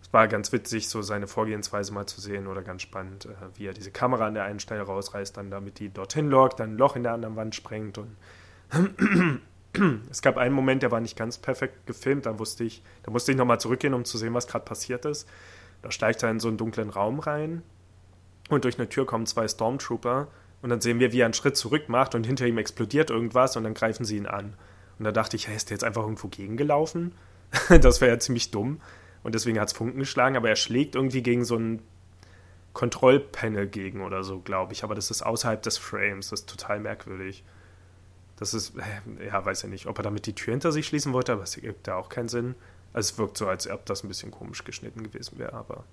es 0.00 0.12
war 0.12 0.28
ganz 0.28 0.52
witzig, 0.52 0.88
so 0.88 1.02
seine 1.02 1.26
Vorgehensweise 1.26 1.92
mal 1.92 2.06
zu 2.06 2.20
sehen 2.20 2.46
oder 2.46 2.62
ganz 2.62 2.82
spannend, 2.82 3.26
äh, 3.26 3.34
wie 3.56 3.66
er 3.66 3.74
diese 3.74 3.90
Kamera 3.90 4.26
an 4.26 4.34
der 4.34 4.44
einen 4.44 4.60
Stelle 4.60 4.82
rausreißt, 4.82 5.36
dann 5.36 5.50
damit 5.50 5.80
die 5.80 5.90
dorthin 5.90 6.30
lockt, 6.30 6.60
dann 6.60 6.74
ein 6.74 6.78
Loch 6.78 6.94
in 6.94 7.02
der 7.02 7.12
anderen 7.12 7.34
Wand 7.34 7.56
sprengt 7.56 7.98
und 7.98 8.16
es 10.10 10.22
gab 10.22 10.36
einen 10.36 10.54
Moment, 10.54 10.82
der 10.82 10.92
war 10.92 11.00
nicht 11.00 11.16
ganz 11.16 11.38
perfekt 11.38 11.86
gefilmt, 11.86 12.26
da 12.26 12.38
wusste 12.38 12.62
ich, 12.62 12.82
da 13.02 13.10
musste 13.10 13.32
ich 13.32 13.38
nochmal 13.38 13.60
zurückgehen, 13.60 13.94
um 13.94 14.04
zu 14.04 14.16
sehen, 14.16 14.32
was 14.32 14.46
gerade 14.46 14.64
passiert 14.64 15.04
ist. 15.04 15.28
Da 15.82 15.90
steigt 15.90 16.22
er 16.22 16.30
in 16.30 16.40
so 16.40 16.48
einen 16.48 16.56
dunklen 16.56 16.90
Raum 16.90 17.18
rein 17.18 17.62
und 18.48 18.64
durch 18.64 18.78
eine 18.78 18.88
Tür 18.88 19.06
kommen 19.06 19.26
zwei 19.26 19.48
Stormtrooper 19.48 20.28
und 20.62 20.70
dann 20.70 20.80
sehen 20.80 21.00
wir, 21.00 21.12
wie 21.12 21.20
er 21.20 21.26
einen 21.26 21.34
Schritt 21.34 21.56
zurück 21.56 21.88
macht 21.88 22.14
und 22.14 22.24
hinter 22.24 22.46
ihm 22.46 22.58
explodiert 22.58 23.10
irgendwas 23.10 23.56
und 23.56 23.64
dann 23.64 23.74
greifen 23.74 24.04
sie 24.04 24.16
ihn 24.16 24.26
an. 24.26 24.54
Und 24.98 25.04
da 25.04 25.12
dachte 25.12 25.36
ich, 25.36 25.48
hey, 25.48 25.56
ist 25.56 25.70
der 25.70 25.74
jetzt 25.76 25.84
einfach 25.84 26.02
irgendwo 26.02 26.28
gegengelaufen? 26.28 27.12
das 27.68 28.00
wäre 28.00 28.12
ja 28.12 28.18
ziemlich 28.18 28.50
dumm. 28.50 28.80
Und 29.22 29.34
deswegen 29.34 29.58
hat 29.60 29.68
es 29.68 29.74
Funken 29.74 29.98
geschlagen, 29.98 30.36
aber 30.36 30.48
er 30.48 30.56
schlägt 30.56 30.94
irgendwie 30.94 31.22
gegen 31.22 31.44
so 31.44 31.56
ein 31.56 31.82
Kontrollpanel 32.72 33.66
gegen 33.66 34.02
oder 34.02 34.22
so, 34.22 34.40
glaube 34.40 34.72
ich. 34.72 34.84
Aber 34.84 34.94
das 34.94 35.10
ist 35.10 35.22
außerhalb 35.22 35.62
des 35.62 35.78
Frames. 35.78 36.30
Das 36.30 36.40
ist 36.40 36.48
total 36.48 36.80
merkwürdig. 36.80 37.44
Das 38.36 38.54
ist, 38.54 38.74
ja, 39.24 39.44
weiß 39.44 39.62
ja 39.62 39.68
nicht, 39.68 39.86
ob 39.86 39.98
er 39.98 40.04
damit 40.04 40.26
die 40.26 40.34
Tür 40.34 40.52
hinter 40.52 40.70
sich 40.72 40.86
schließen 40.86 41.12
wollte, 41.12 41.32
aber 41.32 41.42
es 41.42 41.56
ergibt 41.56 41.86
ja 41.86 41.96
auch 41.96 42.08
keinen 42.08 42.28
Sinn. 42.28 42.54
Also 42.92 43.12
es 43.12 43.18
wirkt 43.18 43.38
so, 43.38 43.48
als 43.48 43.68
ob 43.68 43.86
das 43.86 44.04
ein 44.04 44.08
bisschen 44.08 44.30
komisch 44.30 44.64
geschnitten 44.64 45.02
gewesen 45.02 45.38
wäre, 45.38 45.54
aber 45.54 45.84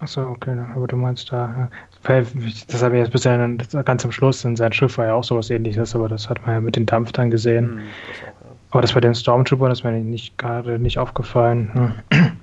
Achso, 0.00 0.22
okay, 0.22 0.58
aber 0.74 0.86
du 0.86 0.96
meinst 0.96 1.30
da, 1.30 1.70
ja. 2.02 2.20
Das 2.68 2.82
habe 2.82 2.96
ich 2.96 3.02
jetzt 3.02 3.12
bisher 3.12 3.36
ganz 3.84 4.04
am 4.04 4.12
Schluss, 4.12 4.44
in 4.44 4.56
sein 4.56 4.72
Schiff 4.72 4.96
war 4.96 5.06
ja 5.06 5.14
auch 5.14 5.24
sowas 5.24 5.50
ähnliches, 5.50 5.94
aber 5.94 6.08
das 6.08 6.30
hat 6.30 6.44
man 6.46 6.54
ja 6.54 6.60
mit 6.60 6.76
den 6.76 6.86
Dampf 6.86 7.12
dann 7.12 7.30
gesehen. 7.30 7.70
hm, 7.70 7.76
das 8.08 8.22
auch, 8.22 8.40
ja. 8.44 8.56
Aber 8.70 8.82
das 8.82 8.92
bei 8.94 9.00
den 9.00 9.14
Stormtroopern, 9.14 9.68
das 9.68 9.80
ist 9.80 9.84
mir 9.84 9.92
nicht 9.92 10.38
gerade 10.38 10.78
nicht 10.78 10.98
aufgefallen. 10.98 11.94
Hm. 12.10 12.36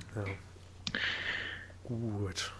Gut. 1.84 2.52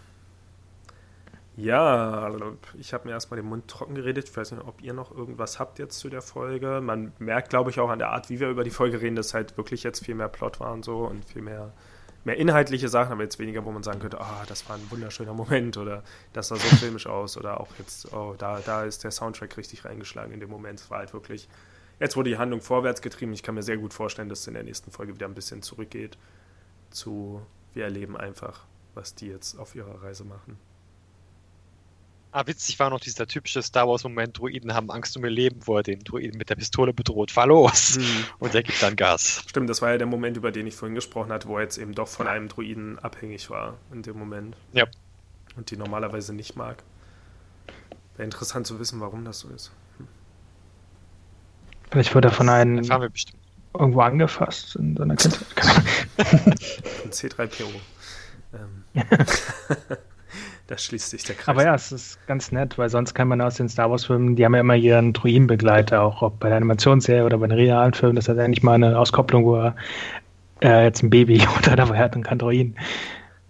Ja, 1.57 2.31
ich 2.79 2.95
habe 2.95 3.09
mir 3.09 3.15
erstmal 3.15 3.41
den 3.41 3.49
Mund 3.49 3.67
trocken 3.67 3.97
geredet. 3.97 4.29
Ich 4.29 4.37
weiß 4.37 4.53
nicht, 4.53 4.65
ob 4.65 4.81
ihr 4.81 4.95
noch 4.95 5.11
irgendwas 5.11 5.59
habt 5.59 5.79
jetzt 5.81 5.99
zu 5.99 6.09
der 6.09 6.23
Folge. 6.23 6.81
Man 6.81 7.13
merkt, 7.19 7.51
glaube 7.51 7.71
ich, 7.71 7.81
auch 7.81 7.91
an 7.91 7.99
der 7.99 8.11
Art, 8.11 8.31
wie 8.31 8.39
wir 8.39 8.49
über 8.49 8.63
die 8.63 8.71
Folge 8.71 9.01
reden, 9.01 9.17
dass 9.17 9.35
halt 9.35 9.57
wirklich 9.57 9.83
jetzt 9.83 10.05
viel 10.05 10.15
mehr 10.15 10.29
Plot 10.29 10.61
war 10.61 10.73
und 10.73 10.85
so 10.85 10.99
und 10.99 11.25
viel 11.25 11.43
mehr, 11.43 11.73
mehr 12.29 12.37
inhaltliche 12.37 12.91
Sachen, 12.91 13.13
aber 13.13 13.23
jetzt 13.23 13.39
weniger, 13.39 13.65
wo 13.65 13.73
man 13.73 13.83
sagen 13.83 14.01
könnte, 14.01 14.21
ah, 14.21 14.45
das 14.47 14.69
war 14.69 14.77
ein 14.77 14.91
wunderschöner 14.91 15.33
Moment 15.33 15.79
oder 15.79 16.05
das 16.35 16.49
sah 16.49 16.57
so 16.57 16.77
filmisch 16.77 17.07
aus 17.07 17.39
oder 17.39 17.59
auch 17.59 17.69
jetzt, 17.79 18.13
oh, 18.13 18.35
da, 18.37 18.61
da 18.61 18.85
ist 18.85 19.03
der 19.03 19.11
Soundtrack 19.11 19.57
richtig 19.57 19.87
reingeschlagen 19.87 20.35
in 20.35 20.41
dem 20.41 20.51
Moment. 20.51 20.79
Es 20.79 20.91
war 20.91 20.99
halt 20.99 21.15
wirklich, 21.15 21.49
jetzt 21.99 22.17
wurde 22.17 22.29
die 22.29 22.37
Handlung 22.37 22.61
vorwärts 22.61 23.01
getrieben. 23.01 23.33
Ich 23.33 23.43
kann 23.43 23.55
mir 23.55 23.63
sehr 23.63 23.79
gut 23.79 23.95
vorstellen, 23.95 24.29
dass 24.29 24.41
es 24.41 24.47
in 24.47 24.53
der 24.53 24.63
nächsten 24.63 24.91
Folge 24.91 25.15
wieder 25.15 25.27
ein 25.27 25.35
bisschen 25.35 25.63
zurückgeht 25.63 26.19
zu, 26.91 27.41
wir 27.73 27.85
erleben 27.85 28.15
einfach, 28.15 28.67
was 28.93 29.15
die 29.15 29.29
jetzt 29.29 29.59
auf 29.59 29.75
ihrer 29.75 30.03
Reise 30.03 30.25
machen. 30.25 30.59
Ah, 32.31 32.47
witzig 32.47 32.79
war 32.79 32.91
noch 32.91 33.01
dieser 33.01 33.27
typische 33.27 33.63
Star 33.63 33.89
Wars-Moment, 33.89 34.39
Druiden 34.39 34.75
haben 34.75 34.91
Angst 34.91 35.17
um 35.17 35.25
ihr 35.25 35.31
Leben, 35.31 35.61
wo 35.65 35.79
er 35.79 35.83
den 35.83 36.01
Druiden 36.01 36.37
mit 36.37 36.51
der 36.51 36.57
Pistole 36.57 36.93
bedroht. 36.93 37.31
Fahr 37.31 37.47
los! 37.47 37.99
Und 38.39 38.55
er 38.55 38.63
gibt 38.63 38.83
dann 38.83 38.97
Gas. 38.97 39.45
Stimmt, 39.47 39.71
das 39.71 39.81
war 39.81 39.93
ja 39.93 39.99
der 39.99 40.07
Moment, 40.07 40.37
über 40.37 40.53
den 40.53 40.67
ich 40.67 40.75
vorhin 40.75 40.95
gesprochen 40.95 41.33
hatte, 41.33 41.49
wo 41.49 41.57
er 41.57 41.63
jetzt 41.63 41.79
eben 41.79 41.95
doch 41.95 42.09
von 42.09 42.27
einem 42.27 42.49
Druiden 42.49 42.99
abhängig 42.99 43.49
war 43.49 43.79
in 43.93 44.03
dem 44.03 44.19
Moment. 44.19 44.57
Ja. 44.73 44.85
Und 45.57 45.71
die 45.71 45.77
normalerweise 45.77 46.35
nicht 46.35 46.55
mag. 46.55 46.83
Wäre 48.17 48.25
interessant 48.25 48.67
zu 48.67 48.79
wissen, 48.79 49.01
warum 49.01 49.25
das 49.25 49.41
so 49.41 49.49
ist. 49.49 49.73
Vielleicht 51.91 52.15
wurde 52.15 52.29
er 52.29 52.33
von 52.33 52.49
einem 52.51 52.85
irgendwo 53.75 54.01
angefasst 54.01 54.77
in 54.77 54.97
seiner 54.97 55.17
Kindheit. 55.17 55.47
Ein 56.19 57.11
C3PO. 57.11 57.69
Ähm, 58.53 58.85
da 60.69 60.77
schließt 60.77 61.11
sich 61.11 61.25
der 61.25 61.35
Kreis. 61.35 61.49
Aber 61.49 61.65
ja, 61.65 61.75
es 61.75 61.93
ist 61.93 62.25
ganz 62.27 62.53
nett, 62.53 62.77
weil 62.77 62.91
sonst 62.91 63.15
kann 63.15 63.27
man 63.27 63.41
aus 63.41 63.57
den 63.57 63.71
Star 63.71 63.91
Wars-Filmen, 63.91 64.37
die 64.37 64.45
haben 64.45 64.55
ja 64.55 64.61
immer 64.61 64.77
ihren 64.77 65.15
Druidenbegleiter, 65.15 66.03
auch 66.03 66.21
ob 66.23 66.39
bei 66.39 66.49
der 66.49 66.59
Animationsserie 66.59 67.25
oder 67.25 67.39
bei 67.39 67.47
den 67.47 67.57
realen 67.57 67.95
Filmen. 67.95 68.17
Das 68.17 68.29
ist 68.29 68.39
eigentlich 68.39 68.63
mal 68.63 68.75
eine 68.75 68.99
Auskopplung, 68.99 69.47
wo 69.47 69.57
er 69.57 69.77
äh, 70.63 70.85
jetzt 70.85 71.03
ein 71.03 71.11
Baby 71.11 71.43
unter 71.57 71.75
dabei 71.75 71.99
hat 71.99 72.15
und 72.17 72.23
kein 72.23 72.39
Druiden. 72.39 72.77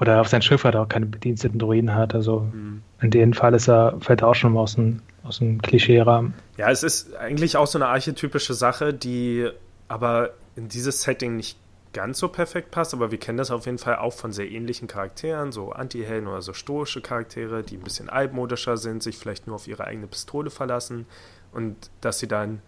Oder 0.01 0.21
auf 0.21 0.29
sein 0.29 0.43
Schiff 0.43 0.62
hat 0.62 0.77
er 0.77 0.83
auch 0.83 0.89
keine 0.89 1.07
bediensteten 1.07 1.59
Druiden 1.59 1.93
hat. 1.93 2.14
Also 2.14 2.47
Hm. 2.53 2.83
in 3.01 3.11
dem 3.11 3.33
Fall 3.33 3.53
ist 3.53 3.69
er, 3.69 3.97
fällt 4.01 4.23
er 4.23 4.29
auch 4.29 4.37
schon 4.37 4.53
mal 4.53 4.61
aus 4.61 4.77
dem, 4.77 5.03
aus 5.25 5.39
dem 5.39 5.61
Klischee-Rahmen. 5.61 6.35
Ja, 6.57 6.71
es 6.71 6.85
ist 6.85 7.16
eigentlich 7.16 7.57
auch 7.57 7.66
so 7.66 7.79
eine 7.79 7.89
archetypische 7.89 8.55
Sache, 8.55 8.95
die 8.95 9.49
aber 9.89 10.31
in 10.55 10.69
dieses 10.69 11.03
Setting 11.03 11.35
nicht 11.35 11.59
ganz 11.93 12.18
so 12.18 12.28
perfekt 12.28 12.70
passt, 12.70 12.95
aber 12.95 13.11
wir 13.11 13.18
kennen 13.18 13.39
das 13.39 13.51
auf 13.51 13.66
jeden 13.66 13.78
Fall 13.78 13.97
auch 13.97 14.12
von 14.12 14.32
sehr 14.32 14.51
ähnlichen 14.51 14.89
Charakteren, 14.89 15.53
so 15.53 15.72
Anti-Helden 15.72 16.28
oder 16.28 16.43
so 16.43 16.53
stoische 16.53 17.01
Charaktere, 17.01 17.62
die 17.62 17.76
ein 17.76 17.82
bisschen 17.82 18.09
altmodischer 18.09 18.76
sind, 18.76 19.03
sich 19.03 19.16
vielleicht 19.16 19.47
nur 19.47 19.57
auf 19.57 19.66
ihre 19.68 19.84
eigene 19.84 20.07
Pistole 20.07 20.51
verlassen 20.51 21.07
und 21.53 21.91
dass 22.01 22.18
sie 22.18 22.28
dann 22.28 22.62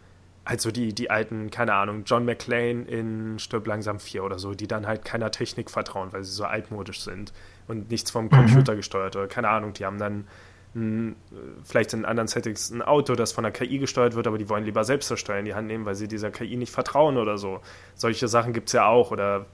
also 0.44 0.70
die, 0.70 0.94
die 0.94 1.10
alten, 1.10 1.50
keine 1.50 1.74
Ahnung, 1.74 2.02
John 2.06 2.24
McClane 2.24 2.82
in 2.84 3.38
Stirb 3.38 3.66
langsam 3.66 4.00
4 4.00 4.24
oder 4.24 4.38
so, 4.38 4.54
die 4.54 4.66
dann 4.66 4.86
halt 4.86 5.04
keiner 5.04 5.30
Technik 5.30 5.70
vertrauen, 5.70 6.12
weil 6.12 6.24
sie 6.24 6.32
so 6.32 6.44
altmodisch 6.44 7.02
sind 7.02 7.32
und 7.68 7.90
nichts 7.90 8.10
vom 8.10 8.30
Computer 8.30 8.74
gesteuert 8.74 9.16
oder 9.16 9.28
keine 9.28 9.48
Ahnung, 9.48 9.74
die 9.74 9.84
haben 9.84 9.98
dann 9.98 10.26
ein, 10.74 11.16
vielleicht 11.64 11.92
in 11.92 12.04
anderen 12.04 12.28
Settings 12.28 12.70
ein 12.70 12.82
Auto, 12.82 13.14
das 13.14 13.32
von 13.32 13.44
der 13.44 13.52
KI 13.52 13.78
gesteuert 13.78 14.14
wird, 14.14 14.26
aber 14.26 14.38
die 14.38 14.48
wollen 14.48 14.64
lieber 14.64 14.84
selbst 14.84 15.10
das 15.10 15.20
Steuer 15.20 15.38
in 15.38 15.44
die 15.44 15.54
Hand 15.54 15.66
nehmen, 15.66 15.84
weil 15.84 15.94
sie 15.94 16.08
dieser 16.08 16.30
KI 16.30 16.56
nicht 16.56 16.72
vertrauen 16.72 17.16
oder 17.16 17.38
so. 17.38 17.60
Solche 17.94 18.28
Sachen 18.28 18.52
gibt 18.52 18.68
es 18.68 18.74
ja 18.74 18.86
auch. 18.86 19.10
Oder 19.10 19.46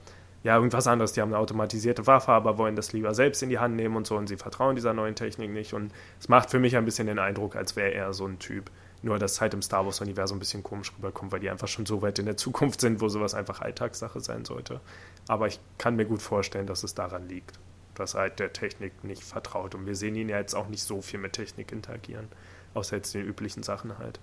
ja, 0.43 0.55
irgendwas 0.55 0.87
anderes. 0.87 1.13
Die 1.13 1.21
haben 1.21 1.33
eine 1.33 1.39
automatisierte 1.39 2.07
Waffe, 2.07 2.31
aber 2.31 2.57
wollen 2.57 2.75
das 2.75 2.93
lieber 2.93 3.13
selbst 3.13 3.41
in 3.43 3.49
die 3.49 3.59
Hand 3.59 3.75
nehmen 3.75 3.95
und 3.95 4.07
so 4.07 4.15
und 4.15 4.27
sie 4.27 4.37
vertrauen 4.37 4.75
dieser 4.75 4.93
neuen 4.93 5.15
Technik 5.15 5.51
nicht. 5.51 5.73
Und 5.73 5.91
es 6.19 6.29
macht 6.29 6.51
für 6.51 6.59
mich 6.59 6.77
ein 6.77 6.85
bisschen 6.85 7.07
den 7.07 7.19
Eindruck, 7.19 7.55
als 7.55 7.75
wäre 7.75 7.93
er 7.93 8.13
so 8.13 8.25
ein 8.25 8.39
Typ. 8.39 8.69
Nur, 9.01 9.19
dass 9.19 9.41
halt 9.41 9.53
im 9.53 9.61
Star 9.61 9.85
Wars-Universum 9.85 10.37
ein 10.37 10.39
bisschen 10.39 10.63
komisch 10.63 10.91
rüberkommt, 10.97 11.31
weil 11.31 11.39
die 11.39 11.49
einfach 11.49 11.67
schon 11.67 11.85
so 11.85 12.01
weit 12.01 12.17
in 12.19 12.25
der 12.25 12.37
Zukunft 12.37 12.81
sind, 12.81 12.99
wo 13.01 13.09
sowas 13.09 13.35
einfach 13.35 13.61
Alltagssache 13.61 14.19
sein 14.21 14.43
sollte. 14.45 14.81
Aber 15.27 15.47
ich 15.47 15.59
kann 15.77 15.95
mir 15.95 16.05
gut 16.05 16.21
vorstellen, 16.21 16.65
dass 16.65 16.83
es 16.83 16.95
daran 16.95 17.27
liegt, 17.27 17.59
dass 17.99 18.13
er 18.13 18.21
halt 18.21 18.39
der 18.39 18.53
Technik 18.53 19.03
nicht 19.03 19.23
vertraut. 19.23 19.75
Und 19.75 19.85
wir 19.85 19.95
sehen 19.95 20.15
ihn 20.15 20.29
ja 20.29 20.37
jetzt 20.37 20.53
auch 20.53 20.67
nicht 20.67 20.83
so 20.83 21.01
viel 21.01 21.19
mit 21.19 21.33
Technik 21.33 21.71
interagieren, 21.71 22.27
außer 22.73 22.95
jetzt 22.97 23.13
den 23.13 23.25
üblichen 23.25 23.63
Sachen 23.63 23.97
halt. 23.97 24.19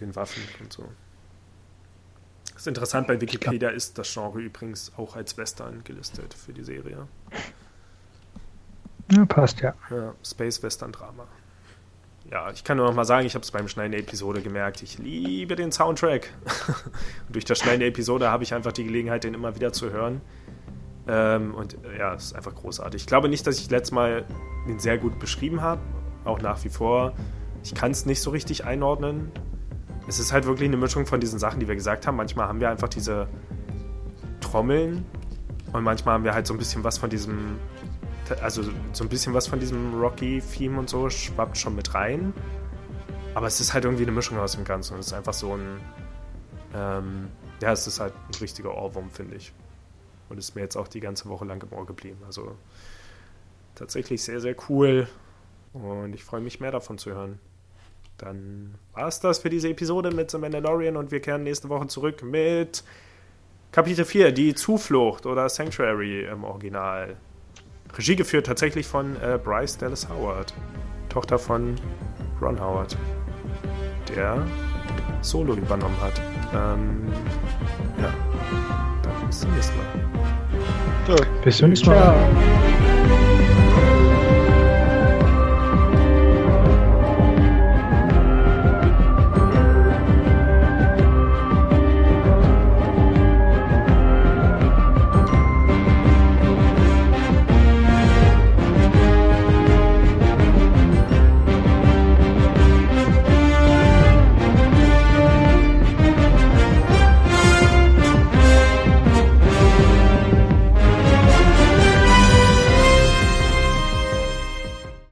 Den 0.00 0.14
Waffen 0.16 0.42
und 0.60 0.72
so. 0.72 0.88
Das 2.52 2.62
ist 2.62 2.66
interessant, 2.66 3.06
bei 3.06 3.20
Wikipedia 3.20 3.70
ist 3.70 3.98
das 3.98 4.12
Genre 4.12 4.40
übrigens 4.40 4.92
auch 4.96 5.16
als 5.16 5.36
Western 5.36 5.82
gelistet 5.84 6.34
für 6.34 6.52
die 6.52 6.64
Serie. 6.64 7.08
Ja, 9.10 9.24
passt 9.24 9.60
ja. 9.60 9.74
ja 9.90 10.14
Space 10.22 10.62
Western 10.62 10.92
Drama. 10.92 11.26
Ja, 12.30 12.50
ich 12.50 12.64
kann 12.64 12.76
nur 12.76 12.86
noch 12.86 12.94
mal 12.94 13.04
sagen, 13.04 13.26
ich 13.26 13.34
habe 13.34 13.42
es 13.42 13.50
beim 13.50 13.68
Schneiden 13.68 13.92
der 13.92 14.00
Episode 14.00 14.42
gemerkt, 14.42 14.82
ich 14.82 14.98
liebe 14.98 15.56
den 15.56 15.72
Soundtrack. 15.72 16.30
und 17.26 17.34
durch 17.34 17.44
das 17.44 17.58
Schneiden 17.58 17.80
der 17.80 17.88
Episode 17.88 18.30
habe 18.30 18.44
ich 18.44 18.54
einfach 18.54 18.72
die 18.72 18.84
Gelegenheit, 18.84 19.24
den 19.24 19.34
immer 19.34 19.54
wieder 19.54 19.72
zu 19.72 19.90
hören. 19.90 20.20
Ähm, 21.08 21.54
und 21.54 21.76
ja, 21.98 22.14
es 22.14 22.26
ist 22.26 22.34
einfach 22.34 22.54
großartig. 22.54 23.02
Ich 23.02 23.06
glaube 23.06 23.28
nicht, 23.28 23.46
dass 23.46 23.58
ich 23.58 23.70
letztes 23.70 23.92
Mal 23.92 24.24
den 24.68 24.78
sehr 24.78 24.98
gut 24.98 25.18
beschrieben 25.18 25.60
habe, 25.60 25.80
auch 26.24 26.40
nach 26.40 26.62
wie 26.64 26.68
vor. 26.68 27.12
Ich 27.64 27.74
kann 27.74 27.90
es 27.90 28.06
nicht 28.06 28.20
so 28.20 28.30
richtig 28.30 28.64
einordnen 28.64 29.32
es 30.06 30.18
ist 30.18 30.32
halt 30.32 30.46
wirklich 30.46 30.68
eine 30.68 30.76
Mischung 30.76 31.06
von 31.06 31.20
diesen 31.20 31.38
Sachen, 31.38 31.60
die 31.60 31.68
wir 31.68 31.74
gesagt 31.74 32.06
haben. 32.06 32.16
Manchmal 32.16 32.48
haben 32.48 32.60
wir 32.60 32.70
einfach 32.70 32.88
diese 32.88 33.28
Trommeln 34.40 35.04
und 35.72 35.84
manchmal 35.84 36.14
haben 36.14 36.24
wir 36.24 36.34
halt 36.34 36.46
so 36.46 36.54
ein 36.54 36.58
bisschen 36.58 36.84
was 36.84 36.98
von 36.98 37.10
diesem, 37.10 37.56
also 38.42 38.62
so 38.92 39.04
ein 39.04 39.08
bisschen 39.08 39.34
was 39.34 39.46
von 39.46 39.60
diesem 39.60 39.98
Rocky-Theme 40.00 40.78
und 40.78 40.88
so 40.88 41.08
schwappt 41.08 41.56
schon 41.56 41.74
mit 41.74 41.94
rein. 41.94 42.32
Aber 43.34 43.46
es 43.46 43.60
ist 43.60 43.72
halt 43.72 43.84
irgendwie 43.84 44.02
eine 44.02 44.12
Mischung 44.12 44.38
aus 44.38 44.52
dem 44.52 44.64
Ganzen. 44.64 44.94
Und 44.94 45.00
es 45.00 45.06
ist 45.06 45.12
einfach 45.14 45.32
so 45.32 45.54
ein, 45.54 45.80
ähm, 46.74 47.28
ja, 47.62 47.72
es 47.72 47.86
ist 47.86 48.00
halt 48.00 48.12
ein 48.12 48.34
richtiger 48.40 48.74
Ohrwurm, 48.74 49.10
finde 49.10 49.36
ich. 49.36 49.54
Und 50.32 50.38
ist 50.38 50.54
mir 50.54 50.62
jetzt 50.62 50.76
auch 50.76 50.88
die 50.88 51.00
ganze 51.00 51.28
Woche 51.28 51.44
lang 51.44 51.62
im 51.62 51.76
Ohr 51.76 51.84
geblieben. 51.84 52.16
Also 52.24 52.56
tatsächlich 53.74 54.22
sehr, 54.22 54.40
sehr 54.40 54.56
cool. 54.70 55.06
Und 55.74 56.14
ich 56.14 56.24
freue 56.24 56.40
mich 56.40 56.58
mehr 56.58 56.70
davon 56.70 56.96
zu 56.96 57.10
hören. 57.10 57.38
Dann 58.16 58.76
war 58.94 59.08
es 59.08 59.20
das 59.20 59.40
für 59.40 59.50
diese 59.50 59.68
Episode 59.68 60.10
mit 60.10 60.30
The 60.30 60.38
Mandalorian 60.38 60.96
und 60.96 61.10
wir 61.10 61.20
kehren 61.20 61.42
nächste 61.42 61.68
Woche 61.68 61.86
zurück 61.88 62.22
mit 62.22 62.82
Kapitel 63.72 64.06
4, 64.06 64.32
die 64.32 64.54
Zuflucht 64.54 65.26
oder 65.26 65.50
Sanctuary 65.50 66.24
im 66.24 66.44
Original. 66.44 67.18
Regie 67.94 68.16
geführt 68.16 68.46
tatsächlich 68.46 68.86
von 68.86 69.16
äh, 69.16 69.38
Bryce 69.42 69.76
Dallas 69.76 70.08
Howard, 70.08 70.54
Tochter 71.10 71.38
von 71.38 71.76
Ron 72.40 72.58
Howard, 72.58 72.96
der 74.08 74.46
Solo 75.20 75.54
übernommen 75.56 76.00
hat. 76.00 76.18
Ähm, 76.54 77.12
ja, 78.00 78.14
dann 79.02 79.26
bis 79.26 79.40
zum 79.40 79.52
nächsten 79.52 79.76
Mal. 79.76 80.21
So, 81.06 81.16
bis 81.44 81.56
zum 81.58 81.70
nächsten 81.70 81.88
Mal. 81.88 81.96
Ciao. 81.96 82.81